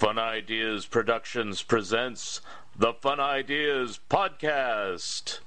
Fun 0.00 0.18
Ideas 0.18 0.86
Productions 0.86 1.62
presents 1.62 2.40
the 2.74 2.94
Fun 2.94 3.20
Ideas 3.20 4.00
Podcast. 4.08 5.40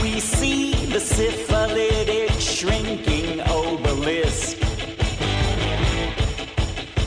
We 0.00 0.20
see 0.20 0.86
the 0.86 1.00
syphilitic 1.00 2.30
shrinking 2.38 3.40
obelisk. 3.40 4.56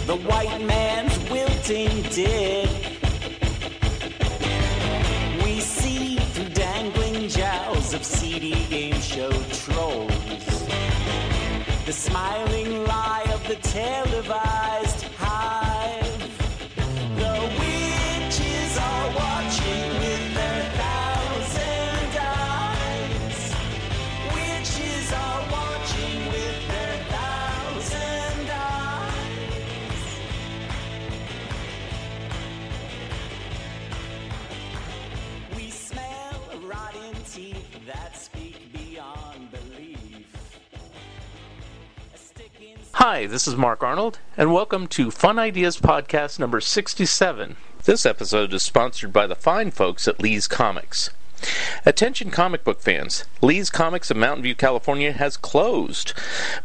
The 0.08 0.18
white 0.28 0.60
man's 0.60 0.87
jowls 8.40 8.68
game 8.70 9.00
show 9.02 9.32
trolls. 9.52 10.68
The 11.86 11.92
smiling 11.92 12.86
lie 12.86 13.26
of 13.34 13.48
the 13.48 13.56
televised 13.56 14.37
Hi, 43.00 43.28
this 43.28 43.48
is 43.48 43.56
Mark 43.56 43.84
Arnold, 43.84 44.18
and 44.36 44.52
welcome 44.52 44.88
to 44.88 45.12
Fun 45.12 45.38
Ideas 45.38 45.78
Podcast 45.78 46.40
number 46.40 46.60
67. 46.60 47.56
This 47.84 48.08
episode 48.08 48.52
is 48.56 48.64
sponsored 48.64 49.14
by 49.14 49.28
the 49.28 49.36
fine 49.36 49.70
folks 49.70 50.08
at 50.08 50.20
Lee's 50.20 50.48
Comics. 50.48 51.12
Attention 51.86 52.32
comic 52.32 52.64
book 52.64 52.82
fans, 52.82 53.26
Lee's 53.40 53.70
Comics 53.70 54.10
of 54.10 54.18
Mountain 54.18 54.42
View, 54.42 54.56
California 54.56 55.12
has 55.12 55.38
closed. 55.38 56.14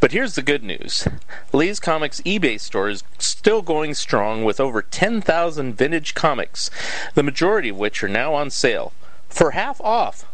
But 0.00 0.12
here's 0.12 0.34
the 0.34 0.40
good 0.40 0.64
news 0.64 1.06
Lee's 1.52 1.78
Comics 1.78 2.22
eBay 2.22 2.58
store 2.58 2.88
is 2.88 3.04
still 3.18 3.60
going 3.60 3.92
strong 3.92 4.42
with 4.42 4.58
over 4.58 4.80
10,000 4.80 5.74
vintage 5.74 6.14
comics, 6.14 6.70
the 7.12 7.22
majority 7.22 7.68
of 7.68 7.76
which 7.76 8.02
are 8.02 8.08
now 8.08 8.32
on 8.32 8.48
sale 8.48 8.94
for 9.28 9.50
half 9.50 9.82
off. 9.82 10.24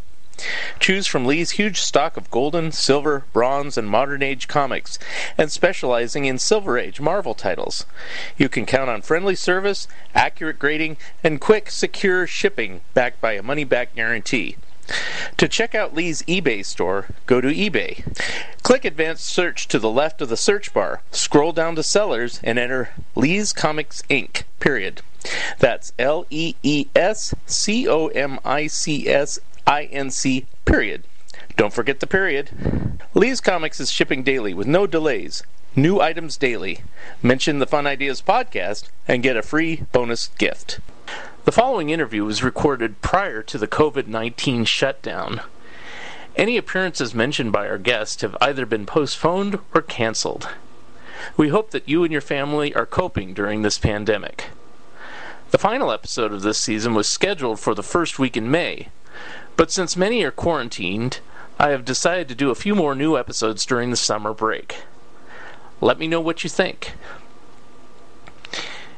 Choose 0.79 1.07
from 1.07 1.27
Lee's 1.27 1.53
huge 1.53 1.81
stock 1.81 2.17
of 2.17 2.31
golden, 2.31 2.71
silver, 2.73 3.25
bronze, 3.33 3.77
and 3.77 3.89
modern 3.89 4.23
age 4.23 4.47
comics, 4.49 4.99
and 5.37 5.51
specializing 5.51 6.25
in 6.25 6.39
Silver 6.39 6.79
Age 6.79 7.01
Marvel 7.01 7.35
titles. 7.35 7.87
You 8.37 8.49
can 8.49 8.67
count 8.67 8.91
on 8.91 9.03
friendly 9.03 9.35
service, 9.35 9.89
accurate 10.15 10.59
grading, 10.59 10.97
and 11.25 11.41
quick, 11.41 11.71
secure 11.71 12.27
shipping 12.27 12.83
backed 12.95 13.21
by 13.21 13.33
a 13.33 13.43
money 13.43 13.65
back 13.65 13.95
guarantee. 13.95 14.57
To 15.37 15.49
check 15.49 15.75
out 15.75 15.95
Lee's 15.95 16.23
eBay 16.23 16.65
store, 16.65 17.09
go 17.27 17.41
to 17.41 17.49
eBay. 17.49 18.05
Click 18.63 18.85
Advanced 18.85 19.27
Search 19.27 19.69
to 19.69 19.79
the 19.79 19.91
left 19.91 20.23
of 20.23 20.29
the 20.29 20.37
search 20.37 20.73
bar, 20.73 21.03
scroll 21.11 21.53
down 21.53 21.77
to 21.77 21.83
Sellers, 21.83 22.41
and 22.43 22.59
enter 22.59 22.91
Lee's 23.15 23.53
Comics 23.53 24.03
Inc. 24.09 24.45
Period. 24.61 25.03
That's 25.59 25.93
L 25.99 26.27
E 26.31 26.55
E 26.63 26.87
S 26.95 27.35
C 27.45 27.87
O 27.87 28.07
M 28.09 28.39
I 28.45 28.67
C 28.67 29.09
S 29.09 29.39
I 29.69 29.83
N 29.93 30.11
C. 30.11 30.47
Period. 30.65 31.05
Don't 31.59 31.75
forget 31.75 32.01
the 32.01 32.07
period. 32.07 33.03
Lee's 33.13 33.43
Comics 33.43 33.79
is 33.81 33.91
shipping 33.91 34.23
daily 34.23 34.55
with 34.55 34.67
no 34.67 34.87
delays. 34.87 35.43
New 35.77 36.01
items 36.01 36.39
daily. 36.39 36.81
Mention 37.23 37.59
the 37.59 37.67
Fun 37.67 37.87
Ideas 37.87 38.23
podcast 38.23 38.89
and 39.07 39.23
get 39.23 39.37
a 39.37 39.43
free 39.43 39.83
bonus 39.93 40.29
gift. 40.39 40.81
The 41.45 41.53
following 41.53 41.91
interview 41.91 42.25
was 42.25 42.43
recorded 42.43 43.03
prior 43.03 43.43
to 43.43 43.59
the 43.59 43.69
COVID 43.69 44.07
19 44.07 44.65
shutdown. 44.65 45.43
Any 46.35 46.57
appearances 46.57 47.15
mentioned 47.15 47.53
by 47.53 47.69
our 47.69 47.77
guest 47.77 48.23
have 48.23 48.39
either 48.41 48.65
been 48.65 48.87
postponed 48.87 49.59
or 49.75 49.83
canceled. 49.83 50.49
We 51.37 51.51
hope 51.51 51.73
that 51.73 51.87
you 51.87 52.05
and 52.05 52.13
your 52.13 52.23
family 52.23 52.75
are 52.75 52.87
coping 52.87 53.35
during 53.35 53.61
this 53.61 53.77
pandemic. 53.77 54.47
The 55.51 55.59
final 55.59 55.93
episode 55.93 56.33
of 56.33 56.41
this 56.41 56.59
season 56.59 56.95
was 56.95 57.07
scheduled 57.07 57.61
for 57.61 57.75
the 57.75 57.83
first 57.83 58.19
week 58.19 58.35
in 58.35 58.51
May, 58.51 58.89
but 59.59 59.73
since 59.73 59.97
many 59.97 60.23
are 60.23 60.31
quarantined, 60.31 61.19
I 61.59 61.71
have 61.71 61.85
decided 61.85 62.29
to 62.29 62.37
do 62.37 62.51
a 62.51 62.55
few 62.55 62.77
more 62.77 62.95
new 62.95 63.19
episodes 63.19 63.67
during 63.67 63.91
the 63.91 63.97
summer 63.97 64.33
break. 64.33 64.77
Let 65.81 65.99
me 65.99 66.07
know 66.07 66.21
what 66.21 66.45
you 66.45 66.49
think. 66.49 66.93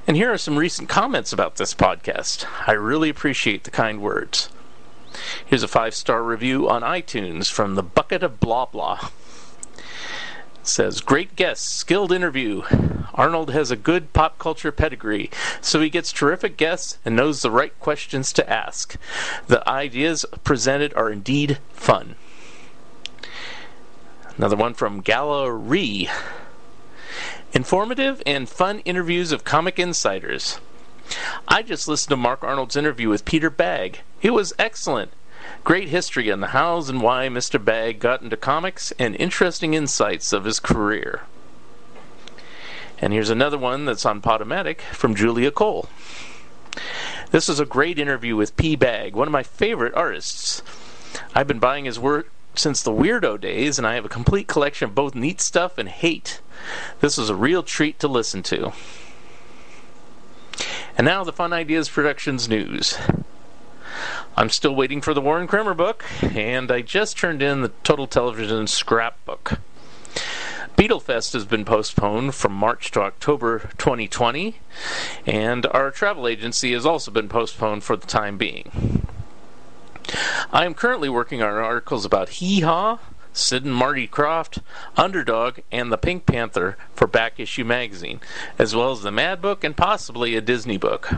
And 0.07 0.19
here 0.19 0.31
are 0.31 0.37
some 0.37 0.59
recent 0.59 0.87
comments 0.87 1.33
about 1.33 1.57
this 1.57 1.73
podcast. 1.73 2.45
I 2.67 2.73
really 2.73 3.09
appreciate 3.09 3.65
the 3.65 3.71
kind 3.71 4.03
words. 4.03 4.51
Here's 5.47 5.63
a 5.63 5.69
five 5.69 5.95
star 5.95 6.23
review 6.23 6.69
on 6.69 6.83
iTunes 6.83 7.51
from 7.51 7.75
the 7.75 7.83
Bucket 7.83 8.23
of 8.23 8.39
Blah 8.39 8.67
Blah. 8.67 9.09
Says, 10.71 11.01
Great 11.01 11.35
guest, 11.35 11.65
skilled 11.65 12.13
interview. 12.13 12.63
Arnold 13.13 13.51
has 13.51 13.73
a 13.73 13.77
good 13.77 14.13
pop 14.13 14.39
culture 14.39 14.71
pedigree, 14.71 15.29
so 15.61 15.81
he 15.81 15.91
gets 15.91 16.13
terrific 16.13 16.57
guests 16.57 16.97
and 17.05 17.17
knows 17.17 17.43
the 17.43 17.51
right 17.51 17.77
questions 17.81 18.33
to 18.35 18.49
ask. 18.49 18.97
The 19.49 19.69
ideas 19.69 20.25
presented 20.45 20.95
are 20.95 21.11
indeed 21.11 21.59
fun. 21.73 22.15
Another 24.37 24.55
one 24.55 24.75
from 24.75 25.01
Gallery. 25.01 26.09
Informative 27.53 28.23
and 28.25 28.49
fun 28.49 28.79
interviews 28.81 29.33
of 29.33 29.43
comic 29.43 29.77
insiders. 29.77 30.61
I 31.49 31.63
just 31.63 31.89
listened 31.89 32.11
to 32.11 32.17
Mark 32.17 32.45
Arnold's 32.45 32.77
interview 32.77 33.09
with 33.09 33.25
Peter 33.25 33.51
Bagge. 33.51 33.97
It 34.23 34.31
was 34.31 34.55
excellent. 34.57 35.11
Great 35.65 35.89
history 35.89 36.31
on 36.31 36.41
the 36.41 36.49
hows 36.49 36.89
and 36.89 37.03
why 37.03 37.29
Mr. 37.29 37.63
Bagge 37.63 37.99
got 37.99 38.23
into 38.23 38.37
comics 38.37 38.93
and 38.99 39.15
interesting 39.17 39.75
insights 39.75 40.33
of 40.33 40.45
his 40.45 40.61
career. 40.61 41.23
And 42.99 43.13
here's 43.13 43.31
another 43.31 43.59
one 43.59 43.85
that's 43.85 44.05
on 44.05 44.21
Podomatic 44.21 44.81
from 44.81 45.15
Julia 45.15 45.51
Cole. 45.51 45.89
This 47.31 47.49
is 47.49 47.61
a 47.61 47.65
great 47.65 47.99
interview 47.99 48.37
with 48.37 48.57
P. 48.57 48.77
Bagge, 48.77 49.13
one 49.13 49.29
of 49.29 49.33
my 49.33 49.43
favorite 49.43 49.95
artists. 49.95 50.63
I've 51.35 51.47
been 51.47 51.59
buying 51.59 51.85
his 51.85 51.99
work 51.99 52.31
since 52.55 52.83
the 52.83 52.93
Weirdo 52.93 53.41
days, 53.41 53.79
and 53.79 53.87
I 53.87 53.95
have 53.95 54.05
a 54.05 54.11
complete 54.11 54.49
collection 54.49 54.89
of 54.89 54.95
both 54.95 55.15
neat 55.15 55.41
stuff 55.41 55.79
and 55.79 55.89
hate. 55.89 56.41
This 57.01 57.17
was 57.17 57.31
a 57.31 57.35
real 57.35 57.63
treat 57.63 57.99
to 58.01 58.09
listen 58.09 58.43
to. 58.45 58.73
And 60.99 61.05
now 61.05 61.25
the 61.25 61.33
Fun 61.33 61.53
Ideas 61.53 61.89
Productions 61.89 62.49
news. 62.49 62.99
I'm 64.41 64.49
still 64.49 64.75
waiting 64.75 65.03
for 65.03 65.13
the 65.13 65.21
Warren 65.21 65.47
Kremer 65.47 65.75
book, 65.75 66.03
and 66.23 66.73
I 66.73 66.81
just 66.81 67.19
turned 67.19 67.43
in 67.43 67.61
the 67.61 67.73
Total 67.85 68.07
Television 68.07 68.67
scrapbook. 68.67 69.61
Beatlefest 70.79 71.35
has 71.35 71.45
been 71.45 71.67
postponed 71.67 72.35
from 72.35 72.55
March 72.55 72.91
to 72.93 73.03
October 73.03 73.69
2020, 73.77 74.57
and 75.27 75.67
our 75.67 75.91
travel 75.91 76.27
agency 76.27 76.73
has 76.73 76.87
also 76.87 77.11
been 77.11 77.29
postponed 77.29 77.85
for 77.85 77.97
the 77.97 78.07
time 78.07 78.39
being. 78.39 79.07
I 80.51 80.65
am 80.65 80.73
currently 80.73 81.11
working 81.11 81.43
on 81.43 81.53
articles 81.53 82.07
about 82.07 82.31
Hee 82.31 82.61
Haw, 82.61 82.99
Sid 83.35 83.67
and 83.67 83.75
Marty 83.75 84.09
Krofft, 84.09 84.63
Underdog, 84.97 85.59
and 85.71 85.93
the 85.93 85.99
Pink 85.99 86.25
Panther 86.25 86.79
for 86.95 87.07
Back 87.07 87.39
Issue 87.39 87.67
Magazine, 87.67 88.21
as 88.59 88.75
well 88.75 88.93
as 88.93 89.03
the 89.03 89.13
Mad 89.13 89.43
Book 89.43 89.65
and 89.65 89.77
possibly 89.77 90.35
a 90.35 90.41
Disney 90.41 90.79
book. 90.79 91.13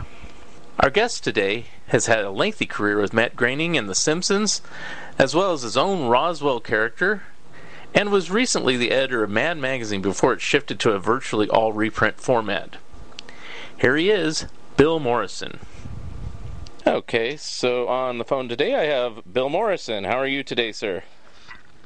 Our 0.77 0.89
guest 0.89 1.23
today 1.23 1.67
has 1.93 2.07
had 2.07 2.25
a 2.25 2.31
lengthy 2.31 2.65
career 2.65 2.99
with 2.99 3.13
Matt 3.13 3.35
Groening 3.35 3.77
and 3.77 3.87
The 3.87 3.93
Simpsons, 3.93 4.63
as 5.19 5.35
well 5.35 5.53
as 5.53 5.61
his 5.61 5.77
own 5.77 6.07
Roswell 6.09 6.59
character, 6.59 7.21
and 7.93 8.11
was 8.11 8.31
recently 8.31 8.75
the 8.75 8.89
editor 8.89 9.23
of 9.23 9.29
Mad 9.29 9.59
Magazine 9.59 10.01
before 10.01 10.33
it 10.33 10.41
shifted 10.41 10.79
to 10.79 10.93
a 10.93 10.99
virtually 10.99 11.47
all 11.47 11.71
reprint 11.71 12.19
format. 12.19 12.77
Here 13.79 13.95
he 13.95 14.09
is, 14.09 14.47
Bill 14.75 14.99
Morrison. 14.99 15.59
Okay, 16.87 17.37
so 17.37 17.87
on 17.87 18.17
the 18.17 18.25
phone 18.25 18.49
today 18.49 18.73
I 18.73 18.85
have 18.85 19.31
Bill 19.31 19.49
Morrison. 19.49 20.03
How 20.03 20.17
are 20.17 20.27
you 20.27 20.41
today, 20.43 20.71
sir? 20.71 21.03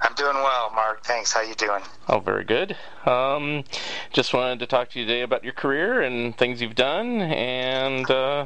I'm 0.01 0.13
doing 0.13 0.35
well, 0.35 0.71
Mark. 0.75 1.03
Thanks. 1.03 1.33
How 1.33 1.41
you 1.41 1.55
doing? 1.55 1.81
Oh, 2.07 2.19
very 2.19 2.43
good. 2.43 2.77
Um, 3.05 3.63
just 4.13 4.33
wanted 4.33 4.59
to 4.59 4.67
talk 4.67 4.89
to 4.91 4.99
you 4.99 5.05
today 5.05 5.21
about 5.21 5.43
your 5.43 5.53
career 5.53 6.01
and 6.01 6.37
things 6.37 6.61
you've 6.61 6.75
done, 6.75 7.21
and 7.21 8.09
uh, 8.09 8.45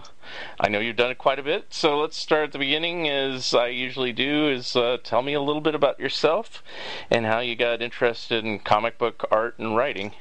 I 0.59 0.69
know 0.69 0.80
you've 0.80 0.95
done 0.95 1.12
it 1.12 1.18
quite 1.18 1.39
a 1.39 1.44
bit. 1.44 1.65
So 1.69 2.00
let's 2.00 2.15
start 2.15 2.45
at 2.45 2.51
the 2.53 2.59
beginning, 2.59 3.09
as 3.09 3.53
I 3.53 3.68
usually 3.68 4.13
do. 4.13 4.50
Is 4.50 4.75
uh, 4.77 4.98
tell 5.03 5.21
me 5.21 5.33
a 5.33 5.42
little 5.42 5.62
bit 5.62 5.75
about 5.75 6.00
yourself 6.00 6.63
and 7.09 7.25
how 7.25 7.39
you 7.39 7.56
got 7.56 7.81
interested 7.81 8.45
in 8.45 8.59
comic 8.59 8.97
book 8.97 9.27
art 9.30 9.59
and 9.59 9.75
writing. 9.75 10.13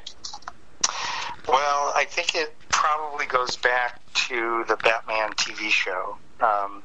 Well, 1.47 1.93
I 1.95 2.07
think 2.09 2.35
it 2.35 2.55
probably 2.71 3.27
goes 3.27 3.57
back 3.57 4.01
to 4.15 4.65
the 4.67 4.77
Batman 4.77 5.31
TV 5.35 5.71
show. 5.71 6.17
Um, 6.41 6.83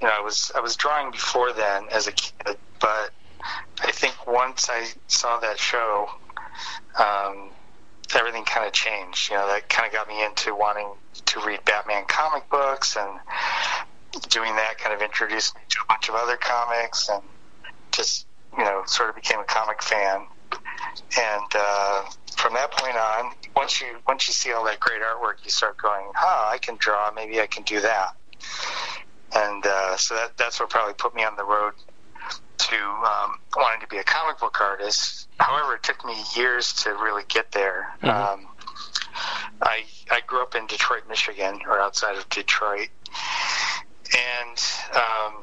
you 0.00 0.08
know, 0.08 0.14
I 0.14 0.20
was 0.20 0.50
I 0.56 0.60
was 0.60 0.74
drawing 0.74 1.12
before 1.12 1.52
then 1.52 1.84
as 1.92 2.08
a 2.08 2.12
kid, 2.12 2.56
but 2.80 3.12
I 3.82 3.90
think 3.92 4.26
once 4.26 4.68
I 4.70 4.86
saw 5.06 5.40
that 5.40 5.58
show, 5.58 6.08
um, 6.98 7.50
everything 8.14 8.44
kind 8.44 8.66
of 8.66 8.72
changed. 8.72 9.30
You 9.30 9.36
know, 9.36 9.46
that 9.46 9.68
kind 9.68 9.86
of 9.86 9.92
got 9.92 10.08
me 10.08 10.24
into 10.24 10.54
wanting 10.54 10.88
to 11.26 11.40
read 11.40 11.64
Batman 11.64 12.04
comic 12.08 12.48
books, 12.50 12.96
and 12.96 13.20
doing 14.28 14.54
that 14.56 14.78
kind 14.78 14.94
of 14.94 15.02
introduced 15.02 15.54
me 15.54 15.62
to 15.68 15.78
a 15.82 15.86
bunch 15.88 16.08
of 16.08 16.14
other 16.14 16.36
comics, 16.36 17.08
and 17.08 17.22
just 17.92 18.26
you 18.56 18.64
know, 18.64 18.82
sort 18.86 19.08
of 19.08 19.14
became 19.14 19.38
a 19.38 19.44
comic 19.44 19.82
fan. 19.82 20.22
And 21.16 21.52
uh, 21.54 22.04
from 22.36 22.54
that 22.54 22.72
point 22.72 22.96
on, 22.96 23.32
once 23.54 23.80
you 23.80 23.86
once 24.06 24.26
you 24.26 24.34
see 24.34 24.52
all 24.52 24.64
that 24.64 24.80
great 24.80 25.00
artwork, 25.02 25.44
you 25.44 25.50
start 25.50 25.78
going, 25.78 26.06
"Huh, 26.14 26.50
I 26.52 26.58
can 26.58 26.76
draw. 26.76 27.10
Maybe 27.12 27.40
I 27.40 27.46
can 27.46 27.62
do 27.62 27.80
that." 27.80 28.16
And 29.34 29.64
uh, 29.64 29.96
so 29.96 30.14
that 30.16 30.36
that's 30.36 30.58
what 30.58 30.70
probably 30.70 30.94
put 30.94 31.14
me 31.14 31.24
on 31.24 31.36
the 31.36 31.44
road 31.44 31.74
to 32.68 32.76
um, 32.76 33.38
wanting 33.56 33.80
to 33.80 33.86
be 33.86 33.98
a 33.98 34.04
comic 34.04 34.38
book 34.38 34.60
artist. 34.60 35.28
However, 35.38 35.74
it 35.74 35.82
took 35.82 36.04
me 36.04 36.14
years 36.36 36.72
to 36.82 36.90
really 36.90 37.24
get 37.28 37.52
there. 37.52 37.94
Um, 38.02 38.46
I 39.62 39.84
I 40.10 40.20
grew 40.26 40.42
up 40.42 40.54
in 40.54 40.66
Detroit, 40.66 41.02
Michigan, 41.08 41.60
or 41.66 41.80
outside 41.80 42.16
of 42.16 42.28
Detroit, 42.28 42.88
and 44.14 44.58
um, 44.94 45.34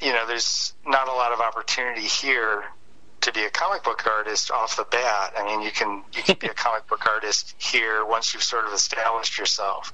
you 0.00 0.12
know, 0.12 0.26
there's 0.26 0.74
not 0.86 1.08
a 1.08 1.12
lot 1.12 1.32
of 1.32 1.40
opportunity 1.40 2.02
here 2.02 2.64
to 3.22 3.32
be 3.32 3.44
a 3.44 3.50
comic 3.50 3.82
book 3.84 4.06
artist 4.06 4.50
off 4.50 4.76
the 4.76 4.86
bat. 4.90 5.34
I 5.36 5.44
mean, 5.44 5.62
you 5.62 5.70
can 5.70 6.02
you 6.12 6.22
can 6.22 6.36
be 6.38 6.46
a 6.46 6.54
comic 6.54 6.86
book 6.86 7.06
artist 7.06 7.54
here 7.58 8.04
once 8.04 8.32
you've 8.32 8.42
sort 8.42 8.66
of 8.66 8.72
established 8.72 9.38
yourself. 9.38 9.92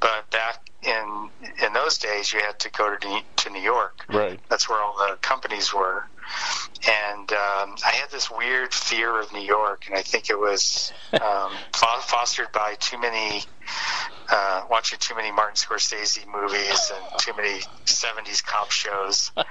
But 0.00 0.30
back 0.30 0.68
in 0.82 1.30
in 1.64 1.72
those 1.72 1.98
days, 1.98 2.32
you 2.32 2.40
had 2.40 2.58
to 2.60 2.70
go 2.70 2.96
to 2.96 3.08
New, 3.08 3.20
to 3.36 3.50
New 3.50 3.60
York. 3.60 4.04
Right. 4.08 4.40
That's 4.48 4.68
where 4.68 4.80
all 4.80 4.96
the 4.96 5.16
companies 5.16 5.72
were. 5.72 6.06
And 6.88 7.30
um, 7.32 7.76
I 7.84 7.90
had 7.92 8.10
this 8.10 8.30
weird 8.30 8.72
fear 8.72 9.20
of 9.20 9.32
New 9.32 9.40
York, 9.40 9.84
and 9.86 9.96
I 9.96 10.02
think 10.02 10.30
it 10.30 10.38
was 10.38 10.92
um, 11.12 11.52
fostered 11.72 12.50
by 12.52 12.76
too 12.80 12.98
many 12.98 13.44
uh, 14.30 14.64
watching 14.70 14.98
too 14.98 15.14
many 15.14 15.30
Martin 15.30 15.56
Scorsese 15.56 16.26
movies 16.26 16.92
and 16.94 17.18
too 17.18 17.32
many 17.36 17.60
'70s 17.86 18.44
cop 18.44 18.70
shows. 18.70 19.30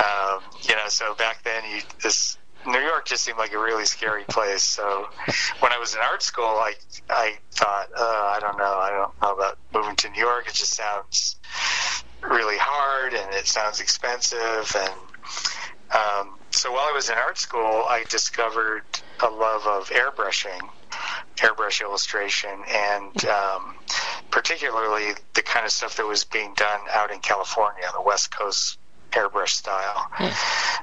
Um, 0.00 0.40
you 0.62 0.74
know, 0.74 0.88
so 0.88 1.14
back 1.14 1.42
then, 1.44 1.62
you, 1.70 1.82
this 2.02 2.38
New 2.66 2.78
York 2.78 3.04
just 3.06 3.22
seemed 3.22 3.36
like 3.36 3.52
a 3.52 3.58
really 3.58 3.84
scary 3.84 4.24
place. 4.24 4.62
So 4.62 5.08
when 5.58 5.72
I 5.72 5.78
was 5.78 5.94
in 5.94 6.00
art 6.00 6.22
school, 6.22 6.46
I 6.46 6.72
I 7.10 7.36
thought, 7.52 7.88
uh, 7.94 8.00
I 8.00 8.38
don't 8.40 8.56
know, 8.56 8.64
I 8.64 8.90
don't 8.90 9.20
know 9.20 9.34
about 9.34 9.58
moving 9.74 9.96
to 9.96 10.08
New 10.08 10.20
York. 10.20 10.46
It 10.48 10.54
just 10.54 10.74
sounds 10.74 11.36
really 12.22 12.56
hard 12.58 13.12
and 13.12 13.34
it 13.34 13.46
sounds 13.46 13.80
expensive 13.80 14.74
and 14.78 14.92
um, 15.92 16.38
so 16.50 16.70
while 16.70 16.88
I 16.88 16.92
was 16.92 17.10
in 17.10 17.16
art 17.16 17.38
school, 17.38 17.84
I 17.88 18.04
discovered 18.08 18.84
a 19.20 19.28
love 19.28 19.66
of 19.66 19.90
airbrushing, 19.90 20.60
airbrush 21.40 21.80
illustration, 21.80 22.50
and 22.68 23.24
um, 23.26 23.74
particularly 24.30 25.12
the 25.34 25.42
kind 25.42 25.64
of 25.64 25.72
stuff 25.72 25.96
that 25.96 26.06
was 26.06 26.24
being 26.24 26.54
done 26.54 26.80
out 26.92 27.10
in 27.10 27.20
California, 27.20 27.84
the 27.94 28.02
West 28.02 28.30
Coast 28.30 28.78
airbrush 29.12 29.50
style. 29.50 30.06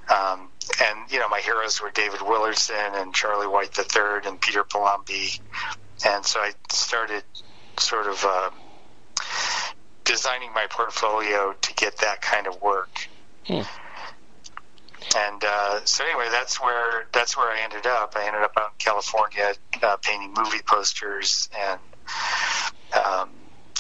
Um, 0.10 0.50
and 0.84 1.12
you 1.12 1.20
know, 1.20 1.30
my 1.30 1.40
heroes 1.40 1.82
were 1.82 1.92
David 1.92 2.20
Willardson 2.20 3.02
and 3.02 3.14
Charlie 3.14 3.48
White 3.48 3.78
III 3.78 4.28
and 4.28 4.40
Peter 4.42 4.64
Palombi, 4.64 5.40
and 6.06 6.26
so 6.26 6.40
I 6.40 6.52
started 6.70 7.24
sort 7.80 8.08
of 8.08 8.26
uh, 8.26 8.50
designing 10.04 10.54
my 10.54 10.66
portfolio 10.70 11.54
to 11.54 11.74
get 11.76 11.98
that 11.98 12.22
kind 12.22 12.48
of 12.48 12.62
work. 12.62 13.08
And 15.16 15.44
uh, 15.44 15.86
so 15.86 16.04
anyway, 16.04 16.28
that's 16.32 16.62
where 16.62 17.08
that's 17.14 17.38
where 17.38 17.50
I 17.50 17.62
ended 17.62 17.86
up. 17.88 18.14
I 18.16 18.26
ended 18.28 18.42
up 18.42 18.54
out 18.58 18.72
in 18.72 18.78
California 18.80 19.54
uh, 19.82 19.98
painting 19.98 20.34
movie 20.36 20.62
posters 20.66 21.50
and 21.58 21.80
um, 22.94 23.30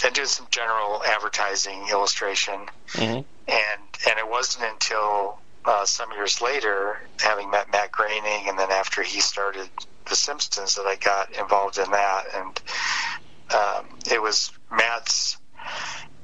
and 0.06 0.14
doing 0.14 0.28
some 0.28 0.48
general 0.52 1.04
advertising 1.04 1.88
illustration. 1.90 2.68
Mhm. 2.94 3.26
And 3.48 3.82
and 4.10 4.20
it 4.20 4.30
wasn't 4.30 4.66
until 4.72 5.40
uh, 5.66 5.86
some 5.86 6.12
years 6.14 6.42
later, 6.42 7.00
having 7.20 7.50
met 7.50 7.72
Matt 7.72 7.92
Groening, 7.92 8.48
and 8.48 8.58
then 8.58 8.72
after 8.72 9.04
he 9.04 9.20
started 9.20 9.70
The 10.08 10.16
Simpsons, 10.16 10.76
that 10.76 10.86
I 10.86 10.96
got 10.96 11.34
involved 11.38 11.78
in 11.78 11.92
that. 11.92 12.24
And 12.34 12.62
um, 13.54 14.00
it 14.10 14.22
was 14.22 14.52
Matt's 14.72 15.38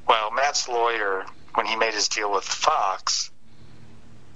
well, 0.08 0.32
Matt's 0.32 0.68
lawyer 0.68 1.26
when 1.56 1.66
he 1.66 1.76
made 1.76 1.94
his 1.94 2.08
deal 2.08 2.32
with 2.32 2.44
Fox. 2.44 3.32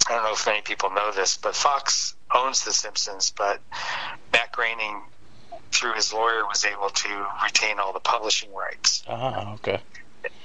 I 0.08 0.14
don't 0.14 0.24
know 0.24 0.32
if 0.32 0.46
many 0.46 0.62
people 0.62 0.90
know 0.90 1.12
this, 1.12 1.36
but 1.36 1.54
Fox 1.54 2.14
owns 2.34 2.64
The 2.64 2.72
Simpsons, 2.72 3.32
but 3.36 3.60
Matt 4.32 4.52
Groening, 4.52 5.02
through 5.70 5.94
his 5.94 6.12
lawyer, 6.12 6.46
was 6.46 6.64
able 6.64 6.88
to 6.88 7.26
retain 7.44 7.78
all 7.78 7.92
the 7.92 8.00
publishing 8.00 8.52
rights. 8.54 9.02
Ah, 9.06 9.54
okay. 9.54 9.80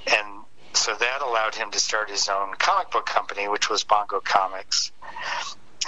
And 0.06 0.44
so 0.74 0.94
that 0.94 1.22
allowed 1.22 1.54
him 1.54 1.70
to 1.70 1.78
start 1.80 2.10
his 2.10 2.28
own 2.28 2.54
comic 2.58 2.90
book 2.90 3.06
company, 3.06 3.48
which 3.48 3.70
was 3.70 3.84
Bongo 3.84 4.20
Comics. 4.20 4.92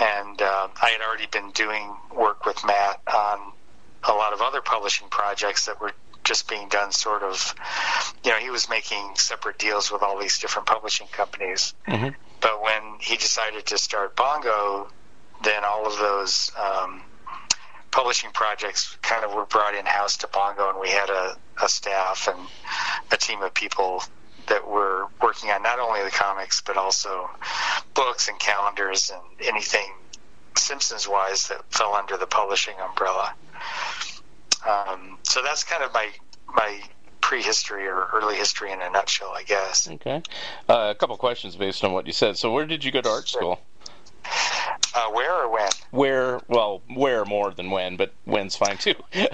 And 0.01 0.41
uh, 0.41 0.69
I 0.81 0.91
had 0.91 1.01
already 1.03 1.27
been 1.27 1.51
doing 1.51 1.95
work 2.15 2.47
with 2.47 2.65
Matt 2.65 3.01
on 3.13 3.53
a 4.05 4.13
lot 4.13 4.33
of 4.33 4.41
other 4.41 4.61
publishing 4.63 5.09
projects 5.09 5.67
that 5.67 5.81
were 5.81 5.93
just 6.25 6.49
being 6.49 6.69
done 6.69 6.93
sort 6.93 7.23
of, 7.23 7.55
you 8.25 8.31
know, 8.31 8.39
he 8.39 8.51
was 8.51 8.69
making 8.69 9.15
separate 9.15 9.59
deals 9.59 9.93
with 9.93 10.03
all 10.03 10.19
these 10.19 10.39
different 10.39 10.67
publishing 10.67 11.07
companies. 11.09 11.75
Mhm. 11.87 12.15
But 12.41 12.63
when 12.63 12.83
he 13.01 13.17
decided 13.17 13.67
to 13.67 13.79
start 13.79 14.17
Bongo, 14.17 14.89
then 15.43 15.65
all 15.65 15.87
of 15.87 15.99
those 15.99 16.53
um, 16.57 17.03
publishing 17.91 18.31
projects 18.31 18.97
kind 19.03 19.25
of 19.25 19.35
were 19.35 19.47
brought 19.47 19.75
in 19.75 19.87
house 19.87 20.19
to 20.19 20.29
Bongo, 20.29 20.71
and 20.71 20.79
we 20.79 20.91
had 20.91 21.11
a, 21.11 21.37
a 21.63 21.69
staff 21.69 22.29
and 22.29 22.39
a 23.11 23.17
team 23.17 23.43
of 23.43 23.55
people 23.55 24.03
that 24.49 24.67
were 24.69 25.07
working 25.21 25.51
on 25.51 25.63
not 25.63 25.79
only 25.79 26.03
the 26.05 26.11
comics 26.11 26.61
but 26.61 26.77
also 26.77 27.29
books 27.95 28.29
and 28.29 28.39
calendars 28.39 29.11
and 29.13 29.49
anything 29.49 29.93
Simpsons 30.57 31.09
wise 31.09 31.49
that 31.49 31.63
fell 31.71 31.95
under 31.95 32.17
the 32.17 32.27
publishing 32.27 32.75
umbrella. 32.81 33.35
Um, 34.67 35.19
so 35.23 35.43
that's 35.43 35.65
kind 35.65 35.83
of 35.83 35.93
my 35.93 36.09
my 36.49 36.81
prehistory 37.21 37.87
or 37.87 38.09
early 38.13 38.37
history 38.37 38.73
in 38.73 38.81
a 38.81 38.91
nutshell, 38.91 39.33
I 39.35 39.43
guess. 39.43 39.89
Okay. 39.89 40.23
Uh, 40.69 40.89
a 40.91 40.95
couple 40.95 41.17
questions 41.17 41.57
based 41.57 41.85
on 41.85 41.93
what 41.93 42.07
you 42.07 42.13
said. 42.13 42.37
So, 42.37 42.53
where 42.53 42.67
did 42.67 42.85
you 42.85 42.93
go 42.93 43.01
to 43.01 43.09
art 43.09 43.29
school? 43.29 43.61
Uh, 44.95 45.11
where 45.11 45.33
or 45.33 45.53
when? 45.53 45.69
Where? 45.91 46.41
Well, 46.49 46.83
where 46.93 47.25
more 47.25 47.53
than 47.53 47.71
when, 47.71 47.97
but 47.97 48.13
when's 48.25 48.57
fine 48.57 48.79
too. 48.79 48.95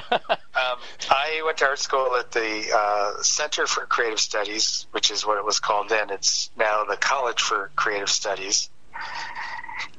Um, 0.54 0.78
I 1.10 1.42
went 1.46 1.56
to 1.58 1.66
art 1.66 1.78
school 1.78 2.14
at 2.14 2.30
the 2.30 2.70
uh, 2.74 3.22
Center 3.22 3.66
for 3.66 3.86
Creative 3.86 4.20
Studies, 4.20 4.86
which 4.90 5.10
is 5.10 5.24
what 5.24 5.38
it 5.38 5.44
was 5.46 5.60
called 5.60 5.88
then. 5.88 6.10
It's 6.10 6.50
now 6.58 6.84
the 6.84 6.98
College 6.98 7.40
for 7.40 7.70
Creative 7.74 8.10
Studies 8.10 8.68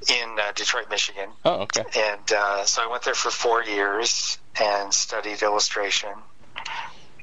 in 0.08 0.38
uh, 0.40 0.52
Detroit, 0.54 0.90
Michigan. 0.92 1.30
oh, 1.44 1.62
okay. 1.62 1.84
And 1.96 2.32
uh, 2.32 2.66
so 2.66 2.84
I 2.84 2.88
went 2.88 3.04
there 3.04 3.16
for 3.16 3.32
four 3.32 3.64
years 3.64 4.38
and 4.62 4.94
studied 4.94 5.42
illustration. 5.42 6.12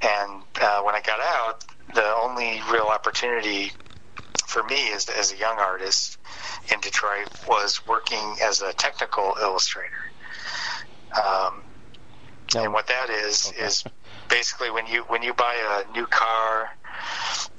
And 0.03 0.43
uh, 0.61 0.83
when 0.83 0.95
I 0.95 1.01
got 1.01 1.21
out, 1.21 1.65
the 1.95 2.05
only 2.23 2.61
real 2.71 2.87
opportunity 2.87 3.73
for 4.47 4.63
me 4.65 4.93
as, 4.93 5.09
as 5.09 5.33
a 5.33 5.37
young 5.37 5.59
artist 5.59 6.19
in 6.73 6.81
Detroit 6.81 7.27
was 7.49 7.81
working 7.89 8.37
as 8.43 8.63
a 8.63 8.73
technical 8.73 9.35
illustrator. 9.41 9.89
Um, 11.17 11.63
and 12.57 12.73
what 12.73 12.87
that 12.89 13.11
is 13.11 13.47
Okay. 13.55 13.65
is 13.65 13.85
basically 14.29 14.71
when 14.71 14.87
you 14.87 15.03
when 15.09 15.23
you 15.23 15.35
buy 15.35 15.55
a 15.87 15.93
new 15.93 16.07
car 16.07 16.69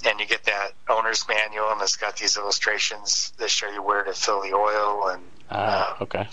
and 0.06 0.20
you 0.20 0.26
get 0.26 0.44
that 0.46 0.72
owner's 0.90 1.26
manual 1.30 1.70
and 1.72 1.82
it's 1.82 1.96
got 1.96 2.18
these 2.18 2.36
illustrations 2.38 3.32
that 3.38 3.50
show 3.50 3.70
you 3.70 3.82
where 3.82 4.04
to 4.04 4.14
fill 4.14 4.42
the 4.42 4.54
oil 4.54 5.08
and 5.10 5.24
Ah, 5.50 5.98
okay. 6.02 6.28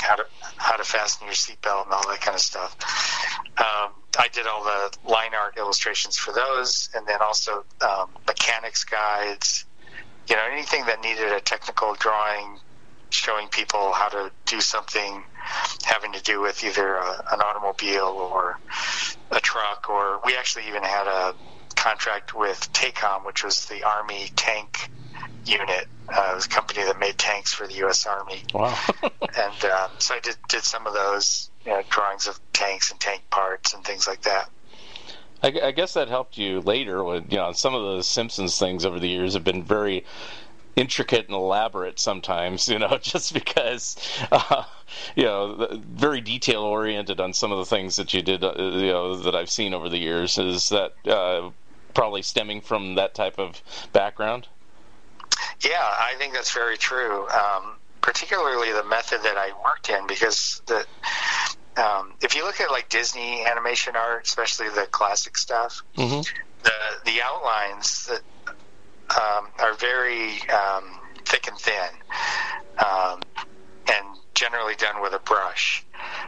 how 0.00 0.16
to 0.16 0.24
how 0.56 0.76
to 0.76 0.84
fasten 0.84 1.26
your 1.26 1.34
seatbelt 1.34 1.84
and 1.84 1.92
all 1.92 2.06
that 2.08 2.20
kind 2.20 2.34
of 2.34 2.40
stuff. 2.40 2.76
Um, 3.58 3.92
I 4.18 4.28
did 4.28 4.46
all 4.46 4.64
the 4.64 4.96
line 5.08 5.34
art 5.34 5.56
illustrations 5.56 6.16
for 6.16 6.32
those, 6.32 6.90
and 6.94 7.06
then 7.06 7.18
also 7.20 7.64
um, 7.80 8.10
mechanics 8.26 8.84
guides. 8.84 9.64
You 10.28 10.36
know, 10.36 10.42
anything 10.50 10.86
that 10.86 11.02
needed 11.02 11.32
a 11.32 11.40
technical 11.40 11.94
drawing 11.94 12.58
showing 13.10 13.48
people 13.48 13.92
how 13.92 14.08
to 14.08 14.30
do 14.46 14.60
something 14.60 15.22
having 15.84 16.12
to 16.12 16.22
do 16.22 16.40
with 16.40 16.64
either 16.64 16.96
a, 16.96 17.24
an 17.32 17.40
automobile 17.40 18.06
or 18.06 18.58
a 19.30 19.40
truck, 19.40 19.88
or 19.88 20.20
we 20.24 20.36
actually 20.36 20.66
even 20.68 20.82
had 20.82 21.06
a 21.06 21.34
contract 21.76 22.34
with 22.34 22.72
TACOM, 22.72 23.26
which 23.26 23.44
was 23.44 23.66
the 23.66 23.82
Army 23.84 24.30
tank 24.36 24.90
unit. 25.44 25.86
Uh, 26.08 26.30
it 26.32 26.34
was 26.34 26.46
a 26.46 26.48
company 26.48 26.82
that 26.84 26.98
made 26.98 27.16
tanks 27.18 27.52
for 27.52 27.66
the 27.66 27.74
U.S. 27.74 28.06
Army 28.06 28.42
wow. 28.52 28.78
and 29.02 29.64
um, 29.64 29.90
so 29.98 30.14
I 30.14 30.20
did 30.20 30.36
did 30.48 30.62
some 30.62 30.86
of 30.86 30.92
those 30.92 31.50
you 31.64 31.72
know, 31.72 31.82
drawings 31.88 32.26
of 32.26 32.38
tanks 32.52 32.90
and 32.90 33.00
tank 33.00 33.22
parts 33.30 33.74
and 33.74 33.84
things 33.84 34.06
like 34.06 34.22
that. 34.22 34.50
I, 35.42 35.68
I 35.68 35.70
guess 35.72 35.94
that 35.94 36.08
helped 36.08 36.38
you 36.38 36.60
later. 36.60 37.04
When 37.04 37.26
you 37.30 37.36
know 37.36 37.52
some 37.52 37.74
of 37.74 37.96
the 37.96 38.02
Simpsons 38.02 38.58
things 38.58 38.84
over 38.84 38.98
the 38.98 39.08
years 39.08 39.34
have 39.34 39.44
been 39.44 39.62
very 39.62 40.04
intricate 40.76 41.26
and 41.26 41.34
elaborate 41.34 42.00
sometimes, 42.00 42.68
you 42.68 42.78
know, 42.78 42.98
just 43.00 43.32
because, 43.32 43.96
uh, 44.32 44.64
you 45.14 45.24
know, 45.24 45.68
very 45.92 46.20
detail 46.20 46.62
oriented 46.62 47.20
on 47.20 47.32
some 47.32 47.52
of 47.52 47.58
the 47.58 47.64
things 47.64 47.96
that 47.96 48.12
you 48.12 48.22
did, 48.22 48.42
uh, 48.42 48.54
you 48.56 48.88
know, 48.88 49.16
that 49.16 49.34
I've 49.34 49.50
seen 49.50 49.74
over 49.74 49.88
the 49.88 49.98
years. 49.98 50.38
Is 50.38 50.68
that 50.70 50.92
uh, 51.06 51.50
probably 51.94 52.22
stemming 52.22 52.60
from 52.60 52.96
that 52.96 53.14
type 53.14 53.38
of 53.38 53.62
background? 53.92 54.48
Yeah, 55.62 55.80
I 55.80 56.14
think 56.18 56.34
that's 56.34 56.52
very 56.52 56.76
true. 56.76 57.28
Um, 57.28 57.76
particularly 58.00 58.70
the 58.72 58.84
method 58.84 59.22
that 59.22 59.38
I 59.38 59.52
worked 59.64 59.88
in, 59.88 60.06
because 60.06 60.60
the 60.66 60.86
um, 61.76 62.12
if 62.22 62.36
you 62.36 62.44
look 62.44 62.60
at 62.60 62.70
like 62.70 62.88
Disney 62.88 63.44
animation 63.44 63.96
art, 63.96 64.26
especially 64.26 64.68
the 64.68 64.86
classic 64.90 65.36
stuff, 65.36 65.82
mm-hmm. 65.96 66.20
the 66.62 67.10
the 67.10 67.22
outlines 67.22 68.06
that 68.06 68.22
um, 69.10 69.48
are 69.58 69.74
very 69.74 70.40
um, 70.48 71.00
thick 71.24 71.48
and 71.48 71.58
thin, 71.58 71.90
um, 72.78 73.20
and 73.88 74.06
generally 74.34 74.74
done 74.76 75.02
with 75.02 75.14
a 75.14 75.18
brush. 75.18 75.84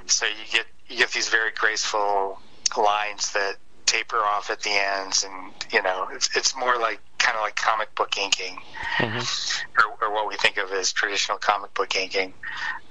So 0.06 0.26
you 0.26 0.32
get 0.52 0.66
you 0.88 0.98
get 0.98 1.10
these 1.10 1.28
very 1.28 1.52
graceful 1.52 2.40
lines 2.76 3.32
that 3.32 3.56
taper 3.86 4.18
off 4.18 4.50
at 4.50 4.60
the 4.62 4.70
ends, 4.70 5.24
and 5.24 5.52
you 5.72 5.82
know 5.82 6.08
it's 6.12 6.36
it's 6.36 6.56
more 6.56 6.76
like 6.78 7.00
kind 7.26 7.36
of 7.36 7.42
like 7.42 7.56
comic 7.56 7.92
book 7.96 8.16
inking, 8.16 8.56
mm-hmm. 8.98 9.80
or, 9.80 10.08
or, 10.08 10.14
what 10.14 10.28
we 10.28 10.36
think 10.36 10.58
of 10.58 10.70
as 10.70 10.92
traditional 10.92 11.36
comic 11.38 11.74
book 11.74 11.96
inking. 11.96 12.32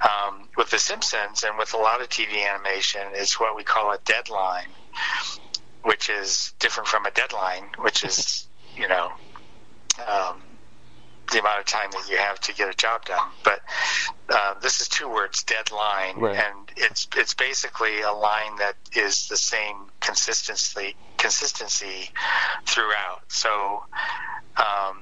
Um, 0.01 0.49
with 0.57 0.69
The 0.69 0.77
Simpsons 0.77 1.43
and 1.43 1.57
with 1.57 1.73
a 1.73 1.77
lot 1.77 2.01
of 2.01 2.09
TV 2.09 2.45
animation, 2.45 3.01
it's 3.13 3.39
what 3.39 3.55
we 3.55 3.63
call 3.63 3.93
a 3.93 3.97
deadline, 4.03 4.67
which 5.83 6.09
is 6.09 6.53
different 6.59 6.89
from 6.89 7.05
a 7.05 7.11
deadline, 7.11 7.63
which 7.79 8.03
is 8.03 8.47
you 8.75 8.89
know 8.89 9.13
um, 10.05 10.41
the 11.31 11.39
amount 11.39 11.59
of 11.59 11.65
time 11.65 11.89
that 11.91 12.09
you 12.09 12.17
have 12.17 12.39
to 12.39 12.53
get 12.53 12.69
a 12.69 12.73
job 12.73 13.05
done. 13.05 13.27
But 13.43 13.61
uh, 14.29 14.55
this 14.59 14.81
is 14.81 14.87
two 14.87 15.09
words, 15.09 15.43
deadline, 15.43 16.19
right. 16.19 16.35
and 16.35 16.71
it's 16.75 17.07
it's 17.15 17.33
basically 17.33 18.01
a 18.01 18.11
line 18.11 18.57
that 18.57 18.75
is 18.93 19.27
the 19.27 19.37
same 19.37 19.89
consistency 19.99 20.95
consistency 21.17 22.09
throughout. 22.65 23.21
So. 23.27 23.83
Um, 24.57 25.01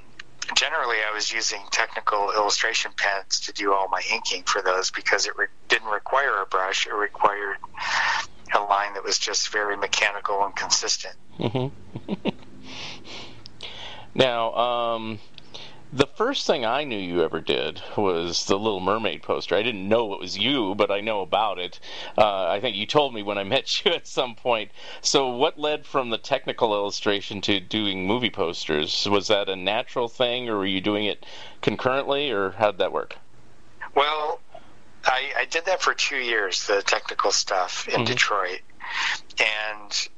generally, 0.55 0.97
I 1.07 1.13
was 1.13 1.31
using 1.31 1.61
technical 1.71 2.31
illustration 2.31 2.91
pens 2.97 3.39
to 3.41 3.53
do 3.53 3.71
all 3.71 3.87
my 3.87 4.01
inking 4.11 4.43
for 4.43 4.63
those 4.63 4.89
because 4.89 5.27
it 5.27 5.37
re- 5.37 5.45
didn't 5.69 5.89
require 5.89 6.41
a 6.41 6.45
brush; 6.47 6.87
it 6.87 6.93
required 6.93 7.57
a 8.53 8.61
line 8.61 8.93
that 8.95 9.03
was 9.03 9.17
just 9.17 9.51
very 9.51 9.77
mechanical 9.77 10.43
and 10.43 10.55
consistent. 10.55 11.15
Mm-hmm. 11.39 12.13
now, 14.15 14.53
um, 14.53 15.19
the 15.95 16.07
first 16.07 16.47
thing 16.47 16.65
I 16.65 16.83
knew 16.85 16.97
you 16.97 17.23
ever 17.23 17.39
did 17.39 17.81
was 17.95 18.45
the 18.45 18.57
Little 18.57 18.79
Mermaid 18.79 19.21
poster. 19.21 19.55
I 19.55 19.61
didn't 19.61 19.87
know 19.87 20.13
it 20.13 20.19
was 20.19 20.35
you, 20.35 20.73
but 20.73 20.89
I 20.89 21.01
know 21.01 21.21
about 21.21 21.59
it. 21.59 21.79
Uh, 22.17 22.47
I 22.47 22.59
think 22.59 22.75
you 22.75 22.87
told 22.87 23.13
me 23.13 23.21
when 23.21 23.37
I 23.37 23.43
met 23.43 23.85
you 23.85 23.91
at 23.91 24.07
some 24.07 24.33
point. 24.33 24.71
So, 25.01 25.29
what 25.29 25.59
led 25.59 25.85
from 25.85 26.09
the 26.09 26.17
technical 26.17 26.73
illustration 26.73 27.41
to 27.41 27.59
doing 27.59 28.07
movie 28.07 28.31
posters? 28.31 29.07
Was 29.07 29.27
that 29.27 29.49
a 29.49 29.55
natural 29.55 30.07
thing, 30.07 30.49
or 30.49 30.57
were 30.57 30.65
you 30.65 30.81
doing 30.81 31.05
it 31.05 31.25
concurrently, 31.61 32.31
or 32.31 32.51
how'd 32.51 32.79
that 32.79 32.91
work? 32.91 33.15
Well, 33.93 34.39
I, 35.05 35.31
I 35.37 35.45
did 35.45 35.65
that 35.65 35.81
for 35.81 35.93
two 35.93 36.17
years, 36.17 36.65
the 36.65 36.81
technical 36.81 37.31
stuff 37.31 37.87
in 37.87 37.95
mm-hmm. 37.95 38.05
Detroit. 38.05 38.61
And 39.39 40.09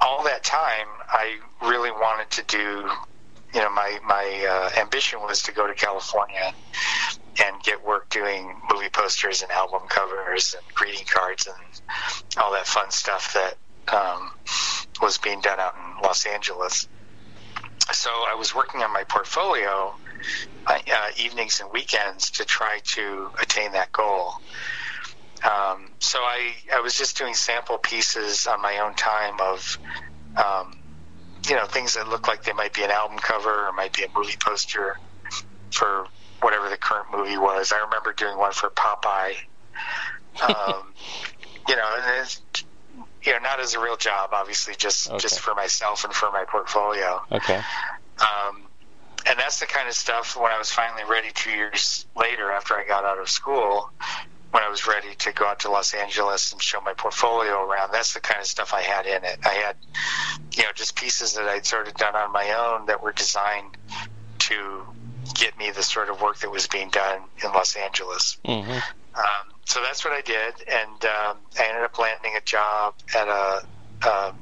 all 0.00 0.24
that 0.24 0.42
time, 0.42 0.88
I 1.08 1.36
really 1.62 1.92
wanted 1.92 2.30
to 2.30 2.42
do 2.44 2.90
you 3.54 3.60
know, 3.60 3.70
my 3.70 3.98
my 4.06 4.46
uh, 4.48 4.80
ambition 4.80 5.20
was 5.20 5.42
to 5.42 5.52
go 5.52 5.66
to 5.66 5.74
California 5.74 6.54
and 7.44 7.62
get 7.62 7.84
work 7.84 8.08
doing 8.10 8.54
movie 8.72 8.88
posters 8.92 9.42
and 9.42 9.50
album 9.50 9.80
covers 9.88 10.54
and 10.54 10.62
greeting 10.74 11.06
cards 11.12 11.46
and 11.46 11.56
all 12.42 12.52
that 12.52 12.66
fun 12.66 12.90
stuff 12.90 13.34
that 13.34 13.56
um, 13.94 14.30
was 15.00 15.18
being 15.18 15.40
done 15.40 15.58
out 15.58 15.74
in 15.74 16.02
Los 16.02 16.26
Angeles. 16.26 16.88
So 17.92 18.10
I 18.10 18.34
was 18.34 18.54
working 18.54 18.82
on 18.82 18.92
my 18.92 19.04
portfolio 19.04 19.92
uh, 20.66 20.78
uh, 20.92 21.08
evenings 21.18 21.60
and 21.60 21.70
weekends 21.72 22.30
to 22.32 22.44
try 22.44 22.80
to 22.84 23.30
attain 23.40 23.72
that 23.72 23.90
goal. 23.92 24.32
Um, 25.42 25.88
so 26.00 26.18
I, 26.18 26.52
I 26.74 26.80
was 26.80 26.94
just 26.94 27.16
doing 27.16 27.34
sample 27.34 27.78
pieces 27.78 28.46
on 28.46 28.60
my 28.60 28.78
own 28.78 28.94
time 28.94 29.40
of 29.40 29.78
um, 30.36 30.72
you 31.48 31.56
know 31.56 31.66
things 31.66 31.94
that 31.94 32.08
look 32.08 32.28
like 32.28 32.44
they 32.44 32.52
might 32.52 32.72
be 32.72 32.82
an 32.82 32.90
album 32.90 33.18
cover 33.18 33.66
or 33.66 33.72
might 33.72 33.92
be 33.92 34.04
a 34.04 34.08
movie 34.14 34.36
poster 34.38 34.98
for 35.72 36.06
whatever 36.42 36.68
the 36.68 36.76
current 36.76 37.06
movie 37.12 37.38
was. 37.38 37.72
I 37.72 37.78
remember 37.78 38.12
doing 38.12 38.36
one 38.38 38.52
for 38.52 38.70
Popeye. 38.70 39.34
Um, 40.42 40.94
you 41.68 41.76
know, 41.76 41.94
and 41.96 42.22
it's, 42.22 42.42
you 43.22 43.32
know, 43.32 43.38
not 43.38 43.60
as 43.60 43.74
a 43.74 43.80
real 43.80 43.96
job, 43.96 44.30
obviously, 44.32 44.74
just 44.76 45.08
okay. 45.08 45.18
just 45.18 45.40
for 45.40 45.54
myself 45.54 46.04
and 46.04 46.12
for 46.12 46.30
my 46.32 46.44
portfolio. 46.44 47.22
Okay. 47.30 47.60
Um, 48.18 48.62
and 49.26 49.38
that's 49.38 49.60
the 49.60 49.66
kind 49.66 49.88
of 49.88 49.94
stuff 49.94 50.36
when 50.36 50.50
I 50.50 50.58
was 50.58 50.70
finally 50.70 51.04
ready 51.08 51.28
two 51.34 51.50
years 51.50 52.06
later 52.16 52.50
after 52.50 52.74
I 52.74 52.86
got 52.86 53.04
out 53.04 53.18
of 53.18 53.28
school 53.28 53.90
when 54.50 54.62
I 54.62 54.68
was 54.68 54.86
ready 54.86 55.14
to 55.14 55.32
go 55.32 55.46
out 55.46 55.60
to 55.60 55.70
Los 55.70 55.94
Angeles 55.94 56.52
and 56.52 56.60
show 56.60 56.80
my 56.80 56.94
portfolio 56.94 57.62
around, 57.62 57.92
that's 57.92 58.14
the 58.14 58.20
kind 58.20 58.40
of 58.40 58.46
stuff 58.46 58.74
I 58.74 58.82
had 58.82 59.06
in 59.06 59.24
it. 59.24 59.38
I 59.44 59.54
had, 59.54 59.76
you 60.56 60.64
know, 60.64 60.70
just 60.74 60.96
pieces 60.96 61.34
that 61.34 61.44
I'd 61.44 61.66
sort 61.66 61.86
of 61.86 61.94
done 61.94 62.16
on 62.16 62.32
my 62.32 62.50
own 62.52 62.86
that 62.86 63.02
were 63.02 63.12
designed 63.12 63.76
to 64.40 64.82
get 65.34 65.56
me 65.56 65.70
the 65.70 65.82
sort 65.82 66.08
of 66.08 66.20
work 66.20 66.38
that 66.40 66.50
was 66.50 66.66
being 66.66 66.90
done 66.90 67.22
in 67.44 67.52
Los 67.52 67.76
Angeles. 67.76 68.38
Mm-hmm. 68.44 68.70
Um, 68.70 69.54
so 69.66 69.80
that's 69.82 70.04
what 70.04 70.14
I 70.14 70.20
did, 70.22 70.54
and 70.68 71.04
um, 71.04 71.36
I 71.58 71.66
ended 71.68 71.84
up 71.84 71.96
landing 71.98 72.32
a 72.36 72.40
job 72.40 72.94
at 73.14 73.28
a, 73.28 73.64
a 74.02 74.34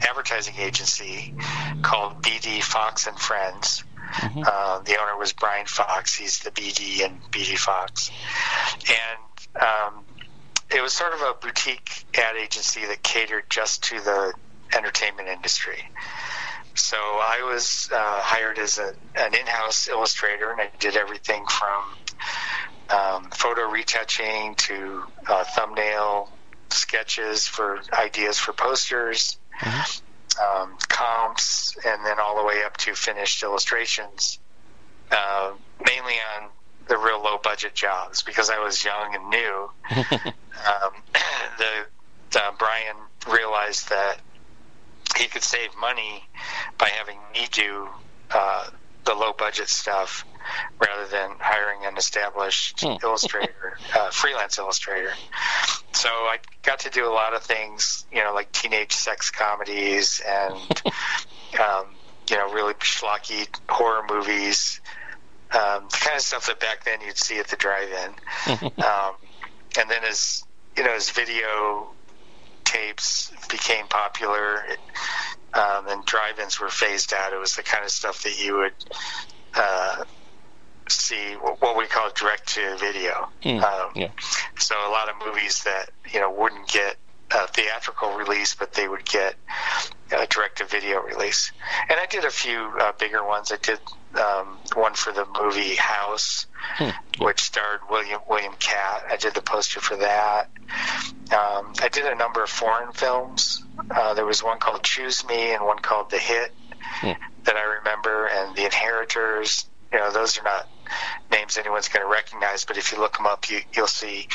advertising 0.00 0.54
agency 0.58 1.34
called 1.82 2.22
BD 2.22 2.62
Fox 2.62 3.06
and 3.06 3.16
Friends 3.16 3.84
Mm-hmm. 4.12 4.42
Uh, 4.46 4.80
the 4.80 5.00
owner 5.00 5.16
was 5.18 5.32
Brian 5.32 5.66
Fox. 5.66 6.14
He's 6.14 6.40
the 6.40 6.50
BD 6.50 7.04
and 7.04 7.20
BD 7.30 7.56
Fox, 7.56 8.10
and 8.88 9.62
um, 9.62 10.04
it 10.74 10.82
was 10.82 10.92
sort 10.92 11.14
of 11.14 11.20
a 11.20 11.34
boutique 11.40 12.04
ad 12.14 12.36
agency 12.36 12.84
that 12.86 13.02
catered 13.02 13.44
just 13.48 13.84
to 13.84 14.00
the 14.00 14.34
entertainment 14.76 15.28
industry. 15.28 15.78
So 16.74 16.96
I 16.96 17.50
was 17.50 17.90
uh, 17.92 18.20
hired 18.20 18.58
as 18.58 18.78
a, 18.78 18.94
an 19.14 19.34
in-house 19.34 19.88
illustrator, 19.88 20.50
and 20.50 20.60
I 20.60 20.70
did 20.78 20.96
everything 20.96 21.44
from 21.46 22.98
um, 22.98 23.30
photo 23.30 23.70
retouching 23.70 24.54
to 24.56 25.02
uh, 25.26 25.44
thumbnail 25.44 26.30
sketches 26.70 27.46
for 27.46 27.80
ideas 27.92 28.38
for 28.38 28.52
posters, 28.52 29.38
mm-hmm 29.60 30.04
um, 30.40 30.76
comps, 30.88 31.76
and 31.84 32.04
then 32.04 32.18
all 32.18 32.36
the 32.36 32.44
way 32.44 32.62
up 32.64 32.76
to 32.78 32.94
finished 32.94 33.42
illustrations, 33.42 34.38
uh, 35.10 35.52
mainly 35.84 36.14
on 36.36 36.48
the 36.88 36.96
real 36.96 37.22
low 37.22 37.38
budget 37.42 37.74
jobs 37.74 38.22
because 38.22 38.50
I 38.50 38.58
was 38.58 38.84
young 38.84 39.14
and 39.14 39.30
new. 39.30 39.70
um, 39.90 40.92
the 41.58 42.40
uh, 42.40 42.52
Brian 42.58 42.96
realized 43.30 43.90
that 43.90 44.18
he 45.16 45.26
could 45.26 45.42
save 45.42 45.70
money 45.78 46.24
by 46.78 46.88
having 46.88 47.18
me 47.34 47.46
do 47.52 47.88
uh, 48.30 48.70
the 49.04 49.14
low 49.14 49.32
budget 49.32 49.68
stuff 49.68 50.24
rather 50.80 51.06
than 51.06 51.30
hiring 51.38 51.84
an 51.84 51.96
established 51.96 52.80
hmm. 52.80 52.94
illustrator, 53.02 53.78
uh, 53.96 54.10
freelance 54.10 54.58
illustrator. 54.58 55.12
So 55.92 56.08
I 56.08 56.38
got 56.62 56.80
to 56.80 56.90
do 56.90 57.06
a 57.06 57.12
lot 57.12 57.34
of 57.34 57.42
things, 57.42 58.06
you 58.12 58.22
know, 58.22 58.34
like 58.34 58.50
teenage 58.52 58.92
sex 58.92 59.30
comedies 59.30 60.20
and, 60.26 60.54
um, 61.60 61.86
you 62.28 62.36
know, 62.36 62.52
really 62.52 62.74
schlocky 62.74 63.48
horror 63.68 64.04
movies, 64.08 64.80
um, 65.52 65.86
the 65.90 65.98
kind 66.00 66.16
of 66.16 66.22
stuff 66.22 66.46
that 66.46 66.60
back 66.60 66.84
then 66.84 67.00
you'd 67.02 67.18
see 67.18 67.38
at 67.38 67.48
the 67.48 67.56
drive-in. 67.56 68.62
um, 68.84 69.14
and 69.78 69.90
then 69.90 70.04
as 70.04 70.44
you 70.76 70.84
know, 70.84 70.92
as 70.92 71.10
video 71.10 71.90
tapes 72.64 73.30
became 73.50 73.86
popular, 73.86 74.64
it, 74.68 74.78
um, 75.54 75.86
and 75.88 76.04
drive-ins 76.06 76.58
were 76.58 76.70
phased 76.70 77.12
out, 77.12 77.32
it 77.32 77.38
was 77.38 77.56
the 77.56 77.62
kind 77.62 77.84
of 77.84 77.90
stuff 77.90 78.22
that 78.22 78.42
you 78.42 78.56
would 78.56 78.72
uh, 79.54 80.04
see 80.88 81.34
what 81.34 81.76
we 81.76 81.86
call 81.86 82.10
direct 82.14 82.48
to 82.54 82.76
video. 82.76 83.28
Mm, 83.44 83.62
um, 83.62 83.92
yeah. 83.94 84.08
So 84.58 84.74
a 84.74 84.90
lot 84.90 85.08
of 85.08 85.14
movies 85.24 85.64
that 85.64 85.90
you 86.12 86.20
know 86.20 86.30
wouldn't 86.30 86.68
get 86.68 86.96
a 87.30 87.46
theatrical 87.48 88.12
release, 88.14 88.54
but 88.54 88.72
they 88.72 88.86
would 88.86 89.04
get 89.04 89.34
a 90.10 90.26
direct 90.26 90.58
to 90.58 90.64
video 90.64 91.00
release. 91.00 91.52
And 91.88 91.98
I 91.98 92.06
did 92.06 92.24
a 92.24 92.30
few 92.30 92.58
uh, 92.78 92.92
bigger 92.98 93.24
ones. 93.24 93.52
I 93.52 93.56
did 93.56 93.78
um, 94.14 94.58
one 94.74 94.94
for 94.94 95.12
the 95.12 95.26
movie 95.40 95.74
House, 95.74 96.46
hmm. 96.76 96.90
which 97.24 97.40
starred 97.40 97.80
William 97.90 98.20
William 98.28 98.54
Katt. 98.58 99.04
I 99.10 99.16
did 99.16 99.34
the 99.34 99.42
poster 99.42 99.80
for 99.80 99.96
that. 99.96 100.50
Um, 101.30 101.72
I 101.80 101.88
did 101.90 102.06
a 102.06 102.14
number 102.14 102.42
of 102.42 102.50
foreign 102.50 102.92
films. 102.92 103.64
Uh, 103.90 104.14
there 104.14 104.26
was 104.26 104.42
one 104.42 104.58
called 104.58 104.82
Choose 104.82 105.26
Me 105.26 105.52
and 105.52 105.64
one 105.64 105.78
called 105.78 106.10
The 106.10 106.18
Hit 106.18 106.52
hmm. 107.00 107.12
that 107.44 107.56
I 107.56 107.62
remember, 107.78 108.26
and 108.26 108.54
The 108.54 108.64
Inheritors 108.64 109.66
you 109.92 109.98
know, 109.98 110.10
those 110.10 110.38
are 110.38 110.42
not 110.42 110.68
names 111.30 111.56
anyone's 111.58 111.88
going 111.88 112.04
to 112.06 112.10
recognize. 112.10 112.64
But 112.64 112.76
if 112.78 112.92
you 112.92 112.98
look 112.98 113.16
them 113.16 113.26
up, 113.26 113.50
you, 113.50 113.60
you'll 113.74 113.86
see 113.86 114.28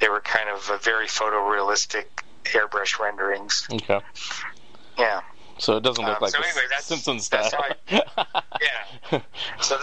they 0.00 0.08
were 0.08 0.20
kind 0.20 0.48
of 0.48 0.68
a 0.70 0.78
very 0.78 1.06
photorealistic 1.06 2.04
airbrush 2.44 2.98
renderings. 2.98 3.66
Okay. 3.72 4.00
Yeah. 4.98 5.20
So 5.58 5.76
it 5.76 5.82
doesn't 5.82 6.04
look 6.04 6.16
Um, 6.16 6.22
like 6.22 6.30
so 6.32 6.38
the 6.40 6.46
anyway, 6.46 6.62
that's- 6.68 6.84
Simpsons 6.86 7.24
style. 7.26 7.50
Yeah. 7.90 9.20
So, 9.60 9.78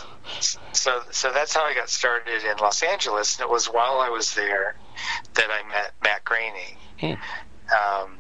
so, 0.74 1.02
so 1.12 1.32
that's 1.32 1.54
how 1.54 1.64
I 1.64 1.74
got 1.74 1.90
started 1.90 2.44
in 2.44 2.58
Los 2.58 2.84
Angeles, 2.84 3.38
and 3.40 3.46
it 3.48 3.52
was 3.52 3.66
while 3.68 4.00
I 4.00 4.10
was 4.10 4.36
there 4.36 4.76
that 5.34 5.48
I 5.50 5.68
met 5.70 5.94
Matt 6.04 6.24
Groening. 6.26 6.78
Um, 7.02 8.18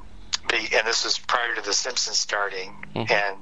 be- 0.50 0.70
and 0.76 0.88
this 0.88 1.04
was 1.04 1.18
prior 1.20 1.54
to 1.56 1.62
The 1.62 1.74
Simpsons 1.74 2.18
starting. 2.18 2.74
And 2.96 3.38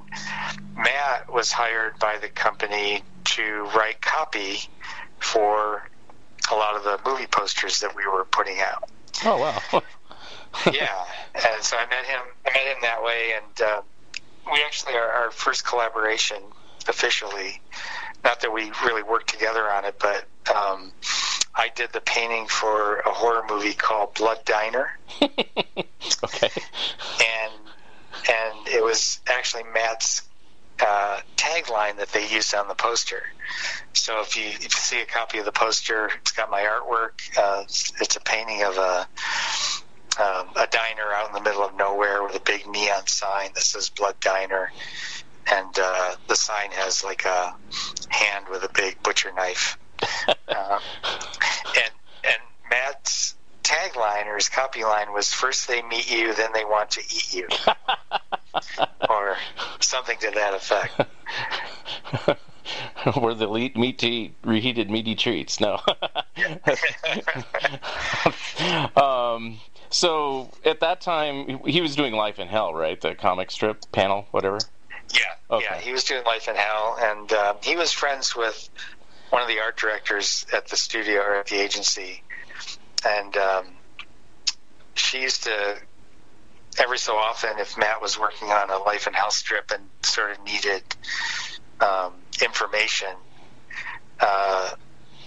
Matt 0.76 1.32
was 1.32 1.52
hired 1.52 1.98
by 1.98 2.18
the 2.18 2.28
company 2.28 3.02
to 3.24 3.68
write 3.76 4.00
copy 4.00 4.58
for 5.18 5.88
a 6.52 6.54
lot 6.54 6.76
of 6.76 6.84
the 6.84 6.98
movie 7.08 7.26
posters 7.26 7.80
that 7.80 7.96
we 7.96 8.06
were 8.06 8.24
putting 8.24 8.60
out 8.60 8.90
oh 9.24 9.38
wow. 9.38 9.82
yeah, 10.72 11.04
and 11.34 11.62
so 11.62 11.76
I 11.76 11.86
met 11.86 12.04
him. 12.04 12.20
I 12.46 12.50
met 12.50 12.66
him 12.66 12.76
that 12.82 13.02
way, 13.02 13.32
and 13.36 13.60
uh, 13.68 13.82
we 14.52 14.62
actually 14.64 14.94
our, 14.94 15.08
our 15.08 15.30
first 15.30 15.66
collaboration 15.66 16.38
officially. 16.88 17.60
Not 18.22 18.40
that 18.40 18.52
we 18.52 18.72
really 18.84 19.02
worked 19.02 19.28
together 19.28 19.70
on 19.70 19.84
it, 19.84 19.96
but 19.98 20.24
um, 20.54 20.92
I 21.54 21.70
did 21.74 21.92
the 21.92 22.00
painting 22.00 22.46
for 22.46 23.00
a 23.00 23.10
horror 23.10 23.44
movie 23.48 23.74
called 23.74 24.14
Blood 24.14 24.44
Diner, 24.44 24.98
okay. 25.22 26.50
and 27.20 27.52
and 28.30 28.68
it 28.68 28.82
was 28.82 29.20
actually 29.26 29.64
Matt's 29.74 30.22
uh, 30.80 31.20
tagline 31.36 31.96
that 31.98 32.08
they 32.12 32.28
used 32.28 32.54
on 32.54 32.68
the 32.68 32.74
poster. 32.74 33.22
So 33.92 34.20
if 34.20 34.36
you 34.36 34.44
if 34.44 34.62
you 34.62 34.70
see 34.70 35.00
a 35.00 35.06
copy 35.06 35.38
of 35.38 35.44
the 35.44 35.52
poster, 35.52 36.10
it's 36.20 36.32
got 36.32 36.50
my 36.50 36.62
artwork. 36.62 37.12
Uh, 37.36 37.62
it's, 37.64 37.92
it's 38.00 38.16
a 38.16 38.20
painting 38.20 38.62
of 38.62 38.76
a 38.76 39.06
um, 40.20 40.48
a 40.56 40.66
diner 40.66 41.12
out 41.14 41.28
in 41.28 41.34
the 41.34 41.40
middle 41.40 41.62
of 41.62 41.74
nowhere 41.76 42.22
with 42.22 42.36
a 42.36 42.40
big 42.40 42.66
neon 42.66 43.06
sign 43.06 43.50
that 43.54 43.62
says 43.62 43.90
Blood 43.90 44.14
Diner, 44.20 44.70
and 45.50 45.78
uh, 45.80 46.14
the 46.28 46.36
sign 46.36 46.70
has 46.72 47.04
like 47.04 47.24
a 47.24 47.54
hand 48.08 48.46
with 48.50 48.62
a 48.64 48.70
big 48.72 49.02
butcher 49.02 49.32
knife. 49.32 49.78
uh, 50.28 50.80
and 51.76 51.92
and 52.24 52.42
Matt's 52.70 53.34
tagline 53.62 54.26
or 54.26 54.36
his 54.36 54.48
copy 54.48 54.84
line 54.84 55.12
was 55.12 55.32
first 55.32 55.68
they 55.68 55.82
meet 55.82 56.10
you, 56.10 56.34
then 56.34 56.52
they 56.52 56.64
want 56.64 56.90
to 56.90 57.00
eat 57.00 57.34
you, 57.34 57.48
or 59.08 59.36
something 59.80 60.18
to 60.18 60.30
that 60.30 60.54
effect. 60.54 61.00
Where 63.20 63.34
the 63.34 63.46
lead 63.46 63.76
meat 63.76 63.98
to 63.98 64.08
eat 64.08 64.34
reheated 64.42 64.90
meaty 64.90 65.14
treats. 65.14 65.60
No. 65.60 65.80
um, 68.96 69.58
so 69.90 70.50
at 70.64 70.80
that 70.80 71.00
time, 71.00 71.60
he 71.66 71.80
was 71.80 71.94
doing 71.94 72.14
Life 72.14 72.38
in 72.38 72.48
Hell, 72.48 72.72
right? 72.74 73.00
The 73.00 73.14
comic 73.14 73.50
strip 73.50 73.90
panel, 73.92 74.26
whatever. 74.30 74.58
Yeah, 75.12 75.20
Okay. 75.50 75.64
yeah, 75.64 75.78
he 75.78 75.92
was 75.92 76.04
doing 76.04 76.24
Life 76.24 76.48
in 76.48 76.56
Hell, 76.56 76.96
and 76.98 77.32
um, 77.32 77.56
he 77.62 77.76
was 77.76 77.92
friends 77.92 78.34
with 78.34 78.68
one 79.30 79.42
of 79.42 79.48
the 79.48 79.60
art 79.60 79.76
directors 79.76 80.46
at 80.52 80.68
the 80.68 80.76
studio 80.76 81.20
or 81.20 81.34
at 81.36 81.46
the 81.46 81.56
agency, 81.56 82.22
and 83.06 83.36
um, 83.36 83.66
she 84.94 85.20
used 85.20 85.44
to 85.44 85.76
every 86.78 86.98
so 86.98 87.14
often, 87.14 87.58
if 87.58 87.76
Matt 87.78 88.00
was 88.02 88.18
working 88.18 88.48
on 88.48 88.70
a 88.70 88.78
Life 88.78 89.06
in 89.06 89.14
Hell 89.14 89.30
strip 89.30 89.70
and 89.72 89.82
sort 90.02 90.32
of 90.32 90.44
needed 90.44 90.82
um, 91.80 92.12
information, 92.42 93.08
uh, 94.20 94.70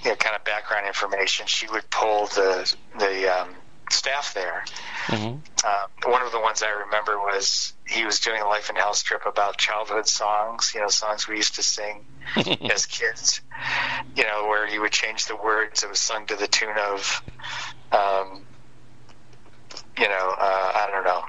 you 0.04 0.10
know, 0.10 0.16
kind 0.16 0.36
of 0.36 0.44
background 0.44 0.88
information, 0.88 1.46
she 1.48 1.68
would 1.68 1.90
pull 1.90 2.28
the 2.28 2.74
the 3.00 3.42
um, 3.42 3.50
staff 3.90 4.34
there. 4.34 4.64
hmm 5.08 5.36
Um, 5.66 6.12
one 6.12 6.22
of 6.22 6.32
the 6.32 6.40
ones 6.40 6.62
I 6.62 6.70
remember 6.86 7.18
was 7.18 7.74
he 7.88 8.06
was 8.06 8.20
doing 8.20 8.42
a 8.42 8.46
Life 8.46 8.70
in 8.70 8.76
Hell 8.76 8.94
strip 8.94 9.26
about 9.26 9.58
childhood 9.58 10.08
songs, 10.08 10.72
you 10.76 10.82
know, 10.82 10.88
songs 10.88 11.28
we 11.28 11.38
used 11.38 11.56
to 11.56 11.64
sing 11.64 12.06
as 12.70 12.86
kids, 12.86 13.42
you 14.16 14.24
know, 14.24 14.48
where 14.48 14.68
he 14.68 14.78
would 14.80 14.92
change 14.92 15.26
the 15.26 15.36
words. 15.36 15.84
It 15.84 15.90
was 15.90 16.00
sung 16.00 16.26
to 16.28 16.36
the 16.36 16.48
tune 16.48 16.78
of, 16.78 17.22
um, 17.92 18.44
you 19.98 20.08
know, 20.08 20.36
uh, 20.40 20.72
I 20.76 20.90
don't 20.92 21.04
know. 21.06 21.24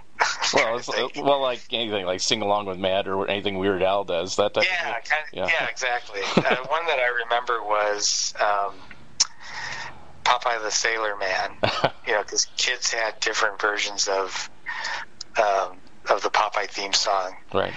Well, 0.55 0.79
it's, 0.79 0.89
well, 1.17 1.41
like 1.43 1.61
anything, 1.71 2.07
like 2.07 2.21
sing 2.21 2.43
along 2.43 2.67
with 2.67 2.79
Matt 2.79 3.07
or 3.07 3.29
anything 3.29 3.59
Weird 3.59 3.83
Al 3.83 4.05
does. 4.05 4.37
That 4.37 4.55
type 4.55 4.65
yeah, 4.65 4.89
of 4.89 4.95
thing. 4.95 5.03
kind 5.11 5.23
of, 5.25 5.33
Yeah. 5.33 5.47
yeah. 5.61 5.69
exactly. 5.69 6.21
uh, 6.23 6.57
one 6.69 6.87
that 6.87 6.99
I 6.99 7.23
remember 7.25 7.63
was 7.63 8.35
um, 8.41 8.75
Popeye 10.25 10.61
the 10.63 10.71
Sailor 10.71 11.17
Man. 11.17 11.51
you 12.07 12.13
know, 12.15 12.23
because 12.23 12.47
kids 12.57 12.93
had 12.93 13.21
different 13.21 13.61
versions 13.61 14.09
of 14.09 14.51
um, 15.39 15.77
of 16.11 16.23
the 16.23 16.31
Popeye 16.31 16.69
theme 16.69 16.93
song, 16.95 17.35
Right. 17.53 17.75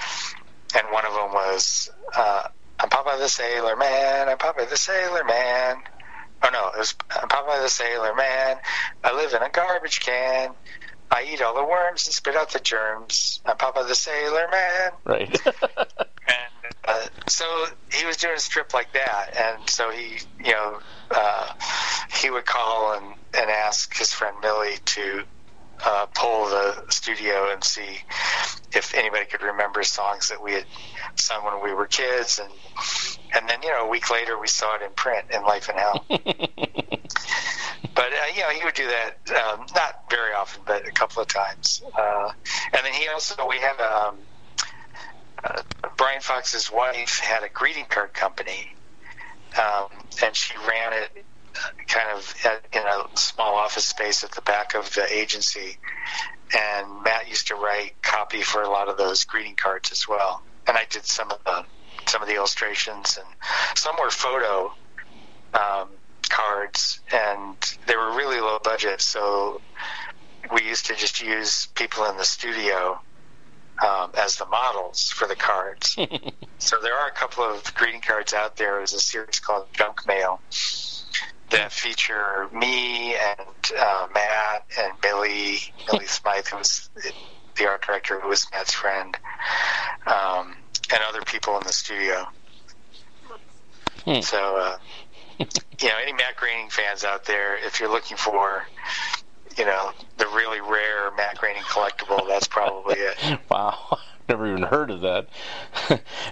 and 0.75 0.88
one 0.91 1.06
of 1.06 1.13
them 1.13 1.34
was 1.34 1.89
uh, 2.15 2.43
"I'm 2.80 2.89
Popeye 2.89 3.19
the 3.19 3.27
Sailor 3.27 3.75
Man, 3.75 4.30
I'm 4.30 4.38
Popeye 4.38 4.69
the 4.69 4.77
Sailor 4.77 5.23
Man." 5.25 5.75
Oh 6.43 6.49
no, 6.51 6.69
it 6.69 6.77
was 6.80 6.95
"I'm 7.12 7.27
Popeye 7.30 7.62
the 7.62 7.69
Sailor 7.69 8.15
Man. 8.15 8.58
I 9.04 9.13
live 9.13 9.34
in 9.34 9.41
a 9.43 9.49
garbage 9.49 9.99
can. 9.99 10.51
I 11.12 11.28
eat 11.32 11.41
all 11.41 11.54
the 11.54 11.65
worms 11.65 12.08
and 12.08 12.13
spit 12.13 12.36
out 12.36 12.52
the 12.52 12.60
germs. 12.60 13.41
I'm 13.45 13.58
Popeye 13.58 13.88
the 13.88 13.95
Sailor 13.95 14.47
Man." 14.52 14.91
Right. 15.06 15.41
And 16.28 16.76
uh, 16.88 17.08
so 17.28 17.45
he 17.91 18.06
was 18.06 18.17
doing 18.17 18.36
a 18.36 18.39
strip 18.39 18.74
like 18.74 18.93
that, 18.93 19.36
and 19.38 19.69
so 19.69 19.89
he, 19.89 20.19
you 20.43 20.52
know, 20.52 20.80
uh, 21.10 21.47
he 22.21 22.30
would 22.30 22.45
call 22.45 22.93
and, 22.93 23.06
and 23.38 23.50
ask 23.50 23.97
his 23.97 24.13
friend 24.13 24.36
Millie 24.41 24.78
to 24.86 25.24
uh, 25.86 26.06
pull 26.13 26.45
the 26.45 26.86
studio 26.89 27.52
and 27.52 27.63
see 27.63 27.97
if 28.74 28.93
anybody 28.93 29.26
could 29.26 29.41
remember 29.41 29.84
songs 29.84 30.30
that 30.30 30.41
we 30.41 30.54
had 30.54 30.65
sung 31.15 31.43
when 31.43 31.63
we 31.63 31.74
were 31.74 31.88
kids, 31.88 32.39
and 32.39 32.52
and 33.36 33.50
then 33.50 33.62
you 33.63 33.69
know 33.69 33.86
a 33.86 33.89
week 33.89 34.10
later 34.10 34.39
we 34.39 34.47
saw 34.47 34.76
it 34.76 34.82
in 34.82 34.91
print 34.93 35.26
in 35.34 35.41
Life 35.43 35.69
in 35.69 35.76
Hell. 35.76 36.06
you 38.41 38.47
know 38.47 38.54
he 38.60 38.65
would 38.65 38.73
do 38.73 38.88
that 38.88 39.17
um, 39.38 39.65
not 39.75 39.93
very 40.10 40.34
often, 40.34 40.63
but 40.65 40.88
a 40.88 40.91
couple 40.91 41.21
of 41.21 41.27
times. 41.27 41.84
Uh, 41.97 42.32
and 42.73 42.86
then 42.86 42.93
he 42.93 43.08
also 43.08 43.36
we 43.47 43.58
had 43.58 43.80
um, 43.80 44.15
uh, 45.43 45.62
Brian 45.97 46.21
Fox's 46.21 46.71
wife 46.71 47.19
had 47.19 47.43
a 47.43 47.49
greeting 47.49 47.86
card 47.88 48.13
company, 48.13 48.67
um, 49.58 49.88
and 50.23 50.36
she 50.36 50.56
ran 50.67 50.93
it 50.93 51.25
uh, 51.56 51.69
kind 51.88 52.08
of 52.15 52.36
in 52.73 52.82
a 52.82 53.17
small 53.17 53.56
office 53.56 53.86
space 53.86 54.23
at 54.23 54.32
the 54.32 54.41
back 54.41 54.73
of 54.73 54.93
the 54.95 55.06
agency. 55.13 55.77
And 56.58 57.04
Matt 57.04 57.30
used 57.30 57.47
to 57.47 57.56
write 57.56 58.01
copy 58.01 58.41
for 58.41 58.62
a 58.62 58.69
lot 58.69 58.89
of 58.89 58.97
those 58.97 59.23
greeting 59.23 59.56
cards 59.56 59.91
as 59.91 60.08
well. 60.08 60.41
And 60.67 60.77
I 60.77 60.86
did 60.89 61.06
some 61.06 61.30
of 61.32 61.43
the 61.45 61.65
some 62.08 62.23
of 62.23 62.27
the 62.27 62.36
illustrations, 62.36 63.17
and 63.17 63.27
some 63.77 63.95
were 64.01 64.10
photo 64.10 64.73
um, 65.54 65.89
cards, 66.32 67.00
and 67.13 67.56
they 67.88 67.96
were 67.96 68.15
really 68.15 68.39
low 68.39 68.60
budget. 68.63 69.02
So 69.02 69.62
we 70.54 70.63
used 70.63 70.86
to 70.88 70.96
just 70.96 71.22
use 71.22 71.67
people 71.76 72.06
in 72.06 72.17
the 72.17 72.26
studio 72.26 73.00
um, 73.86 74.12
as 74.17 74.38
the 74.38 74.46
models 74.46 75.10
for 75.10 75.28
the 75.28 75.36
cards. 75.36 75.98
so 76.58 76.78
there 76.82 76.96
are 76.96 77.08
a 77.08 77.12
couple 77.12 77.44
of 77.44 77.74
greeting 77.76 78.02
cards 78.02 78.34
out 78.34 78.56
there. 78.58 78.78
There's 78.78 78.94
a 78.94 79.00
series 79.00 79.39
called 79.39 79.67
Junk 79.74 80.08
Mail 80.08 80.39
that 81.52 81.72
feature 81.72 82.48
me 82.54 83.15
and 83.15 83.72
uh, 83.78 84.08
Matt 84.13 84.65
and 84.80 84.94
Billy, 85.02 85.60
Billy 85.89 86.06
Smythe, 86.08 86.48
who 86.48 86.58
was 86.58 86.89
the 87.58 87.67
art 87.67 87.86
director, 87.86 88.20
who 88.20 88.30
was 88.30 88.48
Matt's 88.52 88.74
friend, 88.74 89.17
um, 90.08 90.56
and 90.91 91.00
other 91.08 91.22
people 91.22 91.58
in 91.58 91.63
the 91.63 91.74
studio. 91.74 92.26
Hmm. 94.06 94.22
So, 94.22 94.58
uh, 94.58 94.78
you 95.82 95.88
know, 95.88 95.95
any 96.01 96.13
Matt 96.13 96.36
Groening 96.36 96.69
fans 96.69 97.04
out 97.04 97.25
there, 97.25 97.58
if 97.58 97.80
you're 97.80 97.89
looking 97.91 98.17
for, 98.17 98.65
you 99.58 99.65
know, 99.65 99.91
the 100.17 100.27
really 100.27 100.62
rare 100.62 101.12
Matt 101.15 101.38
Groening 101.38 101.63
collectible, 101.63 102.27
that's 102.27 102.47
probably 102.47 102.95
it. 102.95 103.39
Wow, 103.49 103.99
never 104.30 104.47
even 104.47 104.63
heard 104.63 104.91
of 104.91 105.01
that. 105.01 105.27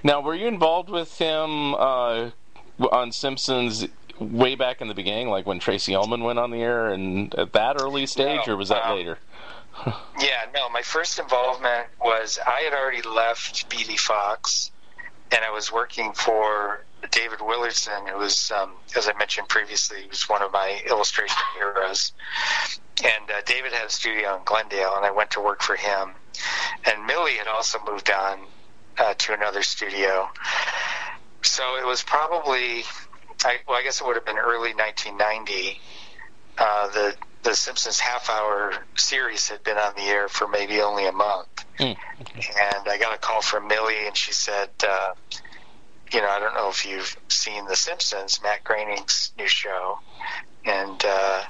now, 0.04 0.22
were 0.22 0.36
you 0.36 0.48
involved 0.48 0.90
with 0.90 1.18
him 1.18 1.76
uh, 1.76 2.30
on 2.92 3.12
Simpsons 3.12 3.88
way 4.20 4.56
back 4.56 4.82
in 4.82 4.88
the 4.88 4.94
beginning, 4.94 5.30
like 5.30 5.46
when 5.46 5.60
Tracey 5.60 5.96
Ullman 5.96 6.24
went 6.24 6.40
on 6.40 6.52
the 6.52 6.62
air, 6.62 6.92
and 6.92 7.34
at 7.36 7.54
that 7.54 7.82
early 7.82 8.06
stage, 8.06 8.48
No, 8.48 8.54
or 8.54 8.58
was 8.58 8.70
that 8.70 8.86
um, 8.86 8.98
later? 8.98 9.18
Yeah, 10.20 10.46
no, 10.54 10.70
my 10.70 10.82
first 10.82 11.20
involvement 11.20 11.88
was 12.02 12.38
I 12.46 12.62
had 12.62 12.74
already 12.74 13.02
left 13.02 13.70
BD 13.70 13.98
Fox, 13.98 14.72
and 15.32 15.42
I 15.44 15.52
was 15.52 15.72
working 15.72 16.12
for 16.14 16.84
David 17.12 17.40
Willardson, 17.40 18.10
who 18.10 18.18
was, 18.18 18.52
um, 18.52 18.74
as 18.96 19.08
I 19.08 19.14
mentioned 19.18 19.48
previously, 19.48 20.02
he 20.04 20.08
was 20.08 20.24
one 20.30 20.42
of 20.42 20.52
my 20.52 20.82
illustration 20.90 21.42
heroes. 21.58 22.12
And 23.04 23.32
uh, 23.32 23.42
David 23.46 23.72
had 23.72 23.86
a 23.86 23.90
studio 23.90 24.36
in 24.38 24.44
Glendale, 24.44 24.96
and 24.96 25.06
I 25.06 25.12
went 25.12 25.32
to 25.32 25.42
work 25.42 25.62
for 25.62 25.76
him. 25.76 26.12
And 26.86 27.06
Millie 27.06 27.34
had 27.34 27.48
also 27.48 27.80
moved 27.90 28.12
on 28.12 28.40
uh, 28.98 29.14
to 29.18 29.34
another 29.34 29.64
studio. 29.64 30.30
So 31.42 31.64
it 31.78 31.86
was 31.86 32.04
probably, 32.04 32.84
I, 33.46 33.58
well, 33.68 33.78
I 33.78 33.84
guess 33.84 34.02
it 34.02 34.08
would 34.08 34.16
have 34.16 34.26
been 34.26 34.38
early 34.38 34.74
1990. 34.74 35.80
Uh, 36.58 36.88
the 36.90 37.16
the 37.44 37.56
Simpsons 37.56 38.00
half 38.02 38.30
hour 38.30 38.74
series 38.96 39.48
had 39.48 39.64
been 39.64 39.78
on 39.78 39.94
the 39.96 40.02
air 40.02 40.28
for 40.28 40.46
maybe 40.46 40.82
only 40.82 41.06
a 41.06 41.12
month, 41.14 41.48
Hmm. 41.78 41.84
and 41.86 42.88
I 42.90 42.98
got 43.00 43.16
a 43.16 43.18
call 43.18 43.42
from 43.42 43.68
Millie, 43.70 44.06
and 44.06 44.16
she 44.16 44.34
said, 44.34 44.70
uh, 44.86 45.14
you 46.14 46.22
know, 46.22 46.30
I 46.30 46.40
don't 46.40 46.54
know 46.54 46.70
if 46.70 46.86
you've 46.86 47.16
seen 47.28 47.66
The 47.66 47.76
Simpsons, 47.76 48.42
Matt 48.42 48.64
Groening's 48.64 49.32
new 49.38 49.48
show. 49.48 50.00
And, 50.66 51.04
uh, 51.06 51.44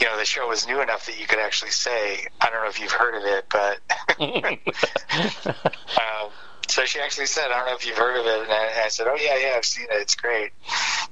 you 0.00 0.06
know, 0.06 0.16
the 0.16 0.24
show 0.24 0.48
was 0.48 0.66
new 0.66 0.80
enough 0.80 1.06
that 1.06 1.18
you 1.20 1.26
could 1.26 1.40
actually 1.40 1.72
say, 1.72 2.26
I 2.40 2.50
don't 2.50 2.62
know 2.62 2.68
if 2.68 2.80
you've 2.80 2.92
heard 2.92 3.14
of 3.14 3.24
it, 3.24 3.46
but. 3.50 3.80
um, 5.98 6.30
so 6.68 6.84
she 6.84 7.00
actually 7.00 7.26
said, 7.26 7.46
I 7.50 7.58
don't 7.58 7.66
know 7.66 7.74
if 7.74 7.86
you've 7.86 7.98
heard 7.98 8.18
of 8.18 8.26
it. 8.26 8.42
And 8.44 8.52
I, 8.52 8.66
and 8.66 8.80
I 8.84 8.88
said, 8.88 9.06
Oh, 9.08 9.16
yeah, 9.20 9.36
yeah, 9.36 9.54
I've 9.56 9.64
seen 9.64 9.86
it. 9.90 10.00
It's 10.00 10.14
great. 10.14 10.52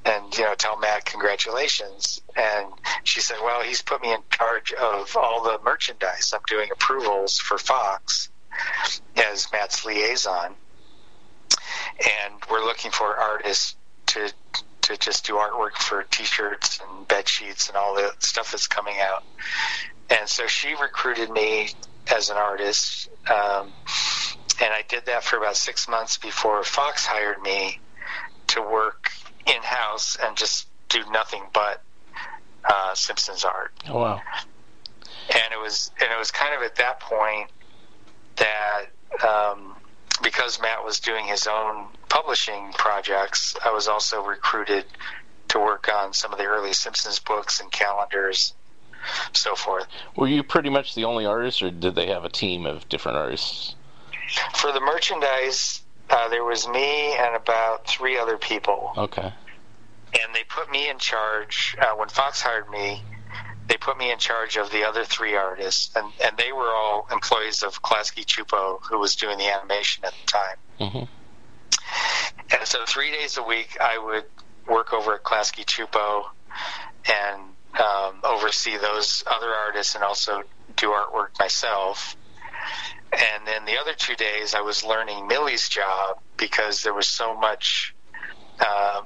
And, 0.04 0.36
you 0.36 0.44
know, 0.44 0.54
tell 0.54 0.78
Matt 0.78 1.04
congratulations. 1.04 2.22
And 2.36 2.68
she 3.04 3.20
said, 3.20 3.36
Well, 3.42 3.62
he's 3.62 3.82
put 3.82 4.00
me 4.00 4.12
in 4.12 4.20
charge 4.30 4.72
of 4.72 5.16
all 5.16 5.42
the 5.42 5.58
merchandise. 5.64 6.32
I'm 6.32 6.40
doing 6.46 6.70
approvals 6.72 7.38
for 7.38 7.58
Fox 7.58 8.30
as 9.16 9.48
Matt's 9.52 9.84
liaison 9.84 10.54
and 11.98 12.34
we're 12.50 12.64
looking 12.64 12.90
for 12.90 13.16
artists 13.16 13.76
to 14.06 14.32
to 14.82 14.96
just 14.96 15.26
do 15.26 15.34
artwork 15.34 15.74
for 15.74 16.02
T-shirts 16.04 16.80
and 16.80 17.06
bed 17.06 17.28
sheets 17.28 17.68
and 17.68 17.76
all 17.76 17.94
the 17.94 18.12
stuff 18.18 18.50
that's 18.50 18.66
coming 18.66 18.96
out. 19.00 19.22
And 20.08 20.28
so 20.28 20.46
she 20.46 20.74
recruited 20.74 21.30
me 21.30 21.68
as 22.12 22.30
an 22.30 22.36
artist, 22.36 23.08
um, 23.30 23.72
and 24.60 24.72
I 24.72 24.82
did 24.88 25.06
that 25.06 25.22
for 25.22 25.36
about 25.36 25.56
six 25.56 25.86
months 25.86 26.16
before 26.16 26.64
Fox 26.64 27.06
hired 27.06 27.40
me 27.42 27.78
to 28.48 28.62
work 28.62 29.12
in 29.46 29.62
house 29.62 30.16
and 30.22 30.36
just 30.36 30.66
do 30.88 30.98
nothing 31.12 31.42
but 31.52 31.82
uh, 32.64 32.94
Simpsons 32.94 33.44
art 33.44 33.72
oh 33.88 33.98
wow. 33.98 34.20
and 35.30 35.52
it 35.52 35.58
was 35.58 35.90
and 36.00 36.10
it 36.10 36.18
was 36.18 36.30
kind 36.30 36.54
of 36.54 36.62
at 36.62 36.76
that 36.76 37.00
point 37.00 37.48
that 38.36 38.86
um, 39.24 39.76
because 40.22 40.60
Matt 40.60 40.84
was 40.84 41.00
doing 41.00 41.26
his 41.26 41.46
own 41.46 41.86
publishing 42.08 42.72
projects, 42.72 43.56
I 43.64 43.72
was 43.72 43.88
also 43.88 44.22
recruited 44.22 44.84
to 45.48 45.58
work 45.58 45.88
on 45.92 46.12
some 46.12 46.32
of 46.32 46.38
the 46.38 46.44
early 46.44 46.72
Simpsons 46.72 47.18
books 47.18 47.60
and 47.60 47.70
calendars, 47.72 48.54
so 49.32 49.54
forth. 49.54 49.86
Were 50.16 50.28
you 50.28 50.42
pretty 50.42 50.70
much 50.70 50.94
the 50.94 51.04
only 51.04 51.26
artist, 51.26 51.62
or 51.62 51.70
did 51.70 51.94
they 51.94 52.06
have 52.06 52.24
a 52.24 52.28
team 52.28 52.66
of 52.66 52.88
different 52.88 53.18
artists? 53.18 53.74
For 54.54 54.70
the 54.72 54.80
merchandise, 54.80 55.82
uh, 56.08 56.28
there 56.28 56.44
was 56.44 56.68
me 56.68 57.16
and 57.16 57.34
about 57.34 57.86
three 57.86 58.16
other 58.16 58.36
people, 58.38 58.92
Okay. 58.96 59.22
and 60.14 60.34
they 60.34 60.44
put 60.48 60.70
me 60.70 60.88
in 60.88 60.98
charge 60.98 61.76
uh, 61.80 61.94
when 61.96 62.08
Fox 62.08 62.40
hired 62.40 62.68
me. 62.70 63.02
They 63.70 63.76
put 63.76 63.96
me 63.98 64.10
in 64.10 64.18
charge 64.18 64.56
of 64.56 64.72
the 64.72 64.82
other 64.82 65.04
three 65.04 65.36
artists, 65.36 65.94
and, 65.94 66.12
and 66.24 66.36
they 66.36 66.50
were 66.50 66.72
all 66.74 67.06
employees 67.12 67.62
of 67.62 67.80
Klasky 67.80 68.24
Csupo, 68.26 68.80
who 68.82 68.98
was 68.98 69.14
doing 69.14 69.38
the 69.38 69.48
animation 69.48 70.04
at 70.04 70.12
the 70.12 70.26
time. 70.26 70.90
hmm 70.90 71.04
And 72.50 72.66
so 72.66 72.80
three 72.84 73.12
days 73.12 73.38
a 73.38 73.44
week, 73.44 73.78
I 73.80 73.96
would 73.96 74.24
work 74.68 74.92
over 74.92 75.14
at 75.14 75.22
Klasky 75.22 75.64
Csupo 75.64 76.24
and 77.08 77.42
um, 77.80 78.20
oversee 78.24 78.76
those 78.76 79.22
other 79.30 79.54
artists 79.54 79.94
and 79.94 80.02
also 80.02 80.42
do 80.74 80.88
artwork 80.88 81.38
myself. 81.38 82.16
And 83.12 83.46
then 83.46 83.66
the 83.66 83.78
other 83.78 83.94
two 83.94 84.16
days, 84.16 84.52
I 84.52 84.62
was 84.62 84.82
learning 84.82 85.28
Millie's 85.28 85.68
job 85.68 86.18
because 86.36 86.82
there 86.82 86.92
was 86.92 87.06
so 87.06 87.36
much 87.36 87.94
uh, 88.58 89.02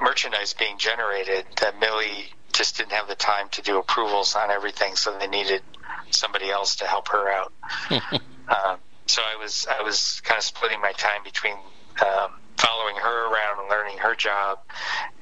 merchandise 0.00 0.54
being 0.54 0.78
generated 0.78 1.44
that 1.60 1.78
Millie 1.78 2.32
just 2.62 2.76
didn't 2.76 2.92
have 2.92 3.08
the 3.08 3.16
time 3.16 3.48
to 3.50 3.60
do 3.60 3.76
approvals 3.76 4.36
on 4.36 4.48
everything, 4.48 4.94
so 4.94 5.18
they 5.18 5.26
needed 5.26 5.62
somebody 6.10 6.48
else 6.48 6.76
to 6.76 6.84
help 6.84 7.08
her 7.08 7.28
out. 7.28 7.52
um, 7.90 8.78
so 9.06 9.20
I 9.20 9.36
was 9.42 9.66
I 9.68 9.82
was 9.82 10.22
kind 10.22 10.38
of 10.38 10.44
splitting 10.44 10.80
my 10.80 10.92
time 10.92 11.24
between 11.24 11.54
um, 11.54 12.30
following 12.56 12.94
her 13.02 13.32
around 13.32 13.58
and 13.58 13.68
learning 13.68 13.98
her 13.98 14.14
job, 14.14 14.60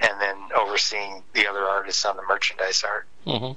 and 0.03 0.21
then 0.21 0.37
overseeing 0.55 1.23
the 1.33 1.49
other 1.49 1.61
artists 1.65 2.05
on 2.05 2.17
the 2.17 2.23
merchandise 2.29 2.85
art. 2.87 3.07
hmm 3.25 3.53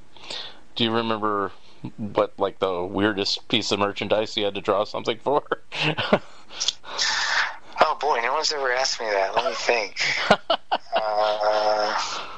Do 0.78 0.84
you 0.86 0.92
remember 0.92 1.52
what, 1.98 2.40
like, 2.40 2.60
the 2.60 2.86
weirdest 2.86 3.50
piece 3.50 3.74
of 3.74 3.80
merchandise 3.80 4.38
you 4.38 4.46
had 4.46 4.56
to 4.56 4.62
draw 4.62 4.86
something 4.86 5.20
for? 5.20 5.44
Oh 7.86 7.98
boy, 8.00 8.22
no 8.22 8.34
one's 8.34 8.54
ever 8.54 8.72
asked 8.72 9.02
me 9.02 9.08
that. 9.08 9.36
Let 9.36 9.46
me 9.46 9.54
think. 9.56 10.00
uh, 10.96 12.33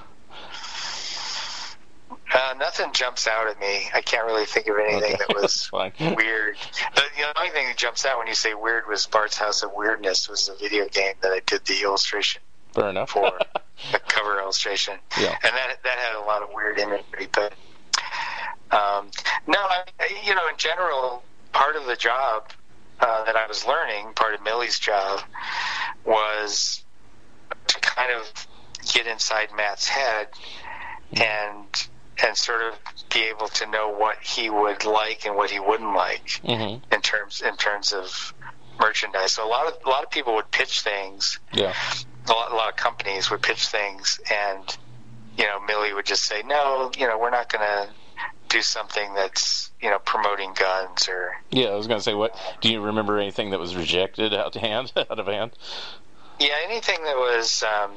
uh, 2.35 2.53
nothing 2.59 2.91
jumps 2.93 3.27
out 3.27 3.47
at 3.47 3.59
me. 3.59 3.87
I 3.93 4.01
can't 4.01 4.25
really 4.25 4.45
think 4.45 4.67
of 4.67 4.75
anything 4.77 5.15
that 5.17 5.33
was 5.35 5.69
weird. 5.73 6.57
The, 6.95 7.01
the 7.17 7.39
only 7.39 7.49
thing 7.51 7.67
that 7.67 7.77
jumps 7.77 8.05
out 8.05 8.17
when 8.17 8.27
you 8.27 8.35
say 8.35 8.53
weird 8.53 8.87
was 8.87 9.05
Bart's 9.07 9.37
House 9.37 9.63
of 9.63 9.71
Weirdness 9.73 10.27
was 10.27 10.49
a 10.49 10.55
video 10.61 10.87
game 10.89 11.13
that 11.21 11.31
I 11.31 11.39
did 11.45 11.63
the 11.65 11.81
illustration 11.83 12.41
Fair 12.73 12.89
enough. 12.89 13.11
for, 13.11 13.31
the 13.91 13.99
cover 14.07 14.37
illustration, 14.39 14.95
Yeah. 15.17 15.29
and 15.43 15.55
that 15.55 15.77
that 15.83 15.97
had 15.97 16.15
a 16.15 16.25
lot 16.25 16.41
of 16.43 16.49
weird 16.53 16.77
imagery. 16.77 17.27
But 17.31 17.53
um, 18.71 19.09
no, 19.47 19.59
I, 19.59 19.83
you 20.25 20.35
know, 20.35 20.47
in 20.49 20.57
general, 20.57 21.23
part 21.53 21.75
of 21.77 21.85
the 21.85 21.95
job 21.95 22.51
uh, 22.99 23.23
that 23.25 23.35
I 23.37 23.47
was 23.47 23.65
learning, 23.65 24.13
part 24.15 24.33
of 24.33 24.41
Millie's 24.43 24.77
job, 24.79 25.21
was 26.03 26.83
to 27.67 27.79
kind 27.79 28.11
of 28.11 28.47
get 28.91 29.07
inside 29.07 29.49
Matt's 29.55 29.87
head 29.87 30.27
and 31.13 31.87
and 32.23 32.37
sort 32.37 32.61
of 32.61 32.79
be 33.13 33.21
able 33.23 33.47
to 33.47 33.65
know 33.69 33.89
what 33.89 34.17
he 34.21 34.49
would 34.49 34.85
like 34.85 35.25
and 35.25 35.35
what 35.35 35.49
he 35.49 35.59
wouldn't 35.59 35.93
like 35.93 36.41
hmm 36.45 36.75
in 36.91 37.01
terms 37.01 37.41
in 37.41 37.55
terms 37.57 37.91
of 37.93 38.33
merchandise. 38.79 39.33
So 39.33 39.47
a 39.47 39.49
lot 39.49 39.67
of 39.67 39.73
a 39.85 39.89
lot 39.89 40.03
of 40.03 40.09
people 40.09 40.35
would 40.35 40.51
pitch 40.51 40.81
things. 40.81 41.39
Yeah. 41.53 41.73
A 42.27 42.31
lot, 42.31 42.51
a 42.51 42.55
lot 42.55 42.69
of 42.69 42.75
companies 42.75 43.29
would 43.29 43.41
pitch 43.41 43.67
things, 43.67 44.19
and 44.31 44.77
you 45.37 45.45
know, 45.45 45.59
Millie 45.61 45.93
would 45.93 46.05
just 46.05 46.23
say, 46.23 46.41
"No, 46.43 46.91
you 46.97 47.07
know, 47.07 47.19
we're 47.19 47.29
not 47.29 47.49
going 47.49 47.63
to 47.65 47.89
do 48.49 48.61
something 48.61 49.13
that's 49.13 49.71
you 49.81 49.89
know 49.89 49.99
promoting 49.99 50.53
guns 50.53 51.07
or." 51.07 51.35
Yeah, 51.51 51.67
I 51.67 51.75
was 51.75 51.87
gonna 51.87 52.01
say, 52.01 52.13
what? 52.13 52.35
Do 52.61 52.71
you 52.71 52.81
remember 52.81 53.19
anything 53.19 53.51
that 53.51 53.59
was 53.59 53.75
rejected 53.75 54.33
out 54.33 54.55
of 54.55 54.61
hand? 54.61 54.91
Out 54.97 55.19
of 55.19 55.27
hand? 55.27 55.51
Yeah, 56.39 56.55
anything 56.67 57.03
that 57.03 57.15
was. 57.15 57.63
Um, 57.63 57.91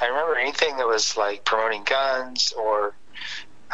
I 0.00 0.06
remember 0.06 0.36
anything 0.36 0.76
that 0.76 0.86
was 0.86 1.16
like 1.16 1.44
promoting 1.44 1.84
guns 1.84 2.52
or, 2.56 2.94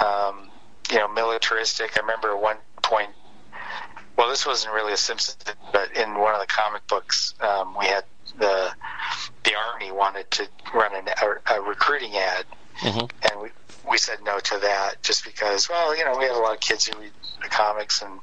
um, 0.05 0.49
you 0.91 0.97
know, 0.97 1.09
militaristic. 1.09 1.97
I 1.97 2.01
remember 2.01 2.31
at 2.31 2.41
one 2.41 2.57
point. 2.83 3.11
Well, 4.17 4.29
this 4.29 4.45
wasn't 4.45 4.75
really 4.75 4.93
a 4.93 4.97
Simpsons, 4.97 5.39
but 5.73 5.97
in 5.97 6.19
one 6.19 6.35
of 6.35 6.41
the 6.41 6.47
comic 6.47 6.87
books, 6.89 7.35
um, 7.41 7.75
we 7.79 7.87
had 7.87 8.05
the 8.39 8.71
the 9.45 9.53
army 9.55 9.91
wanted 9.91 10.31
to 10.33 10.49
run 10.75 10.95
an, 10.95 11.09
a, 11.09 11.55
a 11.55 11.61
recruiting 11.63 12.17
ad, 12.17 12.45
hmm 12.77 13.07
and 13.31 13.41
we 13.41 13.49
we 13.91 13.99
said 13.99 14.19
no 14.25 14.39
to 14.39 14.59
that 14.59 15.03
just 15.03 15.25
because. 15.25 15.69
Well, 15.69 15.97
you 15.97 16.05
know, 16.05 16.17
we 16.19 16.25
had 16.25 16.33
a 16.33 16.39
lot 16.39 16.55
of 16.55 16.61
kids 16.61 16.87
who 16.87 17.01
read 17.01 17.13
the 17.43 17.49
comics, 17.49 18.03
and 18.03 18.21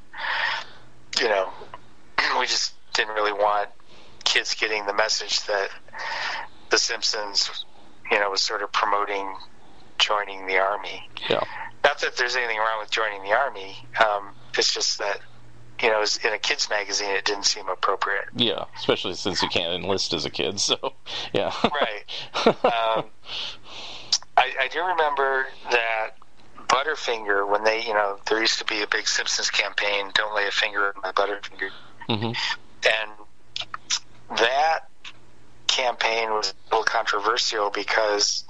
you 1.19 1.27
know, 1.27 1.49
we 2.39 2.45
just 2.45 2.73
didn't 2.93 3.15
really 3.15 3.33
want 3.33 3.69
kids 4.23 4.53
getting 4.55 4.85
the 4.85 4.93
message 4.93 5.45
that 5.45 5.69
the 6.69 6.77
Simpsons, 6.77 7.65
you 8.11 8.19
know, 8.19 8.29
was 8.29 8.41
sort 8.41 8.61
of 8.61 8.71
promoting 8.71 9.33
joining 9.97 10.45
the 10.47 10.57
army. 10.57 11.07
Yeah. 11.29 11.43
Not 11.83 11.99
that 12.01 12.17
there's 12.17 12.35
anything 12.35 12.57
wrong 12.57 12.79
with 12.79 12.91
joining 12.91 13.23
the 13.23 13.31
army. 13.31 13.77
Um, 13.99 14.33
it's 14.57 14.73
just 14.73 14.97
that, 14.99 15.19
you 15.81 15.89
know, 15.89 16.03
in 16.23 16.33
a 16.33 16.37
kids 16.37 16.69
magazine, 16.69 17.11
it 17.11 17.25
didn't 17.25 17.45
seem 17.45 17.67
appropriate. 17.69 18.25
Yeah, 18.35 18.65
especially 18.77 19.13
since 19.13 19.41
you 19.41 19.49
can't 19.49 19.73
enlist 19.73 20.13
as 20.13 20.25
a 20.25 20.29
kid. 20.29 20.59
So, 20.59 20.77
yeah. 21.33 21.53
Right. 21.63 22.03
Um, 22.63 23.05
I, 24.37 24.51
I 24.61 24.67
do 24.71 24.83
remember 24.83 25.47
that 25.71 26.09
Butterfinger, 26.67 27.49
when 27.49 27.63
they, 27.63 27.81
you 27.81 27.93
know, 27.93 28.19
there 28.29 28.39
used 28.39 28.59
to 28.59 28.65
be 28.65 28.81
a 28.81 28.87
big 28.87 29.07
Simpsons 29.07 29.49
campaign, 29.49 30.11
"Don't 30.13 30.35
lay 30.35 30.47
a 30.47 30.51
finger 30.51 30.93
on 30.95 31.01
my 31.01 31.11
Butterfinger," 31.11 31.69
hmm 32.07 32.31
and 32.85 34.37
that 34.37 34.79
campaign 35.67 36.29
was 36.29 36.51
a 36.51 36.75
little 36.75 36.83
controversial 36.83 37.69
because 37.69 38.43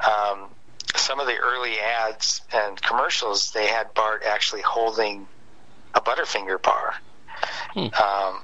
um, 0.00 0.48
some 1.00 1.20
of 1.20 1.26
the 1.26 1.36
early 1.36 1.78
ads 1.78 2.42
and 2.52 2.80
commercials 2.80 3.52
they 3.52 3.66
had 3.66 3.92
Bart 3.94 4.22
actually 4.26 4.62
holding 4.62 5.26
a 5.94 6.00
Butterfinger 6.00 6.62
bar, 6.62 6.94
Hmm. 7.72 7.86
um, 7.94 8.42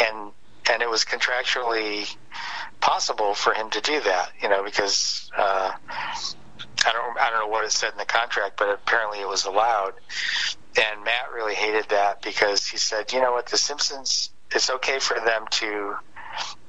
and 0.00 0.32
and 0.70 0.82
it 0.82 0.90
was 0.90 1.04
contractually 1.04 2.14
possible 2.80 3.34
for 3.34 3.52
him 3.54 3.70
to 3.70 3.80
do 3.80 4.00
that, 4.00 4.32
you 4.40 4.48
know, 4.48 4.62
because 4.64 5.30
uh, 5.36 5.72
I 6.86 6.92
don't 6.92 7.18
I 7.18 7.30
don't 7.30 7.40
know 7.40 7.48
what 7.48 7.64
it 7.64 7.72
said 7.72 7.92
in 7.92 7.98
the 7.98 8.04
contract, 8.04 8.56
but 8.58 8.70
apparently 8.70 9.20
it 9.20 9.28
was 9.28 9.44
allowed. 9.44 9.94
And 10.78 11.04
Matt 11.04 11.32
really 11.34 11.54
hated 11.54 11.88
that 11.88 12.20
because 12.22 12.66
he 12.66 12.76
said, 12.76 13.12
you 13.12 13.20
know 13.20 13.32
what, 13.32 13.46
The 13.46 13.56
Simpsons, 13.56 14.30
it's 14.50 14.68
okay 14.68 14.98
for 14.98 15.14
them 15.14 15.46
to 15.52 15.96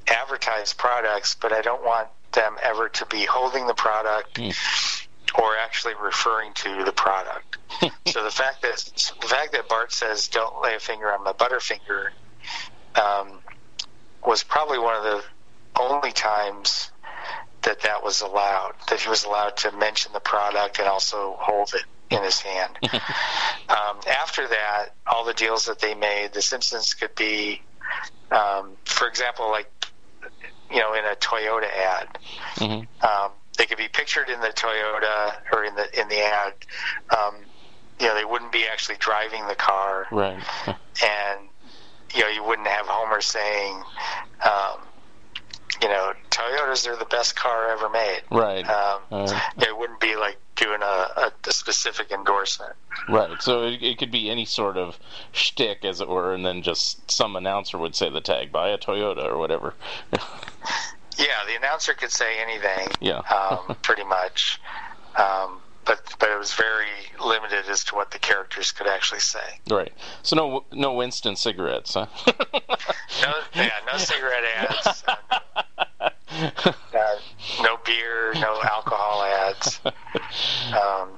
advertise 0.08 0.73
products, 0.73 1.36
but 1.36 1.52
I 1.52 1.62
don't 1.62 1.84
want 1.84 2.08
them 2.32 2.56
ever 2.63 2.88
to 2.89 3.06
be 3.08 3.26
holding 3.26 3.67
the 3.67 3.73
product 3.73 4.39
or 5.36 5.58
actually 5.58 5.94
referring 6.02 6.54
to 6.54 6.84
the 6.84 6.92
product. 6.92 7.58
so 8.08 8.24
the 8.24 8.32
fact 8.32 8.62
that 8.62 8.78
the 9.22 9.28
fact 9.28 9.52
that 9.54 9.68
Bart 9.68 9.92
says 9.92 10.28
"Don't 10.28 10.62
lay 10.62 10.76
a 10.76 10.80
finger 10.80 11.12
on 11.12 11.24
my 11.24 11.34
Butterfinger" 11.34 12.10
um, 12.96 13.40
was 14.26 14.44
probably 14.44 14.80
one 14.80 14.96
of 14.96 15.04
the 15.04 15.24
only 15.80 16.12
times 16.12 16.92
that 17.63 17.82
that 17.82 18.04
was 18.04 18.22
allowed. 18.22 18.74
That 18.90 19.02
he 19.02 19.10
was 19.10 19.26
allowed 19.26 19.58
to 19.58 19.72
mention 19.72 20.13
the 20.13 20.20
product 20.20 20.80
and 20.80 20.88
also 20.88 21.36
hold 21.40 21.74
it 21.74 21.84
in 22.10 22.24
his 22.24 22.40
hand. 22.40 22.78
um, 23.70 24.00
after 24.08 24.48
that, 24.48 24.90
all 25.06 25.26
the 25.26 25.34
deals 25.34 25.66
that 25.66 25.80
they 25.80 25.94
made, 25.94 26.34
The 26.34 26.42
Simpsons 26.42 26.94
could 26.94 27.13
be, 27.16 27.62
um, 28.32 28.72
for 28.86 29.08
example, 29.08 29.50
like 29.50 29.70
you 30.72 30.80
know, 30.80 30.94
in 30.94 31.06
a 31.06 31.16
Toyota 31.16 31.70
ad. 31.72 32.18
Um, 33.02 33.32
they 33.58 33.65
could 33.65 33.78
be 33.78 33.88
pictured 33.88 34.30
in 34.30 34.39
the 34.41 34.48
Toyota 34.50 35.34
or 35.52 35.63
in 35.63 35.76
the 35.76 36.00
in 36.00 36.08
the 36.08 36.20
ad. 36.20 36.54
Um, 37.17 37.36
you 38.00 38.06
know, 38.08 38.13
they 38.15 38.26
wouldn't 38.26 38.52
be 38.52 38.65
actually 38.67 38.98
driving 39.00 39.48
the 39.48 39.56
car, 39.56 40.06
Right. 40.12 40.39
and 40.67 41.39
you 42.13 42.22
know, 42.22 42.28
you 42.30 42.43
wouldn't 42.43 42.67
have 42.67 42.86
Homer 42.88 43.20
saying, 43.22 43.84
um, 44.46 44.80
you 45.82 45.89
know, 45.89 46.13
Toyotas 46.32 46.88
are 46.88 46.96
the 46.96 47.06
best 47.06 47.36
car 47.36 47.70
ever 47.72 47.89
made. 47.89 48.22
Right. 48.32 48.67
Um, 48.70 49.02
Uh, 49.12 49.39
it 49.58 49.78
wouldn't 49.78 50.00
be 50.00 50.15
like 50.15 50.38
doing 50.56 50.82
a, 50.82 50.86
a, 50.86 51.32
a 51.48 51.52
specific 51.52 52.12
endorsement. 52.12 52.74
Right. 53.10 53.41
So 53.41 53.63
it, 53.63 53.82
it 53.84 53.98
could 53.98 54.12
be 54.12 54.30
any 54.30 54.46
sort 54.46 54.78
of 54.78 54.98
shtick, 55.32 55.84
as 55.84 56.00
it 56.00 56.08
were, 56.08 56.34
and 56.34 56.46
then 56.46 56.62
just 56.62 57.10
some 57.12 57.36
announcer 57.36 57.78
would 57.78 57.96
say 57.96 58.10
the 58.10 58.22
tag, 58.22 58.52
buy 58.52 58.70
a 58.70 58.78
Toyota 58.78 59.26
or 59.26 59.38
whatever. 59.38 59.74
Yeah, 61.17 61.25
the 61.47 61.56
announcer 61.56 61.93
could 61.93 62.12
say 62.12 62.39
anything. 62.39 62.89
Yeah. 63.01 63.19
um, 63.19 63.75
pretty 63.82 64.03
much. 64.03 64.60
Um, 65.15 65.60
but 65.86 66.01
but 66.19 66.30
it 66.30 66.38
was 66.38 66.53
very 66.53 66.88
limited 67.23 67.65
as 67.69 67.84
to 67.86 67.95
what 67.95 68.12
the 68.12 68.19
characters 68.19 68.71
could 68.71 68.88
actually 68.88 69.21
say. 69.21 69.60
right. 69.69 69.93
So 70.21 70.36
no 70.36 70.65
no 70.71 70.93
Winston 70.93 71.36
cigarettes, 71.36 71.93
huh? 71.93 72.08
No, 73.21 73.34
yeah, 73.56 73.69
no 73.91 73.97
cigarette 73.97 74.43
ads, 74.58 75.03
uh, 75.08 76.10
uh, 76.93 77.15
no 77.62 77.77
beer, 77.86 78.34
no 78.36 78.62
alcohol 78.62 79.23
ads. 79.23 79.80
Um, 80.73 81.10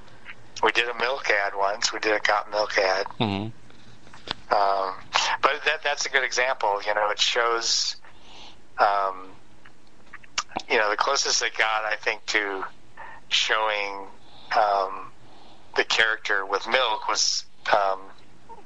we 0.64 0.72
did 0.72 0.88
a 0.88 0.94
milk 1.00 1.30
ad 1.30 1.54
once. 1.58 1.92
We 1.92 2.00
did 2.00 2.14
a 2.14 2.20
got 2.20 2.50
milk 2.52 2.78
ad. 2.78 3.06
hmm 3.18 3.24
Um, 4.56 4.94
but 5.42 5.62
that 5.66 5.82
that's 5.84 6.06
a 6.06 6.10
good 6.10 6.24
example. 6.24 6.80
You 6.88 6.94
know, 6.94 7.10
it 7.10 7.20
shows. 7.20 7.96
Um, 8.78 9.32
you 10.70 10.78
know, 10.78 10.90
the 10.90 10.98
closest 10.98 11.42
it 11.42 11.54
got, 11.58 11.84
I 11.86 11.96
think, 11.96 12.26
to 12.28 12.64
showing 13.30 14.08
um, 14.58 15.12
the 15.76 15.84
character 15.84 16.46
with 16.46 16.68
milk 16.68 17.08
was 17.08 17.46
um, 17.72 18.00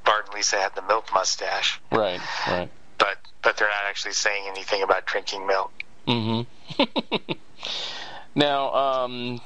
Bart 0.06 0.26
and 0.28 0.36
Lisa 0.36 0.58
had 0.58 0.76
the 0.76 0.82
milk 0.84 1.06
mustache, 1.14 1.80
Right. 1.92 2.20
Right. 2.48 2.70
but 2.98 3.18
but 3.42 3.58
they're 3.58 3.68
not 3.68 3.84
actually 3.90 4.14
saying 4.14 4.46
anything 4.48 4.84
about 4.84 5.06
drinking 5.06 5.46
milk. 5.46 5.72
Mm-hmm. 6.08 7.32
now, 8.36 8.74
um, 8.74 9.42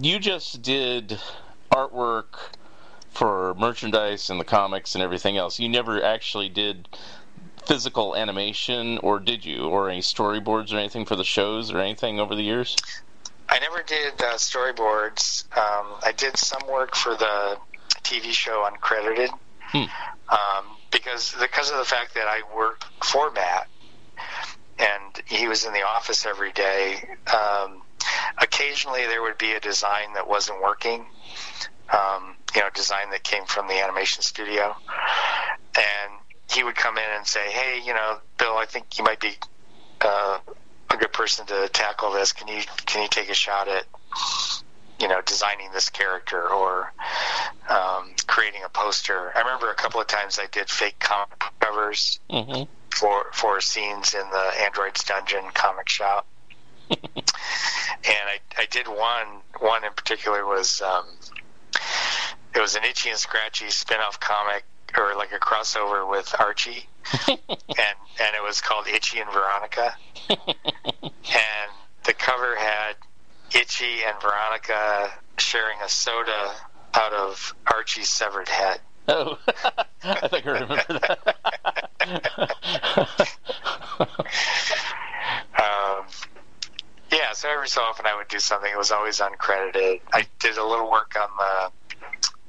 you 0.00 0.18
just 0.18 0.62
did 0.62 1.18
artwork 1.70 2.38
for 3.10 3.54
merchandise 3.58 4.30
and 4.30 4.38
the 4.40 4.44
comics 4.44 4.94
and 4.94 5.02
everything 5.02 5.36
else. 5.36 5.58
You 5.58 5.68
never 5.68 6.02
actually 6.02 6.48
did 6.48 6.88
physical 7.66 8.16
animation, 8.16 8.98
or 8.98 9.18
did 9.18 9.44
you, 9.44 9.64
or 9.68 9.88
any 9.90 10.00
storyboards 10.00 10.72
or 10.72 10.78
anything 10.78 11.04
for 11.04 11.16
the 11.16 11.24
shows 11.24 11.70
or 11.70 11.78
anything 11.78 12.20
over 12.20 12.34
the 12.34 12.42
years? 12.42 12.76
I 13.48 13.58
never 13.58 13.82
did 13.82 14.14
uh, 14.20 14.34
storyboards. 14.34 15.44
Um, 15.56 15.98
I 16.02 16.12
did 16.16 16.36
some 16.36 16.62
work 16.70 16.96
for 16.96 17.14
the 17.16 17.58
TV 18.02 18.32
show 18.32 18.68
Uncredited, 18.70 19.30
Hmm. 19.60 19.84
um, 20.28 20.66
because 20.90 21.34
because 21.40 21.70
of 21.70 21.78
the 21.78 21.84
fact 21.84 22.14
that 22.14 22.26
I 22.26 22.42
worked 22.54 22.84
for 23.04 23.30
Matt, 23.30 23.68
and 24.78 25.22
he 25.26 25.48
was 25.48 25.64
in 25.64 25.72
the 25.72 25.82
office 25.82 26.26
every 26.26 26.52
day. 26.52 27.08
Um, 27.32 27.82
occasionally, 28.38 29.06
there 29.06 29.22
would 29.22 29.38
be 29.38 29.52
a 29.52 29.60
design 29.60 30.14
that 30.14 30.26
wasn't 30.28 30.62
working. 30.62 31.06
Um, 31.92 32.36
you 32.54 32.60
know, 32.62 32.68
design 32.74 33.10
that 33.10 33.22
came 33.22 33.44
from 33.44 33.68
the 33.68 33.74
animation 33.82 34.22
studio, 34.22 34.74
and 35.76 36.12
he 36.52 36.62
would 36.62 36.76
come 36.76 36.98
in 36.98 37.04
and 37.16 37.26
say, 37.26 37.50
"Hey, 37.50 37.80
you 37.84 37.94
know, 37.94 38.18
Bill, 38.38 38.56
I 38.56 38.66
think 38.66 38.98
you 38.98 39.04
might 39.04 39.20
be." 39.20 39.36
Uh, 40.00 40.38
a 40.92 40.96
good 40.96 41.12
person 41.12 41.46
to 41.46 41.68
tackle 41.72 42.12
this. 42.12 42.32
Can 42.32 42.48
you 42.48 42.62
can 42.86 43.02
you 43.02 43.08
take 43.08 43.30
a 43.30 43.34
shot 43.34 43.68
at 43.68 43.84
you 45.00 45.08
know 45.08 45.20
designing 45.22 45.72
this 45.72 45.88
character 45.88 46.48
or 46.48 46.92
um, 47.68 48.14
creating 48.26 48.62
a 48.64 48.68
poster? 48.68 49.32
I 49.34 49.40
remember 49.40 49.70
a 49.70 49.74
couple 49.74 50.00
of 50.00 50.06
times 50.06 50.38
I 50.38 50.46
did 50.52 50.68
fake 50.68 50.98
comic 51.00 51.42
covers 51.60 52.20
hmm 52.30 52.62
for 52.90 53.24
for 53.32 53.60
scenes 53.60 54.14
in 54.14 54.28
the 54.30 54.50
Androids 54.60 55.02
Dungeon 55.04 55.44
comic 55.54 55.88
shop, 55.88 56.26
and 56.90 56.96
I 58.04 58.38
I 58.58 58.66
did 58.70 58.86
one 58.86 59.40
one 59.58 59.84
in 59.84 59.92
particular 59.92 60.44
was 60.44 60.82
um, 60.82 61.06
it 62.54 62.60
was 62.60 62.74
an 62.74 62.84
Itchy 62.84 63.08
and 63.08 63.18
Scratchy 63.18 63.70
spin-off 63.70 64.20
comic 64.20 64.64
or 64.96 65.14
like 65.16 65.32
a 65.32 65.38
crossover 65.38 66.08
with 66.08 66.34
Archie, 66.38 66.86
and 67.28 67.38
and 67.38 68.36
it 68.36 68.42
was 68.42 68.60
called 68.60 68.86
Itchy 68.86 69.20
and 69.20 69.30
Veronica, 69.30 69.96
and 70.28 71.70
the 72.04 72.12
cover 72.12 72.56
had 72.56 72.94
Itchy 73.54 74.02
and 74.06 74.20
Veronica 74.20 75.12
sharing 75.38 75.80
a 75.82 75.88
soda 75.88 76.54
out 76.94 77.12
of 77.12 77.54
Archie's 77.66 78.08
severed 78.08 78.48
head. 78.48 78.80
Oh, 79.08 79.38
I 80.04 80.28
think 80.28 80.46
I 80.46 80.50
remember 80.50 80.98
that. 80.98 82.56
Um, 85.62 86.06
yeah, 87.12 87.32
so 87.34 87.48
every 87.48 87.68
so 87.68 87.82
often 87.82 88.06
I 88.06 88.16
would 88.16 88.28
do 88.28 88.38
something. 88.38 88.70
It 88.70 88.78
was 88.78 88.90
always 88.90 89.20
uncredited. 89.20 90.00
I 90.12 90.26
did 90.40 90.56
a 90.56 90.64
little 90.64 90.90
work 90.90 91.14
on 91.20 91.28
the 91.38 91.70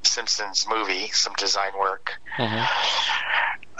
Simpsons 0.04 0.66
movie, 0.68 1.10
some 1.12 1.34
design 1.34 1.72
work. 1.80 2.14
Mhm. 2.38 2.68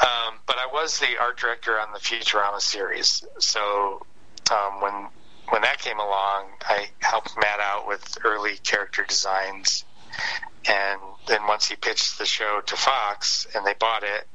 Um, 0.02 0.40
but 0.46 0.58
I 0.58 0.68
was 0.74 1.00
the 1.00 1.18
art 1.20 1.38
director 1.38 1.80
on 1.80 1.94
the 1.94 2.00
Futurama 2.00 2.60
series. 2.62 3.24
So 3.40 4.06
um, 4.52 4.82
when 4.82 5.08
when 5.50 5.62
that 5.62 5.80
came 5.80 6.00
along, 6.00 6.50
I 6.66 6.90
helped 7.00 7.36
Matt 7.38 7.60
out 7.60 7.86
with 7.88 8.18
early 8.24 8.58
character 8.58 9.04
designs. 9.06 9.86
And 10.66 11.00
then 11.28 11.46
once 11.48 11.68
he 11.68 11.76
pitched 11.76 12.18
the 12.18 12.26
show 12.26 12.62
to 12.66 12.76
Fox 12.78 13.46
and 13.54 13.66
they 13.66 13.74
bought 13.74 14.04
it, 14.04 14.28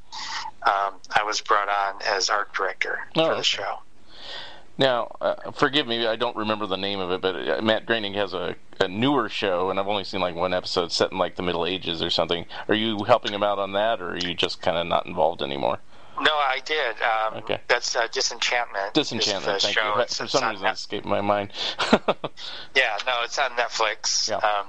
um, 0.63 0.95
I 1.13 1.23
was 1.23 1.41
brought 1.41 1.67
on 1.69 2.01
as 2.05 2.29
art 2.29 2.53
director 2.53 2.99
Oh, 3.15 3.25
for 3.25 3.31
okay. 3.31 3.39
the 3.39 3.43
show. 3.43 3.79
Now, 4.79 5.13
uh, 5.19 5.51
forgive 5.51 5.87
me, 5.87 6.07
I 6.07 6.15
don't 6.15 6.37
remember 6.37 6.65
the 6.65 6.77
name 6.77 7.01
of 7.01 7.11
it, 7.11 7.19
but 7.19 7.35
uh, 7.35 7.61
Matt 7.61 7.85
Groening 7.85 8.13
has 8.13 8.33
a, 8.33 8.55
a 8.79 8.87
newer 8.87 9.27
show, 9.27 9.69
and 9.69 9.77
I've 9.77 9.89
only 9.89 10.05
seen 10.05 10.21
like 10.21 10.35
one 10.35 10.53
episode 10.53 10.93
set 10.93 11.11
in 11.11 11.17
like 11.17 11.35
the 11.35 11.43
Middle 11.43 11.65
Ages 11.65 12.01
or 12.01 12.09
something. 12.09 12.45
Are 12.69 12.73
you 12.75 13.03
helping 13.03 13.33
him 13.33 13.43
out 13.43 13.59
on 13.59 13.73
that, 13.73 14.01
or 14.01 14.11
are 14.11 14.17
you 14.17 14.33
just 14.33 14.61
kind 14.61 14.77
of 14.77 14.87
not 14.87 15.05
involved 15.05 15.41
anymore? 15.41 15.79
No, 16.21 16.31
I 16.31 16.61
did. 16.63 16.95
Um, 17.01 17.43
Okay. 17.43 17.59
That's 17.67 17.93
uh, 17.93 18.07
Disenchantment. 18.07 18.93
Disenchantment, 18.93 19.61
thank 19.61 19.73
show. 19.77 19.95
you. 19.95 20.01
It's, 20.01 20.17
For 20.17 20.23
it's 20.23 20.31
some 20.31 20.43
on 20.45 20.51
reason, 20.51 20.63
Net- 20.63 20.71
it 20.73 20.77
escaped 20.77 21.05
my 21.05 21.21
mind. 21.21 21.51
yeah, 22.73 22.97
no, 23.05 23.19
it's 23.23 23.37
on 23.37 23.51
Netflix. 23.51 24.29
Yeah. 24.29 24.37
Um, 24.37 24.67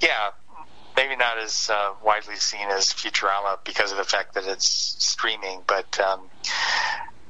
yeah, 0.00 0.30
maybe 0.96 1.16
not 1.16 1.38
as 1.38 1.68
uh, 1.70 1.92
widely 2.02 2.36
seen 2.36 2.68
as 2.70 2.86
Futurama 2.94 3.58
because 3.64 3.92
of 3.92 3.98
the 3.98 4.04
fact 4.04 4.32
that 4.34 4.44
it's 4.46 4.66
streaming, 5.04 5.60
but 5.66 6.00
um, 6.00 6.20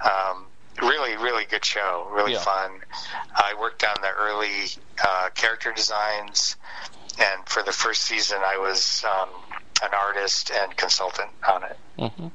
um, 0.05 0.46
really, 0.82 1.16
really 1.16 1.44
good 1.44 1.64
show. 1.64 2.08
Really 2.10 2.32
Yeah. 2.32 2.40
fun. 2.40 2.80
I 3.34 3.54
worked 3.58 3.84
on 3.84 3.96
the 4.00 4.10
early 4.10 4.66
uh, 5.02 5.30
character 5.34 5.72
designs, 5.72 6.56
and 7.18 7.48
for 7.48 7.62
the 7.62 7.72
first 7.72 8.02
season, 8.02 8.38
I 8.44 8.58
was 8.58 9.04
um, 9.04 9.28
an 9.82 9.90
artist 9.92 10.50
and 10.50 10.76
consultant 10.76 11.30
on 11.48 11.62
it. 11.64 11.78
hmm 11.98 12.28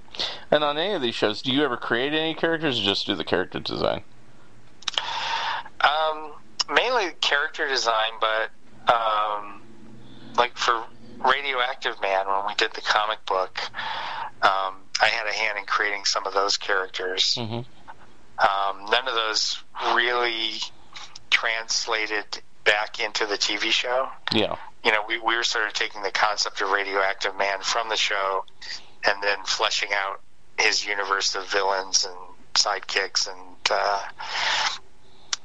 And 0.52 0.64
on 0.64 0.78
any 0.78 0.94
of 0.94 1.02
these 1.02 1.16
shows, 1.16 1.42
do 1.42 1.52
you 1.52 1.64
ever 1.64 1.78
create 1.78 2.14
any 2.14 2.34
characters, 2.34 2.80
or 2.80 2.84
just 2.84 3.06
do 3.06 3.16
the 3.16 3.24
character 3.24 3.60
design? 3.60 4.04
Um, 5.82 6.34
mainly 6.74 7.12
character 7.22 7.68
design, 7.68 8.12
but 8.20 8.52
um, 8.94 9.62
like 10.36 10.58
for 10.58 10.84
Radioactive 11.20 12.02
Man, 12.02 12.28
when 12.28 12.48
we 12.48 12.56
did 12.56 12.72
the 12.74 12.82
comic 12.82 13.26
book, 13.26 13.60
um, 14.42 14.76
I 15.02 15.08
had 15.08 15.28
a 15.28 15.34
hand 15.34 15.58
in 15.58 15.66
creating 15.66 16.06
some 16.06 16.26
of 16.26 16.34
those 16.34 16.58
characters. 16.58 17.36
hmm 17.36 17.62
Um, 18.40 18.86
none 18.90 19.08
of 19.08 19.14
those 19.14 19.62
really 19.94 20.60
translated 21.30 22.26
back 22.64 23.00
into 23.00 23.26
the 23.26 23.36
TV 23.36 23.72
show. 23.72 24.10
Yeah. 24.34 24.56
You 24.84 24.92
know, 24.92 25.04
we, 25.08 25.20
we 25.20 25.36
were 25.36 25.44
sort 25.44 25.68
of 25.68 25.74
taking 25.74 26.04
the 26.04 26.12
concept 26.12 26.62
of 26.62 26.70
Radioactive 26.70 27.36
Man 27.36 27.60
from 27.62 27.90
the 27.90 27.98
show 27.98 28.46
and 29.06 29.22
then 29.22 29.38
fleshing 29.46 29.90
out 29.94 30.22
his 30.58 30.86
universe 30.86 31.36
of 31.36 31.50
villains 31.50 32.06
and 32.06 32.16
sidekicks 32.54 33.28
and 33.28 33.58
uh, 33.70 34.04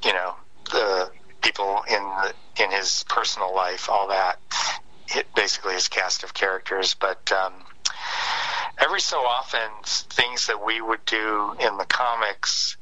you 0.03 0.11
know 0.13 0.35
the 0.71 1.09
people 1.41 1.83
in 1.87 2.01
the, 2.01 2.33
in 2.63 2.71
his 2.71 3.05
personal 3.07 3.53
life, 3.53 3.89
all 3.89 4.07
that. 4.09 4.39
It 5.09 5.27
basically 5.35 5.73
his 5.73 5.87
cast 5.87 6.23
of 6.23 6.33
characters, 6.33 6.95
but 6.95 7.31
um, 7.31 7.53
every 8.79 8.99
so 8.99 9.17
often, 9.17 9.69
things 9.83 10.47
that 10.47 10.65
we 10.65 10.81
would 10.81 11.05
do 11.05 11.55
in 11.59 11.77
the 11.77 11.85
comics 11.85 12.77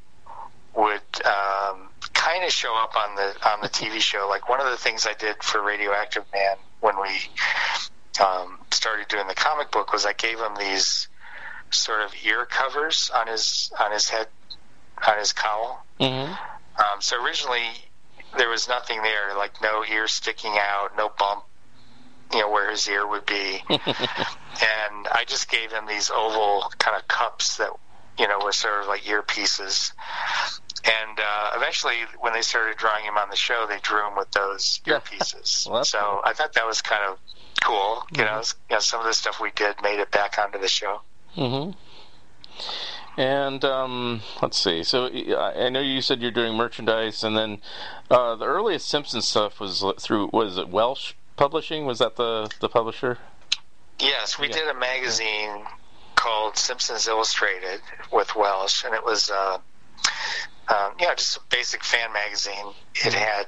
would 0.76 1.02
um, 1.26 1.90
kind 2.14 2.44
of 2.44 2.52
show 2.52 2.76
up 2.76 2.96
on 2.96 3.16
the 3.16 3.50
on 3.50 3.62
the 3.62 3.70
TV 3.70 4.00
show. 4.00 4.28
Like 4.30 4.50
one 4.50 4.60
of 4.60 4.70
the 4.70 4.78
things 4.78 5.06
I 5.06 5.14
did 5.14 5.42
for 5.44 5.62
Radioactive 5.62 6.26
Man 6.34 6.56
when 6.82 6.96
we 7.02 7.10
um, 8.24 8.60
started 8.72 9.08
doing 9.08 9.28
the 9.28 9.36
comic 9.36 9.72
book 9.72 9.94
was 9.94 10.06
I 10.06 10.14
gave 10.14 10.40
him 10.40 10.56
these 10.58 11.08
sort 11.72 12.02
of 12.02 12.14
ear 12.26 12.46
covers 12.46 13.12
on 13.14 13.28
his 13.28 13.72
on 13.80 13.92
his 13.92 14.10
head 14.10 14.28
on 15.08 15.18
his 15.18 15.34
cowl. 15.34 15.86
Mm-hmm. 16.00 16.34
Um, 16.34 17.02
so 17.02 17.24
originally 17.24 17.68
there 18.38 18.50
was 18.50 18.68
nothing 18.68 19.02
there, 19.02 19.36
like 19.38 19.62
no 19.62 19.84
ear 19.86 20.08
sticking 20.08 20.54
out, 20.58 20.98
no 20.98 21.12
bump, 21.18 21.44
you 22.32 22.40
know, 22.40 22.50
where 22.50 22.72
his 22.72 22.88
ear 22.88 23.08
would 23.08 23.26
be. 23.26 23.62
and 23.70 25.08
I 25.12 25.24
just 25.28 25.50
gave 25.50 25.72
him 25.72 25.86
these 25.86 26.10
oval 26.10 26.72
kind 26.78 26.98
of 26.98 27.08
cups 27.08 27.58
that, 27.58 27.70
you 28.18 28.28
know, 28.28 28.40
were 28.44 28.52
sort 28.52 28.82
of 28.82 28.88
like 28.88 29.04
earpieces. 29.04 29.94
And 30.86 31.20
uh, 31.20 31.52
eventually, 31.56 31.96
when 32.20 32.34
they 32.34 32.42
started 32.42 32.78
drawing 32.78 33.06
him 33.06 33.18
on 33.18 33.30
the 33.30 33.36
show, 33.36 33.66
they 33.70 33.80
drew 33.80 34.06
him 34.08 34.16
with 34.18 34.32
those 34.32 34.82
earpieces. 34.86 35.70
Well, 35.70 35.86
so 35.86 36.00
cool. 36.00 36.22
I 36.26 36.34
thought 36.34 36.54
that 36.54 36.66
was 36.68 36.82
kind 36.82 37.04
of 37.10 37.18
cool. 37.64 38.04
You 38.18 38.26
know, 38.26 38.40
s- 38.40 38.56
you 38.70 38.76
know, 38.76 38.80
some 38.80 39.00
of 39.00 39.06
the 39.06 39.14
stuff 39.14 39.40
we 39.40 39.52
did 39.52 39.76
made 39.82 40.00
it 40.00 40.12
back 40.12 40.38
onto 40.38 40.60
the 40.60 40.68
show. 40.68 41.02
Mm-hmm. 41.38 41.72
And 43.20 43.64
um, 43.64 44.22
let's 44.42 44.58
see. 44.58 44.84
So 44.84 45.06
I 45.06 45.66
I 45.66 45.70
know 45.70 45.80
you 45.80 46.02
said 46.02 46.22
you're 46.22 46.32
doing 46.32 46.56
merchandise, 46.56 47.24
and 47.24 47.38
then 47.38 47.62
uh, 48.10 48.36
the 48.36 48.46
earliest 48.46 48.88
Simpsons 48.88 49.28
stuff 49.28 49.60
was 49.60 49.84
through 50.00 50.30
was 50.34 50.58
it 50.58 50.70
Welsh 50.70 51.14
Publishing? 51.38 51.86
Was 51.86 52.00
that 52.00 52.16
the 52.16 52.50
the 52.60 52.68
publisher? 52.70 53.20
Yes, 54.00 54.38
we 54.40 54.48
Yeah. 54.48 54.54
did 54.54 54.68
a 54.68 54.74
magazine 54.74 55.64
called 56.16 56.58
Simpsons 56.58 57.08
Illustrated 57.08 57.82
with 58.12 58.36
Welsh, 58.36 58.84
and 58.84 58.94
it 58.96 59.04
was, 59.06 59.30
uh, 59.30 59.60
um, 60.68 60.94
you 61.00 61.08
know, 61.08 61.16
just 61.16 61.38
a 61.38 61.42
basic 61.50 61.84
fan 61.84 62.14
magazine. 62.14 62.74
It 62.96 63.14
had 63.14 63.48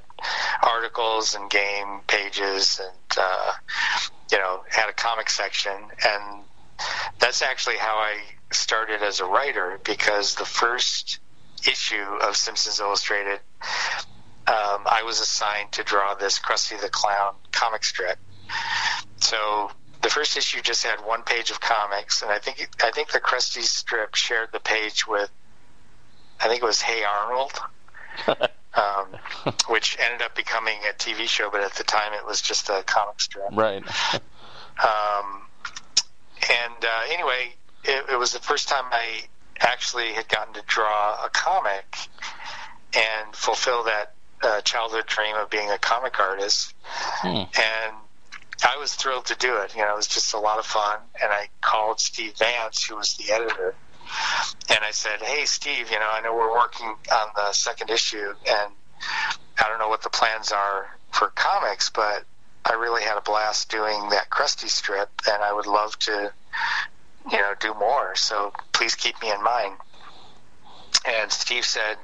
articles 0.62 1.36
and 1.36 1.49
game 1.49 2.01
pages, 2.08 2.82
and 2.84 3.17
uh, 3.17 3.51
you 4.32 4.38
know, 4.38 4.63
had 4.69 4.89
a 4.89 4.93
comic 4.93 5.30
section, 5.30 5.73
and 5.73 6.43
that's 7.19 7.41
actually 7.41 7.78
how 7.78 7.95
I 7.95 8.17
started 8.51 9.01
as 9.01 9.19
a 9.19 9.25
writer 9.25 9.80
because 9.84 10.36
the 10.36 10.45
first 10.45 11.19
issue 11.67 12.04
of 12.21 12.36
Simpsons 12.36 12.80
Illustrated, 12.80 13.39
um, 14.47 14.84
I 14.86 15.04
was 15.06 15.19
assigned 15.19 15.71
to 15.73 15.84
draw 15.84 16.13
this 16.15 16.39
Krusty 16.39 16.80
the 16.80 16.89
Clown 16.89 17.36
comic 17.51 17.84
strip. 17.84 18.17
So 19.17 19.71
the 20.01 20.10
first 20.10 20.38
issue 20.38 20.62
just 20.62 20.84
had 20.84 20.99
one 20.99 21.23
page 21.23 21.49
of 21.49 21.60
comics, 21.60 22.21
and 22.21 22.32
I 22.32 22.39
think 22.39 22.69
I 22.84 22.91
think 22.91 23.12
the 23.12 23.19
Krusty 23.19 23.63
strip 23.63 24.15
shared 24.15 24.49
the 24.51 24.60
page 24.60 25.08
with, 25.08 25.32
I 26.39 26.48
think 26.48 26.62
it 26.62 26.65
was 26.65 26.82
Hey 26.82 27.04
Arnold, 27.04 27.54
um, 28.74 29.19
which 29.69 29.98
ended 30.00 30.21
up 30.21 30.36
becoming 30.36 30.78
a 30.89 30.93
TV 30.93 31.28
show, 31.28 31.50
but 31.50 31.62
at 31.62 31.74
the 31.74 31.84
time 31.84 32.13
it 32.13 32.26
was 32.26 32.41
just 32.41 32.69
a 32.69 32.84
comic 32.86 33.19
strip. 33.21 33.50
Right. 33.52 33.84
Um, 34.76 35.48
and 36.52 36.84
uh, 36.84 37.02
anyway, 37.10 37.54
it, 37.86 38.06
it 38.12 38.19
was 38.19 38.34
the 38.34 38.39
first 38.39 38.67
time 38.67 38.84
I 38.91 39.24
actually 39.60 40.12
had 40.13 40.28
gotten 40.28 40.54
to 40.56 40.63
draw 40.67 41.26
a 41.26 41.30
comic 41.30 41.86
and 42.93 43.36
fulfill 43.36 43.86
that 43.86 44.13
uh, 44.43 44.62
childhood 44.62 45.06
dream 45.08 45.36
of 45.36 45.50
being 45.50 45.69
a 45.69 45.78
comic 45.78 46.19
artist. 46.19 46.74
Hmm. 46.86 47.28
And 47.28 47.95
I 48.63 48.78
was 48.80 48.93
thrilled 48.95 49.26
to 49.28 49.36
do 49.36 49.58
it. 49.58 49.76
You 49.76 49.82
know, 49.82 49.93
it 49.93 49.98
was 49.98 50.08
just 50.08 50.34
a 50.34 50.39
lot 50.39 50.60
of 50.60 50.65
fun. 50.65 51.00
And 51.21 51.32
I 51.32 51.48
called 51.62 52.00
Steve 52.00 52.34
Vance, 52.38 52.86
who 52.86 52.95
was 52.95 53.15
the 53.15 53.32
editor, 53.32 53.76
and 54.69 54.80
I 54.84 54.91
said, 54.91 55.21
"Hey, 55.21 55.45
Steve, 55.45 55.91
you 55.91 55.99
know, 55.99 56.10
I 56.12 56.21
know 56.21 56.34
we're 56.36 56.54
working 56.54 56.88
on 56.88 57.28
the 57.36 57.54
second 57.54 57.89
issue, 57.89 58.34
and 58.47 58.71
I 59.58 59.67
don't 59.67 59.80
know 59.80 59.89
what 59.89 60.01
the 60.01 60.10
plans 60.10 60.51
are 60.51 60.97
for 61.12 61.30
comics, 61.30 61.89
but 61.89 62.25
I 62.65 62.73
really 62.73 63.04
had 63.04 63.17
a 63.17 63.21
blast 63.21 63.69
doing 63.69 64.10
that 64.10 64.30
Krusty 64.30 64.69
strip, 64.69 65.10
and 65.28 65.43
I 65.43 65.54
would 65.54 65.67
love 65.67 65.97
to, 65.99 66.34
you 67.32 67.38
know, 67.38 67.54
do 67.60 67.73
more. 67.75 68.15
So 68.15 68.54
please 68.73 68.95
keep 68.95 69.21
me 69.21 69.32
in 69.32 69.43
mind." 69.43 69.78
And 71.06 71.32
Steve 71.32 71.65
said, 71.65 71.97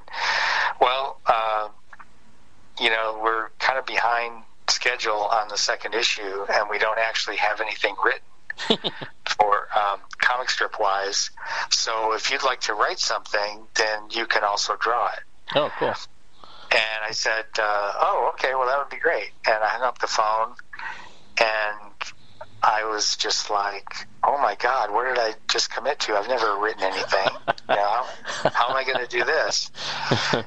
"Well, 0.79 1.19
uh, 1.25 1.69
you 2.79 2.89
know, 2.89 3.19
we're 3.23 3.49
kind 3.59 3.79
of 3.79 3.85
behind 3.85 4.43
schedule 4.67 5.25
on 5.25 5.47
the 5.49 5.57
second 5.57 5.93
issue, 5.93 6.45
and 6.51 6.69
we 6.69 6.77
don't 6.77 6.99
actually 6.99 7.37
have 7.37 7.61
anything 7.61 7.95
written 8.03 8.21
for 9.37 9.67
um, 9.75 9.99
comic 10.19 10.49
strip 10.49 10.79
wise. 10.79 11.29
So 11.69 12.13
if 12.13 12.31
you'd 12.31 12.43
like 12.43 12.61
to 12.61 12.73
write 12.73 12.99
something, 12.99 13.63
then 13.75 14.09
you 14.11 14.25
can 14.25 14.43
also 14.43 14.75
draw 14.79 15.07
it." 15.07 15.23
Oh, 15.55 15.71
cool. 15.77 15.93
And 16.71 17.01
I 17.07 17.11
said, 17.11 17.45
uh, 17.59 17.91
"Oh, 17.99 18.31
okay. 18.33 18.55
Well, 18.55 18.67
that 18.67 18.77
would 18.77 18.89
be 18.89 19.01
great." 19.01 19.31
And 19.45 19.57
I 19.63 19.67
hung 19.67 19.81
up 19.83 19.99
the 19.99 20.07
phone, 20.07 20.55
and 21.39 21.93
I 22.63 22.85
was 22.85 23.17
just 23.17 23.49
like, 23.49 24.07
"Oh 24.23 24.37
my 24.37 24.55
God, 24.55 24.91
where 24.91 25.13
did 25.13 25.19
I 25.19 25.33
just 25.49 25.71
commit 25.71 25.99
to? 26.01 26.15
I've 26.15 26.27
never 26.27 26.57
written 26.57 26.83
anything. 26.83 27.27
you 27.69 27.75
know, 27.75 28.05
how, 28.23 28.49
how 28.49 28.69
am 28.69 28.75
I 28.75 28.83
going 28.83 29.05
to 29.05 29.07
do 29.07 29.23
this?" 29.23 29.71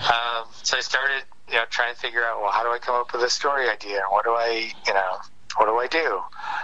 Um, 0.00 0.46
so 0.62 0.78
I 0.78 0.80
started, 0.80 1.24
you 1.48 1.54
know, 1.56 1.64
trying 1.68 1.92
to 1.92 2.00
figure 2.00 2.24
out, 2.24 2.40
well, 2.40 2.50
how 2.50 2.62
do 2.62 2.70
I 2.70 2.78
come 2.78 2.94
up 2.94 3.12
with 3.12 3.22
a 3.22 3.28
story 3.28 3.68
idea, 3.68 4.00
what 4.10 4.24
do 4.24 4.30
I, 4.30 4.72
you 4.86 4.94
know, 4.94 5.16
what 5.56 5.66
do 5.66 5.76
I 5.76 5.86
do? 5.86 6.22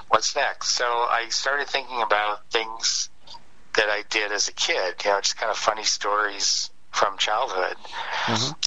What's 0.09 0.37
next? 0.37 0.71
So 0.71 0.85
I 0.85 1.27
started 1.31 1.69
thinking 1.69 2.03
about 2.03 2.49
things 2.51 3.11
that 3.77 3.89
I 3.89 4.05
did 4.09 4.33
as 4.33 4.49
a 4.49 4.53
kid, 4.53 4.95
you 5.05 5.11
know, 5.11 5.21
just 5.21 5.37
kind 5.37 5.51
of 5.51 5.57
funny 5.57 5.85
stories 5.85 6.71
from 6.93 7.19
childhood. 7.19 7.77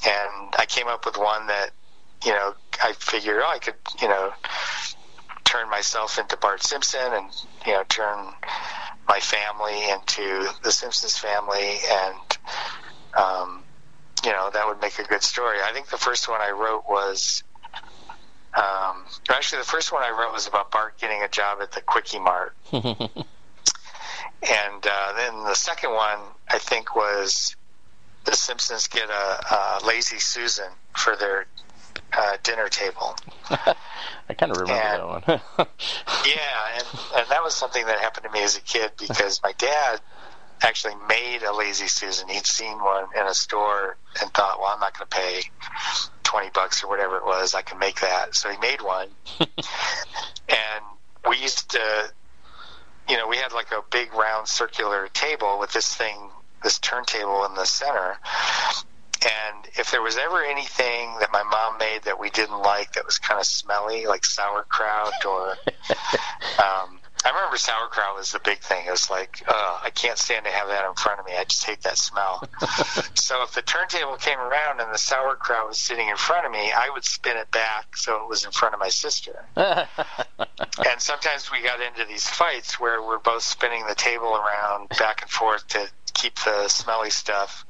And 0.06 0.54
I 0.58 0.66
came 0.68 0.88
up 0.88 1.06
with 1.06 1.18
one 1.18 1.48
that, 1.48 1.72
you 2.24 2.32
know, 2.32 2.54
I 2.84 2.94
figured, 2.94 3.42
oh, 3.44 3.50
I 3.50 3.60
could, 3.60 3.76
you 4.02 4.08
know, 4.08 4.34
turn 5.46 5.70
myself 5.70 6.20
into 6.20 6.38
Bart 6.38 6.62
Simpson 6.62 7.12
and, 7.14 7.28
you 7.66 7.74
know, 7.74 7.84
turn 7.90 8.34
my 9.08 9.20
family 9.20 9.90
into 9.90 10.48
the 10.64 10.72
Simpsons 10.72 11.18
family 11.18 11.80
and, 11.90 12.38
um, 13.18 13.64
you 14.24 14.32
know, 14.32 14.50
that 14.54 14.68
would 14.68 14.80
make 14.82 15.00
a 15.00 15.04
good 15.04 15.24
story. 15.24 15.58
I 15.64 15.74
think 15.74 15.90
the 15.90 15.98
first 15.98 16.30
one 16.30 16.40
I 16.40 16.52
wrote 16.52 16.84
was, 16.88 17.44
actually, 19.30 19.60
the 19.60 19.66
first 19.68 19.92
one 19.92 20.04
I 20.04 20.10
wrote 20.12 20.34
was 20.34 20.48
about 20.48 20.72
Bart 20.72 20.98
getting 21.00 21.22
a 21.24 21.28
job 21.28 21.60
at 21.62 21.72
the 21.72 21.82
Kwik-E-Mart. 21.82 22.56
And 24.42 24.88
uh, 24.90 25.14
then 25.18 25.44
the 25.44 25.54
second 25.54 25.92
one, 25.92 26.18
I 26.48 26.60
think, 26.60 26.96
was 26.96 27.58
the 28.24 28.34
Simpsons 28.36 28.88
get 28.88 29.10
a, 29.10 29.54
a 29.54 29.82
lazy 29.86 30.20
Susan 30.20 30.70
for 30.96 31.18
their 31.18 31.46
uh, 32.14 32.38
dinner 32.44 32.70
table. 32.70 33.18
I 33.50 34.34
kind 34.38 34.52
of 34.54 34.58
remember 34.62 34.82
And- 34.82 35.24
that 35.26 35.48
one. 35.58 35.68
Yeah, 36.26 36.76
and, 36.76 36.86
and 37.18 37.30
that 37.30 37.44
was 37.44 37.54
something 37.54 37.86
that 37.86 38.00
happened 38.00 38.26
to 38.28 38.32
me 38.32 38.42
as 38.44 38.56
a 38.58 38.62
kid 38.62 38.92
because 38.98 39.42
my 39.44 39.52
dad 39.58 40.00
actually 40.62 40.96
made 41.08 41.44
a 41.44 41.56
lazy 41.56 41.88
Susan. 41.88 42.28
He'd 42.28 42.46
seen 42.46 42.78
one 42.80 43.06
in 43.16 43.26
a 43.26 43.34
store 43.34 43.98
and 44.22 44.32
thought, 44.34 44.60
well, 44.60 44.70
I'm 44.74 44.80
not 44.80 44.98
going 44.98 45.10
to 45.10 45.16
pay 45.16 45.42
20 46.24 46.50
bucks 46.54 46.84
or 46.84 46.90
whatever 46.90 47.18
it 47.18 47.26
was. 47.26 47.56
I 47.56 47.62
can 47.62 47.80
make 47.80 48.02
that. 48.02 48.36
So 48.36 48.50
he 48.50 48.58
made 48.58 48.82
one. 48.82 49.08
and 49.40 50.84
we 51.28 51.38
used 51.38 51.72
to, 51.72 52.12
you 53.08 53.18
know, 53.18 53.28
we 53.28 53.38
had 53.38 53.52
like 53.52 53.72
a 53.72 53.82
big 53.92 54.14
round 54.14 54.48
circular 54.48 55.08
table 55.14 55.60
with 55.60 55.72
this 55.72 55.94
thing, 55.94 56.30
this 56.64 56.80
turntable 56.80 57.46
in 57.46 57.56
the 57.56 57.66
center. 57.66 58.18
And 59.22 59.68
if 59.78 59.92
there 59.92 60.02
was 60.02 60.18
ever 60.18 60.44
anything 60.44 61.16
that 61.20 61.30
my 61.34 61.44
mom 61.44 61.78
made 61.78 62.04
that 62.04 62.20
we 62.20 62.30
didn't 62.30 62.62
like 62.62 62.94
that 62.94 63.06
was 63.06 63.18
kind 63.18 63.40
of 63.40 63.46
smelly, 63.46 64.06
like 64.06 64.24
sauerkraut 64.24 65.26
or 65.26 65.50
um, 66.64 66.99
I 67.26 67.30
remember 67.30 67.58
sauerkraut 67.58 68.16
was 68.16 68.32
the 68.32 68.40
big 68.40 68.60
thing. 68.60 68.86
It 68.88 68.92
was 68.92 69.10
like, 69.10 69.44
uh, 69.48 69.80
I 69.84 69.90
can't 69.90 70.18
stand 70.18 70.46
to 70.46 70.52
have 70.52 70.70
that 70.70 70.88
in 70.88 70.94
front 70.94 71.20
of 71.20 71.26
me. 71.26 71.34
I 71.38 71.44
just 71.44 71.66
hate 71.66 71.82
that 71.82 71.98
smell. 71.98 72.48
so 73.14 73.44
if 73.44 73.54
the 73.54 73.62
turntable 73.62 74.16
came 74.16 74.40
around 74.40 74.80
and 74.80 74.94
the 74.94 74.98
sauerkraut 74.98 75.68
was 75.68 75.78
sitting 75.78 76.08
in 76.08 76.16
front 76.16 76.46
of 76.46 76.52
me, 76.52 76.72
I 76.72 76.90
would 76.94 77.04
spin 77.04 77.36
it 77.36 77.52
back 77.52 77.98
so 77.98 78.24
it 78.24 78.30
was 78.30 78.46
in 78.46 78.52
front 78.52 78.74
of 78.74 78.80
my 78.80 78.88
sister. 78.88 79.46
and 79.58 79.88
sometimes 81.00 81.52
we 81.52 81.62
got 81.62 81.82
into 81.82 82.06
these 82.06 82.28
fights 82.28 82.80
where 82.80 83.02
we're 83.02 83.20
both 83.20 83.44
spinning 83.44 83.86
the 83.88 83.96
table 83.96 84.36
around 84.36 84.90
back 84.98 85.22
and 85.22 85.30
forth 85.30 85.68
to 85.70 85.90
keep 86.14 86.36
the 86.46 86.70
smelly 86.70 87.10
stuff 87.10 87.66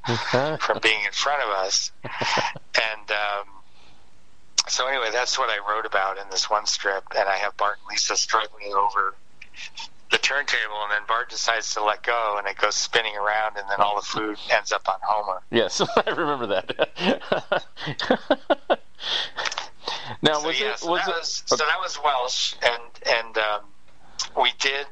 from 0.59 0.79
being 0.81 1.03
in 1.05 1.11
front 1.11 1.41
of 1.43 1.49
us. 1.49 1.91
And 2.03 3.11
um, 3.11 3.47
so 4.67 4.87
anyway, 4.87 5.09
that's 5.11 5.37
what 5.39 5.49
I 5.49 5.57
wrote 5.67 5.85
about 5.85 6.17
in 6.17 6.29
this 6.29 6.49
one 6.49 6.65
strip, 6.67 7.03
and 7.17 7.27
I 7.27 7.37
have 7.37 7.57
Bart 7.57 7.77
and 7.81 7.89
Lisa 7.89 8.15
struggling 8.15 8.73
over 8.73 9.15
the 10.11 10.17
turntable, 10.17 10.81
and 10.83 10.91
then 10.91 11.01
Bart 11.07 11.29
decides 11.29 11.73
to 11.75 11.83
let 11.83 12.01
go, 12.03 12.35
and 12.39 12.47
it 12.47 12.57
goes 12.57 12.75
spinning 12.75 13.15
around, 13.15 13.57
and 13.57 13.69
then 13.69 13.79
all 13.79 13.95
the 13.95 14.01
food 14.05 14.37
ends 14.51 14.71
up 14.71 14.87
on 14.89 14.95
Homer. 15.03 15.41
Yes, 15.51 15.81
I 15.95 16.09
remember 16.09 16.47
that. 16.47 17.65
now, 20.21 20.39
So, 20.39 20.47
was 20.47 20.59
yeah, 20.59 20.71
it 20.71 20.79
so 20.79 20.91
was 20.91 21.01
that 21.05 21.09
it 21.09 21.15
was, 21.19 21.43
so 21.45 21.55
that 21.57 21.79
was 21.81 21.99
Welsh, 22.03 22.55
and 22.63 22.81
and 23.17 23.37
um, 23.37 23.61
we 24.41 24.51
did 24.59 24.85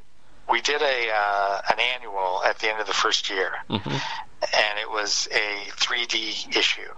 we 0.51 0.61
did 0.61 0.82
a 0.82 1.09
uh, 1.13 1.61
an 1.72 1.80
annual 1.80 2.41
at 2.45 2.59
the 2.59 2.70
end 2.70 2.80
of 2.80 2.88
the 2.88 2.93
first 2.93 3.30
year, 3.30 3.51
Mhm. 3.70 3.91
and 3.91 4.80
it 4.80 4.89
was 4.89 5.28
a 5.32 5.70
3D 5.72 6.55
issue. 6.55 6.91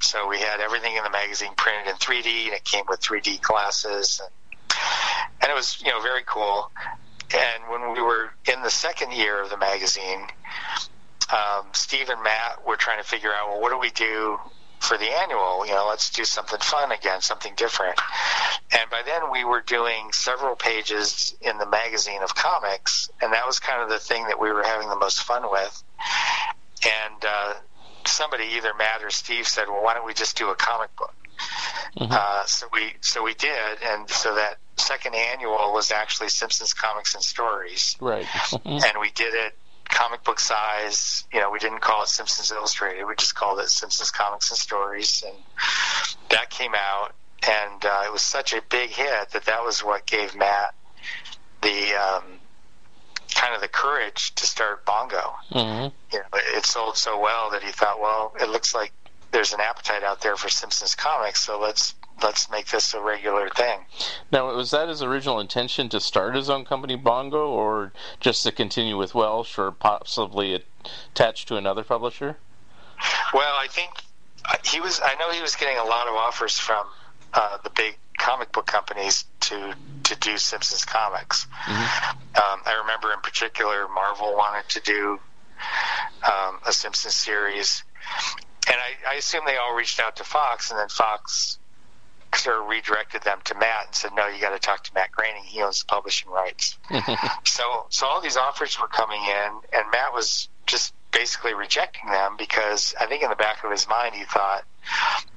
So 0.00 0.26
we 0.28 0.38
had 0.40 0.60
everything 0.60 0.96
in 0.96 1.04
the 1.04 1.10
magazine 1.10 1.52
printed 1.56 1.86
in 1.88 1.94
3D, 1.96 2.46
and 2.46 2.54
it 2.54 2.64
came 2.64 2.84
with 2.88 3.00
3D 3.00 3.40
glasses, 3.40 4.20
and, 4.22 4.30
and 5.42 5.50
it 5.50 5.54
was 5.54 5.82
you 5.84 5.90
know 5.90 6.00
very 6.00 6.22
cool. 6.26 6.70
And 7.34 7.70
when 7.70 7.92
we 7.92 8.00
were 8.00 8.30
in 8.46 8.62
the 8.62 8.70
second 8.70 9.12
year 9.12 9.42
of 9.42 9.50
the 9.50 9.56
magazine, 9.56 10.26
um, 11.32 11.66
Steve 11.72 12.10
and 12.10 12.22
Matt 12.22 12.66
were 12.66 12.76
trying 12.76 12.98
to 12.98 13.08
figure 13.08 13.32
out, 13.32 13.48
well, 13.48 13.60
what 13.60 13.70
do 13.70 13.78
we 13.78 13.90
do 13.90 14.38
for 14.80 14.98
the 14.98 15.06
annual? 15.06 15.64
You 15.66 15.72
know, 15.72 15.86
let's 15.88 16.10
do 16.10 16.24
something 16.24 16.60
fun 16.60 16.92
again, 16.92 17.22
something 17.22 17.54
different. 17.56 17.98
And 18.72 18.90
by 18.90 19.02
then, 19.06 19.30
we 19.32 19.44
were 19.44 19.62
doing 19.62 20.12
several 20.12 20.56
pages 20.56 21.34
in 21.40 21.56
the 21.56 21.66
magazine 21.66 22.22
of 22.22 22.34
comics, 22.34 23.10
and 23.22 23.32
that 23.32 23.46
was 23.46 23.60
kind 23.60 23.82
of 23.82 23.88
the 23.88 23.98
thing 23.98 24.26
that 24.26 24.38
we 24.38 24.52
were 24.52 24.62
having 24.62 24.88
the 24.88 24.96
most 24.96 25.22
fun 25.22 25.50
with. 25.50 25.82
And 26.84 27.24
uh, 27.24 27.54
somebody, 28.04 28.44
either 28.56 28.72
Matt 28.76 29.02
or 29.02 29.10
Steve, 29.10 29.46
said, 29.46 29.68
"Well, 29.68 29.82
why 29.82 29.94
don't 29.94 30.06
we 30.06 30.14
just 30.14 30.36
do 30.36 30.50
a 30.50 30.54
comic 30.54 30.94
book?" 30.96 31.14
Uh, 32.12 32.44
so 32.44 32.66
we 32.72 32.94
so 33.00 33.22
we 33.22 33.34
did, 33.34 33.78
and 33.82 34.08
so 34.08 34.34
that 34.34 34.58
second 34.76 35.14
annual 35.14 35.72
was 35.72 35.90
actually 35.90 36.28
Simpsons 36.28 36.74
Comics 36.74 37.14
and 37.14 37.22
Stories 37.22 37.96
right? 38.00 38.26
and 38.64 38.92
we 39.00 39.10
did 39.14 39.34
it 39.34 39.56
comic 39.92 40.24
book 40.24 40.40
size. 40.40 41.24
You 41.32 41.40
know, 41.40 41.50
we 41.50 41.58
didn't 41.58 41.80
call 41.80 42.02
it 42.02 42.08
Simpsons 42.08 42.50
Illustrated. 42.50 43.04
We 43.04 43.14
just 43.16 43.34
called 43.34 43.60
it 43.60 43.68
Simpsons 43.68 44.10
Comics 44.10 44.50
and 44.50 44.58
Stories, 44.58 45.22
and 45.26 45.36
that 46.30 46.50
came 46.50 46.72
out, 46.74 47.12
and 47.46 47.84
uh, 47.84 48.02
it 48.06 48.12
was 48.12 48.22
such 48.22 48.52
a 48.52 48.62
big 48.70 48.90
hit 48.90 49.30
that 49.30 49.44
that 49.44 49.62
was 49.64 49.84
what 49.84 50.06
gave 50.06 50.34
Matt 50.34 50.74
the 51.60 51.94
um, 51.94 52.24
kind 53.34 53.54
of 53.54 53.60
the 53.60 53.68
courage 53.68 54.34
to 54.34 54.46
start 54.46 54.84
Bongo. 54.84 55.34
hmm 55.50 55.86
You 56.12 56.18
know, 56.18 56.38
it 56.56 56.66
sold 56.66 56.96
so 56.96 57.20
well 57.20 57.50
that 57.52 57.62
he 57.62 57.70
thought, 57.70 58.00
well, 58.00 58.34
it 58.40 58.48
looks 58.48 58.74
like 58.74 58.92
there's 59.30 59.52
an 59.52 59.60
appetite 59.60 60.02
out 60.02 60.20
there 60.20 60.36
for 60.36 60.48
Simpsons 60.48 60.94
comics, 60.94 61.42
so 61.44 61.60
let's 61.60 61.94
let's 62.22 62.50
make 62.50 62.66
this 62.66 62.94
a 62.94 63.00
regular 63.00 63.48
thing. 63.50 63.80
Now, 64.30 64.54
was 64.54 64.70
that 64.70 64.88
his 64.88 65.02
original 65.02 65.40
intention 65.40 65.88
to 65.90 66.00
start 66.00 66.34
his 66.34 66.50
own 66.50 66.64
company, 66.64 66.96
Bongo, 66.96 67.48
or 67.48 67.92
just 68.20 68.42
to 68.44 68.52
continue 68.52 68.96
with 68.96 69.14
Welsh, 69.14 69.58
or 69.58 69.70
possibly 69.72 70.64
attached 71.14 71.48
to 71.48 71.56
another 71.56 71.82
publisher? 71.82 72.38
Well, 73.34 73.54
I 73.56 73.66
think 73.68 73.90
uh, 74.44 74.56
he 74.64 74.80
was. 74.80 75.00
I 75.02 75.14
know 75.16 75.30
he 75.30 75.42
was 75.42 75.56
getting 75.56 75.78
a 75.78 75.84
lot 75.84 76.08
of 76.08 76.14
offers 76.14 76.58
from 76.58 76.86
uh, 77.34 77.58
the 77.64 77.70
big 77.70 77.96
comic 78.18 78.52
book 78.52 78.66
companies 78.66 79.24
to 79.40 79.74
to 80.04 80.16
do 80.16 80.38
Simpsons 80.38 80.84
comics. 80.84 81.46
Um, 81.68 82.60
I 82.64 82.78
remember 82.82 83.12
in 83.12 83.20
particular, 83.20 83.88
Marvel 83.88 84.34
wanted 84.34 84.68
to 84.70 84.80
do 84.80 85.18
um, 86.24 86.60
a 86.66 86.72
Simpsons 86.72 87.14
series, 87.14 87.82
and 88.68 88.76
I, 88.76 89.14
I 89.14 89.14
assume 89.16 89.42
they 89.46 89.56
all 89.56 89.74
reached 89.74 90.00
out 90.00 90.16
to 90.16 90.24
Fox, 90.24 90.70
and 90.70 90.78
then 90.78 90.88
Fox 90.88 91.58
sort 92.34 92.58
of 92.60 92.68
redirected 92.68 93.22
them 93.22 93.38
to 93.44 93.54
Matt 93.54 93.86
and 93.86 93.94
said, 93.94 94.12
"No, 94.14 94.26
you 94.26 94.40
got 94.40 94.50
to 94.50 94.58
talk 94.58 94.84
to 94.84 94.94
Matt 94.94 95.12
Groening. 95.12 95.44
He 95.44 95.62
owns 95.62 95.80
the 95.80 95.86
publishing 95.86 96.30
rights." 96.30 96.78
so, 97.44 97.86
so 97.90 98.06
all 98.06 98.20
these 98.20 98.36
offers 98.36 98.80
were 98.80 98.88
coming 98.88 99.22
in, 99.22 99.60
and 99.72 99.90
Matt 99.90 100.12
was 100.12 100.48
just 100.66 100.94
basically 101.10 101.54
rejecting 101.54 102.10
them 102.10 102.36
because 102.38 102.94
I 102.98 103.06
think 103.06 103.22
in 103.22 103.28
the 103.28 103.36
back 103.36 103.62
of 103.64 103.70
his 103.70 103.86
mind 103.88 104.14
he 104.14 104.24
thought, 104.24 104.64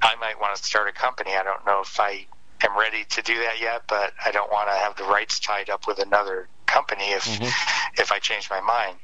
"I 0.01 0.15
might 0.15 0.39
want 0.39 0.55
to 0.55 0.63
start 0.63 0.87
a 0.87 0.93
company. 0.93 1.35
I 1.35 1.43
don't 1.43 1.65
know 1.65 1.81
if 1.81 1.99
I 1.99 2.25
am 2.61 2.77
ready 2.77 3.03
to 3.03 3.21
do 3.21 3.37
that 3.39 3.59
yet, 3.61 3.83
but 3.87 4.13
I 4.23 4.31
don't 4.31 4.51
want 4.51 4.69
to 4.69 4.75
have 4.75 4.95
the 4.95 5.03
rights 5.03 5.39
tied 5.39 5.69
up 5.69 5.87
with 5.87 5.99
another 5.99 6.47
company 6.65 7.11
if 7.11 7.25
mm-hmm. 7.25 8.01
if 8.01 8.11
I 8.11 8.19
change 8.19 8.49
my 8.49 8.61
mind." 8.61 8.97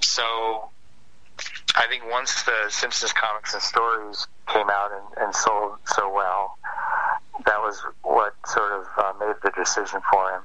So 0.00 0.70
I 1.74 1.86
think 1.88 2.04
once 2.08 2.42
the 2.44 2.68
Simpsons 2.68 3.12
comics 3.12 3.52
and 3.52 3.62
stories 3.62 4.26
came 4.46 4.70
out 4.70 4.92
and, 4.92 5.24
and 5.24 5.34
sold 5.34 5.78
so 5.86 6.12
well, 6.12 6.58
that 7.46 7.60
was 7.60 7.82
what 8.02 8.34
sort 8.46 8.72
of 8.72 8.86
uh, 8.96 9.12
made 9.20 9.34
the 9.42 9.50
decision 9.56 10.00
for 10.10 10.30
him. 10.30 10.42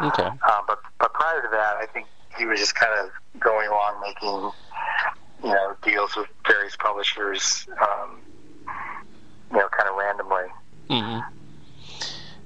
Okay. 0.00 0.24
Um, 0.24 0.64
but 0.66 0.78
but 0.98 1.12
prior 1.14 1.42
to 1.42 1.48
that, 1.50 1.76
I 1.80 1.86
think 1.86 2.06
he 2.38 2.44
was 2.44 2.60
just 2.60 2.74
kind 2.74 2.92
of 3.00 3.40
going 3.40 3.68
along 3.68 4.00
making 4.02 4.50
you 5.44 5.54
know 5.54 5.76
deals 5.82 6.16
with 6.16 6.26
various 6.46 6.76
publishers, 6.76 7.66
um, 7.80 8.18
you 9.50 9.58
know, 9.58 9.68
kind 9.68 9.88
of 9.88 9.96
randomly. 9.96 10.44
hmm 10.90 11.18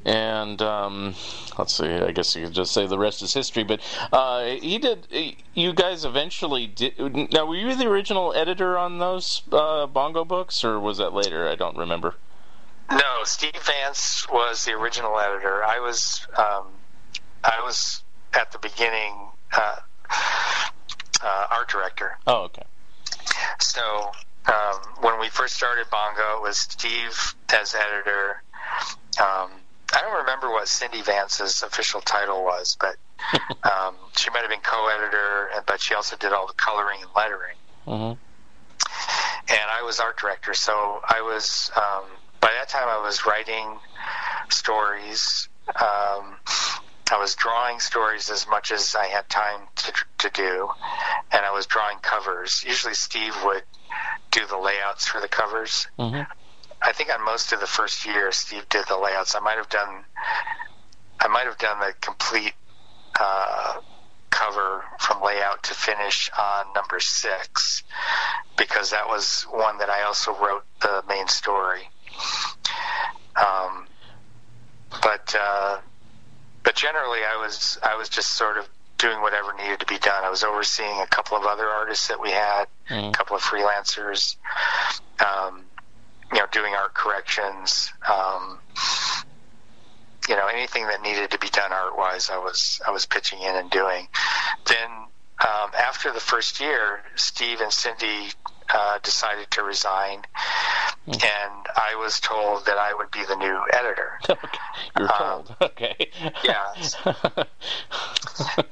And 0.05 0.63
um, 0.63 1.15
let's 1.59 1.77
see. 1.77 1.87
I 1.89 2.13
guess 2.13 2.35
you 2.37 2.45
could 2.45 2.55
just 2.55 2.73
say 2.73 2.87
the 2.87 2.99
rest 2.99 3.23
is 3.23 3.35
history. 3.35 3.65
But 3.65 3.81
uh, 4.13 4.45
he 4.45 4.79
did. 4.79 5.09
You 5.55 5.73
guys 5.73 6.05
eventually 6.05 6.67
did. 6.67 7.33
Now, 7.33 7.47
were 7.47 7.57
you 7.57 7.75
the 7.75 7.89
original 7.89 8.33
editor 8.35 8.79
on 8.79 8.99
those 8.99 9.43
uh, 9.53 9.87
Bongo 9.87 10.25
books, 10.25 10.65
or 10.65 10.79
was 10.79 10.99
that 10.99 11.13
later? 11.13 11.49
I 11.49 11.57
don't 11.57 11.77
remember. 11.77 12.15
No, 12.91 13.25
Steve 13.25 13.53
Vance 13.63 14.29
was 14.29 14.65
the 14.65 14.73
original 14.73 15.19
editor. 15.19 15.63
I 15.65 15.79
was 15.81 16.27
um, 16.37 16.67
I 17.45 17.61
was 17.65 18.03
at 18.35 18.53
the 18.53 18.59
beginning 18.59 19.15
uh, 19.53 19.77
uh, 21.23 21.47
art 21.51 21.69
director. 21.69 22.19
Oh, 22.27 22.43
okay. 22.45 22.65
So 23.61 24.11
um, 24.47 24.81
when 25.03 25.21
we 25.21 25.29
first 25.29 25.55
started 25.57 25.87
Bongo, 25.91 26.39
it 26.39 26.43
was 26.43 26.59
Steve 26.59 27.35
as 27.53 27.75
editor. 27.75 28.43
Um, 29.21 29.51
I 29.93 30.01
don't 30.03 30.19
remember 30.19 30.51
what 30.51 30.69
Cindy 30.69 31.03
Vance's 31.03 31.63
official 31.63 32.01
title 32.01 32.45
was, 32.45 32.77
but 32.81 32.97
um, 33.71 33.95
she 34.17 34.31
might 34.31 34.41
have 34.41 34.51
been 34.51 34.61
co-editor, 34.61 35.51
but 35.67 35.81
she 35.81 35.95
also 35.95 36.17
did 36.17 36.33
all 36.33 36.47
the 36.47 36.55
coloring 36.55 37.01
and 37.03 37.11
lettering. 37.15 37.57
hmm 37.85 38.13
And 39.53 39.71
I 39.71 39.83
was 39.85 40.01
art 40.01 40.19
director, 40.19 40.55
so 40.55 41.01
I 41.09 41.23
was 41.23 41.71
um, 41.77 42.05
by 42.41 42.51
that 42.59 42.69
time 42.69 42.89
I 42.89 43.03
was 43.03 43.27
writing 43.27 43.79
stories. 44.49 45.49
Um, 45.69 46.37
I 47.13 47.19
was 47.19 47.35
drawing 47.35 47.81
stories 47.81 48.31
as 48.31 48.47
much 48.49 48.71
as 48.71 48.95
I 48.95 49.07
had 49.07 49.29
time 49.29 49.63
to, 49.77 49.93
to 50.19 50.31
do, 50.31 50.69
and 51.33 51.45
I 51.45 51.51
was 51.53 51.67
drawing 51.67 51.99
covers. 51.99 52.65
Usually, 52.67 52.95
Steve 52.95 53.35
would 53.45 53.63
do 54.31 54.47
the 54.47 54.57
layouts 54.59 55.07
for 55.07 55.21
the 55.21 55.29
covers. 55.29 55.87
hmm 55.99 56.23
I 56.83 56.93
think 56.93 57.13
on 57.13 57.23
most 57.27 57.53
of 57.53 57.61
the 57.61 57.67
first 57.67 58.07
year, 58.07 58.33
Steve 58.33 58.67
did 58.71 58.87
the 58.89 58.97
layouts. 58.97 59.35
I 59.35 59.41
might 59.41 59.59
have 59.59 59.69
done, 59.69 60.03
I 61.21 61.29
might 61.29 61.45
have 61.45 61.59
done 61.59 61.79
the 61.79 61.93
complete 62.01 62.55
uh, 63.21 63.81
cover 64.31 64.83
from 64.99 65.23
layout 65.23 65.63
to 65.65 65.75
finish 65.75 66.31
on 66.39 66.73
number 66.75 66.99
six, 67.01 67.83
because 68.57 68.93
that 68.93 69.09
was 69.09 69.43
one 69.51 69.77
that 69.79 69.91
I 69.91 70.05
also 70.05 70.33
wrote 70.33 70.65
the 70.81 71.05
main 71.07 71.29
story. 71.29 71.91
Um, 73.37 73.87
but 75.03 75.35
uh, 75.39 75.79
but 76.63 76.75
generally, 76.75 77.21
I 77.25 77.37
was 77.37 77.79
I 77.83 77.97
was 77.97 78.09
just 78.09 78.33
sort 78.33 78.59
of 78.59 78.69
doing 78.99 79.21
whatever 79.23 79.55
needed 79.55 79.81
to 79.81 79.87
be 79.87 79.99
done. 79.99 80.25
I 80.25 80.31
was 80.31 80.45
overseeing 80.45 81.01
a 81.01 81.07
couple 81.07 81.37
of 81.37 81.45
other 81.45 81.67
artists 81.67 82.09
that 82.09 82.21
we 82.21 82.31
had, 82.31 82.67
a 83.09 83.13
couple 83.13 83.35
of 83.37 83.43
freelancers. 83.43 84.37
Um, 85.25 85.65
you 86.33 86.39
know, 86.39 86.47
doing 86.53 86.75
art 86.75 86.95
corrections, 86.95 87.93
um, 88.09 88.59
you 90.29 90.37
know, 90.37 90.47
anything 90.47 90.87
that 90.87 91.03
needed 91.03 91.31
to 91.33 91.39
be 91.39 91.49
done 91.49 91.73
art 91.73 91.97
wise, 91.97 92.31
I 92.31 92.39
was 92.39 92.81
I 92.87 92.91
was 92.91 93.07
pitching 93.07 93.41
in 93.41 93.55
and 93.57 93.71
doing. 93.71 94.07
Then 94.67 94.91
um, 95.41 95.71
after 95.77 96.13
the 96.13 96.21
first 96.21 96.61
year, 96.61 97.03
Steve 97.17 97.61
and 97.61 97.73
Cindy 97.73 98.31
uh, 98.75 98.99
decided 99.03 99.51
to 99.53 99.63
resign, 99.63 100.23
and 101.07 101.67
I 101.77 101.95
was 101.99 102.21
told 102.21 102.67
that 102.67 102.79
I 102.79 102.95
would 102.95 103.11
be 103.11 103.25
the 103.25 103.37
new 103.37 103.61
editor. 103.73 104.19
Okay. 104.31 104.59
You 104.99 105.05
were 105.05 105.11
Um, 105.13 105.19
told. 105.45 105.57
Okay. 105.63 106.11
yeah. 106.45 106.73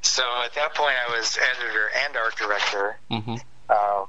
So 0.03 0.23
at 0.45 0.55
that 0.55 0.75
point, 0.75 0.95
I 1.09 1.17
was 1.17 1.37
editor 1.39 1.91
and 2.05 2.17
art 2.17 2.37
director. 2.37 2.97
hmm 3.11 3.37
Um, 3.69 4.07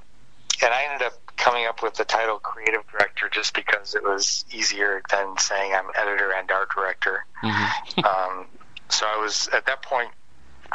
and 0.62 0.74
I 0.74 0.84
ended 0.92 1.08
up 1.08 1.14
coming 1.38 1.66
up 1.68 1.82
with 1.84 1.96
the 1.96 2.06
title 2.06 2.38
creative 2.40 2.82
director 2.92 3.30
just 3.30 3.54
because 3.54 3.96
it 3.96 4.04
was 4.04 4.46
easier 4.52 5.02
than 5.12 5.38
saying 5.38 5.74
I'm 5.74 5.90
editor 5.96 6.32
and 6.34 6.50
art 6.52 6.70
director. 6.76 7.26
hmm 7.42 7.66
Um, 8.06 8.48
so 8.90 9.06
I 9.06 9.18
was 9.22 9.50
at 9.54 9.66
that 9.68 9.82
point, 9.84 10.10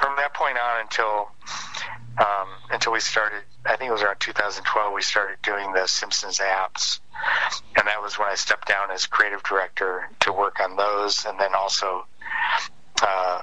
from 0.00 0.14
that 0.16 0.34
point 0.34 0.56
on 0.58 0.80
until 0.82 1.08
um, 1.10 1.26
until 2.84 2.92
we 2.92 3.00
started. 3.00 3.42
I 3.64 3.76
think 3.76 3.88
it 3.88 3.92
was 3.92 4.02
around 4.02 4.20
2012. 4.20 4.92
We 4.92 5.00
started 5.00 5.38
doing 5.42 5.72
the 5.72 5.86
Simpsons 5.86 6.38
apps, 6.38 7.00
and 7.78 7.88
that 7.88 8.02
was 8.02 8.18
when 8.18 8.28
I 8.28 8.34
stepped 8.34 8.68
down 8.68 8.90
as 8.90 9.06
creative 9.06 9.42
director 9.42 10.10
to 10.20 10.32
work 10.34 10.60
on 10.60 10.76
those, 10.76 11.24
and 11.24 11.40
then 11.40 11.54
also 11.54 12.06
uh, 13.00 13.40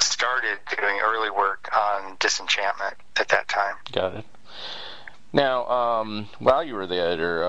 started 0.00 0.58
doing 0.78 1.00
early 1.02 1.30
work 1.30 1.70
on 1.74 2.18
Disenchantment 2.20 2.96
at 3.16 3.28
that 3.28 3.48
time. 3.48 3.76
Got 3.90 4.16
it. 4.16 4.24
Now, 5.32 5.66
um, 5.66 6.28
while 6.38 6.62
you 6.62 6.74
were 6.74 6.86
the 6.86 7.00
editor, 7.00 7.42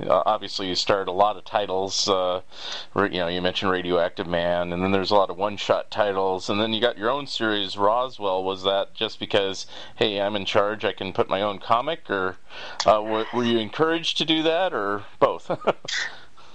um, 0.00 0.22
obviously 0.26 0.68
you 0.68 0.74
started 0.74 1.08
a 1.08 1.12
lot 1.12 1.36
of 1.36 1.44
titles. 1.44 2.08
Uh, 2.08 2.40
you 2.96 3.08
know, 3.10 3.28
you 3.28 3.40
mentioned 3.40 3.70
Radioactive 3.70 4.26
Man, 4.26 4.72
and 4.72 4.82
then 4.82 4.92
there's 4.92 5.10
a 5.10 5.14
lot 5.14 5.30
of 5.30 5.36
one-shot 5.36 5.90
titles, 5.90 6.48
and 6.50 6.60
then 6.60 6.72
you 6.72 6.80
got 6.80 6.98
your 6.98 7.10
own 7.10 7.26
series, 7.26 7.76
Roswell. 7.76 8.42
Was 8.44 8.62
that 8.64 8.94
just 8.94 9.18
because, 9.18 9.66
hey, 9.96 10.20
I'm 10.20 10.36
in 10.36 10.44
charge, 10.44 10.84
I 10.84 10.92
can 10.92 11.12
put 11.12 11.28
my 11.28 11.42
own 11.42 11.58
comic, 11.58 12.10
or 12.10 12.36
uh, 12.86 13.02
were, 13.02 13.26
were 13.32 13.44
you 13.44 13.58
encouraged 13.58 14.18
to 14.18 14.24
do 14.24 14.42
that, 14.42 14.72
or 14.72 15.04
both? 15.18 15.50
um, 15.50 15.74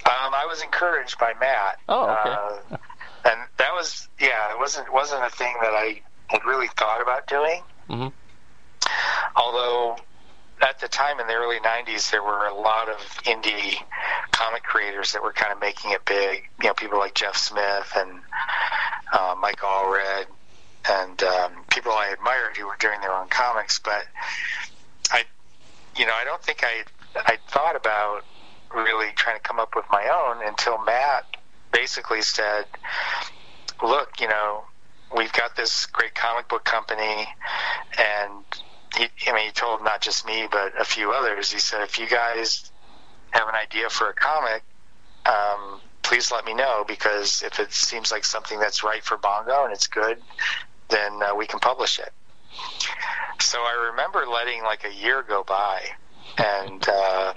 I 0.06 0.46
was 0.48 0.62
encouraged 0.62 1.18
by 1.20 1.34
Matt. 1.40 1.80
Oh, 1.88 2.10
okay. 2.10 2.30
Uh, 2.30 2.78
and 3.26 3.40
that 3.58 3.74
was, 3.74 4.08
yeah, 4.20 4.54
it 4.54 4.60
wasn't 4.60 4.92
wasn't 4.94 5.24
a 5.24 5.30
thing 5.30 5.54
that 5.62 5.74
I 5.74 6.02
had 6.28 6.46
really 6.46 6.68
thought 6.78 7.02
about 7.02 7.28
doing. 7.28 7.62
Mm-hmm. 7.90 8.08
Although 9.36 9.98
at 10.62 10.80
the 10.80 10.88
time 10.88 11.20
in 11.20 11.28
the 11.28 11.34
early 11.34 11.60
90s, 11.60 12.12
there 12.12 12.24
were 12.24 12.48
a 12.48 12.54
lot 12.54 12.90
of 12.90 12.98
indie 13.24 13.76
comic 14.32 14.64
creators 14.64 15.14
that 15.14 15.24
were 15.24 15.32
kind 15.34 15.54
of 15.54 15.60
making 15.60 15.92
it 15.92 16.04
big. 16.06 16.50
You 16.62 16.68
know, 16.68 16.74
people 16.74 17.00
like 17.00 17.16
Jeff 17.16 17.38
Smith 17.38 17.92
and 17.96 18.20
uh, 19.14 19.36
Mike 19.40 19.60
Allred 19.60 20.26
and 20.90 21.24
um, 21.24 21.52
people 21.72 21.92
I 21.92 22.08
admired 22.08 22.58
who 22.58 22.66
were 22.66 22.78
doing 22.80 23.00
their 23.02 23.14
own 23.14 23.28
comics. 23.30 23.80
But 23.80 24.06
I, 25.12 25.24
you 25.98 26.06
know, 26.06 26.14
I 26.14 26.24
don't 26.24 26.42
think 26.42 26.64
I 26.64 26.84
I 27.16 27.38
thought 27.48 27.76
about 27.76 28.24
really 28.74 29.12
trying 29.16 29.38
to 29.38 29.42
come 29.42 29.60
up 29.60 29.76
with 29.76 29.86
my 29.92 30.08
own 30.08 30.46
until 30.46 30.78
Matt 30.84 31.26
basically 31.72 32.22
said, 32.22 32.66
"Look, 33.84 34.20
you 34.20 34.28
know, 34.28 34.64
we've 35.16 35.34
got 35.34 35.56
this 35.56 35.86
great 35.88 36.16
comic 36.16 36.48
book 36.48 36.66
company, 36.66 37.28
and 37.98 38.44
he, 38.98 39.08
I 39.28 39.34
mean, 39.34 39.46
he 39.46 39.52
told 39.52 39.84
not 39.84 40.02
just 40.02 40.26
me, 40.26 40.48
but 40.52 40.80
a 40.80 40.86
few 40.86 41.12
others. 41.12 41.52
He 41.52 41.60
said, 41.60 41.82
if 41.82 42.00
you 42.00 42.08
guys 42.08 42.72
have 43.32 43.48
an 43.48 43.56
idea 43.56 43.90
for 43.90 44.10
a 44.10 44.14
comic, 44.14 44.64
um, 45.26 45.82
please 46.02 46.32
let 46.32 46.46
me 46.46 46.54
know 46.54 46.84
because 46.88 47.44
if 47.44 47.60
it 47.60 47.72
seems 47.72 48.12
like 48.12 48.26
something 48.26 48.60
that's 48.60 48.84
right 48.84 49.04
for 49.04 49.18
Bongo 49.18 49.64
and 49.66 49.74
it's 49.74 49.88
good, 49.88 50.22
then 50.90 51.22
uh, 51.22 51.36
we 51.36 51.46
can 51.46 51.60
publish 51.60 52.00
it. 52.00 52.12
So 53.40 53.60
I 53.60 53.90
remember 53.92 54.26
letting 54.26 54.64
like 54.64 54.86
a 54.86 54.94
year 54.94 55.24
go 55.24 55.44
by, 55.44 55.82
and 56.38 56.84
uh, 56.90 57.34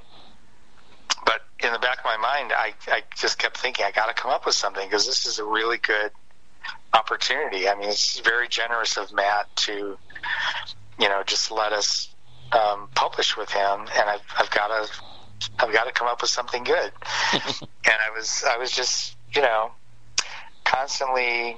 but 1.24 1.42
in 1.62 1.72
the 1.72 1.78
back 1.78 1.98
of 1.98 2.04
my 2.04 2.16
mind, 2.16 2.52
I 2.52 2.72
I 2.88 3.02
just 3.16 3.38
kept 3.38 3.58
thinking 3.58 3.84
I 3.84 3.92
got 3.92 4.06
to 4.06 4.14
come 4.20 4.30
up 4.30 4.46
with 4.46 4.54
something 4.54 4.84
because 4.86 5.06
this 5.06 5.26
is 5.26 5.38
a 5.38 5.44
really 5.44 5.78
good 5.78 6.10
opportunity. 6.92 7.68
I 7.68 7.74
mean, 7.74 7.88
it's 7.88 8.18
very 8.20 8.48
generous 8.48 8.96
of 8.96 9.12
Matt 9.12 9.54
to 9.56 9.96
you 10.98 11.08
know, 11.08 11.22
just 11.24 11.50
let 11.50 11.72
us 11.72 12.08
um, 12.52 12.88
publish 12.94 13.36
with 13.36 13.50
him, 13.50 13.80
and 13.80 14.10
I've, 14.10 14.20
I've 14.38 14.50
got 14.50 14.68
to 14.68 14.88
I've 15.58 15.72
got 15.72 15.84
to 15.84 15.92
come 15.92 16.06
up 16.06 16.22
with 16.22 16.30
something 16.30 16.64
good. 16.64 16.92
and 17.32 17.40
I 17.86 18.10
was 18.14 18.44
I 18.48 18.58
was 18.58 18.70
just 18.70 19.16
you 19.34 19.42
know 19.42 19.72
constantly 20.64 21.56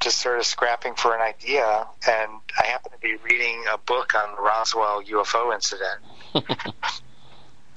just 0.00 0.18
sort 0.18 0.38
of 0.38 0.44
scrapping 0.44 0.94
for 0.94 1.14
an 1.14 1.20
idea, 1.20 1.86
and 2.08 2.32
I 2.58 2.66
happened 2.66 2.94
to 2.94 3.00
be 3.00 3.16
reading 3.22 3.64
a 3.72 3.78
book 3.78 4.14
on 4.14 4.34
the 4.34 4.42
Roswell 4.42 5.02
UFO 5.02 5.54
incident. 5.54 6.00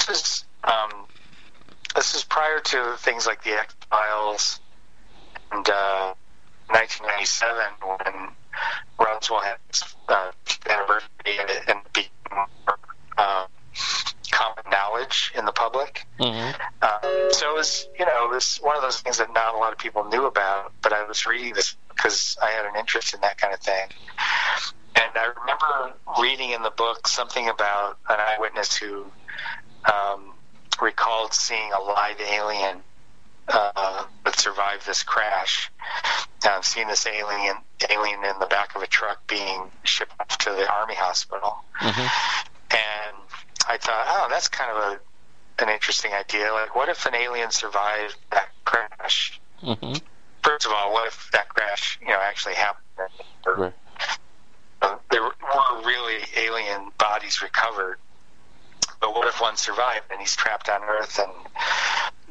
this 0.08 0.22
is 0.22 0.45
um, 0.64 1.06
this 1.95 2.16
is 2.16 2.24
prior 2.24 2.60
to 2.60 2.95
things 2.97 3.28
like 3.28 3.43
the 3.43 3.51
X 3.51 3.76
Files 3.89 4.60
and 5.51 5.70
uh, 5.70 6.14
1997 6.68 7.64
when 7.84 8.32
Had 9.43 9.58
its 9.70 9.95
uh, 10.08 10.32
anniversary 10.70 11.10
and, 11.26 11.49
and 11.68 11.80
became 11.93 12.10
uh, 13.18 13.47
common 14.32 14.64
knowledge 14.72 15.34
in 15.36 15.45
the 15.45 15.51
public. 15.51 16.06
Mm-hmm. 16.20 16.62
Um, 16.82 17.30
so 17.32 17.51
it 17.51 17.56
was, 17.56 17.88
you 17.99 18.06
know, 18.06 18.32
this 18.32 18.60
one 18.62 18.76
of 18.76 18.82
those 18.82 19.01
things 19.01 19.18
that 19.18 19.34
not 19.34 19.56
a 19.56 19.58
lot 19.58 19.72
of 19.72 19.80
people 19.80 20.03
knew 20.06 20.26
about. 20.26 20.74
But 20.82 20.93
I 20.93 21.03
was 21.06 21.26
reading 21.26 21.53
this 21.53 21.76
because 21.89 22.38
I 22.41 22.51
had 22.51 22.66
an 22.66 22.76
interest 22.78 23.14
in 23.14 23.22
that 23.22 23.38
kind 23.38 23.53
of 23.53 23.60
thing. 23.60 23.88
And 24.95 25.12
I 25.16 25.32
remember 25.39 25.97
reading 26.22 26.51
in 26.51 26.62
the 26.62 26.72
book 26.72 27.08
something 27.08 27.49
about 27.49 27.97
an 28.08 28.18
eyewitness 28.20 28.76
who 28.76 29.06
um, 29.91 30.34
recalled 30.82 31.34
seeing 31.34 31.72
a 31.74 31.82
live 31.82 32.20
alien 32.22 32.82
uh, 33.48 34.06
that 34.24 34.39
survived 34.39 34.86
this 34.86 35.04
crash. 35.04 35.72
Now, 36.43 36.58
I've 36.58 36.66
seen 36.66 36.88
this 36.88 37.06
alien 37.08 37.58
alien 37.89 38.24
in 38.24 38.39
the 38.39 38.46
back 38.46 38.76
of 38.76 38.82
a 38.82 38.88
truck 38.88 39.26
being 39.28 39.70
shipped 39.84 40.14
off 40.20 40.38
to 40.39 40.52
the 40.52 40.72
army 40.72 40.96
hospital, 40.96 41.58
mm-hmm. 41.82 42.02
and 42.72 43.18
I 43.68 43.78
thought, 43.78 44.06
oh, 44.08 44.28
that's 44.30 44.48
kind 44.48 44.72
of 44.72 44.78
a 44.78 45.00
an 45.64 45.70
interesting 45.70 46.12
idea. 46.12 46.52
Like, 46.52 46.76
what 46.76 46.89
if 46.89 47.06
an 47.06 47.16
alien 47.16 47.52
survived 47.52 48.18
that 48.32 48.50
crash? 48.66 49.39
Mm-hmm. 49.64 49.93
First 50.43 50.66
of 50.66 50.72
all, 50.74 50.93
what 50.93 51.08
if 51.08 51.30
that 51.32 51.50
crash, 51.50 51.98
you 52.02 52.10
know, 52.10 52.20
actually 52.22 52.56
happened? 52.56 52.84
Or, 53.46 53.56
right. 53.56 53.74
uh, 54.82 54.98
there 55.12 55.24
were 55.24 55.34
really 55.86 56.20
alien 56.36 56.91
bodies 56.98 57.41
recovered, 57.41 57.98
but 59.00 59.14
what 59.16 59.28
if 59.28 59.41
one 59.41 59.56
survived 59.58 60.06
and 60.12 60.20
he's 60.20 60.36
trapped 60.36 60.70
on 60.70 60.84
Earth 60.84 61.20
and 61.20 61.32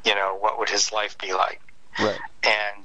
you 0.04 0.14
know, 0.14 0.36
what 0.38 0.58
would 0.58 0.68
his 0.68 0.92
life 0.92 1.16
be 1.18 1.32
like? 1.32 1.60
Right. 1.98 2.18
And 2.42 2.84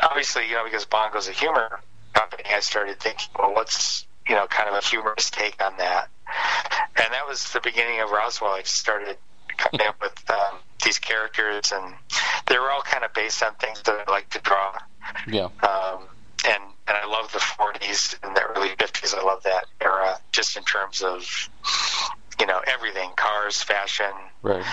obviously, 0.00 0.48
you 0.48 0.54
know, 0.54 0.64
because 0.64 0.84
Bongo's 0.84 1.28
a 1.28 1.32
humor 1.32 1.80
company, 2.12 2.44
I 2.50 2.60
started 2.60 3.00
thinking, 3.00 3.28
well, 3.38 3.54
what's, 3.54 4.06
you 4.28 4.34
know, 4.34 4.46
kind 4.46 4.68
of 4.68 4.74
a 4.74 4.86
humorous 4.86 5.30
take 5.30 5.62
on 5.62 5.76
that? 5.78 6.08
And 6.96 7.12
that 7.12 7.26
was 7.26 7.52
the 7.52 7.60
beginning 7.60 8.00
of 8.00 8.10
Roswell. 8.10 8.52
I 8.52 8.62
just 8.62 8.76
started 8.76 9.16
coming 9.56 9.86
up 9.86 10.00
with 10.00 10.30
um, 10.30 10.58
these 10.84 10.98
characters, 10.98 11.72
and 11.72 11.94
they 12.46 12.58
were 12.58 12.70
all 12.70 12.82
kind 12.82 13.04
of 13.04 13.12
based 13.14 13.42
on 13.42 13.54
things 13.54 13.82
that 13.82 14.04
I 14.06 14.10
like 14.10 14.30
to 14.30 14.40
draw. 14.40 14.78
Yeah. 15.26 15.48
Um, 15.62 16.04
and 16.46 16.62
and 16.88 16.96
I 16.96 17.06
love 17.06 17.32
the 17.32 17.38
40s 17.38 18.16
and 18.22 18.36
the 18.36 18.42
early 18.42 18.68
50s. 18.70 19.16
I 19.16 19.22
love 19.22 19.44
that 19.44 19.66
era, 19.80 20.18
just 20.32 20.56
in 20.56 20.64
terms 20.64 21.02
of 21.02 21.48
you 22.40 22.46
know 22.46 22.60
everything, 22.66 23.10
cars, 23.16 23.62
fashion, 23.62 24.12
right. 24.42 24.64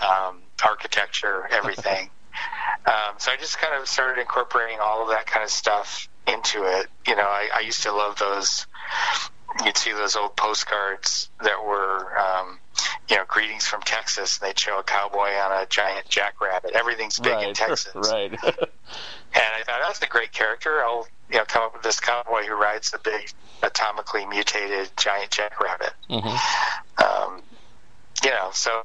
um, 0.00 0.42
architecture, 0.62 1.46
everything. 1.50 2.10
um, 2.86 3.14
so 3.18 3.32
I 3.32 3.36
just 3.36 3.58
kind 3.58 3.80
of 3.80 3.88
started 3.88 4.20
incorporating 4.20 4.78
all 4.80 5.02
of 5.02 5.08
that 5.10 5.26
kind 5.26 5.44
of 5.44 5.50
stuff 5.50 6.08
into 6.26 6.64
it. 6.64 6.86
You 7.06 7.16
know, 7.16 7.22
I, 7.22 7.48
I 7.54 7.60
used 7.60 7.82
to 7.84 7.92
love 7.92 8.18
those. 8.18 8.66
You'd 9.64 9.76
see 9.76 9.92
those 9.92 10.16
old 10.16 10.34
postcards 10.36 11.30
that 11.42 11.64
were, 11.64 12.18
um, 12.18 12.58
you 13.08 13.16
know, 13.16 13.24
greetings 13.28 13.66
from 13.66 13.82
Texas. 13.82 14.38
And 14.38 14.48
they'd 14.48 14.58
show 14.58 14.78
a 14.80 14.82
cowboy 14.82 15.30
on 15.30 15.62
a 15.62 15.66
giant 15.66 16.08
jackrabbit. 16.08 16.72
Everything's 16.72 17.18
big 17.20 17.32
right. 17.32 17.48
in 17.48 17.54
Texas. 17.54 17.94
right. 17.94 18.32
and 18.32 18.40
I 19.34 19.62
thought 19.64 19.80
that's 19.86 20.02
a 20.02 20.06
great 20.06 20.32
character. 20.32 20.82
I'll, 20.82 21.06
you 21.30 21.38
know, 21.38 21.44
come 21.44 21.62
up 21.62 21.74
with 21.74 21.82
this 21.82 22.00
cowboy 22.00 22.42
who 22.44 22.54
rides 22.54 22.90
the 22.90 22.98
big 22.98 23.30
atomically 23.62 24.28
mutated 24.28 24.90
giant 24.96 25.30
jackrabbit. 25.30 25.92
Mm-hmm. 26.10 27.04
Um, 27.04 27.42
you 28.24 28.30
know, 28.30 28.50
so 28.52 28.82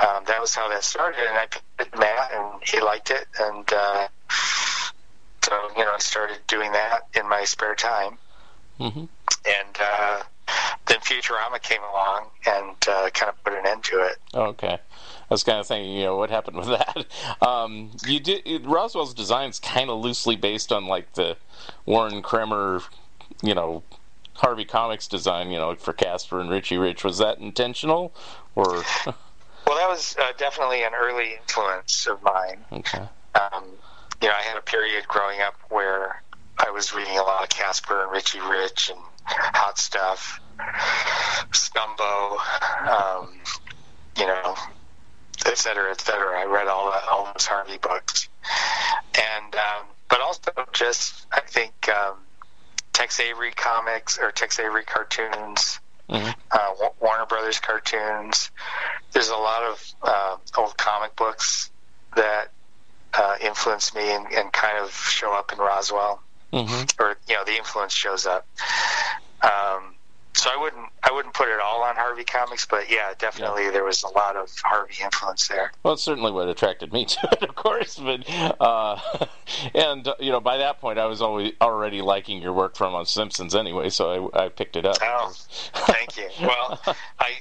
um, 0.00 0.24
that 0.26 0.40
was 0.40 0.54
how 0.54 0.68
that 0.68 0.84
started. 0.84 1.20
And 1.20 1.38
I 1.38 1.46
picked 1.78 1.98
Matt, 1.98 2.32
and 2.32 2.62
he 2.62 2.80
liked 2.80 3.10
it, 3.10 3.26
and 3.38 3.70
uh, 3.72 4.08
so 5.42 5.52
you 5.76 5.84
know, 5.84 5.92
I 5.94 5.98
started 5.98 6.38
doing 6.46 6.72
that 6.72 7.08
in 7.14 7.28
my 7.28 7.44
spare 7.44 7.74
time. 7.74 8.18
Mm-hmm. 8.78 9.04
And 9.46 9.76
uh, 9.78 10.22
then 10.86 10.98
Futurama 11.00 11.60
came 11.60 11.82
along 11.82 12.26
and 12.46 12.76
uh, 12.88 13.10
kind 13.10 13.30
of 13.30 13.42
put 13.44 13.52
an 13.52 13.66
end 13.66 13.84
to 13.84 14.00
it. 14.00 14.16
Okay. 14.34 14.78
I 14.78 15.34
was 15.34 15.44
kind 15.44 15.60
of 15.60 15.66
thinking, 15.66 15.92
you 15.92 16.04
know, 16.04 16.16
what 16.16 16.30
happened 16.30 16.56
with 16.56 16.66
that? 16.68 17.06
Um, 17.46 17.90
you 18.06 18.20
did 18.20 18.42
it, 18.46 18.64
Roswell's 18.64 19.14
design's 19.14 19.58
kind 19.58 19.90
of 19.90 20.00
loosely 20.00 20.36
based 20.36 20.72
on 20.72 20.86
like 20.86 21.12
the 21.12 21.36
Warren 21.86 22.22
Kremer, 22.22 22.80
you 23.42 23.54
know, 23.54 23.82
Harvey 24.34 24.64
Comics 24.64 25.06
design, 25.06 25.50
you 25.50 25.58
know, 25.58 25.74
for 25.74 25.92
Casper 25.92 26.40
and 26.40 26.50
Richie 26.50 26.78
Rich. 26.78 27.04
Was 27.04 27.18
that 27.18 27.38
intentional, 27.38 28.12
or? 28.54 28.82
Well, 29.70 29.78
that 29.78 29.88
was 29.88 30.16
uh, 30.18 30.32
definitely 30.36 30.82
an 30.82 30.94
early 31.00 31.34
influence 31.34 32.08
of 32.08 32.20
mine. 32.24 32.58
Okay. 32.72 32.98
Um, 33.36 33.66
you 34.20 34.26
know, 34.26 34.34
I 34.34 34.42
had 34.42 34.56
a 34.56 34.62
period 34.62 35.06
growing 35.06 35.40
up 35.40 35.54
where 35.68 36.24
I 36.58 36.72
was 36.72 36.92
reading 36.92 37.16
a 37.16 37.22
lot 37.22 37.44
of 37.44 37.50
Casper 37.50 38.02
and 38.02 38.10
Richie 38.10 38.40
Rich 38.40 38.90
and 38.90 38.98
Hot 39.24 39.78
Stuff, 39.78 40.40
Stumbo, 41.52 42.36
um, 42.84 43.28
you 44.18 44.26
know, 44.26 44.56
et 45.46 45.56
cetera, 45.56 45.92
et 45.92 46.00
cetera. 46.00 46.40
I 46.40 46.46
read 46.46 46.66
all 46.66 46.90
that, 46.90 47.04
all 47.04 47.30
those 47.32 47.46
Harvey 47.46 47.78
books, 47.78 48.28
and 49.14 49.54
um, 49.54 49.86
but 50.08 50.20
also 50.20 50.50
just 50.72 51.28
I 51.30 51.42
think 51.42 51.88
um, 51.88 52.16
Tex 52.92 53.20
Avery 53.20 53.52
comics 53.52 54.18
or 54.18 54.32
Tex 54.32 54.58
Avery 54.58 54.82
cartoons 54.82 55.78
mm-hmm. 56.10 56.30
uh, 56.50 56.88
Warner 57.00 57.26
Brothers 57.26 57.60
cartoons. 57.60 58.50
There's 59.12 59.28
a 59.28 59.36
lot 59.36 59.62
of 59.62 59.94
uh, 60.02 60.36
old 60.56 60.76
comic 60.76 61.16
books 61.16 61.70
that 62.16 62.50
uh, 63.14 63.36
influenced 63.40 63.94
me 63.94 64.10
and, 64.10 64.26
and 64.26 64.52
kind 64.52 64.78
of 64.78 64.92
show 64.92 65.32
up 65.32 65.52
in 65.52 65.58
Roswell. 65.58 66.22
Mm-hmm. 66.52 67.00
or 67.00 67.16
you 67.28 67.36
know 67.36 67.44
the 67.44 67.56
influence 67.56 67.92
shows 67.92 68.26
up. 68.26 68.44
Um, 69.40 69.94
so 70.40 70.48
I 70.50 70.56
wouldn't 70.56 70.88
I 71.02 71.12
wouldn't 71.12 71.34
put 71.34 71.48
it 71.48 71.60
all 71.60 71.82
on 71.82 71.96
Harvey 71.96 72.24
Comics, 72.24 72.64
but 72.64 72.90
yeah, 72.90 73.12
definitely 73.18 73.68
there 73.68 73.84
was 73.84 74.02
a 74.02 74.08
lot 74.08 74.36
of 74.36 74.50
Harvey 74.64 74.94
influence 75.02 75.48
there. 75.48 75.70
Well, 75.82 75.94
it's 75.94 76.02
certainly 76.02 76.32
what 76.32 76.48
attracted 76.48 76.94
me 76.94 77.04
to 77.06 77.28
it, 77.32 77.42
of 77.42 77.54
course. 77.54 77.98
But 77.98 78.24
uh, 78.58 78.98
and 79.74 80.08
uh, 80.08 80.14
you 80.18 80.30
know, 80.30 80.40
by 80.40 80.56
that 80.56 80.80
point, 80.80 80.98
I 80.98 81.04
was 81.04 81.20
always 81.20 81.52
already 81.60 82.00
liking 82.00 82.40
your 82.40 82.54
work 82.54 82.74
from 82.74 82.94
on 82.94 83.04
Simpsons 83.04 83.54
anyway, 83.54 83.90
so 83.90 84.30
I, 84.32 84.44
I 84.44 84.48
picked 84.48 84.76
it 84.76 84.86
up. 84.86 84.96
Oh, 85.02 85.30
thank 85.74 86.16
you. 86.16 86.28
Well, 86.40 86.80
I 87.20 87.32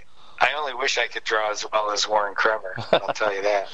I 0.42 0.50
only 0.58 0.74
wish 0.74 0.98
I 0.98 1.08
could 1.08 1.24
draw 1.24 1.52
as 1.52 1.66
well 1.72 1.92
as 1.92 2.06
Warren 2.06 2.36
Kremer. 2.36 2.76
I'll 2.92 3.14
tell 3.14 3.34
you 3.34 3.44
that. 3.44 3.70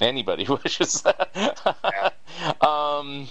Anybody 0.00 0.46
wishes 0.64 1.02
that. 1.02 2.16
um, 2.60 3.28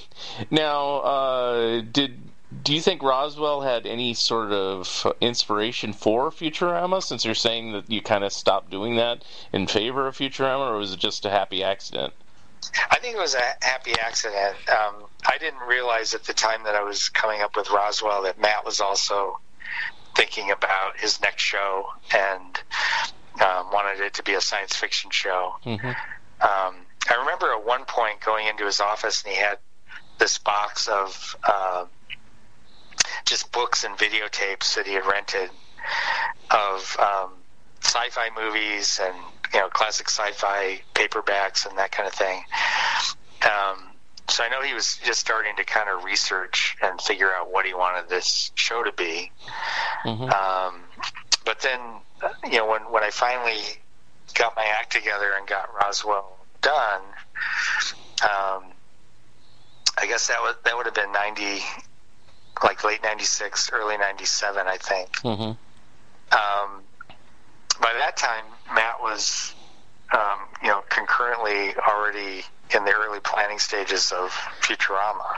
now, 0.51 0.97
uh, 0.99 1.81
did 1.81 2.17
do 2.63 2.73
you 2.73 2.81
think 2.81 3.01
Roswell 3.03 3.61
had 3.61 3.85
any 3.85 4.13
sort 4.13 4.51
of 4.51 5.15
inspiration 5.21 5.93
for 5.93 6.31
Futurama? 6.31 7.01
Since 7.01 7.25
you're 7.25 7.35
saying 7.35 7.73
that 7.73 7.89
you 7.89 8.01
kind 8.01 8.23
of 8.23 8.33
stopped 8.33 8.69
doing 8.69 8.95
that 8.97 9.23
in 9.53 9.67
favor 9.67 10.07
of 10.07 10.17
Futurama, 10.17 10.71
or 10.71 10.77
was 10.77 10.93
it 10.93 10.99
just 10.99 11.25
a 11.25 11.29
happy 11.29 11.63
accident? 11.63 12.13
I 12.89 12.99
think 12.99 13.15
it 13.15 13.19
was 13.19 13.35
a 13.35 13.55
happy 13.61 13.93
accident. 13.99 14.55
Um, 14.69 15.03
I 15.25 15.37
didn't 15.37 15.61
realize 15.67 16.13
at 16.13 16.23
the 16.23 16.33
time 16.33 16.63
that 16.63 16.75
I 16.75 16.83
was 16.83 17.09
coming 17.09 17.41
up 17.41 17.55
with 17.55 17.69
Roswell 17.69 18.23
that 18.23 18.39
Matt 18.39 18.65
was 18.65 18.81
also 18.81 19.39
thinking 20.15 20.51
about 20.51 20.97
his 20.97 21.21
next 21.21 21.43
show 21.43 21.85
and 22.13 22.59
um, 23.41 23.71
wanted 23.71 24.03
it 24.03 24.15
to 24.15 24.23
be 24.23 24.33
a 24.33 24.41
science 24.41 24.75
fiction 24.75 25.11
show. 25.11 25.55
Mm-hmm. 25.63 25.87
Um, 25.87 26.75
I 27.09 27.15
remember 27.19 27.53
at 27.53 27.65
one 27.65 27.85
point 27.85 28.19
going 28.21 28.47
into 28.47 28.65
his 28.65 28.79
office 28.79 29.23
and 29.23 29.33
he 29.33 29.39
had 29.39 29.59
this 30.17 30.39
box 30.39 30.87
of 30.87 31.35
uh, 31.43 31.85
just 33.27 33.51
books 33.51 33.83
and 33.83 33.95
videotapes 33.97 34.75
that 34.75 34.87
he 34.87 34.93
had 34.93 35.05
rented 35.05 35.49
of 36.49 36.97
um, 36.99 37.31
sci-fi 37.81 38.29
movies 38.35 38.99
and 39.03 39.15
you 39.53 39.59
know 39.59 39.69
classic 39.69 40.09
sci-fi 40.09 40.81
paperbacks 40.95 41.67
and 41.67 41.77
that 41.77 41.91
kind 41.91 42.07
of 42.07 42.13
thing. 42.13 42.41
Um, 43.43 43.83
so 44.29 44.43
I 44.43 44.49
know 44.49 44.61
he 44.61 44.73
was 44.73 44.97
just 45.03 45.19
starting 45.19 45.55
to 45.57 45.63
kind 45.63 45.89
of 45.89 46.03
research 46.03 46.75
and 46.81 46.99
figure 47.01 47.31
out 47.31 47.51
what 47.51 47.65
he 47.65 47.73
wanted 47.73 48.09
this 48.09 48.51
show 48.55 48.83
to 48.83 48.91
be. 48.91 49.31
Mm-hmm. 50.03 50.23
Um, 50.23 50.81
but 51.45 51.61
then, 51.61 51.79
you 52.51 52.57
know, 52.57 52.67
when 52.67 52.81
when 52.91 53.03
I 53.03 53.09
finally 53.09 53.61
got 54.35 54.55
my 54.55 54.65
act 54.65 54.91
together 54.91 55.33
and 55.37 55.47
got 55.47 55.69
Roswell 55.73 56.37
done, 56.61 57.01
um, 58.23 58.63
I 59.97 60.05
guess 60.07 60.27
that 60.27 60.41
was 60.41 60.55
that 60.65 60.75
would 60.75 60.85
have 60.85 60.95
been 60.95 61.11
ninety, 61.13 61.59
like 62.63 62.83
late 62.83 63.01
ninety 63.03 63.25
six, 63.25 63.69
early 63.71 63.97
ninety 63.97 64.25
seven, 64.25 64.67
I 64.67 64.77
think. 64.77 65.11
Mm-hmm. 65.17 65.51
Um, 66.33 66.83
by 67.81 67.93
that 67.99 68.17
time, 68.17 68.43
Matt 68.73 69.01
was, 69.01 69.53
um, 70.13 70.39
you 70.61 70.67
know, 70.67 70.83
concurrently 70.89 71.75
already 71.75 72.43
in 72.75 72.85
the 72.85 72.91
early 72.91 73.19
planning 73.19 73.59
stages 73.59 74.11
of 74.11 74.29
Futurama. 74.61 75.37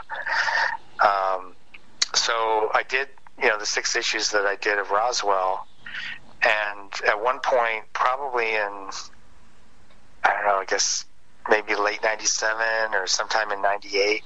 Um, 1.00 1.54
so 2.14 2.70
I 2.74 2.84
did, 2.88 3.08
you 3.40 3.48
know, 3.48 3.58
the 3.58 3.66
six 3.66 3.94
issues 3.94 4.30
that 4.32 4.46
I 4.46 4.56
did 4.56 4.78
of 4.78 4.90
Roswell, 4.90 5.66
and 6.42 6.92
at 7.06 7.22
one 7.22 7.38
point, 7.40 7.84
probably 7.92 8.50
in, 8.54 8.90
I 10.24 10.32
don't 10.32 10.46
know, 10.46 10.56
I 10.56 10.64
guess 10.66 11.04
maybe 11.48 11.74
late 11.74 12.02
'97 12.02 12.94
or 12.94 13.06
sometime 13.06 13.52
in 13.52 13.62
'98, 13.62 14.22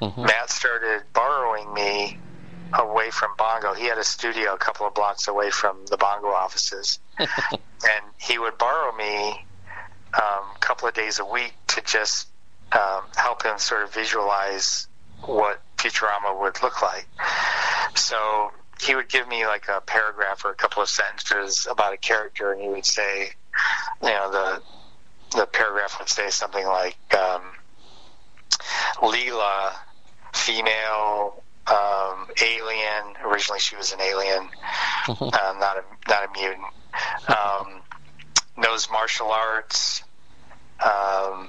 Mm-hmm. 0.00 0.22
Matt 0.22 0.50
started 0.50 1.02
borrowing 1.14 1.72
me 1.72 2.18
away 2.72 3.10
from 3.10 3.30
Bongo. 3.38 3.74
He 3.74 3.86
had 3.86 3.98
a 3.98 4.04
studio 4.04 4.54
a 4.54 4.58
couple 4.58 4.86
of 4.86 4.94
blocks 4.94 5.28
away 5.28 5.50
from 5.50 5.86
the 5.86 5.96
Bongo 5.96 6.28
offices, 6.28 6.98
and 7.18 8.04
he 8.18 8.38
would 8.38 8.58
borrow 8.58 8.94
me 8.96 9.46
um, 10.14 10.44
a 10.54 10.58
couple 10.60 10.88
of 10.88 10.94
days 10.94 11.18
a 11.18 11.24
week 11.24 11.54
to 11.68 11.82
just 11.82 12.28
um, 12.72 13.02
help 13.16 13.42
him 13.44 13.58
sort 13.58 13.84
of 13.84 13.92
visualize 13.92 14.88
what 15.24 15.62
Futurama 15.76 16.40
would 16.40 16.62
look 16.62 16.82
like. 16.82 17.06
So 17.94 18.50
he 18.80 18.94
would 18.94 19.08
give 19.08 19.26
me 19.28 19.46
like 19.46 19.68
a 19.68 19.80
paragraph 19.80 20.44
or 20.44 20.50
a 20.50 20.54
couple 20.54 20.82
of 20.82 20.88
sentences 20.88 21.66
about 21.70 21.92
a 21.92 21.96
character, 21.96 22.52
and 22.52 22.60
he 22.60 22.68
would 22.68 22.86
say, 22.86 23.30
you 24.02 24.08
know, 24.08 24.30
the 24.30 24.62
the 25.36 25.46
paragraph 25.46 25.98
would 25.98 26.08
say 26.08 26.30
something 26.30 26.64
like 26.64 26.96
um, 27.14 27.42
Leela, 28.98 29.72
female, 30.32 31.42
um, 31.68 32.28
alien. 32.42 33.14
Originally, 33.24 33.60
she 33.60 33.76
was 33.76 33.92
an 33.92 34.00
alien, 34.00 34.48
uh, 35.08 35.14
not 35.58 35.78
a 35.78 35.84
not 36.08 36.24
a 36.24 36.32
mutant. 36.38 36.66
Um, 37.28 37.82
knows 38.56 38.90
martial 38.90 39.30
arts. 39.30 40.02
Um, 40.84 41.48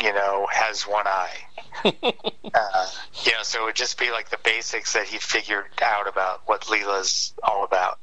you 0.00 0.12
know, 0.12 0.46
has 0.50 0.82
one 0.82 1.06
eye. 1.06 1.36
uh, 1.84 2.86
you 3.24 3.32
know, 3.32 3.42
so 3.42 3.62
it 3.62 3.64
would 3.64 3.74
just 3.74 3.98
be 3.98 4.10
like 4.10 4.30
the 4.30 4.38
basics 4.44 4.92
that 4.94 5.06
he 5.06 5.18
figured 5.18 5.66
out 5.82 6.08
about 6.08 6.42
what 6.46 6.70
Leela's 6.70 7.34
all 7.42 7.64
about. 7.64 7.98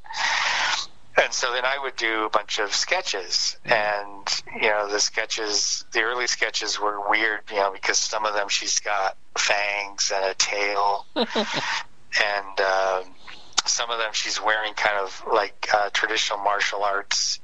And 1.21 1.33
so 1.33 1.51
then 1.51 1.65
I 1.65 1.79
would 1.81 1.95
do 1.95 2.25
a 2.25 2.29
bunch 2.29 2.59
of 2.59 2.73
sketches, 2.73 3.57
and 3.65 4.43
you 4.61 4.69
know, 4.69 4.87
the 4.87 4.99
sketches, 4.99 5.83
the 5.91 6.01
early 6.01 6.27
sketches 6.27 6.79
were 6.79 7.09
weird, 7.09 7.41
you 7.49 7.57
know, 7.57 7.71
because 7.71 7.97
some 7.97 8.25
of 8.25 8.33
them 8.33 8.49
she's 8.49 8.79
got 8.79 9.17
fangs 9.35 10.11
and 10.15 10.25
a 10.25 10.33
tail, 10.35 11.07
and 11.15 12.61
um, 12.61 13.03
some 13.65 13.89
of 13.89 13.97
them 13.97 14.11
she's 14.13 14.39
wearing 14.39 14.73
kind 14.75 14.97
of 14.99 15.23
like 15.31 15.67
uh, 15.73 15.89
traditional 15.91 16.39
martial 16.39 16.83
arts 16.83 17.39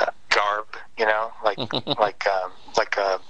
uh, 0.00 0.06
garb, 0.30 0.66
you 0.98 1.04
know, 1.04 1.30
like 1.44 1.58
like 1.98 2.26
um, 2.26 2.52
like 2.76 2.96
a 2.96 3.20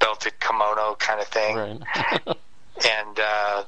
belted 0.00 0.38
kimono 0.40 0.94
kind 0.98 1.20
of 1.20 1.28
thing. 1.28 1.56
Right. 1.56 2.36
And 2.78 3.18
uh, 3.18 3.64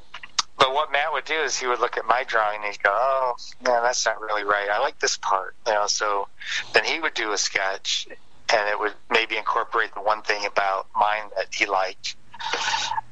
but 0.60 0.74
what 0.74 0.92
Matt 0.92 1.12
would 1.14 1.24
do 1.24 1.34
is 1.40 1.58
he 1.58 1.66
would 1.66 1.80
look 1.80 1.96
at 1.96 2.04
my 2.04 2.22
drawing 2.22 2.62
and 2.62 2.66
he'd 2.70 2.82
go, 2.82 2.90
"Oh, 2.92 3.34
man, 3.64 3.82
that's 3.82 4.04
not 4.04 4.20
really 4.20 4.44
right. 4.44 4.68
I 4.68 4.78
like 4.78 5.00
this 5.00 5.16
part." 5.16 5.56
You 5.66 5.72
know, 5.72 5.86
so 5.86 6.28
then 6.74 6.84
he 6.84 7.00
would 7.00 7.14
do 7.14 7.32
a 7.32 7.38
sketch, 7.38 8.06
and 8.52 8.68
it 8.68 8.78
would 8.78 8.92
maybe 9.10 9.38
incorporate 9.38 9.94
the 9.94 10.02
one 10.02 10.20
thing 10.20 10.44
about 10.44 10.86
mine 10.94 11.30
that 11.36 11.52
he 11.52 11.64
liked, 11.64 12.14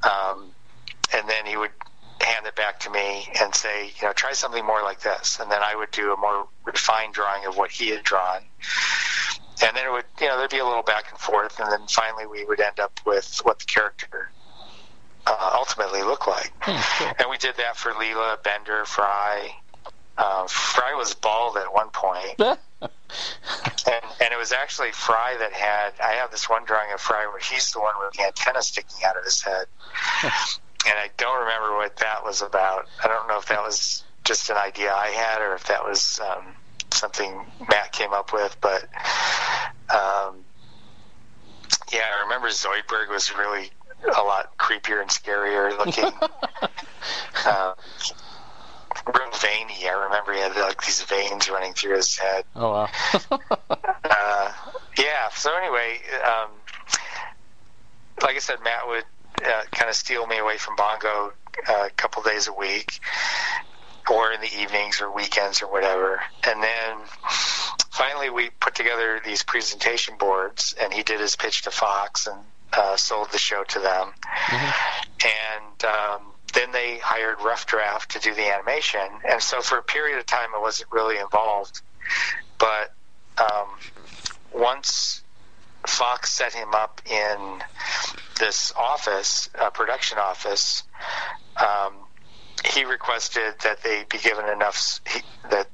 um, 0.02 0.52
and 1.14 1.26
then 1.26 1.46
he 1.46 1.56
would 1.56 1.72
hand 2.20 2.46
it 2.46 2.54
back 2.54 2.80
to 2.80 2.90
me 2.90 3.26
and 3.40 3.54
say, 3.54 3.86
"You 3.98 4.08
know, 4.08 4.12
try 4.12 4.34
something 4.34 4.64
more 4.64 4.82
like 4.82 5.00
this." 5.00 5.40
And 5.40 5.50
then 5.50 5.62
I 5.62 5.74
would 5.74 5.90
do 5.90 6.12
a 6.12 6.16
more 6.18 6.46
refined 6.64 7.14
drawing 7.14 7.46
of 7.46 7.56
what 7.56 7.70
he 7.70 7.88
had 7.88 8.04
drawn. 8.04 8.44
And 9.62 9.76
then 9.76 9.86
it 9.86 9.90
would, 9.90 10.04
you 10.20 10.28
know, 10.28 10.36
there'd 10.36 10.50
be 10.50 10.58
a 10.58 10.66
little 10.66 10.82
back 10.82 11.10
and 11.10 11.18
forth, 11.18 11.58
and 11.58 11.72
then 11.72 11.86
finally 11.88 12.26
we 12.26 12.44
would 12.44 12.60
end 12.60 12.78
up 12.78 13.00
with 13.06 13.40
what 13.42 13.58
the 13.58 13.64
character 13.64 14.30
uh, 15.28 15.50
ultimately 15.54 16.02
look 16.02 16.26
like. 16.26 16.52
And 16.66 17.30
we 17.30 17.36
did 17.38 17.56
that 17.56 17.76
for 17.76 17.92
Leela, 17.92 18.42
Bender, 18.42 18.84
Fry. 18.84 19.54
Uh, 20.16 20.46
Fry 20.48 20.94
was 20.94 21.14
bald 21.14 21.56
at 21.56 21.72
one 21.72 21.90
point, 21.90 22.34
and, 22.40 22.54
and 22.80 24.32
it 24.32 24.38
was 24.38 24.52
actually 24.52 24.90
Fry 24.90 25.36
that 25.38 25.52
had. 25.52 25.92
I 26.02 26.14
have 26.14 26.32
this 26.32 26.48
one 26.48 26.64
drawing 26.64 26.92
of 26.92 27.00
Fry 27.00 27.24
where 27.26 27.38
he's 27.38 27.70
the 27.72 27.78
one 27.78 27.94
with 28.02 28.14
the 28.14 28.24
antenna 28.24 28.62
sticking 28.62 29.04
out 29.06 29.16
of 29.16 29.24
his 29.24 29.40
head, 29.40 29.66
and 30.24 30.94
I 30.98 31.10
don't 31.18 31.38
remember 31.38 31.76
what 31.76 31.96
that 31.98 32.24
was 32.24 32.42
about. 32.42 32.88
I 33.04 33.06
don't 33.06 33.28
know 33.28 33.38
if 33.38 33.46
that 33.46 33.62
was 33.62 34.02
just 34.24 34.50
an 34.50 34.56
idea 34.56 34.92
I 34.92 35.08
had 35.08 35.40
or 35.40 35.54
if 35.54 35.68
that 35.68 35.84
was 35.84 36.20
um, 36.20 36.46
something 36.90 37.46
Matt 37.68 37.92
came 37.92 38.12
up 38.12 38.32
with, 38.32 38.56
but 38.60 38.82
um, 39.88 40.44
yeah, 41.92 42.06
I 42.18 42.22
remember 42.24 42.48
Zoidberg 42.48 43.08
was 43.08 43.32
really 43.36 43.70
a 44.04 44.22
lot 44.22 44.56
creepier 44.58 45.00
and 45.00 45.10
scarier 45.10 45.76
looking. 45.78 46.04
uh, 47.46 47.74
real 49.06 49.30
veiny. 49.32 49.88
I 49.88 50.04
remember 50.04 50.32
he 50.32 50.40
had 50.40 50.56
like 50.56 50.82
these 50.82 51.02
veins 51.02 51.48
running 51.50 51.72
through 51.72 51.96
his 51.96 52.16
head. 52.16 52.44
oh 52.56 52.70
wow. 52.70 52.88
Uh, 54.10 54.52
yeah. 54.98 55.28
So 55.34 55.50
anyway, 55.54 55.98
um, 56.26 56.50
like 58.22 58.36
I 58.36 58.38
said, 58.38 58.56
Matt 58.64 58.88
would 58.88 59.04
uh, 59.44 59.62
kind 59.70 59.88
of 59.88 59.94
steal 59.94 60.26
me 60.26 60.38
away 60.38 60.56
from 60.56 60.76
Bongo 60.76 61.32
uh, 61.68 61.84
a 61.86 61.90
couple 61.90 62.22
days 62.22 62.48
a 62.48 62.52
week, 62.52 62.98
or 64.10 64.32
in 64.32 64.40
the 64.40 64.50
evenings 64.60 65.00
or 65.00 65.10
weekends 65.14 65.62
or 65.62 65.70
whatever. 65.70 66.20
And 66.44 66.62
then 66.62 66.96
finally, 67.90 68.30
we 68.30 68.50
put 68.60 68.74
together 68.74 69.20
these 69.24 69.42
presentation 69.42 70.16
boards, 70.18 70.74
and 70.80 70.92
he 70.92 71.02
did 71.02 71.20
his 71.20 71.36
pitch 71.36 71.62
to 71.62 71.70
Fox 71.70 72.26
and 72.26 72.38
uh, 72.72 72.96
sold 72.96 73.30
the 73.32 73.38
show 73.38 73.64
to 73.64 73.78
them. 73.80 74.12
And 75.24 75.84
um, 75.84 76.32
then 76.54 76.72
they 76.72 76.98
hired 76.98 77.40
Rough 77.40 77.66
Draft 77.66 78.12
to 78.12 78.20
do 78.20 78.34
the 78.34 78.52
animation. 78.52 79.00
And 79.28 79.42
so 79.42 79.60
for 79.60 79.78
a 79.78 79.82
period 79.82 80.18
of 80.18 80.26
time, 80.26 80.48
I 80.56 80.60
wasn't 80.60 80.90
really 80.92 81.18
involved. 81.18 81.80
But 82.58 82.94
um, 83.38 83.68
once 84.52 85.22
Fox 85.86 86.30
set 86.30 86.54
him 86.54 86.74
up 86.74 87.00
in 87.06 87.62
this 88.38 88.72
office, 88.76 89.50
uh, 89.58 89.70
production 89.70 90.18
office, 90.18 90.82
um, 91.56 91.94
he 92.64 92.84
requested 92.84 93.54
that 93.62 93.82
they 93.82 94.04
be 94.10 94.18
given 94.18 94.48
enough 94.48 95.00
he, 95.06 95.20
that 95.50 95.68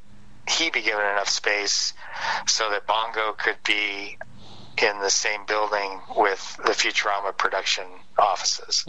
he 0.48 0.70
be 0.70 0.82
given 0.82 1.00
enough 1.00 1.28
space 1.28 1.94
so 2.46 2.70
that 2.70 2.86
Bongo 2.86 3.32
could 3.32 3.56
be 3.64 4.18
in 4.82 4.98
the 5.00 5.10
same 5.10 5.44
building 5.46 6.00
with 6.16 6.56
the 6.64 6.72
Futurama 6.72 7.36
production 7.36 7.84
offices. 8.18 8.84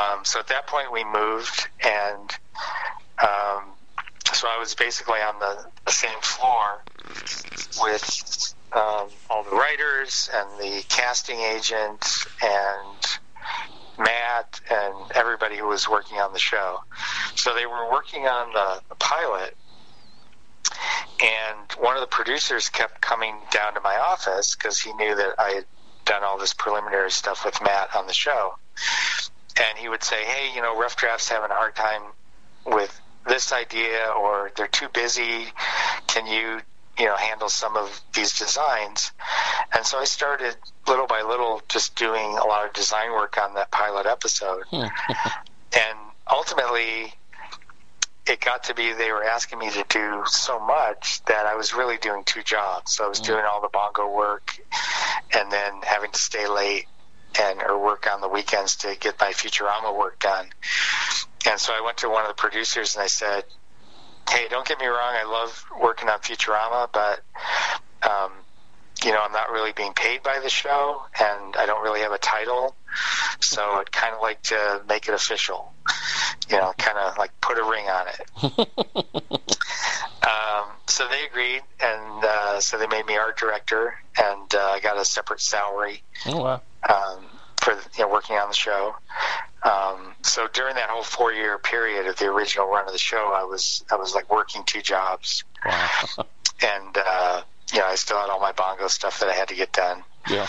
Um, 0.00 0.24
so 0.24 0.38
at 0.38 0.48
that 0.48 0.66
point, 0.66 0.92
we 0.92 1.04
moved, 1.04 1.68
and 1.82 2.30
um, 3.22 3.64
so 4.32 4.46
I 4.48 4.58
was 4.58 4.74
basically 4.74 5.20
on 5.20 5.38
the, 5.40 5.64
the 5.86 5.92
same 5.92 6.20
floor 6.20 6.82
with 7.82 8.54
um, 8.72 9.08
all 9.30 9.44
the 9.44 9.56
writers 9.56 10.28
and 10.34 10.48
the 10.60 10.84
casting 10.88 11.40
agent 11.40 12.04
and 12.42 13.18
Matt 13.98 14.60
and 14.70 14.94
everybody 15.14 15.56
who 15.56 15.66
was 15.66 15.88
working 15.88 16.18
on 16.18 16.32
the 16.32 16.38
show. 16.38 16.80
So 17.34 17.54
they 17.54 17.66
were 17.66 17.90
working 17.90 18.26
on 18.26 18.52
the, 18.52 18.80
the 18.90 18.94
pilot, 18.96 19.56
and 21.20 21.72
one 21.78 21.96
of 21.96 22.00
the 22.00 22.06
producers 22.06 22.68
kept 22.68 23.00
coming 23.00 23.34
down 23.50 23.74
to 23.74 23.80
my 23.80 23.96
office 23.96 24.54
because 24.54 24.78
he 24.80 24.92
knew 24.94 25.14
that 25.14 25.34
I 25.38 25.50
had 25.50 25.64
done 26.04 26.22
all 26.22 26.38
this 26.38 26.54
preliminary 26.54 27.10
stuff 27.10 27.44
with 27.44 27.60
Matt 27.62 27.94
on 27.94 28.06
the 28.06 28.12
show. 28.12 28.54
And 29.60 29.76
he 29.76 29.88
would 29.88 30.04
say, 30.04 30.24
"Hey, 30.24 30.54
you 30.54 30.62
know, 30.62 30.78
Rough 30.78 30.96
Draft's 30.96 31.28
having 31.28 31.50
a 31.50 31.54
hard 31.54 31.74
time 31.74 32.02
with 32.64 33.00
this 33.26 33.52
idea, 33.52 34.08
or 34.16 34.52
they're 34.56 34.68
too 34.68 34.88
busy. 34.88 35.52
Can 36.06 36.26
you, 36.26 36.60
you 36.96 37.06
know, 37.06 37.16
handle 37.16 37.48
some 37.48 37.76
of 37.76 38.00
these 38.14 38.38
designs?" 38.38 39.10
And 39.72 39.84
so 39.84 39.98
I 39.98 40.04
started 40.04 40.56
little 40.86 41.08
by 41.08 41.22
little, 41.22 41.60
just 41.68 41.96
doing 41.96 42.38
a 42.38 42.46
lot 42.46 42.66
of 42.66 42.72
design 42.72 43.10
work 43.12 43.36
on 43.36 43.54
that 43.54 43.70
pilot 43.72 44.06
episode. 44.06 44.64
Hmm. 44.70 44.86
and 45.72 45.98
ultimately, 46.30 47.12
it 48.28 48.40
got 48.40 48.64
to 48.64 48.74
be 48.74 48.92
they 48.92 49.10
were 49.10 49.24
asking 49.24 49.58
me 49.58 49.70
to 49.70 49.84
do 49.88 50.22
so 50.26 50.58
much 50.60 51.22
that 51.24 51.46
I 51.46 51.54
was 51.56 51.74
really 51.74 51.96
doing 51.96 52.24
two 52.24 52.42
jobs. 52.42 52.94
So 52.94 53.04
I 53.04 53.08
was 53.08 53.20
doing 53.20 53.44
all 53.50 53.60
the 53.60 53.68
bongo 53.68 54.14
work 54.14 54.58
and 55.34 55.50
then 55.50 55.80
having 55.82 56.10
to 56.10 56.18
stay 56.18 56.48
late 56.48 56.86
and 57.40 57.62
or 57.62 57.78
work 57.82 58.08
on 58.12 58.20
the 58.20 58.28
weekends 58.28 58.76
to 58.76 58.96
get 58.98 59.20
my 59.20 59.32
Futurama 59.32 59.96
work 59.96 60.18
done. 60.20 60.48
And 61.46 61.60
so 61.60 61.72
I 61.72 61.82
went 61.84 61.98
to 61.98 62.08
one 62.08 62.22
of 62.22 62.28
the 62.28 62.40
producers 62.40 62.96
and 62.96 63.02
I 63.02 63.06
said, 63.06 63.44
"Hey, 64.30 64.48
don't 64.48 64.66
get 64.66 64.78
me 64.78 64.86
wrong, 64.86 65.14
I 65.14 65.24
love 65.24 65.64
working 65.80 66.08
on 66.08 66.18
Futurama, 66.20 66.88
but 66.92 67.20
um, 68.02 68.32
you 69.04 69.12
know, 69.12 69.20
I'm 69.22 69.32
not 69.32 69.50
really 69.50 69.72
being 69.72 69.92
paid 69.92 70.22
by 70.22 70.40
the 70.40 70.48
show, 70.48 71.02
and 71.20 71.56
I 71.56 71.66
don't 71.66 71.82
really 71.82 72.00
have 72.00 72.12
a 72.12 72.18
title, 72.18 72.74
so 73.40 73.62
I'd 73.62 73.92
kind 73.92 74.14
of 74.14 74.20
like 74.20 74.42
to 74.44 74.82
make 74.88 75.08
it 75.08 75.14
official. 75.14 75.72
You 76.50 76.56
know, 76.56 76.72
kind 76.78 76.98
of 76.98 77.16
like 77.18 77.30
put 77.40 77.58
a 77.58 77.62
ring 77.64 77.86
on 77.88 78.06
it." 78.08 78.68
um, 80.26 80.68
so 80.86 81.06
they 81.08 81.24
agreed, 81.26 81.62
and 81.80 82.24
uh, 82.24 82.60
so 82.60 82.78
they 82.78 82.86
made 82.86 83.06
me 83.06 83.16
art 83.16 83.38
director, 83.38 83.94
and 84.20 84.54
uh, 84.54 84.58
I 84.58 84.80
got 84.80 84.98
a 84.98 85.04
separate 85.04 85.40
salary 85.40 86.02
Oh 86.26 86.42
wow. 86.42 86.62
um, 86.88 87.24
for 87.60 87.72
you 87.96 88.04
know, 88.04 88.08
working 88.08 88.36
on 88.36 88.48
the 88.48 88.54
show. 88.54 88.94
Um, 89.62 90.14
so 90.22 90.46
during 90.52 90.74
that 90.76 90.88
whole 90.88 91.02
four 91.02 91.32
year 91.32 91.58
period 91.58 92.06
of 92.06 92.16
the 92.16 92.26
original 92.26 92.68
run 92.68 92.86
of 92.86 92.92
the 92.92 92.98
show, 92.98 93.32
I 93.34 93.44
was 93.44 93.84
I 93.90 93.96
was 93.96 94.14
like 94.14 94.30
working 94.30 94.62
two 94.64 94.82
jobs, 94.82 95.44
Wow. 95.64 95.88
and 96.62 96.96
uh, 96.98 97.42
you 97.72 97.78
know 97.78 97.86
I 97.86 97.94
still 97.94 98.18
had 98.18 98.30
all 98.30 98.40
my 98.40 98.52
bongo 98.52 98.88
stuff 98.88 99.20
that 99.20 99.28
I 99.28 99.34
had 99.34 99.48
to 99.48 99.54
get 99.54 99.72
done, 99.72 100.02
yeah. 100.30 100.46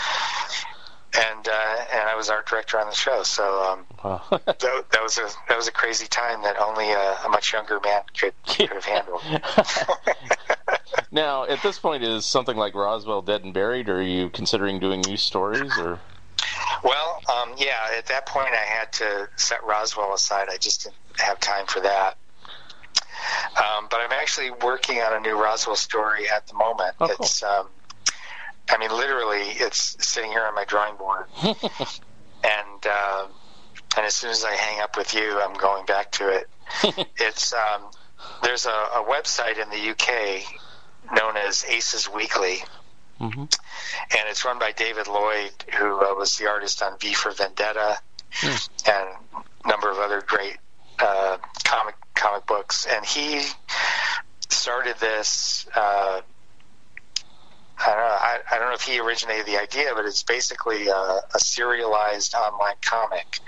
and 1.14 1.48
uh, 1.48 1.76
and 1.92 2.08
I 2.08 2.14
was 2.16 2.30
art 2.30 2.46
director 2.46 2.78
on 2.78 2.88
the 2.88 2.94
show. 2.94 3.22
So 3.22 3.62
um, 3.62 3.86
Wow. 4.04 4.22
that, 4.30 4.60
that 4.60 5.02
was 5.02 5.18
a 5.18 5.28
that 5.48 5.56
was 5.56 5.68
a 5.68 5.72
crazy 5.72 6.06
time 6.06 6.42
that 6.42 6.58
only 6.58 6.90
a, 6.90 7.18
a 7.24 7.28
much 7.28 7.52
younger 7.52 7.80
man 7.80 8.02
could 8.18 8.32
could 8.46 8.70
have 8.70 8.84
handled. 8.84 9.22
now, 11.12 11.44
at 11.44 11.62
this 11.62 11.78
point, 11.78 12.02
is 12.02 12.24
something 12.24 12.56
like 12.56 12.74
Roswell 12.74 13.20
dead 13.22 13.44
and 13.44 13.52
buried? 13.52 13.88
Or 13.88 13.98
are 13.98 14.02
you 14.02 14.30
considering 14.30 14.80
doing 14.80 15.02
new 15.02 15.18
stories? 15.18 15.76
Or 15.78 15.98
Well, 16.82 17.20
um, 17.30 17.54
yeah, 17.58 17.88
at 17.96 18.06
that 18.06 18.26
point 18.26 18.54
I 18.54 18.64
had 18.64 18.92
to 18.94 19.28
set 19.36 19.62
Roswell 19.64 20.14
aside. 20.14 20.48
I 20.50 20.56
just 20.56 20.84
didn't 20.84 20.96
have 21.18 21.38
time 21.40 21.66
for 21.66 21.80
that. 21.80 22.16
Um, 23.56 23.86
but 23.90 24.00
I'm 24.00 24.12
actually 24.12 24.50
working 24.50 24.98
on 24.98 25.14
a 25.14 25.20
new 25.20 25.40
Roswell 25.40 25.76
story 25.76 26.28
at 26.28 26.46
the 26.46 26.54
moment. 26.54 26.94
Oh, 27.00 27.06
cool. 27.08 27.16
It's, 27.20 27.42
um, 27.42 27.68
I 28.68 28.78
mean, 28.78 28.90
literally, 28.90 29.42
it's 29.42 29.96
sitting 30.06 30.30
here 30.30 30.44
on 30.44 30.54
my 30.54 30.64
drawing 30.64 30.96
board. 30.96 31.26
and 31.42 32.86
uh, 32.88 33.26
and 33.96 34.06
as 34.06 34.14
soon 34.14 34.30
as 34.30 34.44
I 34.44 34.52
hang 34.52 34.80
up 34.80 34.96
with 34.96 35.14
you, 35.14 35.40
I'm 35.40 35.54
going 35.54 35.84
back 35.86 36.12
to 36.12 36.28
it. 36.28 36.48
it's 37.16 37.52
um, 37.52 37.82
there's 38.42 38.66
a, 38.66 38.70
a 38.70 39.04
website 39.08 39.58
in 39.60 39.68
the 39.70 39.90
UK 39.90 40.44
known 41.16 41.36
as 41.36 41.64
Aces 41.68 42.08
Weekly 42.08 42.62
Mhm. 43.20 43.36
and 43.42 44.28
it's 44.30 44.46
run 44.46 44.58
by 44.58 44.72
David 44.72 45.06
Lloyd, 45.06 45.52
who 45.78 46.00
uh, 46.00 46.14
was 46.14 46.38
the 46.38 46.48
artist 46.48 46.82
on 46.82 46.96
V 46.98 47.12
for 47.12 47.30
Vendetta 47.32 47.98
and 48.42 48.54
a 48.86 49.68
number 49.68 49.90
of 49.90 49.98
other 49.98 50.22
great 50.26 50.56
uh, 51.00 51.36
comic 51.64 51.96
comic 52.14 52.46
books. 52.46 52.86
And 52.86 53.04
he 53.04 53.42
started 54.48 54.96
this. 55.00 55.66
Uh, 55.74 56.20
I 57.82 57.86
don't 57.86 57.96
know. 57.96 58.02
I, 58.04 58.38
I 58.52 58.58
don't 58.58 58.68
know 58.68 58.74
if 58.74 58.82
he 58.82 59.00
originated 59.00 59.46
the 59.46 59.58
idea, 59.58 59.92
but 59.94 60.04
it's 60.04 60.22
basically 60.22 60.88
a, 60.88 61.20
a 61.34 61.38
serialized 61.38 62.34
online 62.34 62.74
comic. 62.82 63.38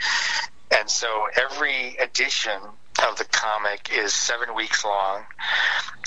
And 0.74 0.88
so 0.88 1.26
every 1.36 1.96
edition 1.96 2.58
of 3.08 3.18
the 3.18 3.24
comic 3.24 3.90
is 3.94 4.14
seven 4.14 4.54
weeks 4.54 4.84
long, 4.84 5.24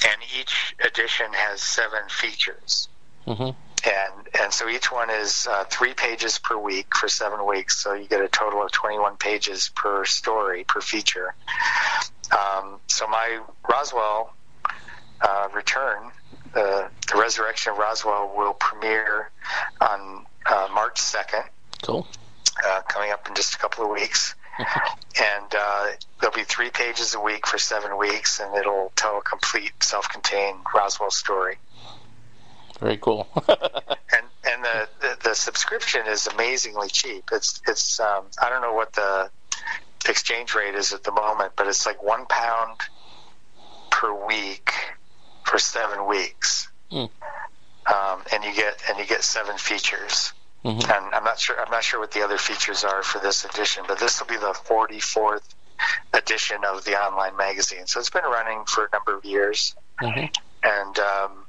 and 0.07 0.17
each 0.39 0.75
edition 0.83 1.27
has 1.33 1.61
seven 1.61 1.99
features 2.09 2.87
Mhm. 3.27 3.55
and 3.83 4.29
and 4.39 4.53
so 4.53 4.69
each 4.69 4.91
one 4.91 5.09
is 5.09 5.47
uh, 5.49 5.63
three 5.65 5.93
pages 5.95 6.37
per 6.37 6.55
week 6.57 6.95
for 6.95 7.07
seven 7.09 7.43
weeks. 7.45 7.77
So 7.83 7.93
you 7.93 8.05
get 8.07 8.21
a 8.21 8.27
total 8.27 8.61
of 8.63 8.71
21 8.71 9.17
pages 9.17 9.69
per 9.75 10.05
story 10.05 10.63
per 10.63 10.79
feature. 10.81 11.33
Um, 12.31 12.79
so 12.87 13.07
my 13.07 13.39
Roswell 13.69 14.33
uh, 15.21 15.47
return, 15.53 16.11
uh, 16.55 16.87
the 17.11 17.17
resurrection 17.17 17.73
of 17.73 17.77
Roswell, 17.77 18.33
will 18.35 18.53
premiere 18.53 19.31
on 19.81 20.25
uh, 20.45 20.67
March 20.73 20.95
2nd, 20.95 21.45
cool. 21.83 22.07
uh, 22.65 22.81
coming 22.87 23.11
up 23.11 23.27
in 23.27 23.35
just 23.35 23.55
a 23.55 23.57
couple 23.57 23.85
of 23.85 23.91
weeks. 23.91 24.35
and 24.57 25.55
uh, 25.57 25.87
there'll 26.21 26.35
be 26.35 26.43
three 26.43 26.69
pages 26.69 27.13
a 27.13 27.19
week 27.19 27.45
for 27.45 27.57
seven 27.57 27.97
weeks, 27.97 28.39
and 28.39 28.55
it'll 28.55 28.91
tell 28.95 29.17
a 29.17 29.21
complete, 29.21 29.71
self-contained 29.81 30.59
Roswell 30.73 31.11
story 31.11 31.57
Very 32.79 32.97
cool. 32.97 33.27
and 33.47 34.25
and 34.45 34.63
the, 34.63 34.89
the 35.01 35.17
the 35.23 35.35
subscription 35.35 36.07
is 36.07 36.27
amazingly 36.27 36.87
cheap. 36.89 37.25
It's 37.31 37.61
it's 37.67 37.99
um, 37.99 38.25
I 38.41 38.49
don't 38.49 38.61
know 38.61 38.73
what 38.73 38.93
the 38.93 39.29
exchange 40.09 40.53
rate 40.55 40.75
is 40.75 40.93
at 40.93 41.03
the 41.03 41.11
moment, 41.11 41.53
but 41.55 41.67
it's 41.67 41.85
like 41.85 42.01
one 42.03 42.25
pound 42.27 42.79
per 43.89 44.13
week 44.27 44.71
for 45.43 45.57
seven 45.59 46.05
weeks, 46.07 46.67
Hmm. 46.91 47.05
um, 47.85 48.23
and 48.31 48.43
you 48.43 48.53
get 48.53 48.81
and 48.89 48.97
you 48.97 49.05
get 49.05 49.23
seven 49.23 49.57
features. 49.57 50.33
Mhm. 50.63 50.83
And 50.89 51.13
I'm 51.15 51.23
not 51.23 51.39
sure 51.39 51.59
I'm 51.59 51.71
not 51.71 51.83
sure 51.83 51.99
what 51.99 52.11
the 52.11 52.23
other 52.23 52.37
features 52.37 52.83
are 52.83 53.03
for 53.03 53.19
this 53.19 53.45
edition, 53.45 53.85
but 53.87 53.99
this 53.99 54.19
will 54.19 54.27
be 54.27 54.37
the 54.37 54.53
44th 54.53 55.43
edition 56.13 56.63
of 56.65 56.83
the 56.85 56.99
online 56.99 57.35
magazine. 57.35 57.85
So 57.85 57.99
it's 57.99 58.09
been 58.09 58.23
running 58.23 58.65
for 58.65 58.85
a 58.85 58.89
number 58.91 59.15
of 59.15 59.23
years 59.25 59.75
Mhm. 60.01 60.35
and 60.63 60.99
um, 60.99 61.45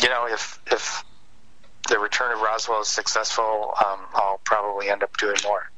you 0.00 0.08
know 0.08 0.26
if 0.26 0.58
if 0.66 1.04
the 1.88 1.98
return 1.98 2.32
of 2.32 2.40
Roswell 2.40 2.80
is 2.80 2.88
successful, 2.88 3.74
um, 3.84 4.06
I'll 4.14 4.40
probably 4.44 4.88
end 4.88 5.02
up 5.02 5.16
doing 5.16 5.36
more. 5.42 5.70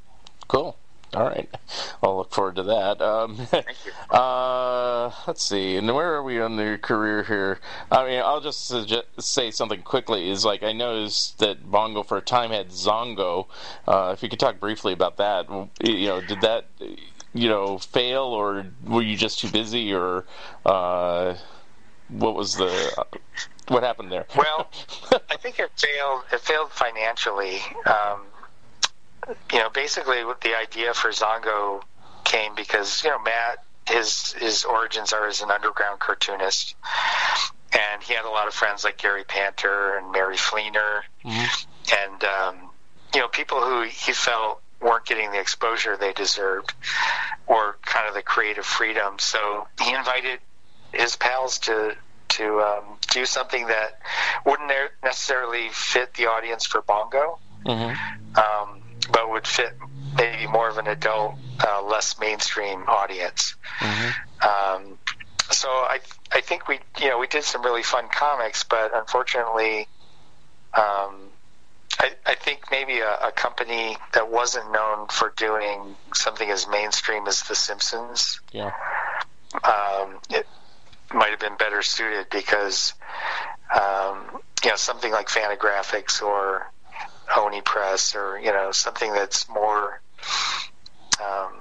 Cool. 0.49 0.79
All 1.15 1.25
right. 1.25 1.49
I'll 2.03 2.17
look 2.17 2.33
forward 2.33 2.57
to 2.57 2.65
that. 2.65 3.01
Um, 3.01 3.37
Thank 3.47 3.67
you. 3.87 3.93
uh, 4.17 5.13
let's 5.27 5.43
see. 5.43 5.77
And 5.77 5.87
where 5.95 6.15
are 6.15 6.23
we 6.23 6.41
on 6.41 6.57
your 6.57 6.79
career 6.79 7.23
here? 7.23 7.61
I 7.91 8.05
mean, 8.05 8.21
I'll 8.21 8.41
just 8.41 8.67
suggest, 8.67 9.07
say 9.21 9.51
something 9.53 9.83
quickly. 9.83 10.29
Is 10.29 10.45
like 10.45 10.63
I 10.65 10.73
noticed 10.73 11.39
that 11.39 11.71
Bongo 11.71 12.03
for 12.03 12.19
a 12.19 12.23
time 12.23 12.51
had 12.51 12.71
Zongo. 12.71 13.47
Uh, 13.87 14.11
if 14.13 14.23
you 14.23 14.29
could 14.29 14.41
talk 14.41 14.59
briefly 14.59 14.93
about 14.93 15.19
that, 15.19 15.49
you 15.83 16.09
know, 16.09 16.21
did 16.21 16.41
that 16.41 16.67
you 17.33 17.49
know 17.49 17.79
fail, 17.79 18.25
or 18.25 18.67
were 18.85 19.03
you 19.03 19.17
just 19.17 19.39
too 19.39 19.49
busy, 19.49 19.93
or 19.95 20.25
uh, 20.67 21.35
what 22.09 22.35
was 22.35 22.57
the 22.57 23.05
what 23.69 23.83
happened 23.83 24.11
there? 24.11 24.27
Well, 24.37 24.69
I 25.31 25.37
think 25.37 25.59
it 25.59 25.71
failed. 25.77 26.23
It 26.33 26.41
failed 26.41 26.73
financially. 26.73 27.59
Um, 27.87 28.23
you 29.53 29.59
know, 29.59 29.71
basically, 29.71 30.23
the 30.43 30.57
idea 30.57 30.95
for 30.95 31.11
Zongo 31.11 31.83
came 32.25 32.55
because 32.55 33.05
you 33.05 33.11
know 33.11 33.19
Matt 33.21 33.65
his 33.89 34.33
his 34.33 34.65
origins 34.65 35.13
are 35.13 35.27
as 35.27 35.43
an 35.43 35.51
underground 35.51 36.01
cartoonist, 36.01 36.75
and 37.73 38.03
he 38.03 38.15
had 38.15 38.25
a 38.25 38.31
lot 38.31 38.49
of 38.49 38.55
friends 38.55 38.85
like 38.85 38.99
Gary 38.99 39.25
Panter 39.25 39.97
and 39.99 40.13
Mary 40.13 40.37
Fleener, 40.37 41.03
and 41.25 42.25
um, 42.25 42.71
you 43.15 43.21
know 43.21 43.29
people 43.29 43.61
who 43.61 43.83
he 43.83 44.13
felt 44.13 44.63
weren't 44.81 45.05
getting 45.07 45.31
the 45.33 45.41
exposure 45.41 45.97
they 45.97 46.13
deserved 46.13 46.73
or 47.47 47.77
kind 47.85 48.09
of 48.09 48.15
the 48.15 48.23
creative 48.23 48.67
freedom. 48.67 49.19
So 49.19 49.67
he 49.83 49.95
invited 49.95 50.41
his 50.93 51.17
pals 51.17 51.59
to 51.61 51.97
to 52.29 52.61
um, 52.61 52.85
do 53.11 53.27
something 53.27 53.67
that 53.67 54.01
wouldn't 54.45 54.71
necessarily 55.03 55.69
fit 55.71 56.15
the 56.15 56.27
audience 56.27 56.67
for 56.67 56.81
Bongo, 56.81 57.39
mm-hmm. 57.65 58.37
um, 58.37 58.81
but 59.15 59.31
would 59.31 59.47
fit 59.47 59.73
maybe 60.17 60.47
more 60.49 60.69
of 60.69 60.77
an 60.77 60.89
adult, 60.89 61.37
uh, 61.67 61.83
less 61.83 62.19
mainstream 62.19 62.83
audience. 62.89 63.55
Mm-hmm. 63.79 64.83
Um, 64.83 64.99
so 65.51 65.69
I 65.69 66.01
I 66.33 66.41
think 66.41 66.69
we 66.69 66.81
you 67.01 67.09
know 67.09 67.19
we 67.19 67.29
did 67.29 67.45
some 67.45 67.63
really 67.63 67.85
fun 67.85 68.09
comics, 68.13 68.65
but 68.65 68.91
unfortunately, 68.93 69.87
um, 70.75 71.31
I, 72.01 72.11
I 72.27 72.35
think 72.35 72.71
maybe 72.71 72.99
a, 72.99 73.29
a 73.29 73.33
company 73.33 73.97
that 74.13 74.31
wasn't 74.31 74.73
known 74.73 75.07
for 75.09 75.33
doing 75.37 75.95
something 76.13 76.51
as 76.51 76.67
mainstream 76.67 77.27
as 77.29 77.43
The 77.43 77.55
Simpsons. 77.55 78.41
Yeah. 78.53 78.73
Um, 79.63 80.19
it 80.31 80.47
might 81.13 81.31
have 81.31 81.39
been 81.39 81.57
better 81.57 81.83
suited 81.83 82.27
because, 82.31 82.95
um, 83.73 84.41
you 84.65 84.71
know, 84.71 84.77
something 84.77 85.13
like 85.13 85.29
Fantagraphics 85.29 86.21
or 86.21 86.73
Oni 87.37 87.61
Press 87.61 88.15
or 88.15 88.39
you 88.39 88.53
know 88.53 88.73
something 88.73 89.13
that's 89.13 89.49
more 89.49 90.01
um, 91.23 91.53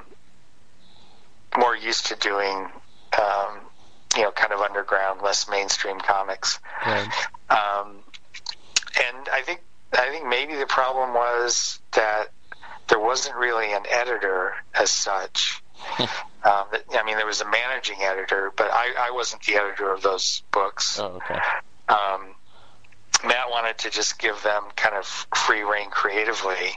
more 1.58 1.76
used 1.76 2.08
to 2.08 2.16
doing 2.16 2.70
um, 3.20 3.60
you 4.16 4.24
know 4.24 4.32
kind 4.32 4.54
of 4.54 4.60
underground, 4.60 5.22
less 5.22 5.50
mainstream 5.50 6.00
comics. 6.00 6.60
Right. 6.86 7.08
Um, 7.50 8.00
and 9.08 9.30
I 9.32 9.42
think 9.42 9.62
I 9.98 10.10
think 10.10 10.28
maybe 10.28 10.56
the 10.56 10.66
problem 10.66 11.14
was 11.14 11.80
that 11.94 12.30
there 12.90 13.00
wasn't 13.00 13.36
really 13.36 13.72
an 13.74 13.84
editor 13.90 14.54
as 14.74 14.92
such. 14.92 15.62
um, 16.00 16.08
I 16.44 17.04
mean, 17.06 17.18
there 17.18 17.26
was 17.26 17.42
a 17.42 17.50
managing 17.50 18.02
editor, 18.02 18.52
but 18.56 18.70
I, 18.72 18.94
I 18.98 19.12
wasn't 19.12 19.44
the 19.44 19.56
editor 19.56 19.92
of 19.92 20.02
those 20.02 20.44
books. 20.52 21.00
Oh, 21.00 21.22
okay. 21.26 21.40
Um, 21.90 22.36
Matt 23.24 23.50
wanted 23.50 23.78
to 23.80 23.90
just 23.90 24.20
give 24.20 24.42
them 24.44 24.64
kind 24.76 24.96
of 24.96 25.06
free 25.36 25.64
reign 25.64 25.90
creatively. 25.90 26.72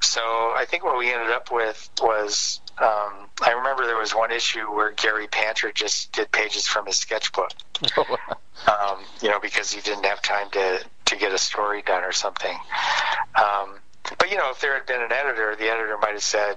So 0.00 0.20
I 0.20 0.64
think 0.68 0.84
what 0.84 0.98
we 0.98 1.12
ended 1.12 1.30
up 1.30 1.52
with 1.52 1.90
was 2.00 2.60
um, 2.78 3.28
I 3.42 3.52
remember 3.52 3.86
there 3.86 3.96
was 3.96 4.14
one 4.14 4.32
issue 4.32 4.64
where 4.72 4.90
Gary 4.92 5.28
Panter 5.28 5.70
just 5.72 6.12
did 6.12 6.32
pages 6.32 6.66
from 6.66 6.86
his 6.86 6.96
sketchbook. 6.96 7.52
um, 7.96 9.04
you 9.20 9.28
know, 9.28 9.38
because 9.40 9.70
he 9.72 9.80
didn't 9.80 10.04
have 10.04 10.22
time 10.22 10.50
to 10.50 10.84
to 11.06 11.16
get 11.16 11.32
a 11.32 11.38
story 11.38 11.82
done 11.82 12.04
or 12.04 12.12
something. 12.12 12.56
Um, 13.34 13.78
but 14.18 14.30
you 14.30 14.36
know, 14.36 14.50
if 14.50 14.60
there 14.60 14.74
had 14.74 14.86
been 14.86 15.02
an 15.02 15.12
editor, 15.12 15.54
the 15.56 15.70
editor 15.70 15.96
might 16.00 16.12
have 16.12 16.22
said, 16.22 16.56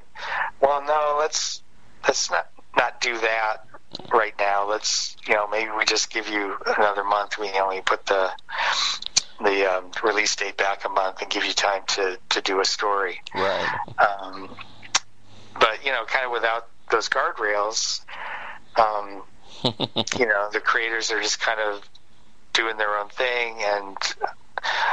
"Well, 0.62 0.84
no, 0.84 1.18
let's 1.20 1.62
let's 2.08 2.32
not 2.32 2.49
not 2.76 3.01
do 3.01 3.18
that 3.20 3.66
right 4.12 4.34
now. 4.39 4.68
Let's 4.68 5.16
you 5.28 5.34
know 5.34 5.48
maybe 5.48 5.72
we 5.78 5.86
just 5.86 6.10
give 6.10 6.30
you 6.30 6.58
another 6.66 7.04
month. 7.04 7.38
We 7.38 7.50
only 7.52 7.82
put 7.82 8.06
the 8.06 8.32
the 9.41 9.66
um, 9.66 9.91
release 10.04 10.36
date 10.36 10.58
back 10.58 10.86
a 10.86 10.89
month 10.89 11.22
and 11.22 11.30
give 11.30 11.46
you 11.46 11.54
time 11.54 11.84
to 11.88 12.18
to 12.30 12.41
do 12.41 12.60
a 12.60 12.66
story. 12.66 13.22
Right. 13.34 13.78
Um, 14.00 14.56
but 15.60 15.86
you 15.86 15.91
know, 15.91 16.06
kind 16.06 16.26
of 16.26 16.32
without 16.32 16.68
those 16.91 17.10
guardrails, 17.10 18.02
um, 18.78 19.24
you 20.20 20.26
know, 20.26 20.50
the 20.52 20.60
creators 20.60 21.12
are 21.12 21.22
just 21.22 21.39
kind 21.39 21.60
of 21.60 21.88
doing 22.54 22.78
their 22.78 22.98
own 22.98 23.10
thing, 23.10 23.58
and 23.60 23.98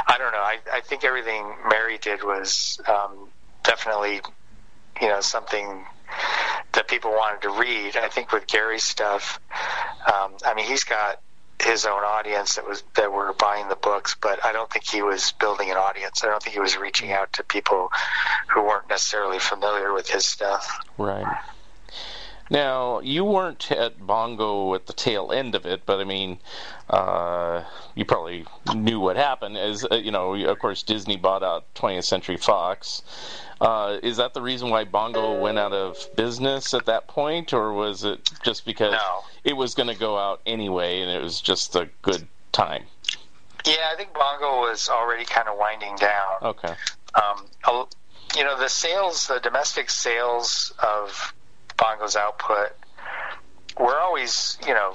I 0.07 0.17
don't 0.17 0.31
know. 0.31 0.39
I, 0.39 0.59
I 0.71 0.81
think 0.81 1.03
everything 1.03 1.55
Mary 1.69 1.97
did 1.97 2.23
was 2.23 2.79
um, 2.87 3.29
definitely, 3.63 4.21
you 5.01 5.07
know, 5.07 5.21
something 5.21 5.85
that 6.73 6.87
people 6.87 7.11
wanted 7.11 7.41
to 7.43 7.49
read. 7.49 7.95
I 7.97 8.07
think 8.09 8.31
with 8.31 8.47
Gary's 8.47 8.83
stuff, 8.83 9.39
um, 10.05 10.33
I 10.45 10.53
mean, 10.55 10.65
he's 10.65 10.83
got 10.83 11.21
his 11.61 11.85
own 11.85 12.03
audience 12.03 12.55
that 12.55 12.67
was 12.67 12.83
that 12.95 13.11
were 13.11 13.33
buying 13.33 13.69
the 13.69 13.75
books, 13.75 14.15
but 14.19 14.43
I 14.43 14.51
don't 14.51 14.69
think 14.69 14.85
he 14.85 15.01
was 15.01 15.31
building 15.33 15.71
an 15.71 15.77
audience. 15.77 16.23
I 16.23 16.27
don't 16.27 16.41
think 16.41 16.53
he 16.53 16.59
was 16.59 16.77
reaching 16.77 17.11
out 17.11 17.33
to 17.33 17.43
people 17.43 17.89
who 18.49 18.63
weren't 18.63 18.89
necessarily 18.89 19.39
familiar 19.39 19.93
with 19.93 20.09
his 20.09 20.25
stuff. 20.25 20.79
Right. 20.97 21.25
Now, 22.49 22.99
you 22.99 23.23
weren't 23.23 23.71
at 23.71 24.05
Bongo 24.05 24.75
at 24.75 24.85
the 24.85 24.93
tail 24.93 25.31
end 25.31 25.55
of 25.55 25.65
it, 25.65 25.85
but 25.85 25.99
I 25.99 26.03
mean, 26.03 26.39
uh, 26.89 27.63
you 27.95 28.05
probably 28.05 28.45
knew 28.75 28.99
what 28.99 29.15
happened. 29.15 29.57
As 29.57 29.85
uh, 29.89 29.95
you 29.95 30.11
know, 30.11 30.33
of 30.33 30.59
course, 30.59 30.83
Disney 30.83 31.15
bought 31.15 31.43
out 31.43 31.73
20th 31.75 32.03
Century 32.03 32.37
Fox. 32.37 33.01
Uh, 33.63 33.97
is 34.03 34.17
that 34.17 34.33
the 34.33 34.41
reason 34.41 34.69
why 34.69 34.83
Bongo 34.83 35.39
went 35.39 35.57
out 35.57 35.71
of 35.71 35.97
business 36.17 36.73
at 36.73 36.85
that 36.87 37.07
point, 37.07 37.53
or 37.53 37.71
was 37.71 38.03
it 38.03 38.29
just 38.43 38.65
because 38.65 38.91
no. 38.91 39.23
it 39.45 39.53
was 39.53 39.73
going 39.73 39.87
to 39.87 39.95
go 39.95 40.17
out 40.17 40.41
anyway 40.45 40.99
and 40.99 41.09
it 41.09 41.23
was 41.23 41.39
just 41.39 41.73
a 41.77 41.87
good 42.01 42.27
time? 42.51 42.83
Yeah, 43.65 43.89
I 43.89 43.95
think 43.95 44.13
Bongo 44.13 44.69
was 44.69 44.89
already 44.89 45.23
kind 45.23 45.47
of 45.47 45.57
winding 45.57 45.95
down. 45.95 46.33
Okay. 46.41 46.73
Um, 47.15 47.47
you 48.35 48.43
know, 48.43 48.59
the 48.59 48.67
sales, 48.67 49.27
the 49.27 49.39
domestic 49.39 49.89
sales 49.89 50.73
of 50.79 51.33
Bongo's 51.77 52.17
output 52.17 52.73
were 53.79 53.97
always, 53.97 54.57
you 54.67 54.73
know, 54.73 54.93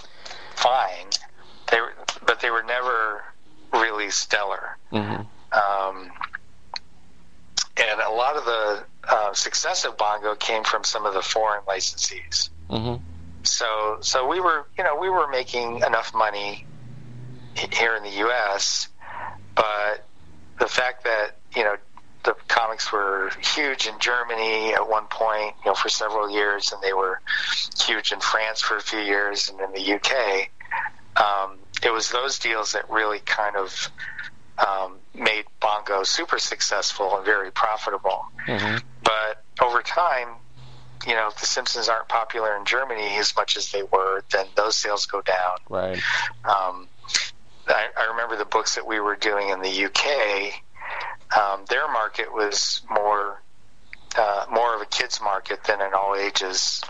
fine. 0.56 1.06
They 1.70 1.80
were, 1.80 1.94
but 2.26 2.40
they 2.40 2.50
were 2.50 2.64
never 2.64 3.22
really 3.72 4.10
stellar. 4.10 4.76
Mm-hmm. 4.92 5.22
Um, 5.52 6.10
and 7.78 8.00
a 8.00 8.10
lot 8.10 8.36
of 8.36 8.44
the 8.44 8.84
uh, 9.08 9.32
success 9.32 9.84
of 9.84 9.96
Bongo 9.96 10.34
came 10.34 10.64
from 10.64 10.84
some 10.84 11.06
of 11.06 11.14
the 11.14 11.22
foreign 11.22 11.62
licensees. 11.62 12.50
Mm-hmm. 12.68 13.02
So, 13.44 13.98
so 14.00 14.26
we 14.26 14.40
were, 14.40 14.66
you 14.76 14.84
know, 14.84 14.96
we 14.96 15.08
were 15.08 15.28
making 15.28 15.78
enough 15.78 16.12
money 16.14 16.66
here 17.72 17.96
in 17.96 18.02
the 18.02 18.10
U.S., 18.10 18.88
but 19.54 20.04
the 20.58 20.66
fact 20.66 21.04
that 21.04 21.38
you 21.54 21.64
know 21.64 21.76
the 22.24 22.34
comics 22.48 22.92
were 22.92 23.30
huge 23.40 23.86
in 23.86 23.98
Germany 23.98 24.74
at 24.74 24.88
one 24.88 25.06
point, 25.06 25.54
you 25.64 25.70
know, 25.70 25.74
for 25.74 25.88
several 25.88 26.30
years, 26.30 26.72
and 26.72 26.82
they 26.82 26.92
were 26.92 27.20
huge 27.80 28.12
in 28.12 28.20
France 28.20 28.60
for 28.60 28.76
a 28.76 28.82
few 28.82 29.00
years, 29.00 29.48
and 29.48 29.60
in 29.60 29.72
the 29.72 29.94
UK. 29.94 30.50
Um, 31.16 31.58
it 31.82 31.92
was 31.92 32.10
those 32.10 32.38
deals 32.38 32.72
that 32.72 32.88
really 32.90 33.20
kind 33.20 33.56
of 33.56 33.90
um, 34.58 34.96
made 35.18 35.44
Bongo 35.60 36.02
super 36.04 36.38
successful 36.38 37.16
and 37.16 37.24
very 37.24 37.50
profitable. 37.50 38.26
Mm-hmm. 38.46 38.78
But 39.02 39.44
over 39.62 39.82
time, 39.82 40.28
you 41.06 41.14
know, 41.14 41.28
if 41.28 41.36
The 41.40 41.46
Simpsons 41.46 41.88
aren't 41.88 42.08
popular 42.08 42.56
in 42.56 42.64
Germany 42.64 43.16
as 43.16 43.34
much 43.36 43.56
as 43.56 43.70
they 43.72 43.82
were, 43.82 44.22
then 44.30 44.46
those 44.54 44.76
sales 44.76 45.06
go 45.06 45.22
down. 45.22 45.58
Right. 45.68 45.96
Um, 46.44 46.88
I, 47.66 47.88
I 47.96 48.10
remember 48.10 48.36
the 48.36 48.44
books 48.44 48.76
that 48.76 48.86
we 48.86 49.00
were 49.00 49.16
doing 49.16 49.50
in 49.50 49.60
the 49.60 49.84
UK 49.84 50.62
um, 51.36 51.64
their 51.68 51.88
market 51.88 52.32
was 52.32 52.82
more 52.88 53.42
uh, 54.16 54.46
more 54.50 54.74
of 54.74 54.80
a 54.80 54.86
kids 54.86 55.20
market 55.20 55.62
than 55.64 55.80
an 55.80 55.92
all 55.94 56.16
ages 56.16 56.82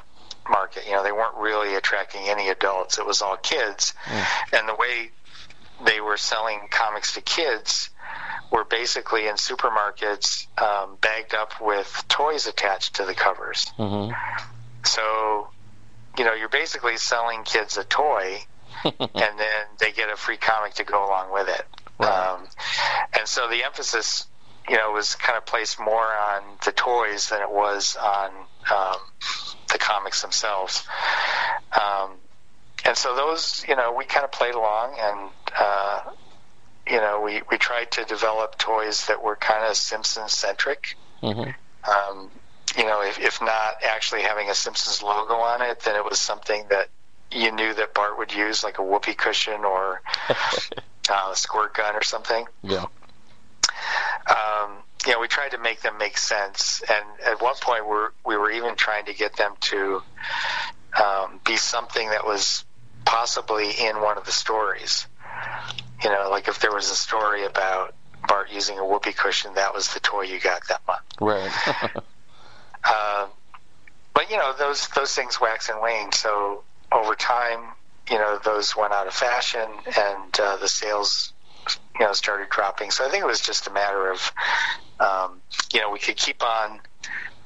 market. 0.48 0.84
You 0.86 0.92
know, 0.92 1.02
they 1.02 1.12
weren't 1.12 1.36
really 1.36 1.74
attracting 1.74 2.28
any 2.28 2.48
adults; 2.48 2.98
it 2.98 3.06
was 3.06 3.20
all 3.20 3.36
kids. 3.36 3.94
Mm. 4.04 4.58
And 4.58 4.68
the 4.68 4.74
way 4.74 5.10
they 5.84 6.00
were 6.00 6.16
selling 6.16 6.60
comics 6.70 7.14
to 7.14 7.20
kids 7.20 7.90
were 8.50 8.64
basically 8.64 9.26
in 9.26 9.34
supermarkets 9.34 10.46
um, 10.60 10.96
bagged 11.00 11.34
up 11.34 11.60
with 11.60 12.04
toys 12.08 12.46
attached 12.46 12.96
to 12.96 13.04
the 13.04 13.14
covers. 13.14 13.66
Mm-hmm. 13.78 14.12
So, 14.84 15.48
you 16.16 16.24
know, 16.24 16.34
you're 16.34 16.48
basically 16.48 16.96
selling 16.96 17.44
kids 17.44 17.76
a 17.76 17.84
toy, 17.84 18.38
and 18.84 19.10
then 19.14 19.66
they 19.78 19.92
get 19.92 20.10
a 20.10 20.16
free 20.16 20.36
comic 20.36 20.74
to 20.74 20.84
go 20.84 21.04
along 21.04 21.32
with 21.32 21.48
it. 21.48 21.66
Right. 21.98 22.10
Um, 22.10 22.46
and 23.18 23.26
so 23.26 23.48
the 23.48 23.64
emphasis, 23.64 24.26
you 24.68 24.76
know, 24.76 24.92
was 24.92 25.14
kind 25.16 25.36
of 25.36 25.44
placed 25.46 25.80
more 25.80 26.04
on 26.04 26.42
the 26.64 26.72
toys 26.72 27.28
than 27.30 27.42
it 27.42 27.50
was 27.50 27.96
on 27.96 28.30
um, 28.72 28.96
the 29.72 29.78
comics 29.78 30.22
themselves. 30.22 30.84
Um, 31.72 32.12
and 32.84 32.96
so 32.96 33.16
those, 33.16 33.64
you 33.68 33.76
know, 33.76 33.92
we 33.92 34.04
kind 34.04 34.24
of 34.24 34.32
played 34.32 34.54
along 34.54 34.94
and, 34.98 35.30
uh, 35.58 36.00
you 36.90 36.96
know, 36.96 37.20
we, 37.20 37.42
we 37.50 37.58
tried 37.58 37.90
to 37.92 38.04
develop 38.04 38.58
toys 38.58 39.06
that 39.06 39.22
were 39.22 39.36
kind 39.36 39.64
of 39.64 39.76
Simpsons 39.76 40.32
centric. 40.32 40.96
Mm-hmm. 41.22 41.50
Um, 41.90 42.30
you 42.76 42.84
know, 42.84 43.02
if, 43.02 43.18
if 43.18 43.40
not 43.40 43.76
actually 43.82 44.22
having 44.22 44.50
a 44.50 44.54
Simpsons 44.54 45.02
logo 45.02 45.34
on 45.34 45.62
it, 45.62 45.80
then 45.80 45.96
it 45.96 46.04
was 46.04 46.18
something 46.18 46.64
that 46.70 46.88
you 47.30 47.52
knew 47.52 47.74
that 47.74 47.94
Bart 47.94 48.18
would 48.18 48.32
use, 48.32 48.64
like 48.64 48.78
a 48.78 48.82
whoopee 48.82 49.14
cushion 49.14 49.64
or 49.64 50.00
uh, 51.10 51.34
squirt 51.34 51.74
gun 51.74 51.94
or 51.94 52.02
something. 52.02 52.46
Yeah. 52.62 52.86
Um, 54.26 54.78
you 55.06 55.12
know, 55.12 55.20
we 55.20 55.28
tried 55.28 55.50
to 55.50 55.58
make 55.58 55.80
them 55.80 55.98
make 55.98 56.18
sense, 56.18 56.82
and 56.88 57.04
at 57.24 57.40
one 57.40 57.54
point 57.60 57.84
we 57.84 57.90
were, 57.90 58.12
we 58.26 58.36
were 58.36 58.50
even 58.50 58.76
trying 58.76 59.06
to 59.06 59.14
get 59.14 59.36
them 59.36 59.54
to 59.60 60.02
um, 61.02 61.40
be 61.46 61.56
something 61.56 62.10
that 62.10 62.26
was 62.26 62.64
possibly 63.04 63.70
in 63.70 64.00
one 64.00 64.18
of 64.18 64.24
the 64.24 64.32
stories. 64.32 65.06
You 66.02 66.10
know, 66.10 66.28
like 66.30 66.48
if 66.48 66.60
there 66.60 66.72
was 66.72 66.90
a 66.90 66.94
story 66.94 67.44
about 67.44 67.94
Bart 68.26 68.50
using 68.52 68.78
a 68.78 68.86
whoopee 68.86 69.12
cushion, 69.12 69.54
that 69.54 69.74
was 69.74 69.92
the 69.94 70.00
toy 70.00 70.22
you 70.22 70.38
got 70.40 70.66
that 70.68 70.80
month. 70.86 71.02
Right. 71.20 71.50
Uh, 72.84 73.26
but 74.14 74.30
you 74.30 74.36
know 74.36 74.52
those 74.58 74.88
those 74.88 75.14
things 75.14 75.40
wax 75.40 75.68
and 75.68 75.80
wane. 75.80 76.12
So 76.12 76.62
over 76.92 77.14
time, 77.14 77.60
you 78.10 78.18
know 78.18 78.38
those 78.44 78.76
went 78.76 78.92
out 78.92 79.06
of 79.06 79.14
fashion, 79.14 79.68
and 79.86 80.40
uh, 80.40 80.56
the 80.56 80.68
sales, 80.68 81.32
you 81.98 82.06
know, 82.06 82.12
started 82.12 82.48
dropping. 82.50 82.90
So 82.90 83.06
I 83.06 83.10
think 83.10 83.22
it 83.22 83.26
was 83.26 83.40
just 83.40 83.66
a 83.66 83.70
matter 83.70 84.10
of, 84.10 84.32
um, 85.00 85.40
you 85.72 85.80
know, 85.80 85.90
we 85.90 85.98
could 85.98 86.16
keep 86.16 86.42
on 86.44 86.80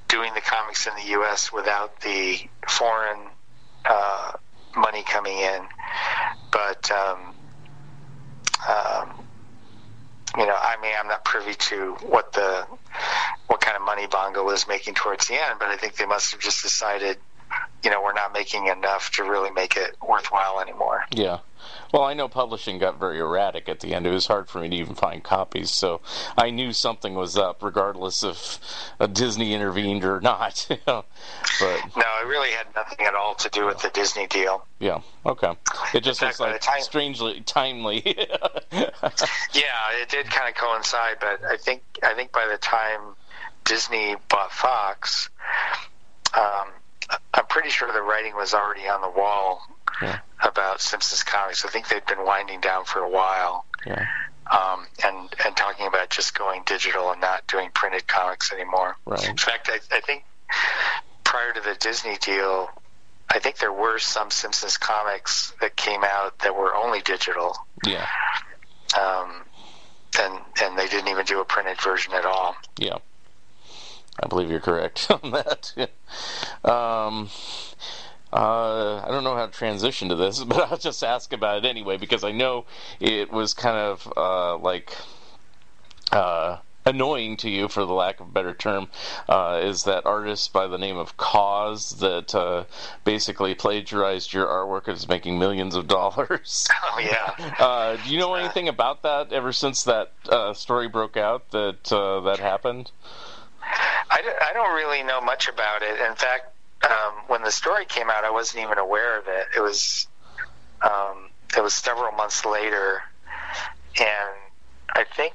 doing 0.09 0.35
the 0.35 0.41
comics 0.41 0.87
in 0.87 0.95
the 0.95 1.11
U.S. 1.13 1.53
without 1.53 2.01
the 2.01 2.39
foreign 2.69 3.29
uh, 3.85 4.33
money 4.77 5.03
coming 5.03 5.39
in, 5.39 5.63
but. 6.51 6.91
Um, 6.91 7.35
um, 8.69 9.11
you 10.37 10.47
know, 10.47 10.57
I 10.59 10.77
mean, 10.81 10.93
I'm 10.99 11.09
not 11.09 11.25
privy 11.25 11.55
to 11.55 11.97
what 12.03 12.33
the 12.33 12.67
what 13.49 13.61
kind 13.61 13.77
of 13.77 13.83
money 13.83 14.07
Bongo 14.07 14.45
was 14.45 14.67
making 14.67 14.95
towards 14.95 15.29
the 15.29 15.35
end, 15.35 15.59
but 15.59 15.69
I 15.69 15.77
think 15.77 15.97
they 15.97 16.07
must 16.07 16.33
have 16.33 16.41
just 16.41 16.63
decided, 16.63 17.19
you 17.83 17.91
know, 17.91 18.03
we're 18.03 18.13
not 18.13 18.33
making 18.33 18.67
enough 18.67 19.11
to 19.13 19.25
really 19.25 19.51
make 19.51 19.77
it 19.77 19.97
worthwhile 20.07 20.61
anymore. 20.61 21.05
Yeah. 21.11 21.39
Well, 21.93 22.03
I 22.03 22.15
know 22.15 22.27
publishing 22.29 22.79
got 22.79 22.99
very 22.99 23.19
erratic 23.19 23.69
at 23.69 23.81
the 23.81 23.95
end. 23.95 24.07
It 24.07 24.11
was 24.11 24.27
hard 24.27 24.49
for 24.49 24.61
me 24.61 24.69
to 24.71 24.77
even 24.77 24.95
find 24.95 25.23
copies, 25.23 25.71
so 25.71 26.01
I 26.37 26.51
knew 26.51 26.73
something 26.73 27.15
was 27.15 27.37
up, 27.37 27.63
regardless 27.63 28.23
if 28.25 28.59
uh, 28.99 29.07
Disney 29.07 29.53
intervened 29.53 30.05
or 30.05 30.21
not. 30.21 30.67
but 30.87 31.05
no, 31.97 32.05
it 32.23 32.27
really 32.27 32.51
had 32.51 32.67
nothing 32.75 33.05
at 33.07 33.15
all 33.15 33.35
to 33.37 33.49
do 33.51 33.67
with 33.67 33.79
the 33.83 33.91
Disney 33.91 34.27
deal. 34.27 34.67
Yeah. 34.81 35.03
Okay. 35.27 35.53
It 35.95 36.03
just 36.03 36.23
looks 36.23 36.41
like 36.41 36.61
time- 36.61 36.81
strangely 36.81 37.41
timely. 37.43 38.03
Yeah, 39.53 40.01
it 40.01 40.09
did 40.09 40.31
kind 40.31 40.49
of 40.49 40.55
coincide, 40.55 41.17
but 41.21 41.45
I 41.45 41.57
think 41.59 41.83
I 42.03 42.15
think 42.15 42.33
by 42.33 42.47
the 42.51 42.57
time 42.57 43.01
Disney 43.65 44.17
bought 44.29 44.51
Fox, 44.51 45.29
um, 46.35 46.69
I'm 47.35 47.47
pretty 47.47 47.71
sure 47.71 47.93
the 47.93 48.03
writing 48.03 48.35
was 48.37 48.55
already 48.55 48.87
on 48.89 49.01
the 49.01 49.11
wall 49.11 49.63
Yeah. 50.01 50.19
about 50.43 50.81
Simpsons 50.81 51.23
comics. 51.23 51.65
I 51.65 51.69
think 51.69 51.89
they'd 51.89 52.05
been 52.07 52.25
winding 52.25 52.61
down 52.61 52.85
for 52.85 53.01
a 53.01 53.09
while. 53.09 53.65
yeah. 53.87 54.07
um, 54.51 54.87
and 55.05 55.35
and 55.45 55.57
talking 55.57 55.87
about 55.87 56.11
just 56.11 56.37
going 56.37 56.63
digital 56.67 57.11
and 57.13 57.21
not 57.21 57.47
doing 57.47 57.71
printed 57.75 58.07
comics 58.07 58.53
anymore. 58.53 58.97
Right. 59.07 59.29
In 59.29 59.37
fact, 59.37 59.71
I, 59.73 59.79
I 59.97 60.01
think 60.01 60.25
prior 61.25 61.53
to 61.55 61.61
the 61.61 61.75
Disney 61.81 62.17
deal, 62.19 62.69
I 63.31 63.39
think 63.39 63.59
there 63.59 63.73
were 63.73 63.99
some 63.99 64.31
Simpsons 64.31 64.77
comics 64.77 65.53
that 65.61 65.77
came 65.77 66.05
out 66.05 66.39
that 66.41 66.55
were 66.55 66.75
only 66.75 67.01
digital, 67.01 67.57
Yeah. 67.87 68.07
um, 69.01 69.43
and 70.21 70.39
and 70.63 70.79
they 70.79 70.87
didn't 70.89 71.09
even 71.09 71.25
do 71.25 71.41
a 71.41 71.45
printed 71.45 71.81
version 71.81 72.13
at 72.13 72.25
all. 72.27 72.55
Yeah. 72.79 72.99
I 74.21 74.27
believe 74.29 74.51
you're 74.51 74.61
correct 74.61 75.11
on 75.23 75.31
that. 75.33 75.73
um, 76.65 77.31
uh, 78.33 79.03
I 79.05 79.09
don't 79.11 79.25
know 79.25 79.37
how 79.37 79.47
to 79.47 79.53
transition 79.53 80.09
to 80.09 80.17
this, 80.17 80.43
but 80.45 80.71
I'll 80.71 80.79
just 80.79 81.05
ask 81.05 81.33
about 81.33 81.59
it 81.59 81.69
anyway 81.69 81.97
because 81.97 82.25
I 82.25 82.33
know 82.33 82.65
it 83.01 83.31
was 83.31 83.55
kind 83.55 83.77
of 83.77 84.13
uh, 84.17 84.57
like 84.59 84.97
uh, 86.11 86.59
annoying 86.85 87.37
to 87.39 87.51
you, 87.51 87.69
for 87.69 87.85
the 87.85 87.93
lack 87.93 88.21
of 88.21 88.29
a 88.29 88.31
better 88.31 88.55
term, 88.55 88.89
uh, 89.29 89.61
is 89.63 89.85
that 89.85 90.07
artist 90.07 90.53
by 90.53 90.67
the 90.67 90.79
name 90.79 90.97
of 90.97 91.17
KAWS 91.17 91.91
that 92.01 92.35
uh, 92.35 92.65
basically 93.05 93.55
plagiarized 93.55 94.33
your 94.33 94.47
artwork 94.47 94.89
and 94.89 94.97
is 94.97 95.09
making 95.09 95.39
millions 95.39 95.75
of 95.75 95.87
dollars. 95.99 96.69
Oh 96.85 96.99
yeah. 97.01 97.55
Uh, 97.59 97.97
do 97.97 98.11
you 98.11 98.19
know 98.19 98.35
anything 98.35 98.69
about 98.69 99.03
that 99.03 99.33
ever 99.33 99.53
since 99.53 99.85
that 99.85 100.13
uh, 100.29 100.53
story 100.55 100.89
broke 100.89 101.17
out 101.17 101.51
that 101.51 101.93
uh, 101.93 102.21
that 102.21 102.39
happened? 102.39 102.91
I, 104.11 104.21
don't- 104.23 104.43
I 104.43 104.53
don't 104.53 104.75
really 104.75 105.03
know 105.03 105.21
much 105.21 105.49
about 105.49 105.83
it. 105.83 106.01
In 106.01 106.15
fact, 106.15 106.47
um, 106.85 107.15
when 107.29 107.43
the 107.43 107.51
story 107.53 107.85
came 107.85 108.11
out, 108.11 108.25
I 108.25 108.31
wasn't 108.31 108.65
even 108.65 108.79
aware 108.79 109.19
of 109.19 109.29
it. 109.29 109.47
It 109.57 109.61
was 109.61 110.07
um, 110.83 111.29
it 111.57 111.63
was 111.63 111.75
several 111.75 112.11
months 112.13 112.45
later, 112.45 113.01
and 114.01 114.35
I 114.95 115.05
think 115.05 115.35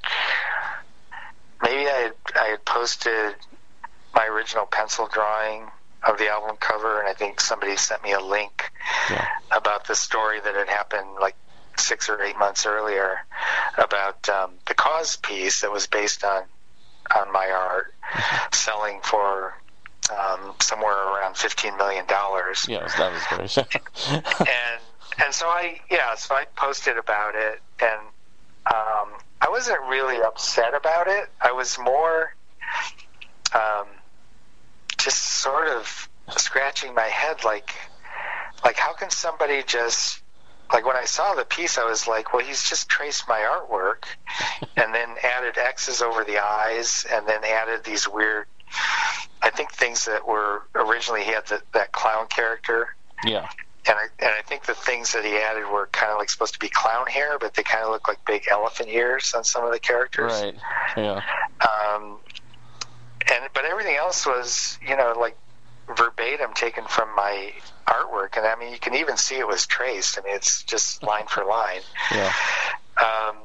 maybe 1.62 1.88
I 1.90 2.00
had, 2.00 2.14
I 2.36 2.46
had 2.50 2.66
posted 2.66 3.36
my 4.14 4.26
original 4.26 4.66
pencil 4.66 5.08
drawing 5.12 5.68
of 6.08 6.18
the 6.18 6.28
album 6.30 6.58
cover, 6.60 7.00
and 7.00 7.08
I 7.08 7.14
think 7.14 7.40
somebody 7.42 7.76
sent 7.78 8.04
me 8.04 8.12
a 8.14 8.20
link 8.20 8.72
Yeah. 9.10 9.26
about 9.56 9.88
the 9.88 9.96
story 9.96 10.40
that 10.42 10.56
had 10.56 10.68
happened 10.68 11.08
like 11.22 11.36
six 11.78 12.10
or 12.10 12.22
eight 12.22 12.38
months 12.38 12.66
earlier 12.66 13.20
about 13.78 14.28
um, 14.30 14.52
the 14.68 14.74
KAWS 14.74 15.18
piece 15.18 15.62
that 15.62 15.72
was 15.72 15.88
based 15.88 16.24
on 16.24 16.44
on 17.16 17.32
my 17.32 17.50
art 17.50 17.94
selling 18.54 19.00
for 19.04 19.54
um, 20.12 20.54
somewhere 20.62 20.94
around 20.94 21.36
fifteen 21.38 21.76
million 21.78 22.06
dollars 22.08 22.66
Yeah, 22.68 22.88
that 22.98 23.12
was 23.40 23.56
great. 23.56 23.68
and 24.40 24.82
and 25.24 25.34
so 25.34 25.48
I 25.48 25.80
yeah 25.90 26.16
so 26.16 26.36
I 26.36 26.46
posted 26.56 26.98
about 26.98 27.36
it 27.36 27.62
and 27.82 28.02
um, 28.68 29.10
I 29.42 29.50
wasn't 29.50 29.80
really 29.90 30.22
upset 30.22 30.74
about 30.74 31.08
it 31.08 31.30
I 31.42 31.52
was 31.52 31.78
more 31.80 32.34
um, 33.54 33.88
just 34.98 35.20
sort 35.22 35.68
of 35.68 36.10
scratching 36.38 36.94
my 36.94 37.08
head 37.08 37.44
like 37.44 37.74
like 38.64 38.76
how 38.78 38.94
can 38.94 39.10
somebody 39.10 39.64
just 39.64 40.22
like 40.72 40.86
when 40.86 40.96
I 40.96 41.06
saw 41.06 41.36
the 41.36 41.46
piece 41.46 41.78
I 41.78 41.86
was 41.86 42.08
like 42.08 42.34
well 42.34 42.46
he's 42.46 42.64
just 42.64 42.90
traced 42.90 43.28
my 43.28 43.40
artwork 43.40 44.04
and 44.78 44.94
then 44.94 45.10
added 45.24 45.58
X's 45.58 46.02
over 46.02 46.24
the 46.24 46.40
eyes 46.40 47.06
and 47.12 47.28
then 47.28 47.44
added 47.44 47.84
these 47.84 48.08
weird 48.08 48.48
I 49.42 49.50
think 49.50 49.72
things 49.72 50.06
that 50.06 50.28
were 50.28 50.64
originally 50.76 51.24
he 51.24 51.32
had 51.32 51.46
the, 51.48 51.62
that 51.74 51.92
clown 51.92 52.28
character 52.28 52.96
yeah, 53.26 53.48
and 53.88 53.98
I 53.98 54.04
and 54.20 54.32
I 54.38 54.42
think 54.44 54.66
the 54.66 54.74
things 54.74 55.14
that 55.14 55.26
he 55.26 55.38
added 55.38 55.66
were 55.72 55.88
kind 55.92 56.12
of 56.12 56.18
like 56.18 56.30
supposed 56.30 56.54
to 56.54 56.60
be 56.60 56.70
clown 56.70 57.08
hair, 57.08 57.40
but 57.40 57.54
they 57.54 57.64
kind 57.64 57.84
of 57.84 57.92
look 57.92 58.08
like 58.08 58.24
big 58.26 58.44
elephant 58.50 58.90
ears 58.90 59.34
on 59.36 59.44
some 59.44 59.64
of 59.64 59.72
the 59.72 59.80
characters. 59.80 60.32
right. 60.34 60.56
Yeah, 60.96 61.22
Um, 61.62 62.18
and 63.32 63.46
but 63.54 63.66
everything 63.66 63.96
else 63.96 64.26
was 64.26 64.78
you 64.88 64.96
know 64.96 65.16
like 65.20 65.38
verbatim 65.96 66.54
taken 66.54 66.86
from 66.86 67.14
my 67.16 67.54
artwork, 67.88 68.38
and 68.38 68.46
I 68.46 68.56
mean 68.56 68.72
you 68.74 68.80
can 68.80 68.96
even 68.96 69.18
see 69.18 69.36
it 69.36 69.48
was 69.48 69.66
traced. 69.66 70.18
I 70.20 70.22
mean 70.24 70.36
it's 70.36 70.64
just 70.64 71.04
line 71.12 71.28
for 71.28 71.46
line. 71.46 71.82
yeah, 72.12 72.34
Um, 72.98 73.36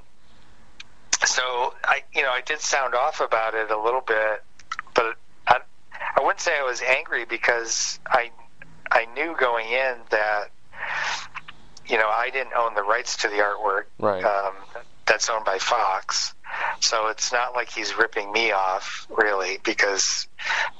so 1.24 1.74
I, 1.84 2.02
you 2.14 2.22
know, 2.22 2.30
I 2.30 2.40
did 2.40 2.60
sound 2.60 2.94
off 2.94 3.20
about 3.20 3.54
it 3.54 3.70
a 3.70 3.80
little 3.80 4.00
bit, 4.00 4.42
but 4.94 5.14
I, 5.46 5.60
I 6.16 6.20
wouldn't 6.20 6.40
say 6.40 6.52
I 6.58 6.64
was 6.64 6.82
angry 6.82 7.24
because 7.24 8.00
I, 8.06 8.30
I 8.90 9.06
knew 9.14 9.36
going 9.38 9.68
in 9.68 9.96
that, 10.10 10.50
you 11.86 11.96
know, 11.96 12.08
I 12.08 12.30
didn't 12.30 12.54
own 12.54 12.74
the 12.74 12.82
rights 12.82 13.18
to 13.18 13.28
the 13.28 13.36
artwork. 13.36 13.84
Right. 14.00 14.24
Um, 14.24 14.54
that's 15.06 15.28
owned 15.28 15.44
by 15.44 15.58
Fox. 15.58 16.34
So 16.80 17.08
it's 17.08 17.32
not 17.32 17.54
like 17.54 17.70
he's 17.70 17.96
ripping 17.96 18.32
me 18.32 18.52
off, 18.52 19.06
really, 19.10 19.58
because 19.64 20.26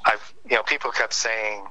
I've, 0.04 0.34
you 0.48 0.56
know, 0.56 0.62
people 0.62 0.90
kept 0.90 1.12
saying, 1.14 1.66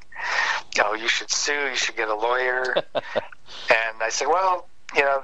"Oh, 0.84 0.93
you 0.93 1.08
should 1.08 1.30
sue. 1.32 1.70
You 1.70 1.76
should 1.76 1.95
get 1.95 2.08
a 2.08 2.16
lawyer." 2.16 2.64
and 2.95 4.02
I 4.02 4.10
said, 4.10 4.28
"Well, 4.28 4.68
you 4.95 5.02
know, 5.02 5.24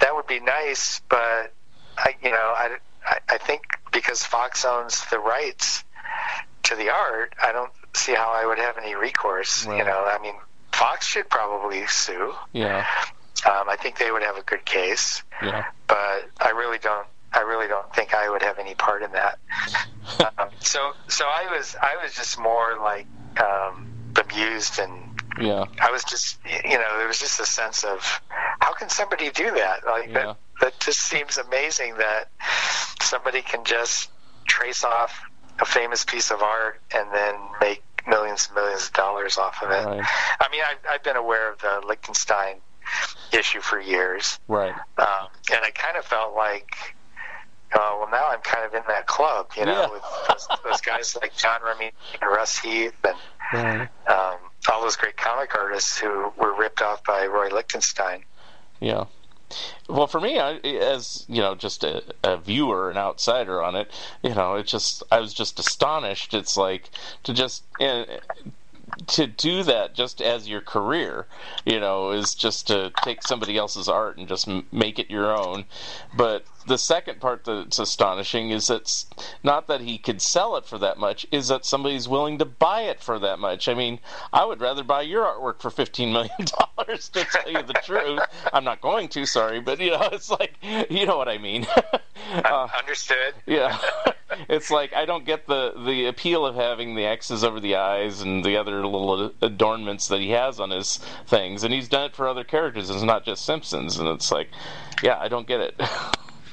that 0.00 0.14
would 0.14 0.26
be 0.26 0.40
nice, 0.40 1.00
but 1.08 1.52
I, 1.96 2.14
you 2.22 2.30
know, 2.30 2.36
I, 2.36 2.76
I, 3.06 3.18
I 3.28 3.38
think 3.38 3.62
because 3.92 4.24
Fox 4.24 4.64
owns 4.64 5.04
the 5.10 5.18
rights 5.18 5.84
to 6.64 6.76
the 6.76 6.90
art, 6.90 7.34
I 7.42 7.52
don't 7.52 7.72
see 7.94 8.14
how 8.14 8.32
I 8.32 8.46
would 8.46 8.58
have 8.58 8.78
any 8.78 8.94
recourse. 8.94 9.64
You 9.66 9.84
know, 9.84 10.04
I 10.06 10.18
mean, 10.22 10.34
Fox 10.72 11.06
should 11.06 11.28
probably 11.28 11.86
sue. 11.86 12.34
yeah, 12.52 12.86
Um, 13.46 13.68
I 13.68 13.76
think 13.76 13.98
they 13.98 14.10
would 14.10 14.22
have 14.22 14.36
a 14.36 14.42
good 14.42 14.64
case, 14.64 15.22
yeah, 15.42 15.66
but 15.86 16.28
I 16.40 16.50
really 16.56 16.78
don't. 16.78 17.06
I 17.42 17.48
really 17.48 17.66
don't 17.66 17.92
think 17.94 18.14
I 18.14 18.30
would 18.30 18.42
have 18.42 18.58
any 18.58 18.74
part 18.74 19.02
in 19.02 19.10
that. 19.12 19.38
um, 20.38 20.48
so, 20.60 20.92
so 21.08 21.24
I 21.24 21.48
was, 21.56 21.74
I 21.82 22.02
was 22.02 22.14
just 22.14 22.38
more 22.38 22.78
like 22.80 23.06
um, 23.40 23.86
bemused 24.14 24.78
and 24.78 24.92
yeah, 25.40 25.64
I 25.80 25.90
was 25.90 26.04
just, 26.04 26.38
you 26.64 26.78
know, 26.78 26.98
there 26.98 27.08
was 27.08 27.18
just 27.18 27.40
a 27.40 27.46
sense 27.46 27.84
of 27.84 28.20
how 28.60 28.74
can 28.74 28.88
somebody 28.90 29.30
do 29.30 29.50
that? 29.52 29.86
Like 29.86 30.08
Yeah. 30.08 30.12
that, 30.12 30.36
that 30.60 30.80
just 30.80 31.00
seems 31.00 31.38
amazing 31.38 31.94
that 31.96 32.28
somebody 33.00 33.42
can 33.42 33.64
just 33.64 34.10
trace 34.46 34.84
off 34.84 35.22
a 35.58 35.64
famous 35.64 36.04
piece 36.04 36.30
of 36.30 36.42
art 36.42 36.80
and 36.94 37.08
then 37.12 37.34
make 37.60 37.82
millions 38.06 38.46
and 38.46 38.56
millions 38.56 38.86
of 38.86 38.92
dollars 38.92 39.38
off 39.38 39.62
of 39.62 39.70
it. 39.70 39.84
Right. 39.84 40.04
I 40.40 40.48
mean, 40.50 40.62
I've, 40.68 40.78
I've 40.90 41.02
been 41.02 41.16
aware 41.16 41.50
of 41.50 41.58
the 41.60 41.82
Lichtenstein 41.86 42.56
issue 43.32 43.60
for 43.60 43.80
years, 43.80 44.38
right. 44.48 44.74
um, 44.98 45.28
and 45.50 45.64
I 45.64 45.70
kind 45.70 45.96
of 45.96 46.04
felt 46.04 46.34
like. 46.34 46.76
Uh, 47.74 47.78
well, 47.98 48.08
now 48.10 48.28
I'm 48.28 48.40
kind 48.40 48.64
of 48.66 48.74
in 48.74 48.82
that 48.88 49.06
club, 49.06 49.50
you 49.56 49.64
know, 49.64 49.72
Yeah. 49.72 49.90
with 49.90 50.02
those, 50.28 50.48
those 50.64 50.80
guys 50.80 51.16
like 51.20 51.34
John 51.36 51.60
Remy 51.64 51.92
and 52.20 52.30
Russ 52.30 52.58
Heath 52.58 52.94
and 53.52 53.88
um, 54.08 54.36
all 54.70 54.82
those 54.82 54.96
great 54.96 55.16
comic 55.16 55.54
artists 55.54 55.98
who 55.98 56.32
were 56.38 56.54
ripped 56.54 56.82
off 56.82 57.02
by 57.04 57.26
Roy 57.26 57.48
Lichtenstein. 57.48 58.24
Yeah. 58.80 59.04
well, 59.88 60.06
for 60.06 60.20
me, 60.20 60.38
I, 60.38 60.54
as 60.56 61.24
you 61.28 61.40
know, 61.40 61.54
just 61.54 61.84
a, 61.84 62.02
a 62.24 62.36
viewer, 62.38 62.90
an 62.90 62.96
outsider 62.96 63.62
on 63.62 63.76
it, 63.76 63.90
you 64.22 64.34
know, 64.34 64.54
it 64.56 64.66
just 64.66 65.02
I 65.10 65.20
was 65.20 65.34
just 65.34 65.58
astonished. 65.58 66.34
It's 66.34 66.56
like 66.56 66.90
to 67.24 67.32
just 67.34 67.64
uh, 67.80 68.04
to 69.08 69.26
do 69.26 69.62
that 69.64 69.94
just 69.94 70.20
as 70.20 70.48
your 70.48 70.60
career, 70.60 71.26
you 71.64 71.80
know, 71.80 72.10
is 72.10 72.34
just 72.34 72.66
to 72.68 72.92
take 73.02 73.22
somebody 73.22 73.56
else's 73.56 73.88
art 73.88 74.16
and 74.18 74.28
just 74.28 74.48
m- 74.48 74.66
make 74.72 74.98
it 74.98 75.10
your 75.10 75.36
own. 75.36 75.64
But 76.14 76.44
the 76.66 76.78
second 76.78 77.20
part 77.20 77.44
that's 77.44 77.78
astonishing 77.78 78.50
is 78.50 78.68
that 78.68 79.04
not 79.42 79.66
that 79.66 79.80
he 79.80 79.98
could 79.98 80.22
sell 80.22 80.56
it 80.56 80.64
for 80.64 80.78
that 80.78 80.98
much, 80.98 81.26
is 81.32 81.48
that 81.48 81.64
somebody's 81.64 82.08
willing 82.08 82.38
to 82.38 82.44
buy 82.44 82.82
it 82.82 83.00
for 83.00 83.18
that 83.18 83.38
much. 83.38 83.68
I 83.68 83.74
mean, 83.74 83.98
I 84.32 84.44
would 84.44 84.60
rather 84.60 84.84
buy 84.84 85.02
your 85.02 85.24
artwork 85.24 85.60
for 85.60 85.70
fifteen 85.70 86.12
million 86.12 86.30
dollars 86.76 87.08
to 87.10 87.24
tell 87.24 87.50
you 87.50 87.62
the 87.62 87.74
truth. 87.84 88.20
I'm 88.52 88.64
not 88.64 88.80
going 88.80 89.08
to, 89.08 89.26
sorry, 89.26 89.60
but 89.60 89.80
you 89.80 89.90
know, 89.90 90.08
it's 90.12 90.30
like 90.30 90.54
you 90.62 91.06
know 91.06 91.16
what 91.16 91.28
I 91.28 91.38
mean. 91.38 91.66
uh, 92.32 92.68
Understood. 92.78 93.34
yeah, 93.46 93.78
it's 94.48 94.70
like 94.70 94.92
I 94.92 95.04
don't 95.04 95.24
get 95.24 95.46
the 95.46 95.72
the 95.86 96.06
appeal 96.06 96.46
of 96.46 96.54
having 96.54 96.94
the 96.94 97.04
X's 97.04 97.44
over 97.44 97.60
the 97.60 97.76
eyes 97.76 98.20
and 98.22 98.44
the 98.44 98.56
other 98.56 98.84
little 98.86 99.32
adornments 99.42 100.08
that 100.08 100.20
he 100.20 100.30
has 100.30 100.60
on 100.60 100.70
his 100.70 100.98
things, 101.26 101.64
and 101.64 101.72
he's 101.72 101.88
done 101.88 102.04
it 102.04 102.16
for 102.16 102.28
other 102.28 102.44
characters. 102.44 102.90
It's 102.90 103.02
not 103.02 103.24
just 103.24 103.44
Simpsons, 103.44 103.98
and 103.98 104.08
it's 104.08 104.30
like, 104.30 104.48
yeah, 105.02 105.18
I 105.18 105.28
don't 105.28 105.46
get 105.46 105.60
it. 105.60 105.80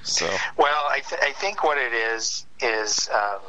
So 0.09 0.25
well, 0.57 0.85
I, 0.89 1.01
th- 1.07 1.21
I 1.21 1.33
think 1.33 1.63
what 1.63 1.77
it 1.77 1.93
is 1.93 2.45
is 2.61 3.09
um, 3.13 3.39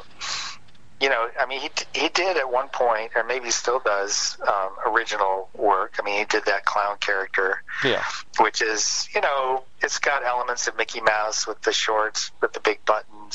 you 0.99 1.09
know 1.09 1.27
I 1.39 1.45
mean 1.45 1.59
he 1.61 1.69
he 1.93 2.09
did 2.09 2.37
at 2.37 2.51
one 2.51 2.67
point 2.69 3.11
or 3.15 3.23
maybe 3.23 3.49
still 3.49 3.79
does 3.79 4.37
um, 4.47 4.69
original 4.85 5.49
work. 5.55 5.95
I 5.99 6.03
mean 6.03 6.19
he 6.19 6.25
did 6.25 6.45
that 6.45 6.65
clown 6.65 6.97
character, 6.99 7.63
yeah, 7.83 8.03
which 8.39 8.61
is 8.61 9.09
you 9.15 9.21
know 9.21 9.63
it's 9.81 9.97
got 9.99 10.23
elements 10.23 10.67
of 10.67 10.77
Mickey 10.77 11.01
Mouse 11.01 11.47
with 11.47 11.61
the 11.61 11.73
shorts 11.73 12.31
with 12.41 12.53
the 12.53 12.59
big 12.59 12.83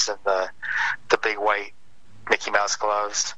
and 0.08 0.18
the 0.24 0.48
the 1.10 1.18
big 1.18 1.38
white 1.38 1.72
Mickey 2.30 2.50
Mouse 2.50 2.76
gloves. 2.76 3.34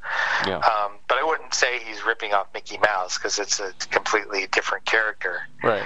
Yeah. 0.46 0.58
Um, 0.58 0.92
but 1.08 1.18
I 1.18 1.24
wouldn't 1.24 1.54
say 1.54 1.78
he's 1.80 2.04
ripping 2.04 2.32
off 2.32 2.48
Mickey 2.54 2.78
Mouse 2.78 3.18
because 3.18 3.38
it's 3.38 3.60
a 3.60 3.72
completely 3.90 4.46
different 4.50 4.84
character. 4.84 5.40
Right. 5.62 5.82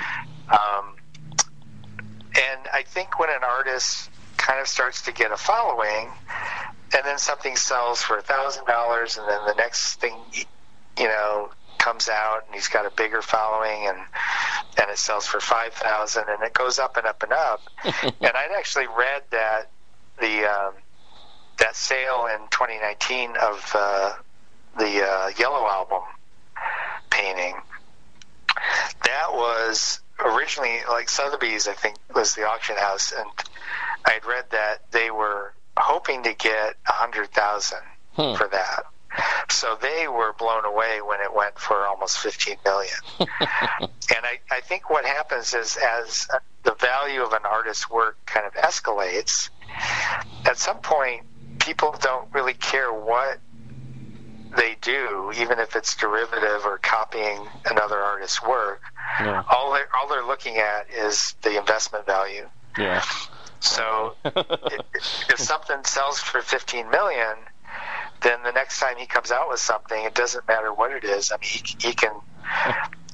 Um, 0.50 0.94
and 2.34 2.60
I 2.72 2.82
think 2.86 3.18
when 3.18 3.30
an 3.30 3.42
artist 3.42 4.10
kind 4.36 4.60
of 4.60 4.68
starts 4.68 5.02
to 5.02 5.12
get 5.12 5.32
a 5.32 5.36
following, 5.36 6.10
and 6.94 7.04
then 7.04 7.18
something 7.18 7.56
sells 7.56 8.02
for 8.02 8.18
a 8.18 8.22
thousand 8.22 8.66
dollars, 8.66 9.18
and 9.18 9.28
then 9.28 9.40
the 9.46 9.54
next 9.54 9.96
thing, 9.96 10.14
you 10.98 11.08
know, 11.08 11.50
comes 11.78 12.08
out, 12.08 12.44
and 12.46 12.54
he's 12.54 12.68
got 12.68 12.86
a 12.86 12.90
bigger 12.90 13.22
following, 13.22 13.88
and 13.88 13.98
and 14.78 14.90
it 14.90 14.98
sells 14.98 15.26
for 15.26 15.40
five 15.40 15.72
thousand, 15.74 16.24
and 16.28 16.42
it 16.42 16.52
goes 16.54 16.78
up 16.78 16.96
and 16.96 17.06
up 17.06 17.22
and 17.22 17.32
up. 17.32 17.60
and 17.84 18.14
I'd 18.22 18.54
actually 18.56 18.86
read 18.86 19.22
that 19.30 19.70
the 20.22 20.44
um, 20.46 20.72
that 21.58 21.76
sale 21.76 22.26
in 22.32 22.40
2019 22.50 23.36
of 23.36 23.70
uh, 23.74 24.12
the 24.78 25.04
uh, 25.04 25.30
Yellow 25.38 25.66
album 25.68 26.02
painting 27.10 27.54
that 29.04 29.32
was 29.32 30.00
originally 30.24 30.78
like 30.88 31.08
Sotheby's, 31.08 31.68
I 31.68 31.72
think, 31.74 31.96
was 32.14 32.34
the 32.34 32.46
auction 32.46 32.76
house, 32.76 33.12
and 33.16 33.28
I 34.06 34.12
had 34.12 34.24
read 34.24 34.44
that 34.50 34.90
they 34.92 35.10
were 35.10 35.52
hoping 35.76 36.22
to 36.22 36.32
get 36.34 36.76
a 36.88 36.92
hundred 36.92 37.30
thousand 37.32 37.80
Hmm. 38.14 38.34
for 38.34 38.46
that. 38.48 38.84
So 39.48 39.76
they 39.80 40.08
were 40.08 40.32
blown 40.32 40.64
away 40.64 41.00
when 41.02 41.20
it 41.20 41.32
went 41.34 41.58
for 41.58 41.86
almost 41.86 42.18
15 42.18 42.56
million. 42.64 42.94
and 43.20 43.28
I, 43.40 44.40
I 44.50 44.60
think 44.60 44.90
what 44.90 45.04
happens 45.04 45.54
is 45.54 45.76
as 45.76 46.26
the 46.62 46.74
value 46.74 47.22
of 47.22 47.32
an 47.32 47.44
artist's 47.44 47.88
work 47.90 48.18
kind 48.26 48.46
of 48.46 48.54
escalates, 48.54 49.50
at 50.46 50.56
some 50.56 50.78
point 50.78 51.26
people 51.58 51.94
don't 52.00 52.32
really 52.32 52.54
care 52.54 52.92
what 52.92 53.38
they 54.56 54.76
do, 54.80 55.32
even 55.36 55.58
if 55.58 55.76
it's 55.76 55.96
derivative 55.96 56.64
or 56.64 56.78
copying 56.78 57.46
another 57.70 57.98
artist's 57.98 58.42
work. 58.42 58.82
Yeah. 59.20 59.42
All 59.50 59.72
they're, 59.72 59.88
all 59.94 60.08
they're 60.08 60.26
looking 60.26 60.56
at 60.58 60.90
is 60.90 61.34
the 61.42 61.58
investment 61.58 62.06
value. 62.06 62.48
Yeah. 62.78 63.02
So 63.60 64.14
if, 64.24 65.30
if 65.30 65.38
something 65.38 65.84
sells 65.84 66.18
for 66.20 66.42
15 66.42 66.90
million, 66.90 67.36
then 68.22 68.42
the 68.42 68.52
next 68.52 68.78
time 68.80 68.96
he 68.96 69.06
comes 69.06 69.30
out 69.30 69.48
with 69.48 69.60
something, 69.60 70.04
it 70.04 70.14
doesn't 70.14 70.46
matter 70.48 70.72
what 70.72 70.92
it 70.92 71.04
is. 71.04 71.32
I 71.32 71.36
mean, 71.36 71.50
he, 71.50 71.88
he 71.88 71.94
can 71.94 72.12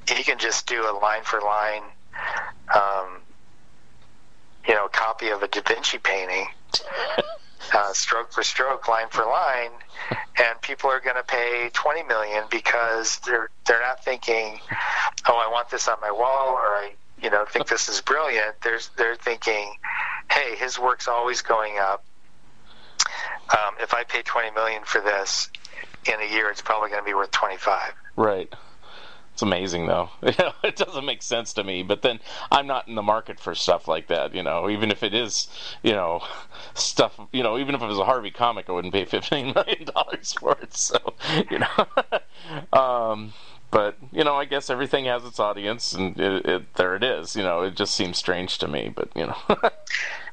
he 0.08 0.22
can 0.22 0.38
just 0.38 0.66
do 0.66 0.82
a 0.82 0.92
line 0.98 1.22
for 1.24 1.40
line, 1.40 1.82
um, 2.74 3.18
you 4.66 4.74
know, 4.74 4.88
copy 4.88 5.28
of 5.28 5.42
a 5.42 5.48
Da 5.48 5.60
Vinci 5.66 5.98
painting, 5.98 6.46
uh, 7.74 7.92
stroke 7.92 8.32
for 8.32 8.42
stroke, 8.42 8.88
line 8.88 9.08
for 9.10 9.24
line, 9.24 9.70
and 10.38 10.60
people 10.62 10.90
are 10.90 11.00
going 11.00 11.16
to 11.16 11.22
pay 11.22 11.70
20 11.72 12.02
million 12.04 12.44
because 12.50 13.18
they're 13.26 13.50
they're 13.66 13.80
not 13.80 14.04
thinking, 14.04 14.60
oh, 15.26 15.36
I 15.36 15.50
want 15.50 15.70
this 15.70 15.88
on 15.88 15.98
my 16.00 16.10
wall, 16.10 16.54
or 16.54 16.60
I 16.60 16.92
you 17.22 17.30
know 17.30 17.44
think 17.44 17.68
this 17.68 17.88
is 17.88 18.00
brilliant. 18.00 18.60
They're 18.62 18.80
they're 18.96 19.16
thinking, 19.16 19.74
hey, 20.30 20.56
his 20.56 20.78
work's 20.78 21.08
always 21.08 21.42
going 21.42 21.78
up. 21.78 22.04
Um, 23.50 23.74
if 23.80 23.94
I 23.94 24.04
pay 24.04 24.22
20 24.22 24.50
million 24.52 24.82
for 24.84 25.00
this 25.00 25.48
in 26.06 26.20
a 26.20 26.32
year, 26.32 26.50
it's 26.50 26.62
probably 26.62 26.90
going 26.90 27.02
to 27.02 27.06
be 27.06 27.14
worth 27.14 27.30
25. 27.30 27.92
Right. 28.16 28.52
It's 29.38 29.42
amazing 29.44 29.86
though. 29.86 30.10
It 30.64 30.74
doesn't 30.74 31.04
make 31.04 31.22
sense 31.22 31.52
to 31.54 31.62
me. 31.62 31.84
But 31.84 32.02
then 32.02 32.18
I'm 32.50 32.66
not 32.66 32.88
in 32.88 32.96
the 32.96 33.02
market 33.02 33.38
for 33.38 33.54
stuff 33.54 33.86
like 33.86 34.08
that. 34.08 34.34
You 34.34 34.42
know, 34.42 34.68
even 34.68 34.90
if 34.90 35.04
it 35.04 35.14
is, 35.14 35.46
you 35.84 35.92
know, 35.92 36.22
stuff. 36.74 37.20
You 37.32 37.44
know, 37.44 37.56
even 37.56 37.76
if 37.76 37.80
it 37.80 37.86
was 37.86 38.00
a 38.00 38.04
Harvey 38.04 38.32
comic, 38.32 38.68
I 38.68 38.72
wouldn't 38.72 38.92
pay 38.92 39.04
fifteen 39.04 39.54
million 39.54 39.84
dollars 39.94 40.32
for 40.32 40.58
it. 40.60 40.74
So, 40.74 40.98
you 41.50 41.60
know. 41.60 42.78
um, 42.78 43.32
but 43.70 43.96
you 44.10 44.24
know, 44.24 44.34
I 44.34 44.44
guess 44.44 44.70
everything 44.70 45.04
has 45.04 45.24
its 45.24 45.38
audience, 45.38 45.92
and 45.92 46.18
it, 46.18 46.44
it, 46.44 46.74
there 46.74 46.96
it 46.96 47.04
is. 47.04 47.36
You 47.36 47.44
know, 47.44 47.62
it 47.62 47.76
just 47.76 47.94
seems 47.94 48.18
strange 48.18 48.58
to 48.58 48.66
me. 48.66 48.92
But 48.94 49.10
you 49.14 49.28
know. 49.28 49.36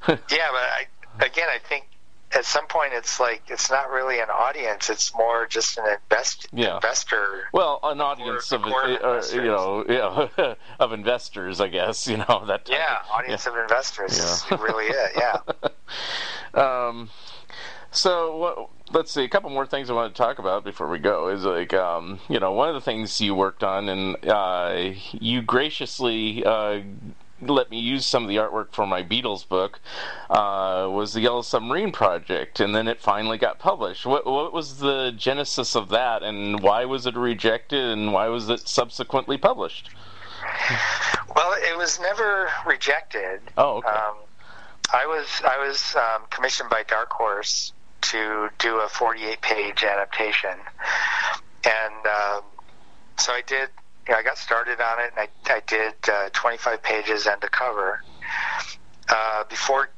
Yeah, 0.07 0.18
but 0.28 0.28
I, 0.32 0.88
again, 1.20 1.47
I 1.47 1.59
think 1.59 1.88
at 2.36 2.45
some 2.45 2.67
point 2.67 2.91
it's 2.93 3.19
like 3.19 3.43
it's 3.47 3.69
not 3.71 3.89
really 3.89 4.19
an 4.19 4.29
audience; 4.29 4.89
it's 4.89 5.13
more 5.15 5.47
just 5.47 5.77
an 5.77 5.86
invest 5.88 6.47
Yeah. 6.53 6.75
investor. 6.75 7.43
Well, 7.53 7.79
an 7.83 8.01
audience 8.01 8.51
of 8.51 8.63
uh, 8.65 8.67
investors. 8.67 9.33
you 9.33 9.43
know 9.43 9.86
yeah, 9.88 10.53
of 10.79 10.91
investors, 10.93 11.61
I 11.61 11.67
guess. 11.69 12.07
You 12.07 12.17
know 12.17 12.43
that. 12.47 12.67
Yeah, 12.69 12.99
of- 12.99 13.11
audience 13.11 13.47
of 13.47 13.55
investors. 13.57 14.17
Yeah. 14.49 14.55
It 14.57 14.61
really 14.61 14.86
is. 14.86 15.09
Yeah. 15.17 15.38
Um, 16.53 17.09
so 17.91 18.38
what, 18.38 18.69
let's 18.93 19.11
see. 19.11 19.23
A 19.23 19.29
couple 19.29 19.49
more 19.49 19.65
things 19.65 19.89
I 19.89 19.93
want 19.93 20.13
to 20.13 20.17
talk 20.17 20.39
about 20.39 20.63
before 20.63 20.88
we 20.89 20.99
go 20.99 21.27
is 21.27 21.43
like, 21.43 21.73
um, 21.73 22.19
you 22.29 22.39
know, 22.39 22.53
one 22.53 22.69
of 22.69 22.75
the 22.75 22.81
things 22.81 23.19
you 23.19 23.36
worked 23.36 23.61
on, 23.63 23.89
and 23.89 24.25
uh, 24.25 24.91
you 25.11 25.41
graciously 25.41 26.45
uh, 26.45 26.80
let 27.49 27.69
me 27.69 27.80
use 27.80 28.05
some 28.05 28.23
of 28.23 28.30
the 28.30 28.38
artwork 28.38 28.72
for 28.72 28.85
my 28.85 29.03
Beatles 29.03 29.47
book, 29.47 29.80
uh, 30.30 30.88
was 30.91 31.13
the 31.13 31.22
Yellow 31.22 31.41
Submarine 31.41 31.91
project, 31.91 32.59
and 32.59 32.76
then 32.76 32.88
it 32.88 33.01
finally 33.01 33.38
got 33.38 33.59
published. 33.59 34.05
What 34.05 34.26
what 34.26 34.53
was 34.53 34.80
the 34.80 35.13
genesis 35.15 35.76
of 35.76 35.89
that, 35.89 36.23
and 36.23 36.61
why 36.61 36.85
was 36.85 37.05
it 37.05 37.15
rejected, 37.15 37.84
and 37.84 38.13
why 38.13 38.27
was 38.27 38.49
it 38.49 38.67
subsequently 38.67 39.38
published? 39.38 39.89
Well, 41.35 41.53
it 41.57 41.77
was 41.77 41.99
never 41.99 42.49
rejected. 42.65 43.41
Oh, 43.57 43.77
okay. 43.77 43.89
Um, 43.89 44.15
I 44.93 45.05
was 45.05 45.41
I 45.45 45.57
was 45.57 45.95
um, 45.95 46.23
commissioned 46.30 46.69
by 46.69 46.84
Dark 46.84 47.11
Horse 47.11 47.73
to 48.01 48.49
do 48.59 48.80
a 48.80 48.88
48 48.88 49.41
page 49.41 49.84
adaptation, 49.84 50.57
and 51.65 52.07
um, 52.07 52.43
so 53.17 53.34
I 53.34 53.41
did. 53.45 53.69
I 54.07 54.22
got 54.23 54.38
started 54.38 54.80
on 54.80 54.99
it, 54.99 55.11
and 55.18 55.27
I, 55.48 55.53
I 55.53 55.61
did 55.65 55.94
uh, 56.11 56.30
25 56.34 56.84
pages 56.84 57.27
end 57.27 57.41
to 57.41 57.49
cover 57.49 58.02
uh, 59.10 59.44
before 59.49 59.90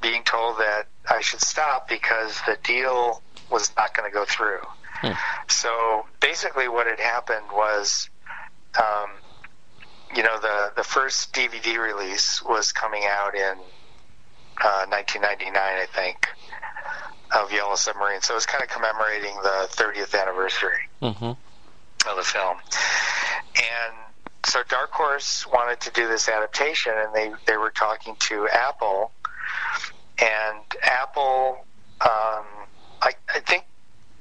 being 0.00 0.22
told 0.24 0.58
that 0.58 0.84
I 1.08 1.20
should 1.20 1.40
stop 1.40 1.88
because 1.88 2.40
the 2.46 2.56
deal 2.62 3.22
was 3.50 3.70
not 3.76 3.94
going 3.94 4.10
to 4.10 4.14
go 4.14 4.24
through. 4.24 4.60
Hmm. 5.02 5.12
So 5.48 6.06
basically, 6.20 6.68
what 6.68 6.86
had 6.86 7.00
happened 7.00 7.46
was. 7.52 8.08
Um, 8.78 9.10
you 10.14 10.22
know 10.22 10.40
the 10.40 10.72
the 10.76 10.82
first 10.84 11.32
DVD 11.32 11.78
release 11.78 12.42
was 12.42 12.72
coming 12.72 13.02
out 13.08 13.34
in 13.34 13.58
uh, 14.62 14.86
1999, 14.88 15.56
I 15.56 15.86
think, 15.94 16.28
of 17.34 17.52
Yellow 17.52 17.76
Submarine. 17.76 18.20
So 18.20 18.34
it 18.34 18.36
was 18.36 18.46
kind 18.46 18.62
of 18.62 18.68
commemorating 18.68 19.34
the 19.42 19.68
30th 19.70 20.20
anniversary 20.20 20.88
Mm-hmm. 21.00 21.24
of 22.10 22.16
the 22.16 22.22
film. 22.22 22.58
And 23.56 23.94
so 24.44 24.62
Dark 24.68 24.92
Horse 24.92 25.46
wanted 25.46 25.80
to 25.80 25.90
do 25.92 26.08
this 26.08 26.28
adaptation, 26.28 26.92
and 26.96 27.14
they 27.14 27.32
they 27.46 27.56
were 27.56 27.70
talking 27.70 28.16
to 28.20 28.48
Apple, 28.48 29.12
and 30.18 30.64
Apple, 30.82 31.64
um, 32.00 32.44
I 33.02 33.12
I 33.34 33.40
think. 33.40 33.64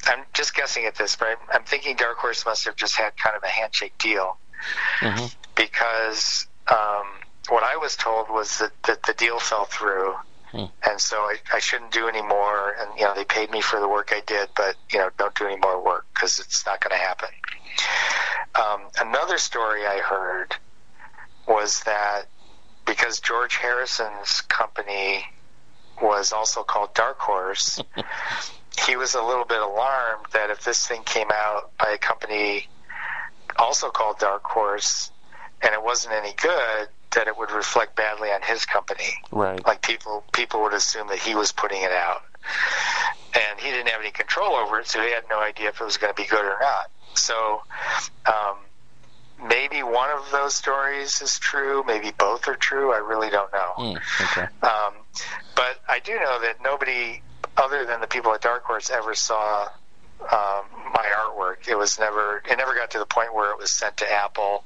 I'm 0.05 0.23
just 0.33 0.55
guessing 0.55 0.85
at 0.85 0.95
this, 0.95 1.17
but 1.17 1.27
I'm, 1.27 1.37
I'm 1.53 1.63
thinking 1.65 1.97
Dark 1.97 2.17
Horse 2.17 2.45
must 2.45 2.63
have 2.65 2.77
just 2.77 2.95
had 2.95 3.17
kind 3.17 3.35
of 3.35 3.43
a 3.43 3.47
handshake 3.47 3.97
deal 3.99 4.37
Mm-hmm. 4.99 5.25
because 5.55 6.47
um, 6.67 7.07
what 7.47 7.63
I 7.63 7.77
was 7.77 7.95
told 7.95 8.29
was 8.29 8.59
that, 8.59 8.71
that 8.83 9.03
the 9.03 9.13
deal 9.13 9.39
fell 9.39 9.65
through, 9.65 10.15
and 10.85 10.99
so 10.99 11.17
I, 11.17 11.37
I 11.53 11.59
shouldn't 11.59 11.91
do 11.91 12.07
any 12.07 12.21
more. 12.21 12.75
And 12.79 12.89
you 12.99 13.05
know, 13.05 13.13
they 13.15 13.23
paid 13.23 13.51
me 13.51 13.61
for 13.61 13.79
the 13.79 13.87
work 13.87 14.11
I 14.11 14.21
did, 14.25 14.49
but 14.55 14.75
you 14.91 14.99
know, 14.99 15.09
don't 15.17 15.33
do 15.35 15.45
any 15.45 15.57
more 15.57 15.83
work 15.83 16.05
because 16.13 16.39
it's 16.39 16.65
not 16.65 16.81
going 16.81 16.91
to 16.91 17.01
happen. 17.01 17.29
Um, 18.55 18.81
another 18.99 19.37
story 19.37 19.85
I 19.85 19.99
heard 19.99 20.55
was 21.47 21.81
that 21.83 22.23
because 22.85 23.19
George 23.19 23.55
Harrison's 23.55 24.41
company 24.41 25.25
was 26.01 26.31
also 26.31 26.63
called 26.63 26.93
Dark 26.93 27.19
Horse, 27.19 27.81
he 28.87 28.95
was 28.95 29.15
a 29.15 29.21
little 29.21 29.45
bit 29.45 29.61
alarmed 29.61 30.25
that 30.33 30.49
if 30.49 30.63
this 30.63 30.87
thing 30.87 31.03
came 31.03 31.29
out 31.31 31.71
by 31.77 31.91
a 31.91 31.97
company 31.97 32.67
also 33.57 33.89
called 33.89 34.19
Dark 34.19 34.43
Horse 34.43 35.11
and 35.61 35.73
it 35.73 35.83
wasn't 35.83 36.13
any 36.13 36.33
good, 36.33 36.87
that 37.11 37.27
it 37.27 37.37
would 37.37 37.51
reflect 37.51 37.95
badly 37.95 38.29
on 38.29 38.41
his 38.41 38.65
company. 38.65 39.13
Right. 39.31 39.63
Like 39.65 39.81
people 39.81 40.23
people 40.31 40.61
would 40.61 40.73
assume 40.73 41.07
that 41.07 41.19
he 41.19 41.35
was 41.35 41.51
putting 41.51 41.81
it 41.81 41.91
out. 41.91 42.23
And 43.33 43.59
he 43.59 43.69
didn't 43.69 43.89
have 43.89 44.01
any 44.01 44.11
control 44.11 44.55
over 44.55 44.79
it, 44.79 44.87
so 44.87 45.01
he 45.01 45.11
had 45.11 45.23
no 45.29 45.39
idea 45.39 45.69
if 45.69 45.81
it 45.81 45.83
was 45.83 45.97
going 45.97 46.13
to 46.13 46.19
be 46.19 46.27
good 46.27 46.43
or 46.43 46.57
not. 46.59 46.89
So 47.19 47.61
um, 48.25 48.57
maybe 49.47 49.83
one 49.83 50.09
of 50.11 50.31
those 50.31 50.55
stories 50.55 51.21
is 51.21 51.39
true, 51.39 51.83
maybe 51.85 52.11
both 52.17 52.47
are 52.47 52.55
true. 52.55 52.91
I 52.93 52.97
really 52.97 53.29
don't 53.29 53.51
know. 53.53 53.73
Hmm, 53.75 54.23
okay. 54.23 54.47
Um, 54.61 54.93
but 55.55 55.79
I 55.87 55.99
do 55.99 56.15
know 56.15 56.41
that 56.41 56.57
nobody 56.63 57.21
other 57.57 57.85
than 57.85 58.01
the 58.01 58.07
people 58.07 58.33
at 58.33 58.41
Dark 58.41 58.63
Horse 58.63 58.89
ever 58.89 59.13
saw 59.13 59.69
um, 60.21 60.65
my 60.93 61.05
artwork. 61.17 61.67
It 61.67 61.77
was 61.77 61.99
never 61.99 62.41
it 62.49 62.57
never 62.57 62.75
got 62.75 62.91
to 62.91 62.99
the 62.99 63.05
point 63.05 63.33
where 63.33 63.51
it 63.51 63.57
was 63.57 63.71
sent 63.71 63.97
to 63.97 64.11
Apple 64.11 64.63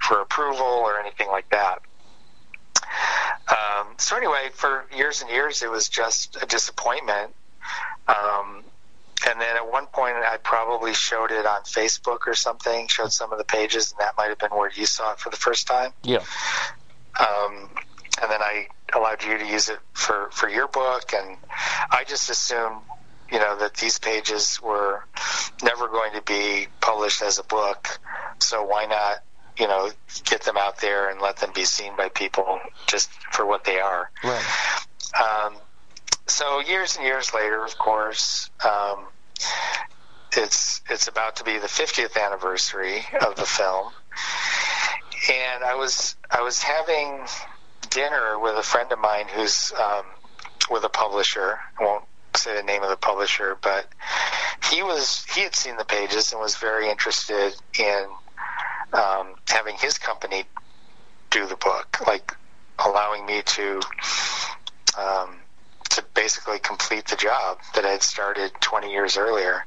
for 0.00 0.20
approval 0.20 0.66
or 0.66 0.98
anything 0.98 1.28
like 1.28 1.48
that. 1.50 1.80
Um, 3.48 3.94
so 3.98 4.16
anyway, 4.16 4.50
for 4.52 4.86
years 4.94 5.22
and 5.22 5.30
years, 5.30 5.62
it 5.62 5.70
was 5.70 5.88
just 5.88 6.36
a 6.40 6.46
disappointment. 6.46 7.34
Um, 8.08 8.64
and 9.28 9.40
then 9.40 9.56
at 9.56 9.70
one 9.70 9.86
point, 9.86 10.16
I 10.16 10.36
probably 10.36 10.94
showed 10.94 11.30
it 11.30 11.46
on 11.46 11.62
Facebook 11.62 12.26
or 12.26 12.34
something, 12.34 12.86
showed 12.88 13.12
some 13.12 13.32
of 13.32 13.38
the 13.38 13.44
pages, 13.44 13.92
and 13.92 14.00
that 14.00 14.14
might 14.16 14.28
have 14.28 14.38
been 14.38 14.50
where 14.50 14.70
you 14.72 14.86
saw 14.86 15.12
it 15.12 15.18
for 15.18 15.30
the 15.30 15.36
first 15.36 15.66
time. 15.66 15.92
Yeah. 16.02 16.22
Um, 17.18 17.68
and 18.22 18.30
then 18.30 18.40
I 18.40 18.68
allowed 18.94 19.24
you 19.24 19.36
to 19.36 19.46
use 19.46 19.68
it 19.68 19.78
for, 19.92 20.30
for 20.32 20.48
your 20.48 20.68
book, 20.68 21.12
and 21.12 21.36
I 21.90 22.04
just 22.04 22.30
assumed, 22.30 22.82
you 23.30 23.38
know, 23.38 23.58
that 23.58 23.74
these 23.74 23.98
pages 23.98 24.60
were 24.62 25.04
never 25.62 25.88
going 25.88 26.12
to 26.14 26.22
be 26.22 26.68
published 26.80 27.22
as 27.22 27.38
a 27.38 27.44
book. 27.44 27.98
So 28.38 28.64
why 28.64 28.86
not, 28.86 29.24
you 29.58 29.66
know, 29.66 29.90
get 30.24 30.42
them 30.42 30.56
out 30.56 30.80
there 30.80 31.10
and 31.10 31.20
let 31.20 31.38
them 31.38 31.50
be 31.54 31.64
seen 31.64 31.96
by 31.96 32.10
people 32.10 32.60
just 32.86 33.10
for 33.32 33.44
what 33.44 33.64
they 33.64 33.80
are. 33.80 34.10
Right. 34.22 34.44
Um, 35.20 35.56
so 36.26 36.60
years 36.60 36.96
and 36.96 37.04
years 37.04 37.32
later, 37.32 37.64
of 37.64 37.78
course, 37.78 38.50
um, 38.64 39.06
it's 40.36 40.82
it's 40.88 41.08
about 41.08 41.36
to 41.36 41.44
be 41.44 41.58
the 41.58 41.66
50th 41.66 42.22
anniversary 42.22 43.04
of 43.20 43.36
the 43.36 43.46
film, 43.46 43.92
and 45.30 45.64
I 45.64 45.74
was 45.76 46.16
I 46.30 46.42
was 46.42 46.62
having 46.62 47.26
dinner 47.90 48.38
with 48.38 48.56
a 48.56 48.62
friend 48.62 48.90
of 48.92 48.98
mine 48.98 49.26
who's 49.28 49.72
um, 49.72 50.04
with 50.70 50.84
a 50.84 50.88
publisher. 50.88 51.58
I 51.80 51.84
won't 51.84 52.04
say 52.34 52.54
the 52.54 52.62
name 52.62 52.82
of 52.82 52.90
the 52.90 52.96
publisher, 52.96 53.56
but 53.62 53.88
he 54.70 54.82
was 54.82 55.24
he 55.34 55.42
had 55.42 55.54
seen 55.54 55.76
the 55.76 55.84
pages 55.84 56.32
and 56.32 56.40
was 56.40 56.56
very 56.56 56.90
interested 56.90 57.54
in 57.78 58.06
um, 58.92 59.34
having 59.48 59.76
his 59.76 59.98
company 59.98 60.44
do 61.30 61.46
the 61.46 61.56
book, 61.56 61.98
like 62.06 62.32
allowing 62.84 63.26
me 63.26 63.42
to 63.42 63.80
um, 64.98 65.36
to 65.96 66.04
basically 66.14 66.58
complete 66.58 67.06
the 67.06 67.16
job 67.16 67.58
that 67.74 67.84
I 67.84 67.90
had 67.90 68.02
started 68.02 68.52
20 68.60 68.90
years 68.90 69.16
earlier. 69.16 69.64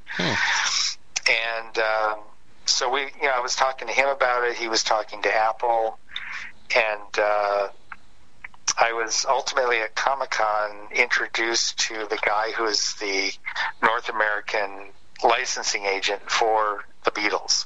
And 1.30 1.78
um, 1.78 2.20
so 2.66 2.90
we, 2.90 3.02
you 3.02 3.24
know, 3.24 3.34
I 3.36 3.40
was 3.42 3.56
talking 3.56 3.88
to 3.88 3.94
him 3.94 4.08
about 4.10 4.48
it. 4.48 4.56
He 4.56 4.68
was 4.68 4.84
talking 4.84 5.22
to 5.24 5.36
Apple, 5.36 6.00
and 6.76 7.20
uh, 7.20 7.68
I 8.78 8.94
was 8.94 9.26
ultimately 9.28 9.78
at 9.80 9.96
Comic 9.96 10.32
Con 10.32 10.88
introduced 10.92 11.80
to 11.80 11.94
the 12.10 12.18
guy 12.24 12.52
who 12.52 12.66
is 12.66 12.96
the 12.96 13.32
North 13.84 14.10
American 14.10 14.90
licensing 15.24 15.86
agent 15.86 16.22
for 16.30 16.86
the 17.04 17.12
Beatles. 17.12 17.66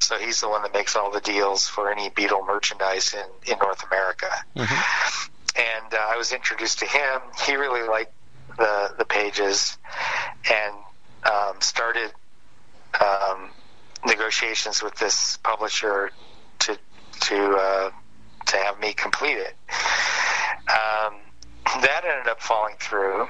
So 0.00 0.18
he's 0.18 0.40
the 0.40 0.48
one 0.48 0.62
that 0.62 0.72
makes 0.72 0.96
all 0.96 1.10
the 1.10 1.20
deals 1.20 1.66
for 1.66 1.90
any 1.90 2.10
Beatle 2.10 2.46
merchandise 2.46 3.14
in, 3.14 3.52
in 3.52 3.58
North 3.58 3.82
America. 3.90 4.28
And 5.58 5.94
uh, 5.94 5.96
I 6.10 6.16
was 6.16 6.32
introduced 6.32 6.80
to 6.80 6.86
him. 6.86 7.20
He 7.46 7.56
really 7.56 7.86
liked 7.88 8.12
the 8.58 8.94
the 8.98 9.04
pages, 9.04 9.78
and 10.50 10.74
um, 11.24 11.60
started 11.60 12.12
um, 13.00 13.50
negotiations 14.06 14.82
with 14.82 14.94
this 14.96 15.38
publisher 15.38 16.10
to 16.60 16.78
to 17.20 17.56
uh, 17.56 17.90
to 18.46 18.56
have 18.56 18.78
me 18.80 18.92
complete 18.92 19.38
it. 19.38 19.54
Um, 20.68 21.14
that 21.82 22.02
ended 22.04 22.28
up 22.28 22.40
falling 22.40 22.74
through. 22.78 23.22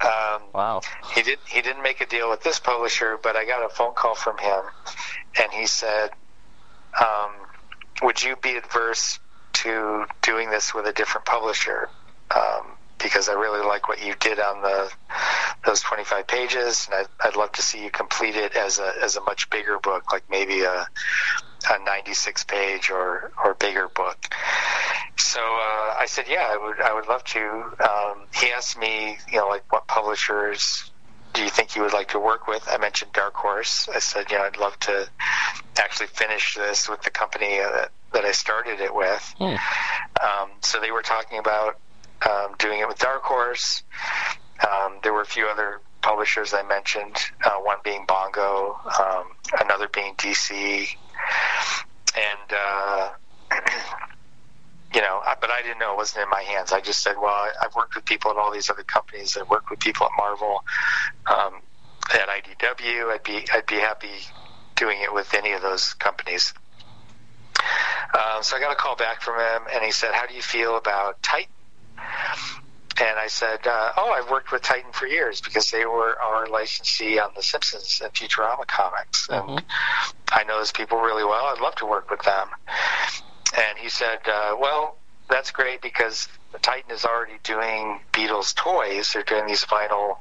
um, 0.00 0.42
Wow. 0.52 0.82
he 1.14 1.22
did 1.22 1.38
he 1.48 1.62
didn't 1.62 1.82
make 1.82 2.00
a 2.00 2.06
deal 2.06 2.30
with 2.30 2.42
this 2.42 2.58
publisher, 2.58 3.18
but 3.22 3.36
I 3.36 3.44
got 3.44 3.64
a 3.64 3.68
phone 3.68 3.94
call 3.94 4.14
from 4.14 4.38
him, 4.38 4.62
and 5.40 5.52
he 5.52 5.66
said, 5.66 6.10
um, 7.00 7.30
"Would 8.02 8.22
you 8.22 8.36
be 8.36 8.56
adverse 8.56 9.18
to 9.54 10.06
doing 10.22 10.50
this 10.50 10.74
with 10.74 10.86
a 10.86 10.92
different 10.92 11.26
publisher?" 11.26 11.88
Um, 12.30 12.76
because 13.04 13.28
I 13.28 13.34
really 13.34 13.64
like 13.64 13.86
what 13.88 14.04
you 14.04 14.14
did 14.18 14.40
on 14.40 14.62
the 14.62 14.90
those 15.66 15.80
25 15.82 16.26
pages, 16.26 16.88
and 16.90 17.06
I'd, 17.06 17.28
I'd 17.28 17.36
love 17.36 17.52
to 17.52 17.62
see 17.62 17.82
you 17.82 17.90
complete 17.90 18.34
it 18.34 18.54
as 18.56 18.78
a 18.78 18.92
as 19.02 19.16
a 19.16 19.20
much 19.22 19.50
bigger 19.50 19.78
book, 19.78 20.10
like 20.12 20.24
maybe 20.30 20.62
a 20.62 20.86
a 21.70 21.78
96 21.84 22.44
page 22.44 22.90
or 22.90 23.30
or 23.42 23.54
bigger 23.54 23.88
book. 23.88 24.18
So 25.16 25.40
uh, 25.40 25.94
I 25.98 26.06
said, 26.06 26.26
yeah, 26.28 26.48
I 26.50 26.56
would 26.56 26.80
I 26.80 26.94
would 26.94 27.06
love 27.08 27.24
to. 27.24 27.40
Um, 27.40 28.26
he 28.34 28.50
asked 28.50 28.78
me, 28.78 29.18
you 29.30 29.38
know, 29.38 29.48
like 29.48 29.70
what 29.72 29.86
publishers 29.86 30.90
do 31.34 31.42
you 31.42 31.50
think 31.50 31.76
you 31.76 31.82
would 31.82 31.92
like 31.92 32.08
to 32.08 32.20
work 32.20 32.46
with? 32.46 32.66
I 32.70 32.78
mentioned 32.78 33.12
Dark 33.12 33.34
Horse. 33.34 33.88
I 33.92 33.98
said, 33.98 34.30
you 34.30 34.38
know, 34.38 34.44
I'd 34.44 34.56
love 34.56 34.78
to 34.80 35.08
actually 35.84 36.06
finished 36.08 36.56
this 36.56 36.88
with 36.88 37.02
the 37.02 37.10
company 37.10 37.60
uh, 37.60 37.70
that, 37.70 37.90
that 38.12 38.24
I 38.24 38.32
started 38.32 38.80
it 38.80 38.94
with. 38.94 39.34
Hmm. 39.38 39.56
Um, 40.24 40.50
so 40.62 40.80
they 40.80 40.90
were 40.90 41.02
talking 41.02 41.38
about 41.38 41.78
um, 42.28 42.54
doing 42.58 42.80
it 42.80 42.88
with 42.88 42.98
Dark 42.98 43.22
Horse. 43.22 43.82
Um, 44.68 44.98
there 45.02 45.12
were 45.12 45.20
a 45.20 45.26
few 45.26 45.46
other 45.46 45.80
publishers 46.00 46.54
I 46.54 46.62
mentioned, 46.62 47.16
uh, 47.44 47.56
one 47.60 47.78
being 47.84 48.04
Bongo, 48.06 48.78
um, 49.00 49.24
another 49.60 49.88
being 49.88 50.14
DC, 50.14 50.86
and 52.16 52.52
uh, 52.56 53.10
you 54.94 55.00
know, 55.00 55.20
I- 55.26 55.36
but 55.40 55.50
I 55.50 55.62
didn't 55.62 55.78
know 55.78 55.92
it 55.92 55.96
wasn't 55.96 56.24
in 56.24 56.30
my 56.30 56.42
hands. 56.42 56.72
I 56.72 56.80
just 56.80 57.02
said, 57.02 57.16
well, 57.16 57.32
I- 57.32 57.52
I've 57.62 57.74
worked 57.74 57.94
with 57.94 58.04
people 58.04 58.30
at 58.30 58.36
all 58.36 58.52
these 58.52 58.70
other 58.70 58.82
companies. 58.84 59.36
I've 59.38 59.48
worked 59.50 59.70
with 59.70 59.80
people 59.80 60.06
at 60.06 60.12
Marvel, 60.16 60.62
um, 61.26 61.60
at 62.12 62.28
IDW. 62.28 63.10
I'd 63.12 63.22
be 63.22 63.44
I'd 63.52 63.66
be 63.66 63.76
happy 63.76 64.08
doing 64.76 65.00
it 65.00 65.12
with 65.12 65.34
any 65.34 65.52
of 65.52 65.62
those 65.62 65.94
companies. 65.94 66.54
Um, 68.14 68.42
so 68.42 68.56
I 68.56 68.60
got 68.60 68.72
a 68.72 68.76
call 68.76 68.96
back 68.96 69.22
from 69.22 69.38
him, 69.38 69.62
and 69.72 69.84
he 69.84 69.90
said, 69.90 70.12
"How 70.12 70.26
do 70.26 70.34
you 70.34 70.42
feel 70.42 70.76
about 70.76 71.22
Titan?" 71.22 71.50
And 72.96 73.18
I 73.18 73.26
said, 73.26 73.66
uh, 73.66 73.92
"Oh, 73.96 74.12
I've 74.12 74.30
worked 74.30 74.52
with 74.52 74.62
Titan 74.62 74.92
for 74.92 75.06
years 75.06 75.40
because 75.40 75.70
they 75.70 75.84
were 75.84 76.16
our 76.20 76.46
licensee 76.46 77.18
on 77.18 77.32
The 77.34 77.42
Simpsons 77.42 78.00
and 78.04 78.12
Futurama 78.12 78.66
comics, 78.66 79.28
and 79.28 79.64
I 80.30 80.44
know 80.44 80.58
those 80.58 80.70
people 80.70 80.98
really 81.00 81.24
well. 81.24 81.46
I'd 81.46 81.60
love 81.60 81.74
to 81.76 81.86
work 81.86 82.10
with 82.10 82.22
them." 82.22 82.48
And 83.56 83.78
he 83.78 83.88
said, 83.88 84.20
uh, 84.28 84.56
"Well, 84.58 84.96
that's 85.28 85.50
great 85.50 85.80
because 85.80 86.28
Titan 86.62 86.90
is 86.92 87.04
already 87.04 87.38
doing 87.42 88.00
Beatles 88.12 88.54
toys. 88.54 89.12
They're 89.12 89.22
doing 89.22 89.46
these 89.46 89.64
vinyl 89.64 90.18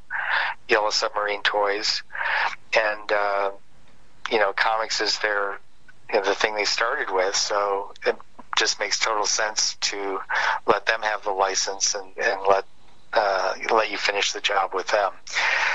Yellow 0.67 0.89
Submarine 0.89 1.43
toys, 1.43 2.01
and 2.73 3.11
uh, 3.11 3.51
you 4.31 4.39
know, 4.39 4.53
comics 4.53 5.01
is 5.01 5.19
their 5.19 5.59
you 6.11 6.19
know, 6.19 6.25
the 6.25 6.35
thing 6.35 6.55
they 6.55 6.65
started 6.65 7.09
with. 7.11 7.35
So 7.35 7.93
it 8.05 8.15
just 8.57 8.79
makes 8.79 8.99
total 8.99 9.25
sense 9.25 9.75
to 9.81 10.19
let 10.67 10.85
them 10.85 11.01
have 11.01 11.23
the 11.23 11.31
license 11.31 11.95
and, 11.95 12.15
and 12.17 12.41
let 12.47 12.65
uh, 13.13 13.53
let 13.71 13.91
you 13.91 13.97
finish 13.97 14.33
the 14.33 14.41
job 14.41 14.73
with 14.73 14.87
them. 14.87 15.11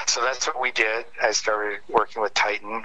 So 0.07 0.20
that's 0.23 0.47
what 0.47 0.61
we 0.61 0.73
did. 0.73 1.05
I 1.23 1.31
started 1.31 1.81
working 1.89 2.20
with 2.20 2.35
Titan, 2.35 2.85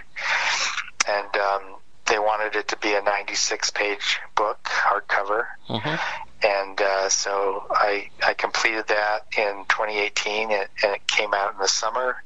and 1.07 1.37
um, 1.37 1.75
they 2.05 2.19
wanted 2.19 2.55
it 2.55 2.67
to 2.67 2.77
be 2.77 2.93
a 2.93 3.01
96 3.01 3.71
page 3.71 4.19
book, 4.35 4.59
hardcover. 4.63 5.45
And 6.43 6.79
uh, 6.79 7.09
so 7.09 7.65
I, 7.71 8.09
I 8.23 8.33
completed 8.33 8.87
that 8.89 9.25
in 9.37 9.65
2018, 9.69 10.51
and, 10.51 10.67
and 10.83 10.95
it 10.95 11.07
came 11.07 11.33
out 11.33 11.53
in 11.53 11.59
the 11.59 11.67
summer. 11.67 12.17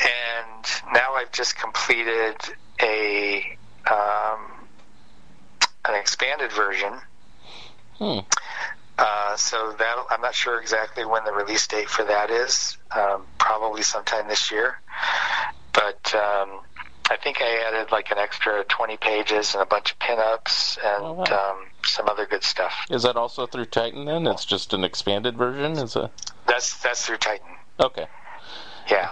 And 0.00 0.64
now 0.92 1.14
I've 1.14 1.32
just 1.32 1.56
completed 1.56 2.36
a 2.80 3.44
um, 3.90 4.50
an 5.86 5.94
expanded 5.94 6.52
version 6.52 6.92
Hmm. 7.98 8.18
Uh, 8.98 9.36
so 9.36 9.72
that 9.78 9.94
I'm 10.10 10.20
not 10.20 10.34
sure 10.34 10.60
exactly 10.60 11.04
when 11.04 11.24
the 11.24 11.32
release 11.32 11.66
date 11.66 11.88
for 11.88 12.04
that 12.04 12.30
is. 12.30 12.76
Um, 12.94 13.22
probably 13.38 13.82
sometime 13.82 14.28
this 14.28 14.50
year. 14.50 14.80
But 15.72 16.12
um, 16.14 16.60
I 17.10 17.16
think 17.22 17.38
I 17.40 17.68
added 17.68 17.92
like 17.92 18.10
an 18.10 18.18
extra 18.18 18.64
20 18.64 18.96
pages 18.96 19.54
and 19.54 19.62
a 19.62 19.66
bunch 19.66 19.92
of 19.92 19.98
pinups 19.98 20.78
and 20.84 21.04
Oh, 21.04 21.12
wow. 21.12 21.24
um, 21.24 21.66
some 21.84 22.08
other 22.08 22.26
good 22.26 22.42
stuff. 22.44 22.72
Is 22.90 23.02
that 23.04 23.16
also 23.16 23.46
through 23.46 23.66
Titan 23.66 24.04
then? 24.06 24.26
It's 24.26 24.44
just 24.44 24.72
an 24.72 24.84
expanded 24.84 25.36
version? 25.36 25.72
Is 25.72 25.96
a 25.96 26.10
That's 26.46 26.80
that's 26.82 27.06
through 27.06 27.18
Titan. 27.18 27.46
okay. 27.80 28.06
Yeah. 28.90 29.10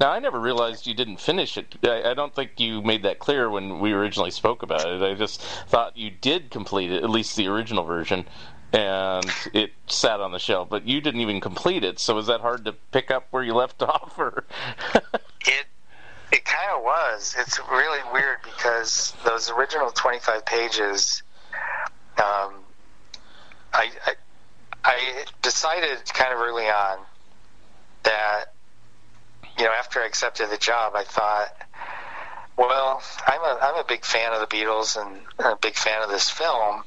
Now 0.00 0.12
I 0.12 0.18
never 0.18 0.40
realized 0.40 0.86
you 0.86 0.94
didn't 0.94 1.18
finish 1.18 1.58
it. 1.58 1.76
I, 1.84 2.10
I 2.10 2.14
don't 2.14 2.34
think 2.34 2.58
you 2.58 2.80
made 2.80 3.02
that 3.02 3.18
clear 3.18 3.50
when 3.50 3.80
we 3.80 3.92
originally 3.92 4.30
spoke 4.30 4.62
about 4.62 4.86
it. 4.86 5.02
I 5.02 5.14
just 5.14 5.42
thought 5.42 5.96
you 5.96 6.10
did 6.10 6.50
complete 6.50 6.90
it, 6.90 7.04
at 7.04 7.10
least 7.10 7.36
the 7.36 7.48
original 7.48 7.84
version, 7.84 8.24
and 8.72 9.26
it 9.52 9.72
sat 9.88 10.20
on 10.20 10.32
the 10.32 10.38
shelf. 10.38 10.70
But 10.70 10.88
you 10.88 11.02
didn't 11.02 11.20
even 11.20 11.40
complete 11.40 11.84
it. 11.84 11.98
So 11.98 12.14
was 12.14 12.28
that 12.28 12.40
hard 12.40 12.64
to 12.64 12.72
pick 12.92 13.10
up 13.10 13.26
where 13.30 13.42
you 13.42 13.52
left 13.52 13.82
off, 13.82 14.18
or? 14.18 14.44
It 15.42 15.66
it 16.32 16.44
kind 16.44 16.70
of 16.72 16.82
was. 16.82 17.34
It's 17.38 17.58
really 17.70 18.00
weird 18.12 18.38
because 18.42 19.12
those 19.24 19.50
original 19.50 19.90
25 19.90 20.46
pages, 20.46 21.22
um, 22.16 22.54
I, 23.74 23.90
I 24.06 24.14
I 24.82 25.24
decided 25.42 25.98
kind 26.06 26.32
of 26.32 26.38
early 26.40 26.66
on 26.66 27.00
that 28.04 28.54
you 29.58 29.64
know 29.64 29.72
after 29.72 30.00
I 30.00 30.06
accepted 30.06 30.50
the 30.50 30.56
job, 30.56 30.92
I 30.94 31.04
thought, 31.04 31.48
well, 32.56 33.02
I'm 33.26 33.40
a 33.40 33.58
I'm 33.62 33.76
a 33.76 33.84
big 33.84 34.04
fan 34.04 34.32
of 34.32 34.40
the 34.40 34.46
Beatles 34.46 35.00
and 35.00 35.20
a 35.38 35.56
big 35.56 35.74
fan 35.74 36.02
of 36.02 36.10
this 36.10 36.30
film, 36.30 36.82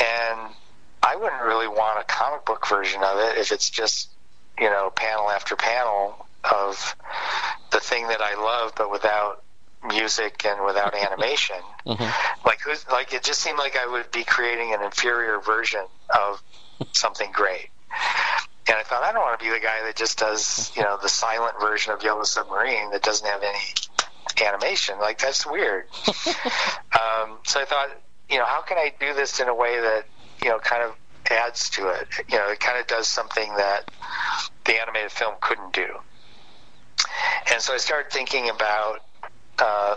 and 0.00 0.54
I 1.02 1.16
wouldn't 1.16 1.42
really 1.42 1.68
want 1.68 2.00
a 2.00 2.04
comic 2.04 2.44
book 2.44 2.66
version 2.68 3.02
of 3.02 3.18
it 3.18 3.38
if 3.38 3.52
it's 3.52 3.70
just 3.70 4.10
you 4.58 4.68
know 4.68 4.90
panel 4.94 5.30
after 5.30 5.56
panel 5.56 6.26
of 6.44 6.96
the 7.72 7.80
thing 7.80 8.08
that 8.08 8.20
I 8.20 8.34
love, 8.34 8.72
but 8.76 8.90
without 8.90 9.42
music 9.86 10.44
and 10.44 10.64
without 10.64 10.94
animation. 10.94 11.56
Mm-hmm. 11.86 12.46
Like, 12.46 12.60
who's, 12.60 12.86
like 12.88 13.14
it 13.14 13.24
just 13.24 13.40
seemed 13.40 13.58
like 13.58 13.74
I 13.74 13.86
would 13.86 14.10
be 14.12 14.22
creating 14.22 14.74
an 14.74 14.82
inferior 14.82 15.40
version 15.40 15.80
of 16.10 16.42
something 16.92 17.32
great. 17.32 17.70
And 18.66 18.76
I 18.76 18.82
thought 18.82 19.02
I 19.02 19.12
don't 19.12 19.22
want 19.22 19.38
to 19.40 19.44
be 19.44 19.50
the 19.50 19.60
guy 19.60 19.82
that 19.86 19.96
just 19.96 20.18
does, 20.18 20.70
you 20.76 20.82
know, 20.82 20.98
the 21.00 21.08
silent 21.08 21.54
version 21.60 21.92
of 21.92 22.02
Yellow 22.02 22.24
Submarine 22.24 22.90
that 22.92 23.02
doesn't 23.02 23.26
have 23.26 23.42
any 23.42 23.58
animation. 24.46 24.98
Like 25.00 25.18
that's 25.18 25.46
weird. 25.46 25.84
um, 26.06 27.38
so 27.44 27.60
I 27.60 27.64
thought, 27.66 27.88
you 28.28 28.38
know, 28.38 28.44
how 28.44 28.62
can 28.62 28.78
I 28.78 28.92
do 29.00 29.14
this 29.14 29.40
in 29.40 29.48
a 29.48 29.54
way 29.54 29.80
that, 29.80 30.04
you 30.42 30.50
know, 30.50 30.58
kind 30.58 30.82
of 30.82 30.94
adds 31.30 31.70
to 31.70 31.88
it? 31.88 32.08
You 32.28 32.38
know, 32.38 32.48
it 32.50 32.60
kind 32.60 32.78
of 32.78 32.86
does 32.86 33.08
something 33.08 33.54
that 33.56 33.90
the 34.64 34.80
animated 34.80 35.10
film 35.10 35.34
couldn't 35.40 35.72
do. 35.72 35.88
And 37.52 37.60
so 37.60 37.74
I 37.74 37.78
started 37.78 38.12
thinking 38.12 38.50
about 38.50 39.00
uh, 39.58 39.96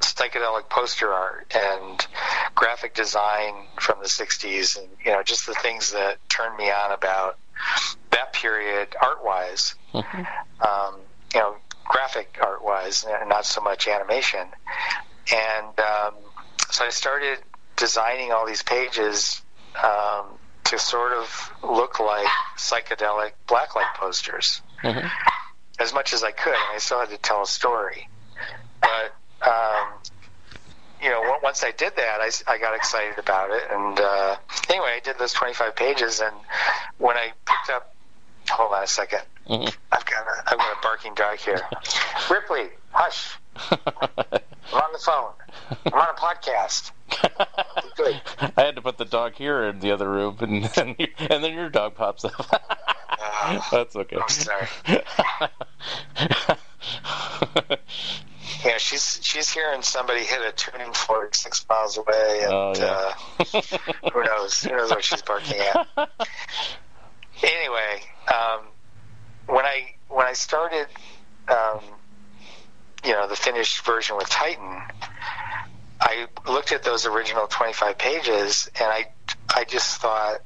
psychedelic 0.00 0.68
poster 0.68 1.12
art 1.12 1.52
and 1.54 2.06
graphic 2.54 2.94
design 2.94 3.54
from 3.80 3.98
the 4.00 4.08
60s 4.08 4.78
and, 4.78 4.88
you 5.04 5.12
know, 5.12 5.22
just 5.22 5.46
the 5.46 5.54
things 5.54 5.92
that 5.92 6.18
turned 6.28 6.56
me 6.56 6.70
on 6.70 6.92
about 6.92 7.38
that 8.10 8.32
period 8.32 8.94
art 9.00 9.24
wise. 9.24 9.74
Um, 9.94 10.94
you 11.34 11.40
know, 11.40 11.56
graphic 11.84 12.38
art 12.42 12.64
wise, 12.64 13.04
not 13.26 13.44
so 13.44 13.60
much 13.60 13.88
animation. 13.88 14.46
And 15.32 15.78
um, 15.80 16.14
so 16.70 16.84
I 16.84 16.90
started 16.90 17.38
designing 17.76 18.32
all 18.32 18.46
these 18.46 18.62
pages 18.62 19.42
um, 19.82 20.26
to 20.64 20.78
sort 20.78 21.12
of 21.12 21.52
look 21.62 21.98
like 22.00 22.26
psychedelic 22.56 23.32
blacklight 23.48 23.92
posters 23.94 24.60
Mhm. 24.82 25.10
as 25.78 25.92
much 25.92 26.12
as 26.12 26.22
I 26.22 26.30
could. 26.30 26.52
And 26.54 26.74
I 26.74 26.78
still 26.78 27.00
had 27.00 27.10
to 27.10 27.18
tell 27.18 27.42
a 27.42 27.46
story. 27.46 28.08
But, 28.80 29.14
um, 29.48 29.88
you 31.02 31.10
know, 31.10 31.38
once 31.42 31.62
I 31.64 31.70
did 31.72 31.96
that, 31.96 32.20
I, 32.20 32.30
I 32.52 32.58
got 32.58 32.74
excited 32.74 33.18
about 33.18 33.50
it. 33.50 33.62
And 33.70 33.98
uh, 34.00 34.36
anyway, 34.68 34.94
I 34.96 35.00
did 35.02 35.18
those 35.18 35.32
25 35.32 35.74
pages. 35.76 36.20
And 36.20 36.34
when 36.98 37.16
I 37.16 37.32
picked 37.46 37.70
up, 37.70 37.94
hold 38.48 38.72
on 38.72 38.82
a 38.82 38.86
second. 38.86 39.22
Mhm. 39.48 39.74
I've 39.90 40.04
got 40.04 40.26
a, 40.26 40.42
I've 40.52 40.58
got 40.58 40.78
a 40.78 40.80
barking 40.82 41.14
dog 41.14 41.38
here. 41.38 41.60
Ripley, 42.30 42.68
hush. 42.92 43.36
I'm 43.70 44.80
on 44.82 44.92
the 44.92 44.98
phone. 44.98 45.32
I'm 45.86 45.92
on 45.94 46.08
a 46.08 46.18
podcast. 46.18 46.92
Good. 47.96 48.20
I 48.56 48.62
had 48.62 48.76
to 48.76 48.82
put 48.82 48.98
the 48.98 49.04
dog 49.04 49.34
here 49.34 49.64
in 49.64 49.80
the 49.80 49.90
other 49.90 50.08
room, 50.08 50.36
and 50.40 50.64
then, 50.64 50.94
and 51.18 51.42
then 51.42 51.52
your 51.54 51.68
dog 51.68 51.96
pops 51.96 52.24
up. 52.24 52.32
Uh, 53.20 53.60
That's 53.72 53.96
okay. 53.96 54.16
I'm 54.16 54.28
sorry. 54.28 54.68
Yeah, 58.64 58.76
she's 58.78 59.18
she's 59.22 59.50
hearing 59.50 59.82
somebody 59.82 60.20
hit 60.24 60.40
a 60.42 60.52
tuning 60.52 60.92
fork 60.92 61.34
six 61.34 61.64
miles 61.68 61.96
away, 61.96 62.40
and 62.42 62.52
Oh, 62.52 62.72
yeah. 62.76 63.12
uh, 63.38 64.10
who 64.12 64.22
knows? 64.24 64.62
Who 64.62 64.76
knows 64.76 64.90
what 64.90 65.02
she's 65.04 65.22
barking 65.22 65.56
at? 65.58 65.86
Anyway, 67.42 68.02
um, 68.28 68.60
when 69.46 69.64
I 69.64 69.86
when 70.08 70.26
I 70.26 70.34
started, 70.34 70.86
um, 71.48 71.80
you 73.04 73.12
know, 73.12 73.26
the 73.28 73.36
finished 73.36 73.84
version 73.86 74.16
with 74.16 74.28
Titan, 74.28 74.82
I 76.00 76.26
looked 76.46 76.72
at 76.72 76.82
those 76.82 77.06
original 77.06 77.46
twenty 77.46 77.72
five 77.72 77.96
pages, 77.96 78.68
and 78.78 78.88
I 78.90 79.06
I 79.54 79.64
just 79.64 80.00
thought, 80.02 80.40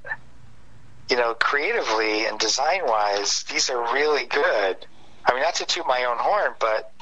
you 1.11 1.17
know, 1.17 1.35
creatively 1.35 2.27
and 2.27 2.39
design 2.39 2.83
wise, 2.85 3.45
these 3.51 3.71
are 3.71 3.93
really 3.93 4.27
good. 4.27 4.87
I 5.27 5.33
mean, 5.33 5.43
not 5.43 5.55
to 5.57 5.65
toot 5.67 5.87
my 5.87 6.05
own 6.05 6.19
horn, 6.19 6.55
but 6.61 6.93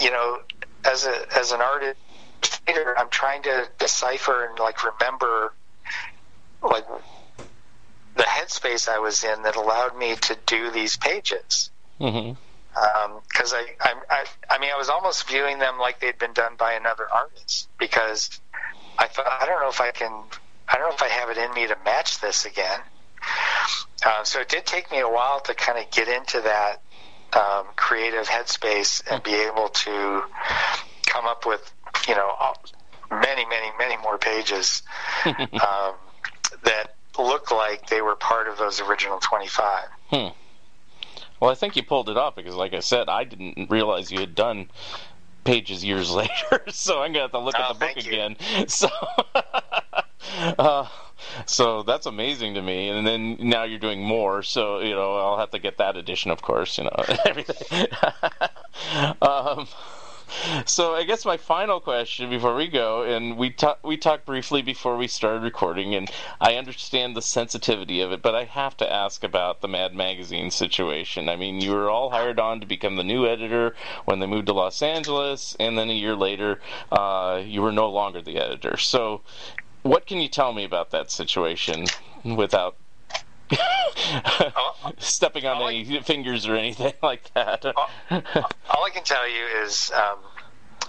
you 0.00 0.10
know, 0.10 0.38
as 0.84 1.06
a 1.06 1.38
as 1.38 1.52
an 1.52 1.60
artist, 1.60 1.96
I'm 2.96 3.08
trying 3.10 3.42
to 3.44 3.68
decipher 3.78 4.46
and 4.46 4.58
like 4.58 4.78
remember, 4.84 5.52
like 6.62 6.84
the 8.16 8.22
headspace 8.24 8.88
I 8.88 8.98
was 8.98 9.24
in 9.24 9.42
that 9.42 9.56
allowed 9.56 9.96
me 9.96 10.16
to 10.16 10.36
do 10.46 10.70
these 10.70 10.96
pages. 10.96 11.70
Mhm. 12.00 12.36
Because 13.28 13.52
I, 13.52 13.64
I, 13.80 13.94
I, 14.08 14.24
I 14.48 14.58
mean, 14.58 14.70
I 14.72 14.76
was 14.78 14.88
almost 14.88 15.28
viewing 15.28 15.58
them 15.58 15.78
like 15.78 16.00
they'd 16.00 16.18
been 16.18 16.32
done 16.32 16.54
by 16.56 16.74
another 16.74 17.06
artist 17.12 17.68
because 17.78 18.30
I 18.96 19.08
thought 19.08 19.26
I 19.26 19.44
don't 19.46 19.60
know 19.60 19.68
if 19.68 19.80
I 19.80 19.90
can, 19.90 20.12
I 20.68 20.76
don't 20.76 20.88
know 20.88 20.94
if 20.94 21.02
I 21.02 21.08
have 21.08 21.30
it 21.30 21.36
in 21.38 21.52
me 21.54 21.66
to 21.66 21.76
match 21.84 22.20
this 22.20 22.44
again. 22.44 22.80
Uh, 24.04 24.24
so 24.24 24.40
it 24.40 24.48
did 24.48 24.66
take 24.66 24.90
me 24.90 25.00
a 25.00 25.08
while 25.08 25.40
to 25.40 25.54
kind 25.54 25.78
of 25.78 25.90
get 25.90 26.08
into 26.08 26.40
that 26.42 26.82
um, 27.34 27.66
creative 27.76 28.26
headspace 28.26 29.02
and 29.10 29.22
be 29.22 29.34
able 29.34 29.68
to 29.68 30.22
come 31.06 31.26
up 31.26 31.46
with, 31.46 31.72
you 32.08 32.14
know, 32.14 32.32
many, 33.10 33.44
many, 33.46 33.68
many 33.78 33.96
more 34.02 34.18
pages 34.18 34.82
um, 35.24 35.94
that 36.64 36.94
look 37.18 37.50
like 37.50 37.88
they 37.88 38.00
were 38.00 38.16
part 38.16 38.48
of 38.48 38.58
those 38.58 38.80
original 38.80 39.18
25. 39.20 39.84
hmm. 40.10 40.28
Well, 41.40 41.50
I 41.50 41.54
think 41.54 41.74
you 41.74 41.82
pulled 41.82 42.10
it 42.10 42.18
off 42.18 42.36
because, 42.36 42.54
like 42.54 42.74
I 42.74 42.80
said, 42.80 43.08
I 43.08 43.24
didn't 43.24 43.70
realize 43.70 44.12
you 44.12 44.20
had 44.20 44.34
done 44.34 44.68
pages 45.44 45.82
years 45.82 46.10
later, 46.14 46.62
so 46.68 47.00
I'm 47.02 47.12
gonna 47.12 47.22
have 47.22 47.30
to 47.32 47.38
look 47.38 47.54
Oh, 47.58 47.62
at 47.62 47.78
the 47.78 47.86
book 47.86 47.96
again. 47.96 48.36
So, 48.68 48.88
uh, 50.58 50.86
so 51.46 51.82
that's 51.82 52.06
amazing 52.06 52.54
to 52.54 52.62
me. 52.62 52.88
And 52.88 53.06
then 53.06 53.36
now 53.40 53.64
you're 53.64 53.78
doing 53.78 54.02
more, 54.02 54.42
so 54.42 54.80
you 54.80 54.94
know 54.94 55.16
I'll 55.16 55.38
have 55.38 55.50
to 55.50 55.58
get 55.58 55.78
that 55.78 55.96
edition, 55.96 56.30
of 56.30 56.42
course. 56.42 56.78
You 56.78 56.84
know 56.84 57.04
everything. 57.24 57.86
um, 59.22 59.66
so 60.64 60.94
I 60.94 61.02
guess 61.02 61.24
my 61.24 61.36
final 61.36 61.80
question 61.80 62.30
before 62.30 62.54
we 62.54 62.68
go, 62.68 63.02
and 63.02 63.36
we 63.36 63.50
talked 63.50 63.82
we 63.84 63.96
talked 63.96 64.24
briefly 64.24 64.62
before 64.62 64.96
we 64.96 65.08
started 65.08 65.42
recording, 65.42 65.94
and 65.94 66.10
I 66.40 66.54
understand 66.54 67.16
the 67.16 67.22
sensitivity 67.22 68.00
of 68.00 68.12
it, 68.12 68.22
but 68.22 68.34
I 68.34 68.44
have 68.44 68.76
to 68.78 68.90
ask 68.90 69.24
about 69.24 69.60
the 69.60 69.68
Mad 69.68 69.94
Magazine 69.94 70.50
situation. 70.50 71.28
I 71.28 71.36
mean, 71.36 71.60
you 71.60 71.72
were 71.72 71.90
all 71.90 72.10
hired 72.10 72.38
on 72.38 72.60
to 72.60 72.66
become 72.66 72.96
the 72.96 73.04
new 73.04 73.26
editor 73.26 73.74
when 74.04 74.20
they 74.20 74.26
moved 74.26 74.46
to 74.46 74.52
Los 74.52 74.82
Angeles, 74.82 75.56
and 75.58 75.76
then 75.76 75.90
a 75.90 75.94
year 75.94 76.14
later, 76.14 76.60
uh, 76.92 77.42
you 77.44 77.60
were 77.60 77.72
no 77.72 77.90
longer 77.90 78.22
the 78.22 78.38
editor. 78.38 78.76
So, 78.76 79.22
what 79.82 80.06
can 80.06 80.18
you 80.18 80.28
tell 80.28 80.52
me 80.52 80.64
about 80.64 80.90
that 80.90 81.10
situation 81.10 81.86
without? 82.24 82.76
stepping 84.98 85.44
on 85.46 85.56
all 85.56 85.66
I- 85.68 85.72
any 85.74 86.00
fingers 86.02 86.46
or 86.46 86.54
anything 86.56 86.92
like 87.02 87.32
that. 87.34 87.64
all 87.66 88.84
I 88.84 88.90
can 88.92 89.04
tell 89.04 89.28
you 89.28 89.44
is 89.64 89.90
um, 89.94 90.18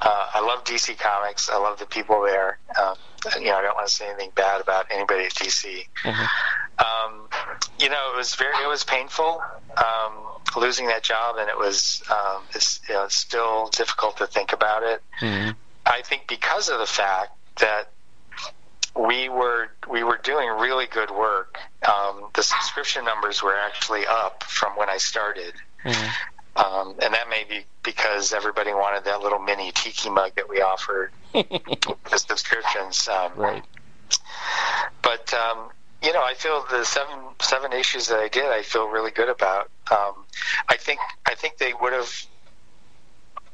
uh, 0.01 0.27
I 0.33 0.41
love 0.41 0.63
DC 0.63 0.97
Comics. 0.97 1.49
I 1.49 1.57
love 1.57 1.79
the 1.79 1.85
people 1.85 2.21
there. 2.23 2.59
Um, 2.81 2.95
you 3.39 3.45
know, 3.47 3.55
I 3.57 3.61
don't 3.61 3.75
want 3.75 3.87
to 3.87 3.93
say 3.93 4.07
anything 4.09 4.31
bad 4.35 4.61
about 4.61 4.87
anybody 4.91 5.25
at 5.25 5.33
DC. 5.33 5.85
Um, 6.79 7.27
you 7.79 7.89
know, 7.89 8.11
it 8.13 8.17
was 8.17 8.33
very, 8.35 8.53
it 8.63 8.67
was 8.67 8.83
painful 8.83 9.41
um, 9.77 10.13
losing 10.55 10.87
that 10.87 11.03
job, 11.03 11.35
and 11.37 11.47
it 11.49 11.57
was, 11.57 12.01
um, 12.09 12.41
it's, 12.55 12.79
you 12.87 12.95
know, 12.95 13.03
it's 13.05 13.15
still 13.15 13.67
difficult 13.69 14.17
to 14.17 14.25
think 14.27 14.53
about 14.53 14.81
it. 14.83 15.03
Mhm. 15.19 15.55
I 15.85 16.01
think 16.03 16.27
because 16.27 16.69
of 16.69 16.79
the 16.79 16.87
fact 16.87 17.31
that 17.59 17.91
we 18.95 19.29
were 19.29 19.69
we 19.89 20.03
were 20.03 20.19
doing 20.23 20.49
really 20.59 20.85
good 20.87 21.11
work. 21.11 21.57
Um, 21.87 22.27
the 22.35 22.43
subscription 22.43 23.05
numbers 23.05 23.41
were 23.41 23.55
actually 23.55 24.05
up 24.05 24.43
from 24.43 24.73
when 24.75 24.89
I 24.89 24.97
started, 24.97 25.53
um, 26.55 26.95
and 27.01 27.13
that 27.13 27.29
may 27.29 27.45
be 27.49 27.65
because 27.83 28.33
everybody 28.33 28.71
wanted 28.73 29.05
that 29.05 29.21
little 29.21 29.39
mini 29.39 29.71
tiki 29.71 30.09
mug 30.09 30.33
that 30.35 30.49
we 30.49 30.61
offered 30.61 31.11
the 31.33 32.17
subscriptions. 32.17 33.07
Um, 33.07 33.31
Right. 33.35 33.63
but 35.01 35.33
um, 35.33 35.69
you 36.03 36.11
know, 36.13 36.21
I 36.23 36.33
feel 36.33 36.65
the 36.69 36.83
seven 36.83 37.17
seven 37.41 37.73
issues 37.73 38.07
that 38.07 38.19
I 38.19 38.27
did, 38.27 38.45
I 38.45 38.61
feel 38.61 38.87
really 38.87 39.11
good 39.11 39.29
about. 39.29 39.69
Um, 39.89 40.25
I 40.67 40.77
think 40.77 40.99
I 41.25 41.35
think 41.35 41.57
they 41.57 41.73
would 41.81 41.93
have 41.93 42.11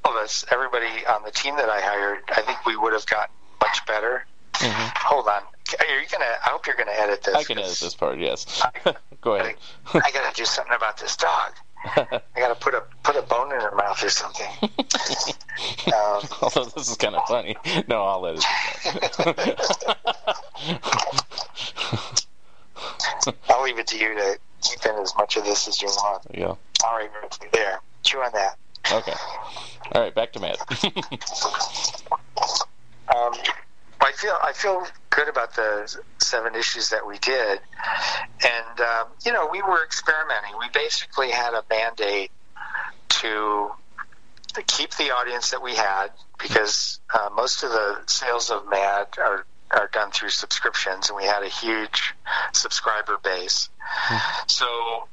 all 0.04 0.18
of 0.18 0.24
us, 0.24 0.46
everybody 0.52 0.88
on 1.08 1.24
the 1.24 1.32
team 1.32 1.56
that 1.58 1.70
I 1.70 1.80
hired. 1.82 2.20
I 2.30 2.42
think 2.42 2.66
we 2.66 2.76
would 2.76 2.94
have 2.94 3.06
gotten 3.06 3.34
much 3.62 3.86
better. 3.86 4.26
Hold 4.62 5.28
on, 5.28 5.42
are 5.80 6.00
you 6.00 6.08
gonna? 6.12 6.26
I 6.26 6.50
hope 6.50 6.66
you're 6.66 6.76
gonna 6.76 6.92
edit 6.92 7.24
this. 7.24 7.34
Mm-hmm. 7.34 7.40
I 7.40 7.44
can 7.44 7.60
edit 7.60 7.78
this 7.80 7.94
part. 7.94 8.20
Yes. 8.20 8.62
Go 9.22 9.36
ahead. 9.36 9.56
I 9.94 10.12
gotta 10.12 10.34
do 10.36 10.46
something 10.46 10.74
about 10.74 10.98
this 10.98 11.16
dog. 11.16 11.54
I 11.86 12.22
gotta 12.36 12.56
put 12.56 12.74
a 12.74 12.84
put 13.04 13.16
a 13.16 13.22
bone 13.22 13.52
in 13.54 13.60
her 13.62 13.76
mouth 13.76 14.04
or 14.04 14.10
something. 14.10 14.48
um, 14.62 16.22
Although 16.42 16.66
this 16.76 16.90
is 16.90 16.98
kind 16.98 17.16
of 17.16 17.28
funny. 17.28 17.56
No, 17.88 18.04
I'll 18.04 18.22
let 18.22 18.36
it. 18.38 18.46
I'll 23.50 23.64
leave 23.64 23.80
it 23.80 23.88
to 23.88 23.98
you 23.98 24.16
to 24.16 24.40
keep 24.62 24.86
in 24.86 24.96
as 25.02 25.14
much 25.18 25.38
of 25.38 25.44
this 25.44 25.68
as 25.68 25.82
you 25.82 25.88
want. 25.88 26.24
yeah. 26.34 26.56
All 26.84 26.98
right, 26.98 27.10
there. 27.52 27.80
Chew 28.04 28.20
on 28.20 28.32
that. 28.34 28.58
Okay. 28.92 29.14
All 29.94 30.02
right. 30.02 30.16
Back 30.16 30.32
to 30.34 30.40
Matt. 30.40 30.60
Um, 33.16 33.34
I 34.08 34.14
feel 34.14 34.38
I 34.42 34.54
feel 34.54 34.88
good 35.10 35.28
about 35.28 35.54
the 35.56 35.98
seven 36.20 36.56
issues 36.56 36.90
that 36.90 37.06
we 37.06 37.18
did, 37.18 37.60
and 38.42 38.80
um, 38.80 39.08
you 39.26 39.34
know 39.34 39.50
we 39.52 39.62
were 39.62 39.84
experimenting. 39.84 40.52
We 40.58 40.70
basically 40.74 41.30
had 41.30 41.54
a 41.54 41.64
mandate 41.70 42.32
to 43.10 43.70
keep 44.66 44.92
the 44.96 45.12
audience 45.12 45.52
that 45.52 45.62
we 45.62 45.76
had 45.76 46.08
because 46.40 47.02
uh, 47.14 47.30
most 47.36 47.64
of 47.64 47.72
the 47.72 47.98
sales 48.08 48.50
of 48.50 48.70
Mad 48.70 49.08
are 49.18 49.46
are 49.72 49.90
done 49.92 50.12
through 50.12 50.30
subscriptions, 50.30 51.10
and 51.10 51.18
we 51.18 51.26
had 51.26 51.44
a 51.44 51.50
huge 51.50 52.14
subscriber 52.54 53.18
base. 53.22 53.68
So 54.48 55.10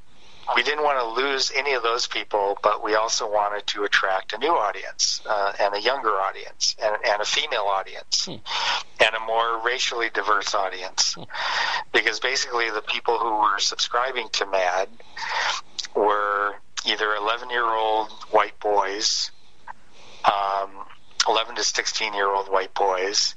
we 0.55 0.63
didn't 0.63 0.85
want 0.85 0.99
to 0.99 1.23
lose 1.23 1.51
any 1.55 1.73
of 1.75 1.83
those 1.83 2.07
people, 2.07 2.59
but 2.63 2.83
we 2.83 2.95
also 2.95 3.31
wanted 3.31 3.67
to 3.69 3.85
attract 3.85 4.33
a 4.33 4.39
new 4.39 4.51
audience 4.51 5.23
uh, 5.29 5.53
and 5.59 5.75
a 5.75 5.81
younger 5.81 6.11
audience 6.11 6.77
and, 6.83 6.97
and 7.07 7.23
a 7.23 7.25
female 7.25 7.65
audience 7.67 8.29
and 9.01 9.15
a 9.15 9.21
more 9.27 9.61
racially 9.65 10.11
diverse 10.13 10.55
audience. 10.55 11.17
Because 11.93 12.21
basically, 12.21 12.71
the 12.71 12.83
people 12.83 13.19
who 13.19 13.37
were 13.37 13.59
subscribing 13.59 14.29
to 14.33 14.47
MAD 14.47 14.89
were 15.95 16.55
either 16.87 17.15
11 17.15 17.51
year 17.51 17.65
old 17.65 18.11
white 18.31 18.59
boys, 18.61 19.31
um, 20.25 20.71
11 21.29 21.57
to 21.57 21.63
16 21.63 22.15
year 22.15 22.29
old 22.29 22.51
white 22.51 22.75
boys, 22.75 23.35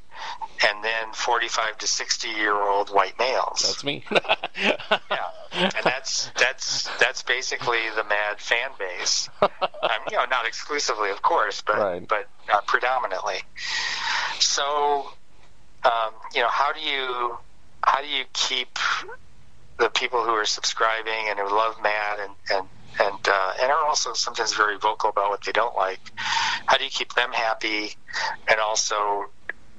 and 0.68 0.84
then 0.84 1.14
45 1.14 1.78
to 1.80 1.88
60 1.88 2.30
year 2.30 2.54
old 2.56 2.90
white 2.90 3.18
males. 3.20 3.62
That's 3.62 3.84
me. 3.84 4.04
Yeah, 4.60 5.30
and 5.54 5.84
that's 5.84 6.30
that's 6.38 6.90
that's 7.00 7.24
basically 7.24 7.80
the 7.96 8.04
Mad 8.04 8.40
fan 8.40 8.70
base. 8.78 9.30
Um, 9.42 9.50
you 10.12 10.18
know, 10.18 10.26
not 10.26 10.46
exclusively, 10.46 11.10
of 11.10 11.22
course, 11.22 11.64
but 11.66 11.78
Right. 11.78 12.08
but 12.08 12.28
uh, 12.52 12.62
predominantly. 12.68 13.38
So, 14.40 15.10
um, 15.84 16.12
you 16.34 16.42
know, 16.42 16.50
how 16.50 16.74
do 16.74 16.80
you 16.82 17.38
how 17.84 18.02
do 18.02 18.08
you 18.08 18.26
keep 18.34 18.78
the 19.78 19.90
people 19.90 20.24
who 20.24 20.32
are 20.32 20.46
subscribing 20.46 21.30
and 21.30 21.40
who 21.40 21.50
love 21.50 21.76
Mad 21.82 22.20
and 22.20 22.34
and 22.52 22.68
and 23.00 23.28
uh, 23.28 23.54
and 23.62 23.72
are 23.72 23.86
also 23.86 24.14
sometimes 24.14 24.54
very 24.54 24.78
vocal 24.78 25.10
about 25.12 25.30
what 25.30 25.44
they 25.44 25.52
don't 25.52 25.76
like? 25.76 26.00
How 26.66 26.78
do 26.78 26.84
you 26.84 26.90
keep 26.90 27.14
them 27.14 27.32
happy 27.32 27.96
and 28.48 28.60
also 28.60 29.26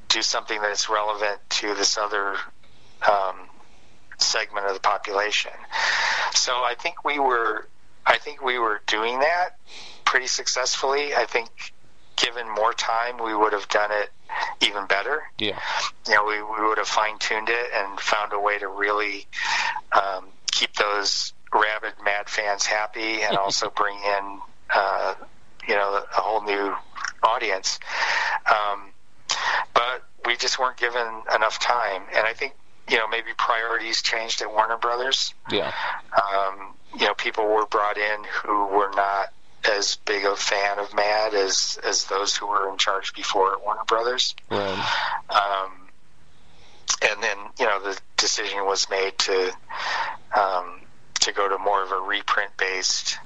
do 0.09 0.22
something 0.22 0.60
that's 0.60 0.89
relevant 0.89 1.39
to 1.51 1.74
this 1.74 1.98
other 1.98 2.36
um, 3.09 3.36
segment 4.18 4.66
of 4.66 4.74
the 4.74 4.80
population. 4.80 5.52
So 6.35 6.52
I 6.52 6.74
think 6.78 7.05
we 7.05 7.18
were, 7.18 7.68
I 8.06 8.18
think 8.18 8.43
we 8.43 8.59
were 8.59 8.80
doing 8.86 9.20
that 9.20 9.59
pretty 10.05 10.26
successfully. 10.26 11.14
I 11.14 11.26
think 11.26 11.48
given 12.16 12.48
more 12.48 12.72
time, 12.72 13.22
we 13.22 13.35
would 13.35 13.52
have 13.52 13.68
done 13.68 13.90
it 13.93 14.10
even 14.60 14.86
better. 14.86 15.22
yeah. 15.39 15.59
You 16.06 16.14
know, 16.14 16.24
we, 16.24 16.43
we 16.43 16.68
would 16.68 16.78
have 16.78 16.89
fine 16.89 17.18
tuned 17.18 17.48
it 17.48 17.70
and 17.74 17.98
found 18.01 18.32
a 18.32 18.40
way 18.40 18.59
to 18.59 18.68
really 18.68 19.26
um, 19.93 20.26
keep 20.51 20.74
those 20.74 21.32
rabid 21.52 21.94
Mad 22.05 22.28
fans 22.28 22.66
happy 22.66 23.22
and 23.22 23.36
also 23.39 23.70
bring 23.70 23.97
in, 23.97 24.40
uh, 24.70 25.14
you 25.66 25.74
know, 25.74 26.02
a 26.16 26.20
whole 26.20 26.43
new 26.43 26.74
audience. 27.22 27.78
Um, 28.47 28.88
we 30.29 30.37
just 30.37 30.59
weren't 30.59 30.77
given 30.77 31.07
enough 31.35 31.59
time. 31.59 32.03
And 32.15 32.27
I 32.27 32.35
think, 32.35 32.53
you 32.87 32.99
know, 32.99 33.09
maybe 33.09 33.29
priorities 33.37 34.03
changed 34.03 34.43
at 34.43 34.53
Warner 34.53 34.77
Brothers. 34.77 35.33
Yeah. 35.51 35.73
Um, 36.13 36.75
you 36.99 37.07
know, 37.07 37.15
people 37.15 37.47
were 37.47 37.65
brought 37.65 37.97
in 37.97 38.25
who 38.25 38.67
were 38.67 38.91
not 38.95 39.33
as 39.65 39.97
big 40.05 40.25
a 40.25 40.37
fan 40.37 40.79
of 40.79 40.95
Mad 40.95 41.35
as 41.35 41.79
as 41.83 42.05
those 42.05 42.37
who 42.37 42.47
were 42.47 42.71
in 42.71 42.77
charge 42.77 43.15
before 43.15 43.55
at 43.55 43.65
Warner 43.65 43.85
Brothers. 43.87 44.35
Right. 44.51 45.19
Um, 45.31 45.89
and 47.01 47.23
then, 47.23 47.39
you 47.59 47.65
know, 47.65 47.81
the 47.81 47.99
decision 48.19 48.67
was 48.67 48.89
made 48.91 49.17
to 49.19 49.53
um, 50.39 50.81
to 51.21 51.33
go 51.33 51.49
to 51.49 51.57
more 51.59 51.83
of 51.83 51.91
a 51.91 52.01
reprint 52.01 52.51
based 52.59 53.19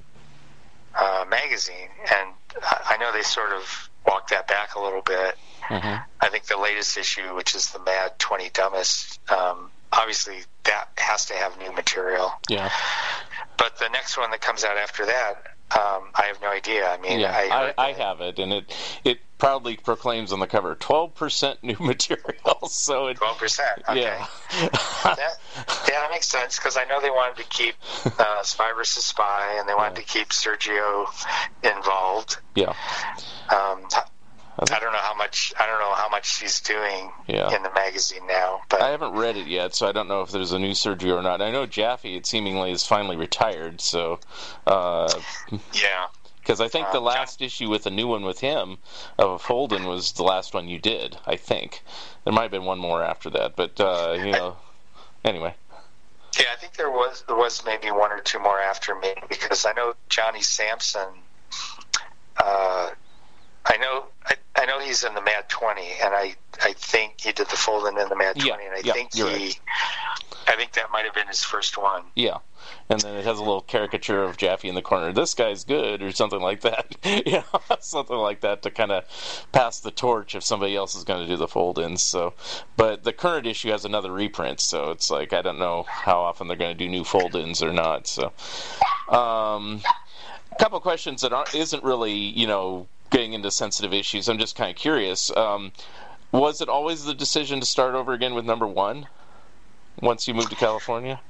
uh, 0.95 1.24
magazine, 1.29 1.89
and 2.01 2.31
I 2.62 2.95
I 2.95 2.97
know 2.99 3.12
they 3.12 3.23
sort 3.23 3.51
of 3.51 3.91
walked 4.07 4.31
that 4.31 4.47
back 4.47 4.77
a 4.77 4.81
little 4.81 5.03
bit. 5.03 5.37
Mhm. 5.68 6.05
I 6.20 6.28
think 6.28 6.44
the 6.47 6.56
latest 6.59 6.97
issue, 6.98 7.34
which 7.34 7.55
is 7.55 7.70
the 7.70 7.78
Mad 7.80 8.18
20 8.18 8.51
Dumbest, 8.51 9.20
um, 9.30 9.70
obviously 9.93 10.39
that 10.64 10.89
has 10.98 11.26
to 11.26 11.34
have 11.34 11.59
new 11.59 11.72
material. 11.72 12.32
Yeah. 12.48 12.70
But 13.56 13.78
the 13.78 13.89
next 13.89 14.16
one 14.16 14.30
that 14.30 14.40
comes 14.40 14.64
out 14.64 14.76
after 14.76 15.06
that, 15.06 15.34
um, 15.74 16.10
I 16.14 16.24
have 16.26 16.40
no 16.43 16.48
idea. 16.48 16.86
I 16.89 16.98
mean, 16.98 17.20
Yeah. 17.20 17.32
I, 17.34 17.72
I, 17.78 17.89
I 17.89 17.93
have 17.93 18.20
it, 18.20 18.39
and 18.39 18.52
it 18.52 18.74
it 19.05 19.18
proudly 19.39 19.76
proclaims 19.76 20.32
on 20.32 20.39
the 20.39 20.47
cover 20.47 20.76
12% 20.76 21.56
new 21.62 21.76
material. 21.80 22.68
So 22.68 23.06
it. 23.09 23.18
12%. 23.18 23.60
Okay. 23.89 24.01
Yeah. 24.02 24.26
that, 25.05 25.18
yeah, 25.18 26.01
that 26.01 26.09
makes 26.12 26.28
sense 26.28 26.59
because 26.59 26.76
I 26.76 26.84
know 26.84 27.01
they 27.01 27.10
wanted 27.10 27.36
to 27.43 27.48
keep 27.48 27.74
uh, 28.18 28.43
Spy 28.43 28.72
versus 28.76 29.05
Spy, 29.05 29.56
and 29.59 29.68
they 29.68 29.74
wanted 29.74 29.97
to 29.97 30.02
keep 30.02 30.28
Sergio 30.28 31.06
involved. 31.62 32.36
yeah. 32.55 32.74
Um, 33.48 33.86
I 34.70 34.78
don't 34.78 34.93
know 34.93 34.98
how 34.98 35.14
much 35.14 35.52
I 35.59 35.66
don't 35.66 35.80
know 35.80 35.93
how 35.94 36.09
much 36.09 36.26
she's 36.39 36.60
doing 36.60 37.10
Yeah. 37.26 37.55
in 37.55 37.62
the 37.62 37.70
magazine 37.72 38.26
now, 38.26 38.60
but 38.68 38.80
I 38.82 38.90
haven't 38.90 39.12
read 39.12 39.36
it 39.36 39.47
yet, 39.47 39.74
so 39.74 39.89
I 39.89 39.93
don't 39.93 40.09
know 40.09 40.22
if 40.22 40.30
there's 40.30 40.52
a 40.52 40.59
new 40.59 40.74
surgery 40.74 41.10
or 41.10 41.22
not. 41.22 41.40
I 41.43 41.51
know 41.51 41.66
Jaffee, 41.66 42.16
it 42.16 42.26
seemingly 42.26 42.70
is 42.70 42.86
finally 42.86 43.16
retired, 43.16 43.80
so 43.80 44.20
because 44.64 45.14
yeah, 45.74 46.64
I 46.64 46.68
think 46.68 46.90
the 46.93 46.98
Uh, 46.98 47.02
last 47.02 47.40
issue 47.43 47.68
with 47.68 47.86
a 47.86 47.90
new 47.90 48.06
one 48.06 48.24
with 48.24 48.40
him 48.40 48.78
of 49.18 49.43
fold-in 49.43 49.86
was 49.86 50.12
the 50.12 50.22
last 50.24 50.55
one 50.55 50.68
you 50.68 50.78
did. 50.78 51.16
I 51.26 51.36
think 51.36 51.82
there 52.24 52.32
might 52.32 52.43
have 52.43 52.51
been 52.51 52.64
one 52.64 52.78
more 52.78 53.02
after 53.02 53.30
that, 53.30 53.56
but 53.56 53.80
uh, 53.80 54.12
you 54.18 54.30
know, 54.32 54.56
anyway, 55.24 55.55
yeah. 56.39 56.47
I 56.52 56.56
think 56.56 56.74
there 56.74 56.90
was 56.90 57.24
there 57.26 57.36
was 57.36 57.64
maybe 57.64 57.90
one 57.90 58.12
or 58.12 58.20
two 58.20 58.39
more 58.39 58.60
after 58.60 58.94
me 58.94 59.14
because 59.28 59.64
I 59.66 59.72
know 59.72 59.94
Johnny 60.09 60.43
Sampson. 60.43 61.09
Uh, 62.36 62.90
I 63.66 63.76
know 63.76 64.06
I, 64.26 64.34
I 64.56 64.66
know 64.66 64.80
he's 64.80 65.05
in 65.05 65.14
the 65.14 65.22
Mad 65.22 65.48
Twenty, 65.48 65.89
and 66.02 66.14
I 66.14 66.34
I 66.62 66.72
think 66.74 67.20
he 67.20 67.32
did 67.32 67.48
the 67.48 67.56
fold-in 67.56 67.98
in 67.98 68.09
the 68.09 68.16
Mad 68.16 68.36
Yeah, 68.36 68.55
Twenty, 68.55 68.66
and 68.66 68.74
I 68.76 68.80
yeah, 68.84 68.93
think 68.93 69.14
he. 69.14 69.22
right. 69.22 69.60
I 70.48 70.56
think 70.56 70.72
that 70.72 70.90
might 70.90 71.05
have 71.05 71.14
been 71.14 71.28
his 71.28 71.43
first 71.44 71.78
one. 71.78 72.02
yeah. 72.16 72.39
And 72.89 73.01
then 73.01 73.14
it 73.16 73.24
has 73.24 73.39
a 73.39 73.43
little 73.43 73.60
caricature 73.60 74.22
of 74.22 74.36
Jaffee 74.36 74.68
in 74.68 74.74
the 74.74 74.82
corner. 74.82 75.12
This 75.12 75.34
guy's 75.34 75.64
good, 75.64 76.02
or 76.02 76.10
something 76.12 76.40
like 76.40 76.60
that. 76.62 76.97
you 77.05 77.32
know, 77.52 77.60
something 77.80 78.16
like 78.16 78.40
that 78.40 78.62
to 78.62 78.70
kind 78.70 78.90
of 78.93 79.05
pass 79.52 79.80
the 79.80 79.90
torch 79.90 80.34
if 80.34 80.43
somebody 80.44 80.76
else 80.76 80.94
is 80.94 81.05
going 81.05 81.20
to 81.20 81.26
do 81.26 81.36
the 81.36 81.48
fold-ins. 81.48 82.02
So, 82.02 82.34
but 82.76 83.05
the 83.05 83.12
current 83.12 83.47
issue 83.47 83.70
has 83.70 83.84
another 83.84 84.12
reprint, 84.12 84.60
so 84.60 84.90
it's 84.90 85.10
like 85.10 85.32
I 85.32 85.43
don't 85.43 85.59
know 85.59 85.84
how 85.89 86.20
often 86.20 86.48
they're 86.48 86.56
going 86.56 86.76
to 86.76 86.84
do 86.84 86.89
new 86.89 87.05
fold-ins 87.05 87.62
or 87.62 87.72
not. 87.72 88.06
So, 88.09 88.32
um, 89.09 89.82
a 90.51 90.56
couple 90.59 90.78
questions 90.80 91.22
that 91.22 91.32
aren't 91.32 91.55
isn't 91.55 91.82
really 91.84 92.12
you 92.14 92.47
know 92.47 92.86
getting 93.12 93.34
into 93.34 93.51
sensitive 93.51 93.93
issues. 93.93 94.28
I'm 94.28 94.39
just 94.39 94.56
kind 94.56 94.70
of 94.70 94.76
curious. 94.76 95.30
Um, 95.36 95.72
was 96.32 96.60
it 96.60 96.68
always 96.68 97.05
the 97.05 97.14
decision 97.14 97.60
to 97.60 97.66
start 97.66 97.94
over 97.94 98.12
again 98.12 98.34
with 98.34 98.44
number 98.44 98.66
one 98.66 99.06
once 100.01 100.26
you 100.26 100.34
moved 100.34 100.51
to 100.51 100.56
California? 100.56 101.20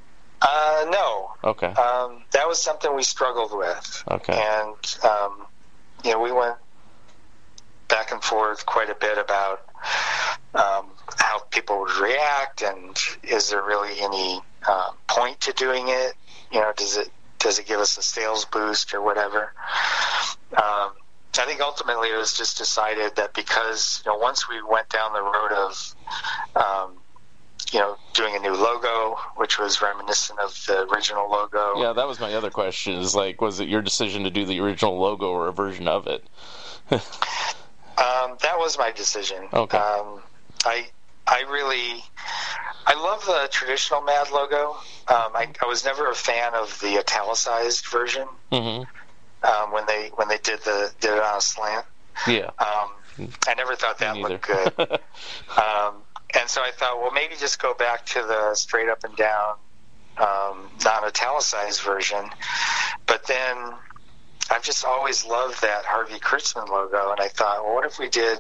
Uh, 0.41 0.87
no, 0.91 1.31
Okay. 1.45 1.67
um, 1.67 2.23
that 2.33 2.49
was 2.49 2.61
something 2.61 2.95
we 2.97 3.03
struggled 3.03 3.57
with. 3.57 4.05
Okay. 4.11 4.33
And, 4.33 4.97
um, 5.05 5.47
you 6.05 6.13
know, 6.13 6.21
we 6.21 6.33
went 6.33 6.57
back 7.89 8.11
and 8.11 8.23
forth 8.23 8.65
quite 8.65 8.91
a 8.91 8.95
bit 8.95 9.19
about 9.19 9.63
um, 10.55 10.87
how 11.19 11.41
people 11.51 11.81
would 11.81 11.97
react, 11.97 12.63
and 12.63 12.97
is 13.23 13.51
there 13.51 13.63
really 13.63 14.01
any 14.01 14.41
uh, 14.67 14.91
point 15.09 15.41
to 15.43 15.53
doing 15.53 15.85
it? 15.89 16.15
You 16.51 16.61
know, 16.61 16.73
does 16.77 16.97
it 16.97 17.09
does 17.39 17.59
it 17.59 17.67
give 17.67 17.81
us 17.81 17.97
a 17.99 18.03
sales 18.03 18.45
boost 18.45 18.95
or 18.95 19.01
whatever? 19.03 19.53
Um, 20.57 20.93
I 21.39 21.47
think 21.47 21.61
ultimately 21.61 22.09
it 22.09 22.17
was 22.17 22.35
just 22.35 22.59
decided 22.59 23.17
that 23.17 23.35
because 23.35 24.03
you 24.05 24.13
know 24.13 24.19
once 24.19 24.49
we 24.49 24.63
went 24.63 24.89
down 24.91 25.13
the 25.13 25.23
road 25.23 25.53
of 25.53 25.95
um, 26.57 26.99
you 27.73 27.79
know 27.79 27.97
doing 28.13 28.37
a 28.37 28.39
new 28.39 28.55
logo, 28.55 29.17
which 29.37 29.59
was 29.59 29.81
reminiscent 29.81 30.39
of 30.39 30.51
the 30.67 30.87
original 30.89 31.31
logo. 31.31 31.81
Yeah, 31.81 31.95
that 31.95 32.07
was 32.07 32.21
my 32.21 32.35
other 32.35 32.51
question. 32.51 32.95
Is 32.95 33.15
like, 33.15 33.41
was 33.41 33.61
it 33.61 33.69
your 33.69 33.83
decision 33.83 34.25
to 34.25 34.31
do 34.31 34.45
the 34.45 34.61
original 34.61 34.99
logo 34.99 35.31
or 35.31 35.49
a 35.49 35.53
version 35.53 35.89
of 35.89 36.07
it? 36.07 36.25
um, 36.91 37.01
that 38.43 38.59
was 38.59 38.77
my 38.79 38.93
decision. 38.93 39.49
Okay. 39.53 39.79
Um, 39.79 40.21
I 40.67 40.87
I 41.27 41.45
really 41.51 42.05
I 42.87 42.95
love 42.95 43.25
the 43.25 43.49
traditional 43.51 44.03
Mad 44.03 44.31
logo. 44.31 44.73
Um, 45.09 45.33
I, 45.35 45.49
I 45.63 45.67
was 45.67 45.85
never 45.85 46.11
a 46.11 46.15
fan 46.15 46.53
of 46.55 46.79
the 46.81 46.99
italicized 46.99 47.87
version 47.87 48.29
hmm 48.51 48.83
um, 49.43 49.73
when 49.73 49.87
they 49.87 50.11
when 50.15 50.29
they 50.29 50.39
did 50.39 50.61
the 50.61 50.93
did 51.01 51.13
it 51.13 51.23
on 51.23 51.39
a 51.39 51.41
slant. 51.41 51.87
Yeah. 52.27 52.51
Um, 52.59 53.29
I 53.47 53.55
never 53.57 53.75
thought 53.75 53.99
that 53.99 54.17
looked 54.17 54.47
good. 54.47 54.73
um, 54.79 55.95
and 56.35 56.49
so 56.49 56.63
I 56.63 56.71
thought, 56.73 57.01
well, 57.01 57.11
maybe 57.11 57.35
just 57.39 57.61
go 57.61 57.75
back 57.75 58.07
to 58.07 58.23
the 58.23 58.55
straight 58.55 58.89
up 58.89 59.05
and 59.05 59.15
down, 59.17 59.55
um, 60.19 60.71
non 60.85 61.05
italicized 61.05 61.83
version. 61.83 62.25
But 63.07 63.27
then 63.27 63.57
I've 64.51 64.63
just 64.63 64.85
always 64.85 65.27
loved 65.27 65.63
that 65.63 65.85
Harvey 65.85 66.19
Kurtzman 66.19 66.69
logo, 66.69 67.13
and 67.13 67.21
I 67.21 67.29
thought, 67.29 67.65
well, 67.65 67.75
what 67.75 67.87
if 67.87 67.99
we 67.99 68.09
did 68.09 68.39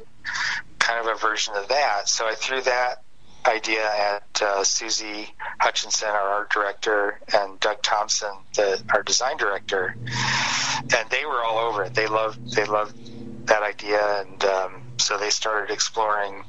kind 0.78 1.06
of 1.06 1.14
a 1.14 1.18
version 1.18 1.54
of 1.54 1.68
that? 1.68 2.08
So 2.08 2.26
I 2.26 2.34
threw 2.34 2.60
that 2.62 3.02
idea 3.46 3.84
at 3.84 4.42
uh, 4.42 4.64
Susie 4.64 5.28
Hutchinson, 5.60 6.08
our 6.08 6.28
art 6.28 6.50
director, 6.50 7.18
and 7.34 7.58
Doug 7.60 7.82
Thompson, 7.82 8.32
the, 8.54 8.82
our 8.92 9.02
design 9.02 9.36
director, 9.36 9.96
and 9.96 11.10
they 11.10 11.24
were 11.24 11.42
all 11.42 11.58
over 11.58 11.84
it. 11.84 11.94
They 11.94 12.06
loved 12.06 12.54
they 12.54 12.64
loved 12.64 13.46
that 13.46 13.62
idea, 13.62 14.20
and 14.20 14.44
um, 14.44 14.82
so 14.98 15.18
they 15.18 15.30
started 15.30 15.72
exploring, 15.72 16.44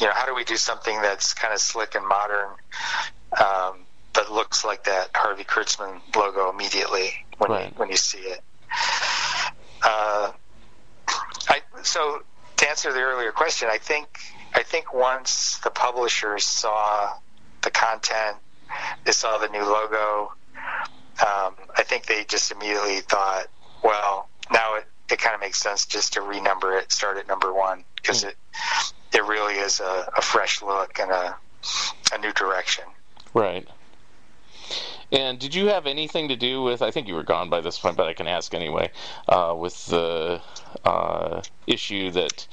you 0.00 0.06
know, 0.06 0.12
how 0.14 0.26
do 0.26 0.34
we 0.34 0.44
do 0.44 0.56
something 0.56 1.00
that's 1.00 1.34
kind 1.34 1.54
of 1.54 1.60
slick 1.60 1.94
and 1.94 2.06
modern, 2.06 2.48
um, 3.40 3.78
but 4.12 4.30
looks 4.30 4.64
like 4.64 4.84
that 4.84 5.10
Harvey 5.14 5.44
Kurtzman 5.44 6.00
logo 6.14 6.50
immediately 6.50 7.10
when 7.38 7.50
you 7.50 7.68
when 7.76 7.88
you 7.88 7.96
see 7.96 8.18
it. 8.18 8.40
Uh, 9.82 10.32
I 11.48 11.60
so 11.82 12.22
to 12.56 12.68
answer 12.68 12.92
the 12.92 13.00
earlier 13.00 13.32
question, 13.32 13.68
I 13.70 13.78
think 13.78 14.08
I 14.56 14.62
think 14.62 14.94
once 14.94 15.58
the 15.58 15.70
publishers 15.70 16.44
saw 16.44 17.12
the 17.62 17.70
content, 17.70 18.38
they 19.04 19.12
saw 19.12 19.36
the 19.36 19.48
new 19.48 19.62
logo. 19.62 20.32
Um, 21.20 21.54
I 21.76 21.82
think 21.84 22.06
they 22.06 22.24
just 22.24 22.50
immediately 22.50 23.00
thought, 23.00 23.46
well, 23.84 24.28
now 24.50 24.76
it, 24.76 24.86
it 25.10 25.18
kind 25.18 25.34
of 25.34 25.40
makes 25.42 25.58
sense 25.58 25.84
just 25.84 26.14
to 26.14 26.20
renumber 26.20 26.80
it, 26.80 26.90
start 26.90 27.18
at 27.18 27.28
number 27.28 27.52
one, 27.52 27.84
because 27.96 28.24
it 28.24 28.36
it 29.12 29.24
really 29.24 29.54
is 29.54 29.80
a, 29.80 30.10
a 30.16 30.22
fresh 30.22 30.62
look 30.62 30.98
and 30.98 31.10
a 31.10 31.36
a 32.14 32.18
new 32.18 32.32
direction. 32.32 32.84
Right. 33.34 33.68
And 35.12 35.38
did 35.38 35.54
you 35.54 35.68
have 35.68 35.86
anything 35.86 36.28
to 36.28 36.36
do 36.36 36.62
with? 36.62 36.82
I 36.82 36.90
think 36.90 37.06
you 37.08 37.14
were 37.14 37.22
gone 37.22 37.48
by 37.48 37.60
this 37.60 37.78
point, 37.78 37.96
but 37.96 38.08
I 38.08 38.14
can 38.14 38.26
ask 38.26 38.54
anyway. 38.54 38.90
Uh, 39.28 39.54
with 39.56 39.86
the 39.86 40.40
uh, 40.84 41.42
issue 41.66 42.10
that 42.10 42.46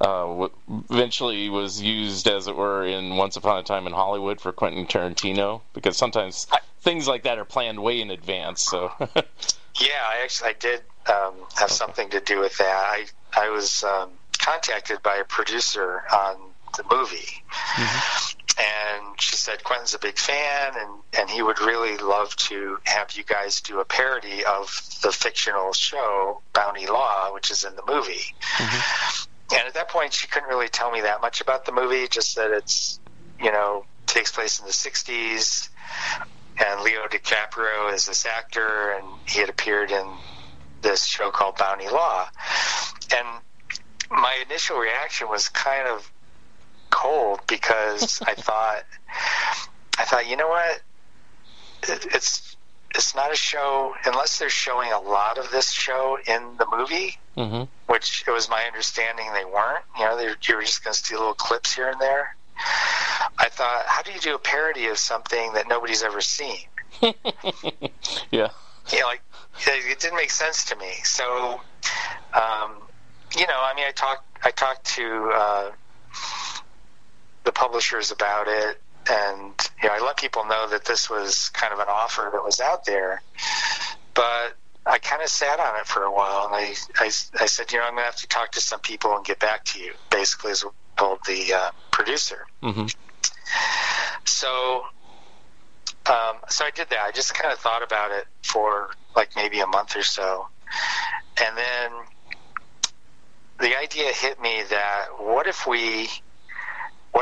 uh, 0.00 0.48
eventually 0.90 1.48
was 1.48 1.80
used, 1.80 2.28
as 2.28 2.46
it 2.46 2.56
were, 2.56 2.84
in 2.84 3.16
Once 3.16 3.36
Upon 3.36 3.58
a 3.58 3.62
Time 3.62 3.86
in 3.86 3.92
Hollywood 3.92 4.40
for 4.40 4.52
Quentin 4.52 4.86
Tarantino, 4.86 5.62
because 5.72 5.96
sometimes 5.96 6.46
things 6.82 7.08
like 7.08 7.22
that 7.22 7.38
are 7.38 7.44
planned 7.44 7.82
way 7.82 8.00
in 8.00 8.10
advance. 8.10 8.62
So, 8.62 8.92
Yeah, 9.80 10.02
I 10.06 10.22
actually 10.22 10.50
I 10.50 10.52
did 10.52 10.82
um, 11.08 11.34
have 11.56 11.70
something 11.70 12.10
to 12.10 12.20
do 12.20 12.38
with 12.38 12.56
that. 12.58 12.66
I 12.66 13.06
I 13.36 13.50
was 13.50 13.82
um, 13.82 14.10
contacted 14.38 15.02
by 15.02 15.16
a 15.16 15.24
producer 15.24 16.02
on 16.12 16.36
the 16.76 16.84
movie, 16.90 17.42
mm-hmm. 17.50 18.38
and 18.60 19.20
she 19.20 19.36
said 19.36 19.64
Quentin's 19.64 19.94
a 19.94 19.98
big 19.98 20.18
fan, 20.18 20.72
and 20.76 20.90
and 21.18 21.30
he 21.30 21.42
would 21.42 21.60
really 21.60 21.96
love 21.98 22.34
to 22.36 22.78
have 22.84 23.12
you 23.12 23.24
guys 23.24 23.60
do 23.60 23.80
a 23.80 23.84
parody 23.84 24.44
of 24.44 24.66
the 25.02 25.12
fictional 25.12 25.72
show 25.72 26.40
Bounty 26.52 26.86
Law, 26.86 27.32
which 27.32 27.50
is 27.50 27.64
in 27.64 27.74
the 27.76 27.84
movie. 27.86 28.34
Mm-hmm. 28.56 29.56
And 29.56 29.68
at 29.68 29.74
that 29.74 29.88
point, 29.88 30.12
she 30.12 30.26
couldn't 30.26 30.48
really 30.48 30.68
tell 30.68 30.90
me 30.90 31.02
that 31.02 31.20
much 31.20 31.40
about 31.40 31.64
the 31.64 31.72
movie, 31.72 32.08
just 32.08 32.36
that 32.36 32.50
it's 32.50 33.00
you 33.40 33.52
know 33.52 33.84
takes 34.06 34.32
place 34.32 34.60
in 34.60 34.66
the 34.66 34.72
'60s 34.72 35.68
and 36.58 36.80
Leo 36.82 37.06
DiCaprio 37.08 37.92
is 37.92 38.06
this 38.06 38.26
actor, 38.26 38.92
and 38.92 39.06
he 39.26 39.40
had 39.40 39.48
appeared 39.48 39.90
in 39.90 40.06
this 40.82 41.04
show 41.04 41.30
called 41.30 41.56
Bounty 41.56 41.88
Law. 41.88 42.28
And 43.16 43.26
my 44.10 44.38
initial 44.46 44.78
reaction 44.78 45.28
was 45.28 45.48
kind 45.48 45.88
of 45.88 46.10
cold 46.94 47.40
because 47.46 48.22
I 48.26 48.34
thought, 48.34 48.84
I 49.98 50.04
thought, 50.04 50.28
you 50.28 50.36
know 50.36 50.48
what? 50.48 50.80
It, 51.88 52.06
it's 52.14 52.56
it's 52.94 53.14
not 53.14 53.32
a 53.32 53.36
show 53.36 53.94
unless 54.04 54.38
they're 54.38 54.48
showing 54.48 54.92
a 54.92 55.00
lot 55.00 55.36
of 55.36 55.50
this 55.50 55.70
show 55.72 56.16
in 56.26 56.56
the 56.56 56.66
movie, 56.70 57.18
hmm 57.36 57.64
which 57.86 58.24
it 58.26 58.30
was 58.30 58.48
my 58.48 58.64
understanding 58.64 59.26
they 59.34 59.44
weren't. 59.44 59.84
You 59.98 60.04
know, 60.06 60.16
they 60.16 60.24
you 60.24 60.56
were 60.56 60.62
just 60.62 60.82
going 60.82 60.94
to 60.94 60.98
see 60.98 61.14
little 61.14 61.34
clips 61.34 61.74
here 61.74 61.90
and 61.90 62.00
there. 62.00 62.34
I 63.36 63.48
thought, 63.50 63.84
how 63.86 64.02
do 64.02 64.12
you 64.12 64.20
do 64.20 64.34
a 64.34 64.38
parody 64.38 64.86
of 64.86 64.98
something 64.98 65.52
that 65.54 65.68
nobody's 65.68 66.02
ever 66.02 66.20
seen? 66.20 66.66
yeah, 67.02 68.48
you 68.90 69.00
know, 69.00 69.06
like 69.06 69.22
it 69.66 69.90
it 69.90 70.00
didn't 70.00 70.16
make 70.16 70.30
sense 70.30 70.64
to 70.66 70.76
me. 70.76 70.92
So, 71.02 71.60
um, 72.32 72.70
you 73.36 73.46
know, 73.46 73.60
I 73.60 73.72
mean, 73.76 73.84
I 73.86 73.92
talked 73.94 74.24
I 74.44 74.50
talked 74.50 74.84
to 74.96 75.30
uh, 75.34 75.70
the 77.44 77.52
publishers 77.52 78.10
about 78.10 78.46
it, 78.48 78.80
and 79.08 79.52
you 79.82 79.88
know, 79.88 79.94
I 79.94 80.00
let 80.00 80.16
people 80.16 80.44
know 80.44 80.68
that 80.70 80.84
this 80.84 81.08
was 81.10 81.50
kind 81.50 81.72
of 81.72 81.78
an 81.78 81.86
offer 81.88 82.28
that 82.32 82.44
was 82.44 82.60
out 82.60 82.84
there, 82.84 83.22
but. 84.14 84.56
I 84.86 84.98
kind 84.98 85.22
of 85.22 85.30
sat 85.30 85.58
on 85.60 85.80
it 85.80 85.86
for 85.86 86.02
a 86.02 86.12
while, 86.12 86.44
and 86.44 86.54
I, 86.54 86.74
I, 86.98 87.06
I 87.40 87.46
said, 87.46 87.72
you 87.72 87.78
know, 87.78 87.84
I'm 87.84 87.92
going 87.92 88.02
to 88.02 88.04
have 88.04 88.16
to 88.16 88.26
talk 88.26 88.52
to 88.52 88.60
some 88.60 88.80
people 88.80 89.16
and 89.16 89.24
get 89.24 89.38
back 89.38 89.64
to 89.64 89.80
you. 89.80 89.94
Basically, 90.10 90.50
is 90.50 90.62
what 90.62 90.74
I 90.98 91.00
told 91.00 91.20
the 91.26 91.54
uh, 91.54 91.70
producer. 91.90 92.46
hmm 92.62 92.84
So, 94.26 94.82
um, 96.04 96.36
so 96.50 96.66
I 96.66 96.70
did 96.74 96.90
that. 96.90 97.00
I 97.00 97.12
just 97.12 97.32
kind 97.32 97.50
of 97.50 97.58
thought 97.60 97.82
about 97.82 98.10
it 98.10 98.26
for 98.42 98.90
like 99.16 99.30
maybe 99.36 99.60
a 99.60 99.66
month 99.66 99.96
or 99.96 100.02
so, 100.02 100.48
and 101.42 101.56
then 101.56 101.90
the 103.60 103.78
idea 103.78 104.12
hit 104.12 104.40
me 104.40 104.62
that 104.68 105.06
what 105.18 105.46
if 105.46 105.66
we, 105.66 106.08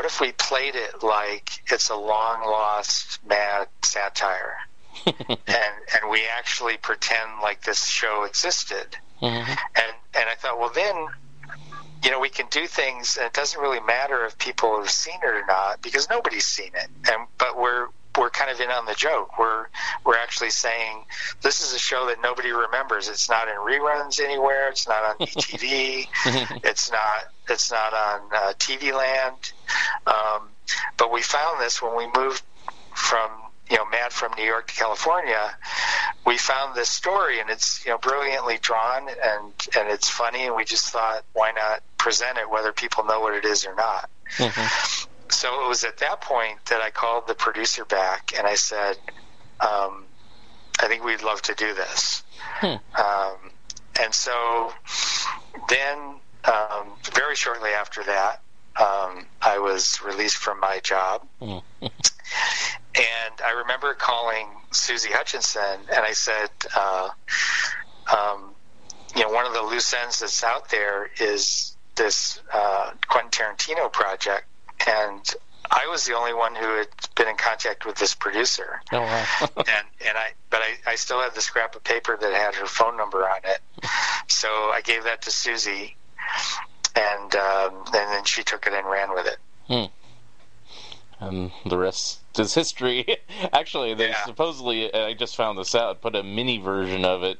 what 0.03 0.11
if 0.11 0.19
we 0.19 0.33
played 0.33 0.75
it 0.75 1.01
like 1.01 1.61
it's 1.71 1.89
a 1.89 1.95
long 1.95 2.41
lost 2.41 3.19
mad 3.25 3.69
satire, 3.83 4.57
and 5.05 5.15
and 5.47 6.11
we 6.11 6.23
actually 6.37 6.75
pretend 6.75 7.39
like 7.41 7.63
this 7.63 7.85
show 7.85 8.23
existed, 8.23 8.97
hmm 9.19 9.25
and 9.25 9.93
and 10.13 10.29
I 10.29 10.35
thought, 10.37 10.59
well 10.59 10.71
then. 10.73 11.07
You 12.03 12.11
know, 12.11 12.19
we 12.19 12.27
can 12.27 12.47
do 12.51 12.67
things, 12.67 13.15
and 13.15 13.27
it 13.27 13.31
doesn't 13.31 13.61
really 13.61 13.79
matter 13.79 14.25
if 14.25 14.37
people 14.37 14.77
have 14.77 14.89
seen 14.89 15.15
it 15.23 15.25
or 15.25 15.45
not, 15.45 15.81
because 15.81 16.09
nobody's 16.09 16.43
seen 16.43 16.71
it. 16.75 16.89
And 17.09 17.27
but 17.37 17.57
we're 17.57 17.87
we're 18.17 18.29
kind 18.29 18.51
of 18.51 18.59
in 18.59 18.69
on 18.69 18.85
the 18.85 18.93
joke. 18.93 19.39
We're 19.39 19.67
we're 20.03 20.17
actually 20.17 20.49
saying 20.49 21.05
this 21.41 21.61
is 21.61 21.73
a 21.73 21.79
show 21.79 22.07
that 22.07 22.21
nobody 22.21 22.51
remembers. 22.51 23.07
It's 23.07 23.29
not 23.29 23.47
in 23.47 23.55
reruns 23.55 24.19
anywhere. 24.19 24.67
It's 24.67 24.85
not 24.85 25.01
on 25.05 25.15
MeTV. 25.25 26.07
it's 26.65 26.91
not 26.91 27.32
it's 27.49 27.71
not 27.71 27.93
on 27.93 28.21
uh, 28.33 28.53
TV 28.57 28.93
Land. 28.93 29.51
Um, 30.07 30.49
but 30.97 31.11
we 31.11 31.21
found 31.21 31.61
this 31.61 31.81
when 31.81 31.95
we 31.95 32.07
moved 32.15 32.43
from 32.93 33.29
you 33.69 33.77
know 33.77 33.85
Mad 33.85 34.11
from 34.11 34.33
New 34.37 34.45
York 34.45 34.67
to 34.67 34.73
California. 34.73 35.55
We 36.25 36.37
found 36.37 36.75
this 36.75 36.89
story, 36.89 37.39
and 37.39 37.49
it's 37.49 37.85
you 37.85 37.91
know 37.91 37.97
brilliantly 37.97 38.59
drawn, 38.61 39.09
and 39.09 39.53
and 39.77 39.89
it's 39.89 40.09
funny, 40.09 40.45
and 40.45 40.55
we 40.55 40.65
just 40.65 40.89
thought, 40.89 41.23
why 41.33 41.51
not 41.51 41.81
present 41.97 42.37
it, 42.37 42.49
whether 42.49 42.71
people 42.71 43.05
know 43.05 43.21
what 43.21 43.33
it 43.33 43.45
is 43.45 43.65
or 43.65 43.75
not. 43.75 44.09
hmm 44.37 44.67
So 45.29 45.63
it 45.63 45.67
was 45.67 45.83
at 45.83 45.97
that 45.97 46.21
point 46.21 46.63
that 46.65 46.81
I 46.81 46.91
called 46.91 47.27
the 47.27 47.33
producer 47.33 47.85
back, 47.85 48.33
and 48.37 48.45
I 48.45 48.55
said, 48.55 48.97
um, 49.59 50.05
I 50.79 50.87
think 50.87 51.03
we'd 51.03 51.23
love 51.23 51.41
to 51.43 51.55
do 51.55 51.73
this. 51.73 52.23
Hmm. 52.59 52.75
Um, 52.99 53.51
and 54.01 54.13
so 54.13 54.73
then, 55.69 55.97
um, 56.45 56.93
very 57.13 57.35
shortly 57.35 57.71
after 57.71 58.03
that, 58.03 58.41
um, 58.79 59.25
I 59.41 59.59
was 59.59 60.01
released 60.03 60.37
from 60.37 60.59
my 60.59 60.79
job. 60.79 61.27
Mhm. 61.41 61.63
and 61.81 63.41
I 63.45 63.51
remember 63.59 63.93
calling 63.93 64.47
Susie 64.71 65.11
Hutchinson, 65.11 65.79
and 65.89 65.99
I 65.99 66.13
said, 66.13 66.49
uh, 66.75 67.09
um, 68.15 68.55
you 69.15 69.21
know, 69.21 69.29
one 69.29 69.45
of 69.45 69.53
the 69.53 69.61
loose 69.61 69.93
ends 69.93 70.19
that's 70.19 70.43
out 70.43 70.69
there 70.69 71.09
is 71.19 71.75
this 71.95 72.39
uh, 72.51 72.91
Quentin 73.07 73.29
Tarantino 73.29 73.91
project, 73.91 74.45
and 74.87 75.35
I 75.69 75.87
was 75.87 76.05
the 76.05 76.13
only 76.15 76.33
one 76.33 76.55
who 76.55 76.77
had 76.77 76.87
been 77.15 77.27
in 77.27 77.37
contact 77.37 77.85
with 77.85 77.95
this 77.95 78.15
producer. 78.15 78.81
Oh 78.91 79.01
wow. 79.01 79.25
and 79.57 79.87
and 80.05 80.17
I 80.17 80.31
but 80.49 80.61
I, 80.61 80.91
I 80.91 80.95
still 80.95 81.21
had 81.21 81.33
the 81.35 81.41
scrap 81.41 81.75
of 81.75 81.83
paper 81.83 82.17
that 82.19 82.33
had 82.33 82.55
her 82.55 82.65
phone 82.65 82.97
number 82.97 83.27
on 83.27 83.39
it. 83.43 83.59
So 84.27 84.47
I 84.47 84.81
gave 84.81 85.03
that 85.03 85.23
to 85.23 85.31
Susie, 85.31 85.95
and 86.95 87.35
um, 87.35 87.83
and 87.87 87.93
then 87.93 88.23
she 88.25 88.43
took 88.43 88.67
it 88.67 88.73
and 88.73 88.85
ran 88.87 89.13
with 89.13 89.27
it. 89.27 89.89
and 91.19 91.51
the 91.65 91.77
rest 91.77 92.19
is 92.37 92.53
history. 92.53 93.17
Actually, 93.53 93.93
they 93.93 94.09
Yeah. 94.09 94.25
supposedly 94.25 94.93
I 94.93 95.13
just 95.13 95.35
found 95.35 95.57
this 95.57 95.73
out. 95.75 96.01
Put 96.01 96.15
a 96.15 96.23
mini 96.23 96.57
version 96.57 97.05
of 97.05 97.23
it 97.23 97.39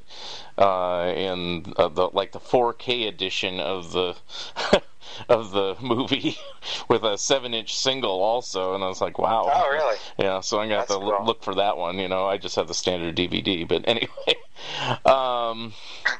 uh, 0.56 1.12
in 1.14 1.72
uh, 1.76 1.88
the 1.88 2.08
like 2.12 2.32
the 2.32 2.40
4K 2.40 3.06
edition 3.08 3.60
of 3.60 3.92
the 3.92 4.16
of 5.28 5.50
the 5.50 5.76
movie 5.80 6.36
with 6.88 7.04
a 7.04 7.16
seven-inch 7.18 7.74
single 7.76 8.22
also, 8.22 8.74
and 8.74 8.82
I 8.84 8.88
was 8.88 9.00
like, 9.00 9.18
wow. 9.18 9.50
Oh, 9.52 9.70
really? 9.70 9.96
Yeah, 10.18 10.40
so 10.40 10.60
I'm 10.60 10.68
gonna 10.68 10.80
have 10.80 10.88
to 10.88 10.94
cool. 10.94 11.24
look 11.24 11.42
for 11.42 11.54
that 11.56 11.76
one. 11.76 11.98
You 11.98 12.08
know, 12.08 12.26
I 12.26 12.36
just 12.38 12.56
have 12.56 12.68
the 12.68 12.74
standard 12.74 13.16
DVD, 13.16 13.66
but 13.66 13.84
anyway. 13.88 14.08
Um, 15.04 15.72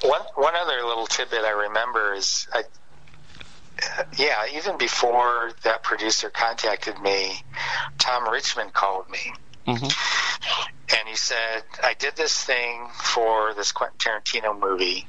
One 0.03 0.21
one 0.35 0.55
other 0.57 0.83
little 0.85 1.07
tidbit 1.07 1.45
I 1.45 1.51
remember 1.51 2.15
is, 2.15 2.47
I, 2.53 2.63
yeah, 4.19 4.45
even 4.55 4.79
before 4.79 5.53
that 5.63 5.83
producer 5.83 6.31
contacted 6.31 6.99
me, 7.01 7.35
Tom 7.99 8.29
Richmond 8.31 8.73
called 8.73 9.09
me. 9.11 9.33
Mhm. 9.67 10.97
and 10.97 11.09
he 11.09 11.17
said, 11.17 11.65
I 11.83 11.95
did 11.95 12.17
this 12.17 12.37
thing 12.45 12.89
for 12.93 13.55
this 13.55 13.73
Quentin 13.73 13.99
Tarantino 13.99 14.59
movie. 14.59 15.07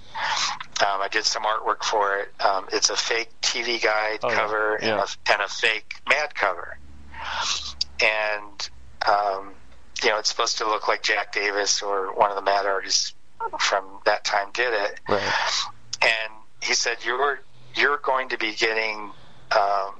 Um, 0.81 1.01
I 1.01 1.07
did 1.09 1.25
some 1.25 1.43
artwork 1.43 1.83
for 1.83 2.17
it. 2.17 2.29
Um, 2.41 2.67
it's 2.71 2.89
a 2.89 2.95
fake 2.95 3.29
TV 3.41 3.81
guide 3.81 4.19
Oh, 4.23 4.29
cover 4.29 4.79
Yeah. 4.81 4.91
And, 4.91 4.99
a, 4.99 5.33
and 5.33 5.41
a 5.41 5.47
fake 5.47 5.95
Mad 6.09 6.35
cover. 6.35 6.77
And, 8.01 8.69
um, 9.07 9.53
you 10.03 10.09
know, 10.09 10.19
it's 10.19 10.29
supposed 10.29 10.57
to 10.59 10.67
look 10.67 10.87
like 10.87 11.01
Jack 11.03 11.33
Davis 11.33 11.81
or 11.81 12.13
one 12.13 12.29
of 12.29 12.35
the 12.35 12.41
Mad 12.41 12.65
artists 12.65 13.13
from 13.59 13.85
that 14.05 14.23
time 14.23 14.49
did 14.53 14.73
it. 14.73 14.99
Right. 15.07 15.33
And 16.01 16.33
he 16.61 16.73
said, 16.73 16.97
you're, 17.05 17.39
you're 17.75 17.97
going 17.97 18.29
to 18.29 18.37
be 18.37 18.53
getting, 18.53 19.11
um, 19.51 19.93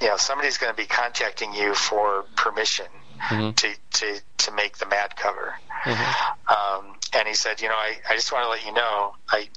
you 0.00 0.06
know, 0.08 0.16
somebody's 0.16 0.58
going 0.58 0.72
to 0.72 0.76
be 0.76 0.86
contacting 0.86 1.52
you 1.54 1.74
for 1.74 2.24
permission 2.36 2.86
Mhm. 3.20 3.56
to, 3.56 3.74
to, 3.94 4.20
to 4.38 4.50
make 4.52 4.78
the 4.78 4.86
Mad 4.86 5.16
cover. 5.16 5.54
Mhm. 5.84 6.36
Um, 6.48 6.96
and 7.12 7.26
he 7.26 7.34
said, 7.34 7.60
you 7.60 7.68
know, 7.68 7.74
I, 7.74 7.96
I 8.08 8.14
just 8.14 8.30
want 8.32 8.44
to 8.44 8.48
let 8.50 8.64
you 8.64 8.72
know, 8.72 9.14
I, 9.28 9.48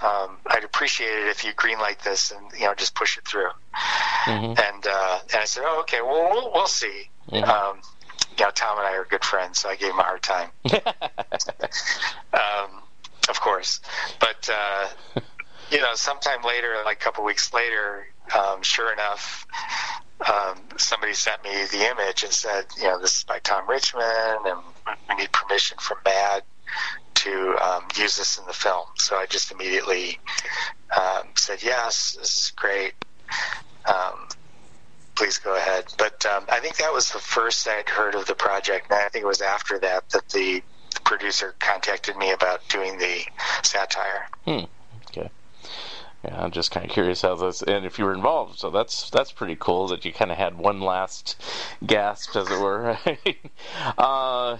um, 0.00 0.36
I'd 0.46 0.62
appreciate 0.64 1.10
it 1.10 1.26
if 1.28 1.44
you 1.44 1.52
greenlight 1.54 1.98
this 2.02 2.30
and, 2.30 2.40
you 2.58 2.66
know, 2.66 2.74
just 2.74 2.94
push 2.94 3.18
it 3.18 3.24
through. 3.26 3.50
Mhm. 4.26 4.58
And, 4.60 4.86
uh, 4.86 5.18
and 5.32 5.42
I 5.42 5.44
said, 5.44 5.64
oh, 5.66 5.80
okay, 5.80 6.00
well, 6.02 6.28
we'll, 6.30 6.52
we'll 6.52 6.66
see. 6.68 7.10
Um, 7.32 7.80
you 8.38 8.44
know, 8.44 8.50
Tom 8.52 8.78
and 8.78 8.86
I 8.86 8.92
are 8.94 9.04
good 9.04 9.24
friends, 9.24 9.58
so 9.58 9.68
I 9.68 9.74
gave 9.76 9.90
him 9.90 9.98
a 9.98 10.02
hard 10.02 10.22
time. 10.22 10.50
um, 12.32 12.82
of 13.28 13.40
course. 13.40 13.80
But, 14.20 14.48
uh, 14.52 14.88
you 15.70 15.80
know, 15.80 15.94
sometime 15.94 16.42
later, 16.42 16.76
like 16.84 17.00
a 17.00 17.04
couple 17.04 17.24
weeks 17.24 17.52
later, 17.52 18.06
um, 18.36 18.62
sure 18.62 18.92
enough, 18.92 19.46
um, 20.26 20.58
somebody 20.76 21.14
sent 21.14 21.42
me 21.44 21.50
the 21.70 21.90
image 21.90 22.22
and 22.22 22.32
said, 22.32 22.66
you 22.76 22.84
know, 22.84 22.98
this 23.00 23.18
is 23.18 23.24
by 23.24 23.38
Tom 23.40 23.68
Richmond, 23.68 24.46
and 24.46 24.58
we 25.08 25.14
need 25.16 25.32
permission 25.32 25.78
from 25.78 25.98
MAD 26.04 26.42
to 27.14 27.56
um, 27.62 27.84
use 27.96 28.16
this 28.16 28.38
in 28.38 28.46
the 28.46 28.52
film. 28.52 28.86
So 28.96 29.16
I 29.16 29.26
just 29.26 29.50
immediately 29.52 30.18
um, 30.96 31.28
said, 31.34 31.62
yes, 31.62 32.16
this 32.18 32.44
is 32.44 32.52
great. 32.56 32.92
Um, 33.86 34.28
please 35.14 35.38
go 35.38 35.56
ahead. 35.56 35.86
But 35.98 36.24
um, 36.26 36.44
I 36.48 36.60
think 36.60 36.76
that 36.76 36.92
was 36.92 37.10
the 37.10 37.18
first 37.18 37.66
I'd 37.66 37.88
heard 37.88 38.14
of 38.14 38.26
the 38.26 38.34
project, 38.34 38.90
and 38.90 39.00
I 39.00 39.08
think 39.08 39.24
it 39.24 39.28
was 39.28 39.42
after 39.42 39.78
that 39.80 40.08
that 40.10 40.28
the 40.28 40.62
producer 41.04 41.54
contacted 41.58 42.16
me 42.16 42.30
about 42.32 42.60
doing 42.68 42.98
the 42.98 43.22
satire. 43.62 44.28
Hmm. 44.44 44.64
Yeah, 46.24 46.42
I'm 46.42 46.50
just 46.50 46.70
kind 46.72 46.84
of 46.84 46.90
curious 46.90 47.22
how 47.22 47.36
this, 47.36 47.62
and 47.62 47.86
if 47.86 47.98
you 47.98 48.04
were 48.04 48.12
involved. 48.14 48.58
So 48.58 48.70
that's 48.70 49.08
that's 49.10 49.30
pretty 49.30 49.56
cool 49.56 49.86
that 49.88 50.04
you 50.04 50.12
kind 50.12 50.32
of 50.32 50.36
had 50.36 50.58
one 50.58 50.80
last 50.80 51.40
gasp, 51.86 52.34
as 52.34 52.50
it 52.50 52.58
were. 52.60 52.98
uh, 53.98 54.58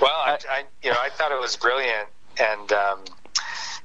Well, 0.00 0.10
I, 0.10 0.38
I 0.50 0.64
you 0.82 0.90
know 0.90 0.96
I 0.98 1.10
thought 1.10 1.32
it 1.32 1.40
was 1.40 1.56
brilliant, 1.56 2.08
and 2.40 2.72
um, 2.72 3.00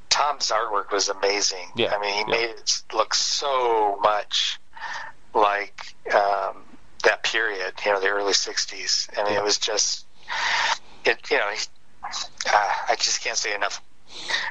Tom's 0.09 0.49
artwork 0.51 0.91
was 0.91 1.09
amazing. 1.09 1.67
Yeah, 1.75 1.93
I 1.93 1.99
mean, 1.99 2.13
he 2.13 2.19
yeah. 2.31 2.37
made 2.47 2.49
it 2.51 2.81
look 2.93 3.13
so 3.13 3.99
much 4.01 4.59
like 5.33 5.93
um, 6.13 6.63
that 7.03 7.23
period, 7.23 7.73
you 7.85 7.91
know, 7.91 7.99
the 7.99 8.07
early 8.07 8.33
'60s. 8.33 9.09
I 9.17 9.23
mean, 9.25 9.33
Yeah. 9.33 9.39
it 9.39 9.43
was 9.43 9.57
just 9.57 10.05
it. 11.03 11.29
You 11.29 11.37
know, 11.39 11.49
he, 11.49 11.59
uh, 12.05 12.71
I 12.89 12.95
just 12.97 13.21
can't 13.21 13.37
say 13.37 13.53
enough 13.53 13.81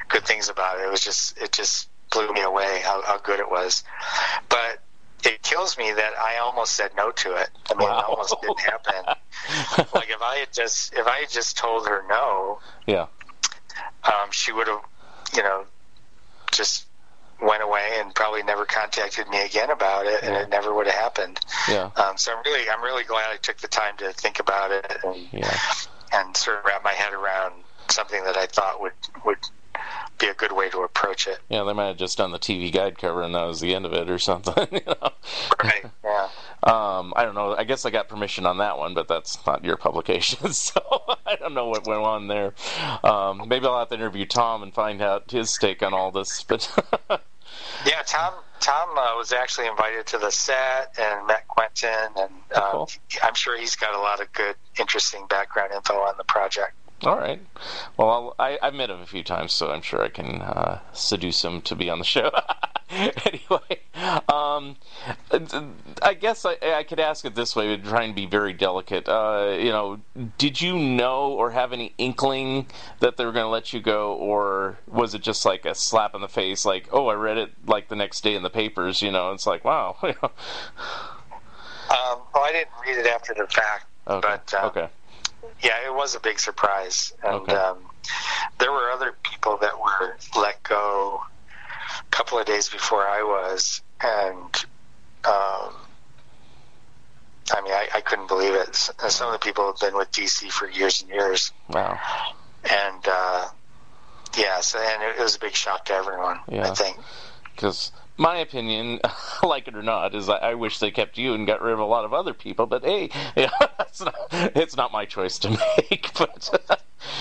good 0.09 0.25
things 0.25 0.47
about 0.49 0.79
it. 0.79 0.83
It 0.83 0.91
was 0.91 1.01
just 1.01 1.37
it 1.39 1.51
just 1.51 1.89
blew 2.11 2.31
me 2.33 2.41
away 2.41 2.81
how, 2.83 3.01
how 3.03 3.17
good 3.17 3.39
it 3.39 3.49
was. 3.49 3.83
But 4.49 4.79
it 5.23 5.41
kills 5.43 5.77
me 5.77 5.91
that 5.91 6.13
I 6.19 6.37
almost 6.37 6.73
said 6.73 6.91
no 6.95 7.11
to 7.11 7.35
it. 7.35 7.49
I 7.69 7.73
mean, 7.75 7.87
Wow. 7.89 7.99
it 7.99 8.05
almost 8.05 8.35
didn't 8.41 8.59
happen 8.59 8.93
like 9.93 10.09
if 10.09 10.21
I 10.21 10.37
had 10.37 10.53
just 10.53 10.93
if 10.93 11.07
I 11.07 11.19
had 11.19 11.29
just 11.29 11.57
told 11.57 11.87
her 11.87 12.03
no, 12.09 12.59
yeah. 12.87 13.07
um, 14.03 14.29
she 14.31 14.51
would 14.51 14.67
have, 14.67 14.81
you 15.35 15.41
know, 15.43 15.65
just 16.51 16.85
went 17.41 17.63
away 17.63 17.97
and 17.99 18.13
probably 18.13 18.43
never 18.43 18.65
contacted 18.65 19.27
me 19.29 19.41
again 19.41 19.69
about 19.71 20.05
it, 20.05 20.21
and 20.21 20.33
Yeah. 20.33 20.41
it 20.41 20.49
never 20.49 20.73
would 20.73 20.85
have 20.87 20.95
happened. 20.95 21.39
Yeah. 21.67 21.89
Um, 21.95 22.17
so 22.17 22.33
I'm 22.35 22.43
really 22.45 22.69
I'm 22.69 22.81
really 22.83 23.03
glad 23.03 23.31
I 23.33 23.37
took 23.37 23.57
the 23.57 23.67
time 23.67 23.97
to 23.97 24.11
think 24.13 24.39
about 24.39 24.71
it 24.71 24.97
and 25.03 25.27
Yeah. 25.31 25.57
and 26.11 26.35
sort 26.37 26.59
of 26.59 26.65
wrap 26.65 26.83
my 26.83 26.93
head 26.93 27.13
around 27.13 27.53
something 27.89 28.23
that 28.25 28.37
I 28.37 28.45
thought 28.47 28.79
would 28.81 28.93
would 29.25 29.37
be 30.21 30.27
a 30.27 30.33
good 30.35 30.51
way 30.51 30.69
to 30.69 30.79
approach 30.81 31.27
it. 31.27 31.39
Yeah, 31.49 31.63
they 31.63 31.73
might 31.73 31.87
have 31.87 31.97
just 31.97 32.17
done 32.17 32.31
the 32.31 32.39
TV 32.39 32.71
guide 32.71 32.97
cover 32.97 33.23
and 33.23 33.33
that 33.35 33.43
was 33.43 33.59
the 33.59 33.73
end 33.75 33.85
of 33.85 33.93
it 33.93 34.09
or 34.09 34.19
something. 34.19 34.67
You 34.71 34.81
know? 34.85 35.09
Right. 35.63 35.85
Yeah. 36.03 36.27
Um, 36.63 37.13
I 37.15 37.23
don't 37.25 37.35
know. 37.35 37.55
I 37.55 37.63
guess 37.63 37.85
I 37.85 37.89
got 37.89 38.07
permission 38.07 38.45
on 38.45 38.59
that 38.59 38.77
one, 38.77 38.93
but 38.93 39.07
that's 39.07 39.43
not 39.45 39.63
your 39.65 39.77
publication, 39.77 40.53
so 40.53 40.79
I 41.25 41.35
don't 41.35 41.53
know 41.53 41.67
what 41.67 41.85
went 41.87 42.01
on 42.01 42.27
there. 42.27 42.53
Um, 43.03 43.47
maybe 43.47 43.65
I'll 43.65 43.79
have 43.79 43.89
to 43.89 43.95
interview 43.95 44.25
Tom 44.25 44.63
and 44.63 44.73
find 44.73 45.01
out 45.01 45.29
his 45.31 45.57
take 45.57 45.81
on 45.83 45.93
all 45.93 46.11
this. 46.11 46.43
But 46.43 46.69
Yeah, 47.85 48.01
Tom. 48.05 48.33
Tom 48.59 48.89
uh, 48.95 49.15
was 49.17 49.31
actually 49.31 49.67
invited 49.67 50.05
to 50.07 50.19
the 50.19 50.29
set 50.29 50.93
and 50.99 51.25
met 51.25 51.47
Quentin, 51.47 51.89
and 52.15 52.31
um, 52.55 52.61
Cool. 52.71 52.89
I'm 53.23 53.33
sure 53.33 53.57
he's 53.57 53.75
got 53.75 53.95
a 53.95 53.99
lot 53.99 54.21
of 54.21 54.31
good, 54.33 54.55
interesting 54.79 55.25
background 55.27 55.71
info 55.73 55.95
on 55.95 56.13
the 56.17 56.23
project. 56.25 56.73
All 57.03 57.17
right. 57.17 57.39
Well, 57.97 58.09
I'll, 58.09 58.35
I, 58.39 58.59
I've 58.61 58.73
met 58.73 58.89
him 58.89 58.99
a 59.01 59.05
few 59.05 59.23
times, 59.23 59.53
so 59.53 59.71
I'm 59.71 59.81
sure 59.81 60.01
I 60.01 60.09
can 60.09 60.41
uh, 60.41 60.79
seduce 60.93 61.43
him 61.43 61.61
to 61.63 61.75
be 61.75 61.89
on 61.89 61.99
the 61.99 62.05
show. 62.05 62.31
anyway, 62.89 63.79
um, 64.27 64.75
I 66.01 66.13
guess 66.13 66.45
I, 66.45 66.57
I 66.61 66.83
could 66.83 66.99
ask 66.99 67.25
it 67.25 67.35
this 67.35 67.55
way, 67.55 67.75
try 67.77 68.03
and 68.03 68.13
be 68.13 68.25
very 68.25 68.53
delicate. 68.53 69.07
Uh, 69.07 69.55
you 69.57 69.69
know, 69.69 69.99
did 70.37 70.61
you 70.61 70.77
know 70.77 71.31
or 71.31 71.51
have 71.51 71.73
any 71.73 71.93
inkling 71.97 72.67
that 72.99 73.17
they 73.17 73.25
were 73.25 73.31
going 73.31 73.45
to 73.45 73.49
let 73.49 73.73
you 73.73 73.79
go, 73.79 74.13
or 74.13 74.77
was 74.87 75.13
it 75.13 75.21
just 75.21 75.45
like 75.45 75.65
a 75.65 75.73
slap 75.73 76.13
in 76.15 76.21
the 76.21 76.27
face? 76.27 76.65
Like, 76.65 76.89
oh, 76.91 77.07
I 77.07 77.15
read 77.15 77.37
it 77.37 77.51
like 77.65 77.87
the 77.87 77.95
next 77.95 78.21
day 78.21 78.35
in 78.35 78.43
the 78.43 78.49
papers. 78.49 79.01
You 79.01 79.11
know, 79.11 79.31
it's 79.31 79.47
like, 79.47 79.63
wow. 79.63 79.97
Um, 81.91 82.21
well, 82.33 82.43
I 82.43 82.53
didn't 82.53 82.69
read 82.85 82.97
it 82.99 83.07
after 83.07 83.33
the 83.33 83.47
fact, 83.47 83.85
okay. 84.07 84.21
but 84.21 84.53
um, 84.53 84.65
okay. 84.69 84.87
Yeah, 85.61 85.75
it 85.85 85.93
was 85.93 86.15
a 86.15 86.19
big 86.19 86.39
surprise. 86.39 87.13
And 87.23 87.35
Okay. 87.35 87.53
um, 87.55 87.77
there 88.59 88.71
were 88.71 88.89
other 88.91 89.13
people 89.23 89.57
that 89.61 89.79
were 89.79 90.17
let 90.39 90.61
go 90.63 91.21
a 91.99 92.15
couple 92.15 92.39
of 92.39 92.45
days 92.45 92.69
before 92.69 93.05
I 93.07 93.21
was, 93.23 93.81
and 94.01 94.55
um, 95.25 95.73
I 97.53 97.61
mean, 97.63 97.73
I, 97.73 97.87
I 97.95 98.01
couldn't 98.01 98.27
believe 98.27 98.53
it. 98.53 98.75
Some 98.75 99.27
of 99.27 99.33
the 99.33 99.39
people 99.39 99.65
have 99.65 99.79
been 99.79 99.95
with 99.97 100.11
DC 100.11 100.49
for 100.51 100.69
years 100.69 101.01
and 101.01 101.09
years, 101.11 101.51
Wow. 101.69 101.99
and 102.69 103.07
uh, 103.07 103.47
yeah, 104.37 104.61
so 104.61 104.79
and 104.79 105.03
it, 105.03 105.19
it 105.19 105.23
was 105.23 105.35
a 105.35 105.39
big 105.39 105.53
shock 105.55 105.85
to 105.85 105.93
everyone. 105.93 106.39
Yeah. 106.47 106.69
I 106.71 106.73
think. 106.73 106.97
Because 107.55 107.91
my 108.21 108.37
opinion, 108.37 108.99
like 109.43 109.67
it 109.67 109.75
or 109.75 109.81
not, 109.81 110.15
is 110.15 110.29
I, 110.29 110.37
I 110.37 110.53
wish 110.53 110.79
they 110.79 110.91
kept 110.91 111.17
you 111.17 111.33
and 111.33 111.45
got 111.47 111.61
rid 111.61 111.73
of 111.73 111.79
a 111.79 111.85
lot 111.85 112.05
of 112.05 112.13
other 112.13 112.33
people. 112.33 112.67
But 112.67 112.85
hey, 112.85 113.09
not, 113.35 114.15
it's 114.31 114.77
not 114.77 114.91
my 114.93 115.05
choice 115.05 115.39
to 115.39 115.49
make. 115.89 116.11
But 116.17 116.49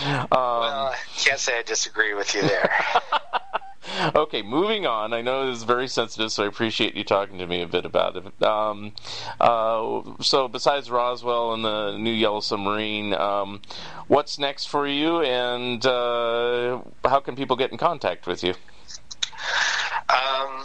um, 0.04 0.28
Well, 0.30 0.92
I 0.92 0.96
can't 1.16 1.40
say 1.40 1.58
I 1.58 1.62
disagree 1.62 2.14
with 2.14 2.34
you 2.34 2.42
there. 2.42 2.70
okay, 4.14 4.42
moving 4.42 4.86
on. 4.86 5.14
I 5.14 5.22
know 5.22 5.46
this 5.48 5.58
is 5.58 5.64
very 5.64 5.88
sensitive, 5.88 6.30
so 6.30 6.44
I 6.44 6.46
appreciate 6.46 6.94
you 6.94 7.02
talking 7.02 7.38
to 7.38 7.46
me 7.46 7.62
a 7.62 7.66
bit 7.66 7.86
about 7.86 8.16
it. 8.16 8.42
Um, 8.42 8.92
uh, 9.40 10.02
so, 10.20 10.48
besides 10.48 10.90
Roswell 10.90 11.54
and 11.54 11.64
the 11.64 11.96
new 11.96 12.12
Yellow 12.12 12.40
Submarine, 12.40 13.14
um, 13.14 13.62
what's 14.06 14.38
next 14.38 14.66
for 14.66 14.86
you, 14.86 15.22
and 15.22 15.84
uh, 15.86 16.82
how 17.04 17.20
can 17.20 17.36
people 17.36 17.56
get 17.56 17.72
in 17.72 17.78
contact 17.78 18.26
with 18.26 18.44
you? 18.44 18.54
Um, 20.10 20.64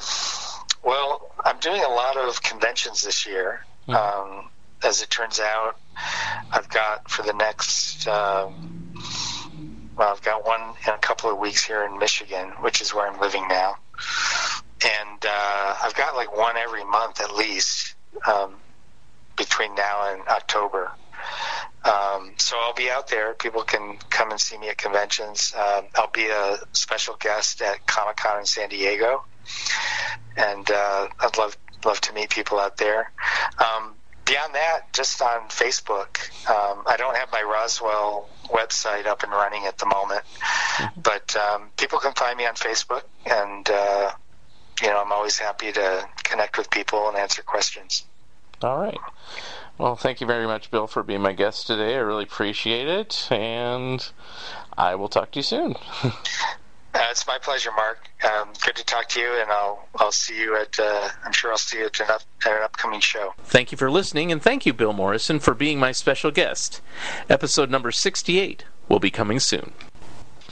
well, 0.83 1.29
I'm 1.43 1.59
doing 1.59 1.83
a 1.83 1.89
lot 1.89 2.17
of 2.17 2.41
conventions 2.41 3.03
this 3.03 3.27
year. 3.27 3.61
Um, 3.87 4.49
as 4.83 5.01
it 5.01 5.09
turns 5.09 5.39
out, 5.39 5.77
I've 6.51 6.69
got 6.69 7.09
for 7.09 7.23
the 7.23 7.33
next. 7.33 8.07
Um, 8.07 8.93
well, 9.97 10.09
I've 10.09 10.21
got 10.23 10.45
one 10.45 10.61
in 10.85 10.93
a 10.93 10.97
couple 10.97 11.29
of 11.29 11.37
weeks 11.37 11.63
here 11.63 11.83
in 11.85 11.97
Michigan, 11.99 12.49
which 12.61 12.81
is 12.81 12.93
where 12.93 13.07
I'm 13.07 13.19
living 13.19 13.47
now, 13.47 13.77
and 14.83 15.25
uh, 15.25 15.75
I've 15.83 15.95
got 15.95 16.15
like 16.15 16.35
one 16.35 16.57
every 16.57 16.83
month 16.83 17.21
at 17.21 17.33
least 17.33 17.95
um, 18.27 18.55
between 19.37 19.75
now 19.75 20.11
and 20.11 20.21
October. 20.27 20.91
Um, 21.83 22.33
so 22.37 22.57
I'll 22.59 22.73
be 22.73 22.89
out 22.89 23.07
there. 23.09 23.33
People 23.33 23.61
can 23.61 23.97
come 24.09 24.31
and 24.31 24.41
see 24.41 24.57
me 24.57 24.69
at 24.69 24.77
conventions. 24.77 25.53
Um, 25.55 25.85
I'll 25.95 26.11
be 26.11 26.27
a 26.27 26.57
special 26.71 27.15
guest 27.19 27.61
at 27.61 27.85
Comic 27.85 28.17
Con 28.17 28.39
in 28.39 28.45
San 28.45 28.69
Diego, 28.69 29.23
and 30.37 30.69
uh, 30.69 31.07
I'd 31.19 31.37
love 31.37 31.57
love 31.83 32.01
to 32.01 32.13
meet 32.13 32.29
people 32.29 32.59
out 32.59 32.77
there. 32.77 33.11
Um, 33.59 33.93
beyond 34.25 34.55
that, 34.55 34.91
just 34.93 35.21
on 35.21 35.49
Facebook. 35.49 36.17
Um, 36.49 36.83
I 36.87 36.97
don't 36.97 37.15
have 37.15 37.31
my 37.31 37.41
Roswell 37.43 38.27
website 38.45 39.05
up 39.05 39.23
and 39.23 39.31
running 39.31 39.65
at 39.65 39.77
the 39.77 39.85
moment, 39.85 40.21
but 41.01 41.35
um, 41.35 41.69
people 41.77 41.99
can 41.99 42.13
find 42.13 42.37
me 42.37 42.45
on 42.45 42.55
Facebook, 42.55 43.03
and 43.25 43.69
uh, 43.69 44.11
you 44.81 44.87
know 44.87 45.01
I'm 45.01 45.11
always 45.11 45.37
happy 45.37 45.71
to 45.71 46.07
connect 46.23 46.57
with 46.57 46.69
people 46.69 47.07
and 47.07 47.17
answer 47.17 47.41
questions. 47.41 48.05
All 48.61 48.79
right. 48.79 48.97
Well, 49.77 49.97
thank 49.97 50.21
you 50.21 50.27
very 50.27 50.45
much, 50.45 50.71
Bill, 50.71 50.87
for 50.87 51.03
being 51.03 51.21
my 51.21 51.33
guest 51.33 51.67
today. 51.67 51.95
I 51.95 51.99
really 51.99 52.23
appreciate 52.23 52.87
it, 52.87 53.27
and 53.29 54.09
I 54.77 54.95
will 54.95 55.09
talk 55.09 55.31
to 55.31 55.39
you 55.39 55.43
soon. 55.43 55.75
Uh, 56.95 57.07
it's 57.11 57.27
my 57.27 57.37
pleasure, 57.37 57.71
Mark. 57.75 58.07
Um, 58.23 58.53
good 58.63 58.77
to 58.77 58.85
talk 58.85 59.09
to 59.09 59.19
you, 59.19 59.29
and 59.41 59.51
I'll 59.51 59.85
I'll 59.97 60.13
see 60.13 60.39
you 60.39 60.55
at. 60.55 60.79
Uh, 60.79 61.09
I'm 61.25 61.33
sure 61.33 61.51
I'll 61.51 61.57
see 61.57 61.79
you 61.79 61.87
at 61.87 61.99
an, 61.99 62.09
up, 62.09 62.21
at 62.45 62.53
an 62.53 62.63
upcoming 62.63 63.01
show. 63.01 63.33
Thank 63.43 63.73
you 63.73 63.77
for 63.77 63.91
listening, 63.91 64.31
and 64.31 64.41
thank 64.41 64.65
you, 64.65 64.71
Bill 64.71 64.93
Morrison, 64.93 65.39
for 65.39 65.53
being 65.53 65.77
my 65.77 65.91
special 65.91 66.31
guest. 66.31 66.81
Episode 67.29 67.69
number 67.69 67.91
68 67.91 68.63
will 68.87 68.99
be 68.99 69.11
coming 69.11 69.41
soon. 69.41 69.73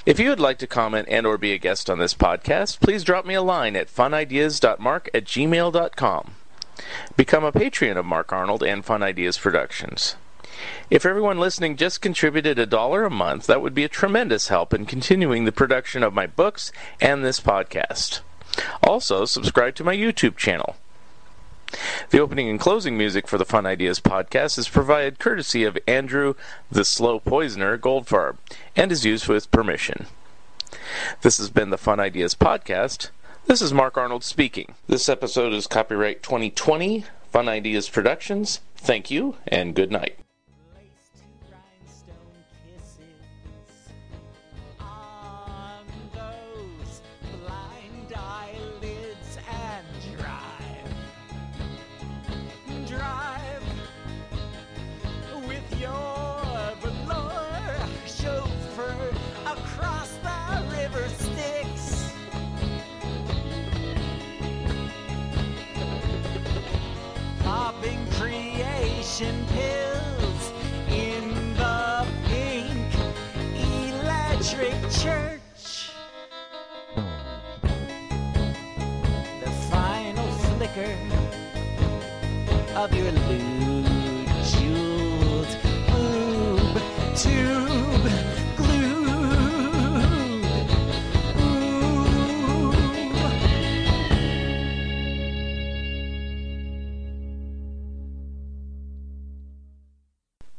If 0.06 0.20
you 0.20 0.28
would 0.30 0.40
like 0.42 0.58
to 0.58 0.68
comment 0.68 1.08
and 1.10 1.26
or 1.26 1.38
be 1.38 1.54
a 1.54 1.58
guest 1.58 1.90
on 1.90 1.98
this 1.98 2.14
podcast, 2.14 2.82
please 2.82 3.06
drop 3.06 3.26
me 3.26 3.36
a 3.36 3.42
line 3.42 3.78
at 3.78 3.88
funideas.mark 3.88 5.10
at 5.14 5.24
gmail.com. 5.24 6.36
Become 7.16 7.44
a 7.46 7.52
patron 7.54 7.96
of 7.96 8.06
Mark 8.06 8.34
Arnold 8.34 8.64
and 8.64 8.84
Fun 8.84 9.02
Ideas 9.02 9.38
Productions. 9.38 10.18
If 10.94 11.08
everyone 11.08 11.40
listening 11.40 11.76
just 11.76 12.02
contributed 12.02 12.60
a 12.60 12.68
dollar 12.68 13.04
a 13.04 13.10
month, 13.10 13.48
that 13.48 13.64
would 13.64 13.74
be 13.74 13.84
a 13.84 13.90
tremendous 13.90 14.50
help 14.50 14.76
in 14.76 14.86
continuing 14.86 15.44
the 15.44 15.52
production 15.52 16.04
of 16.04 16.14
my 16.14 16.28
books 16.28 16.72
and 17.02 17.26
this 17.26 17.40
podcast. 17.40 18.20
Also, 18.84 19.26
subscribe 19.26 19.74
to 19.74 19.84
my 19.84 19.96
YouTube 19.96 20.38
channel. 20.38 20.76
The 22.12 22.20
opening 22.20 22.48
and 22.48 22.60
closing 22.60 22.96
music 22.96 23.28
for 23.28 23.40
the 23.40 23.44
Fun 23.44 23.66
Ideas 23.66 24.00
podcast 24.00 24.60
is 24.60 24.70
provided 24.70 25.18
courtesy 25.18 25.64
of 25.64 25.80
Andrew 25.88 26.36
the 26.70 26.86
Slow 26.86 27.20
Poisoner 27.20 27.76
Goldfarb 27.76 28.38
and 28.76 28.92
is 28.92 29.04
used 29.04 29.28
with 29.28 29.50
permission. 29.50 30.06
This 31.24 31.40
has 31.40 31.50
been 31.50 31.72
the 31.72 31.80
Fun 31.80 32.00
Ideas 32.00 32.36
podcast. 32.36 33.10
This 33.48 33.64
is 33.64 33.74
Mark 33.74 33.98
Arnold 33.98 34.24
speaking. 34.24 34.76
This 34.86 35.10
episode 35.10 35.54
is 35.54 35.66
copyright 35.66 36.22
2020 36.22 37.06
Fun 37.32 37.50
Ideas 37.50 37.90
Productions. 37.90 38.60
Thank 38.76 39.10
you 39.10 39.38
and 39.48 39.74
good 39.74 39.92
night. 39.92 40.20
Of 82.84 82.94
your 82.94 83.12
lewd 83.14 83.53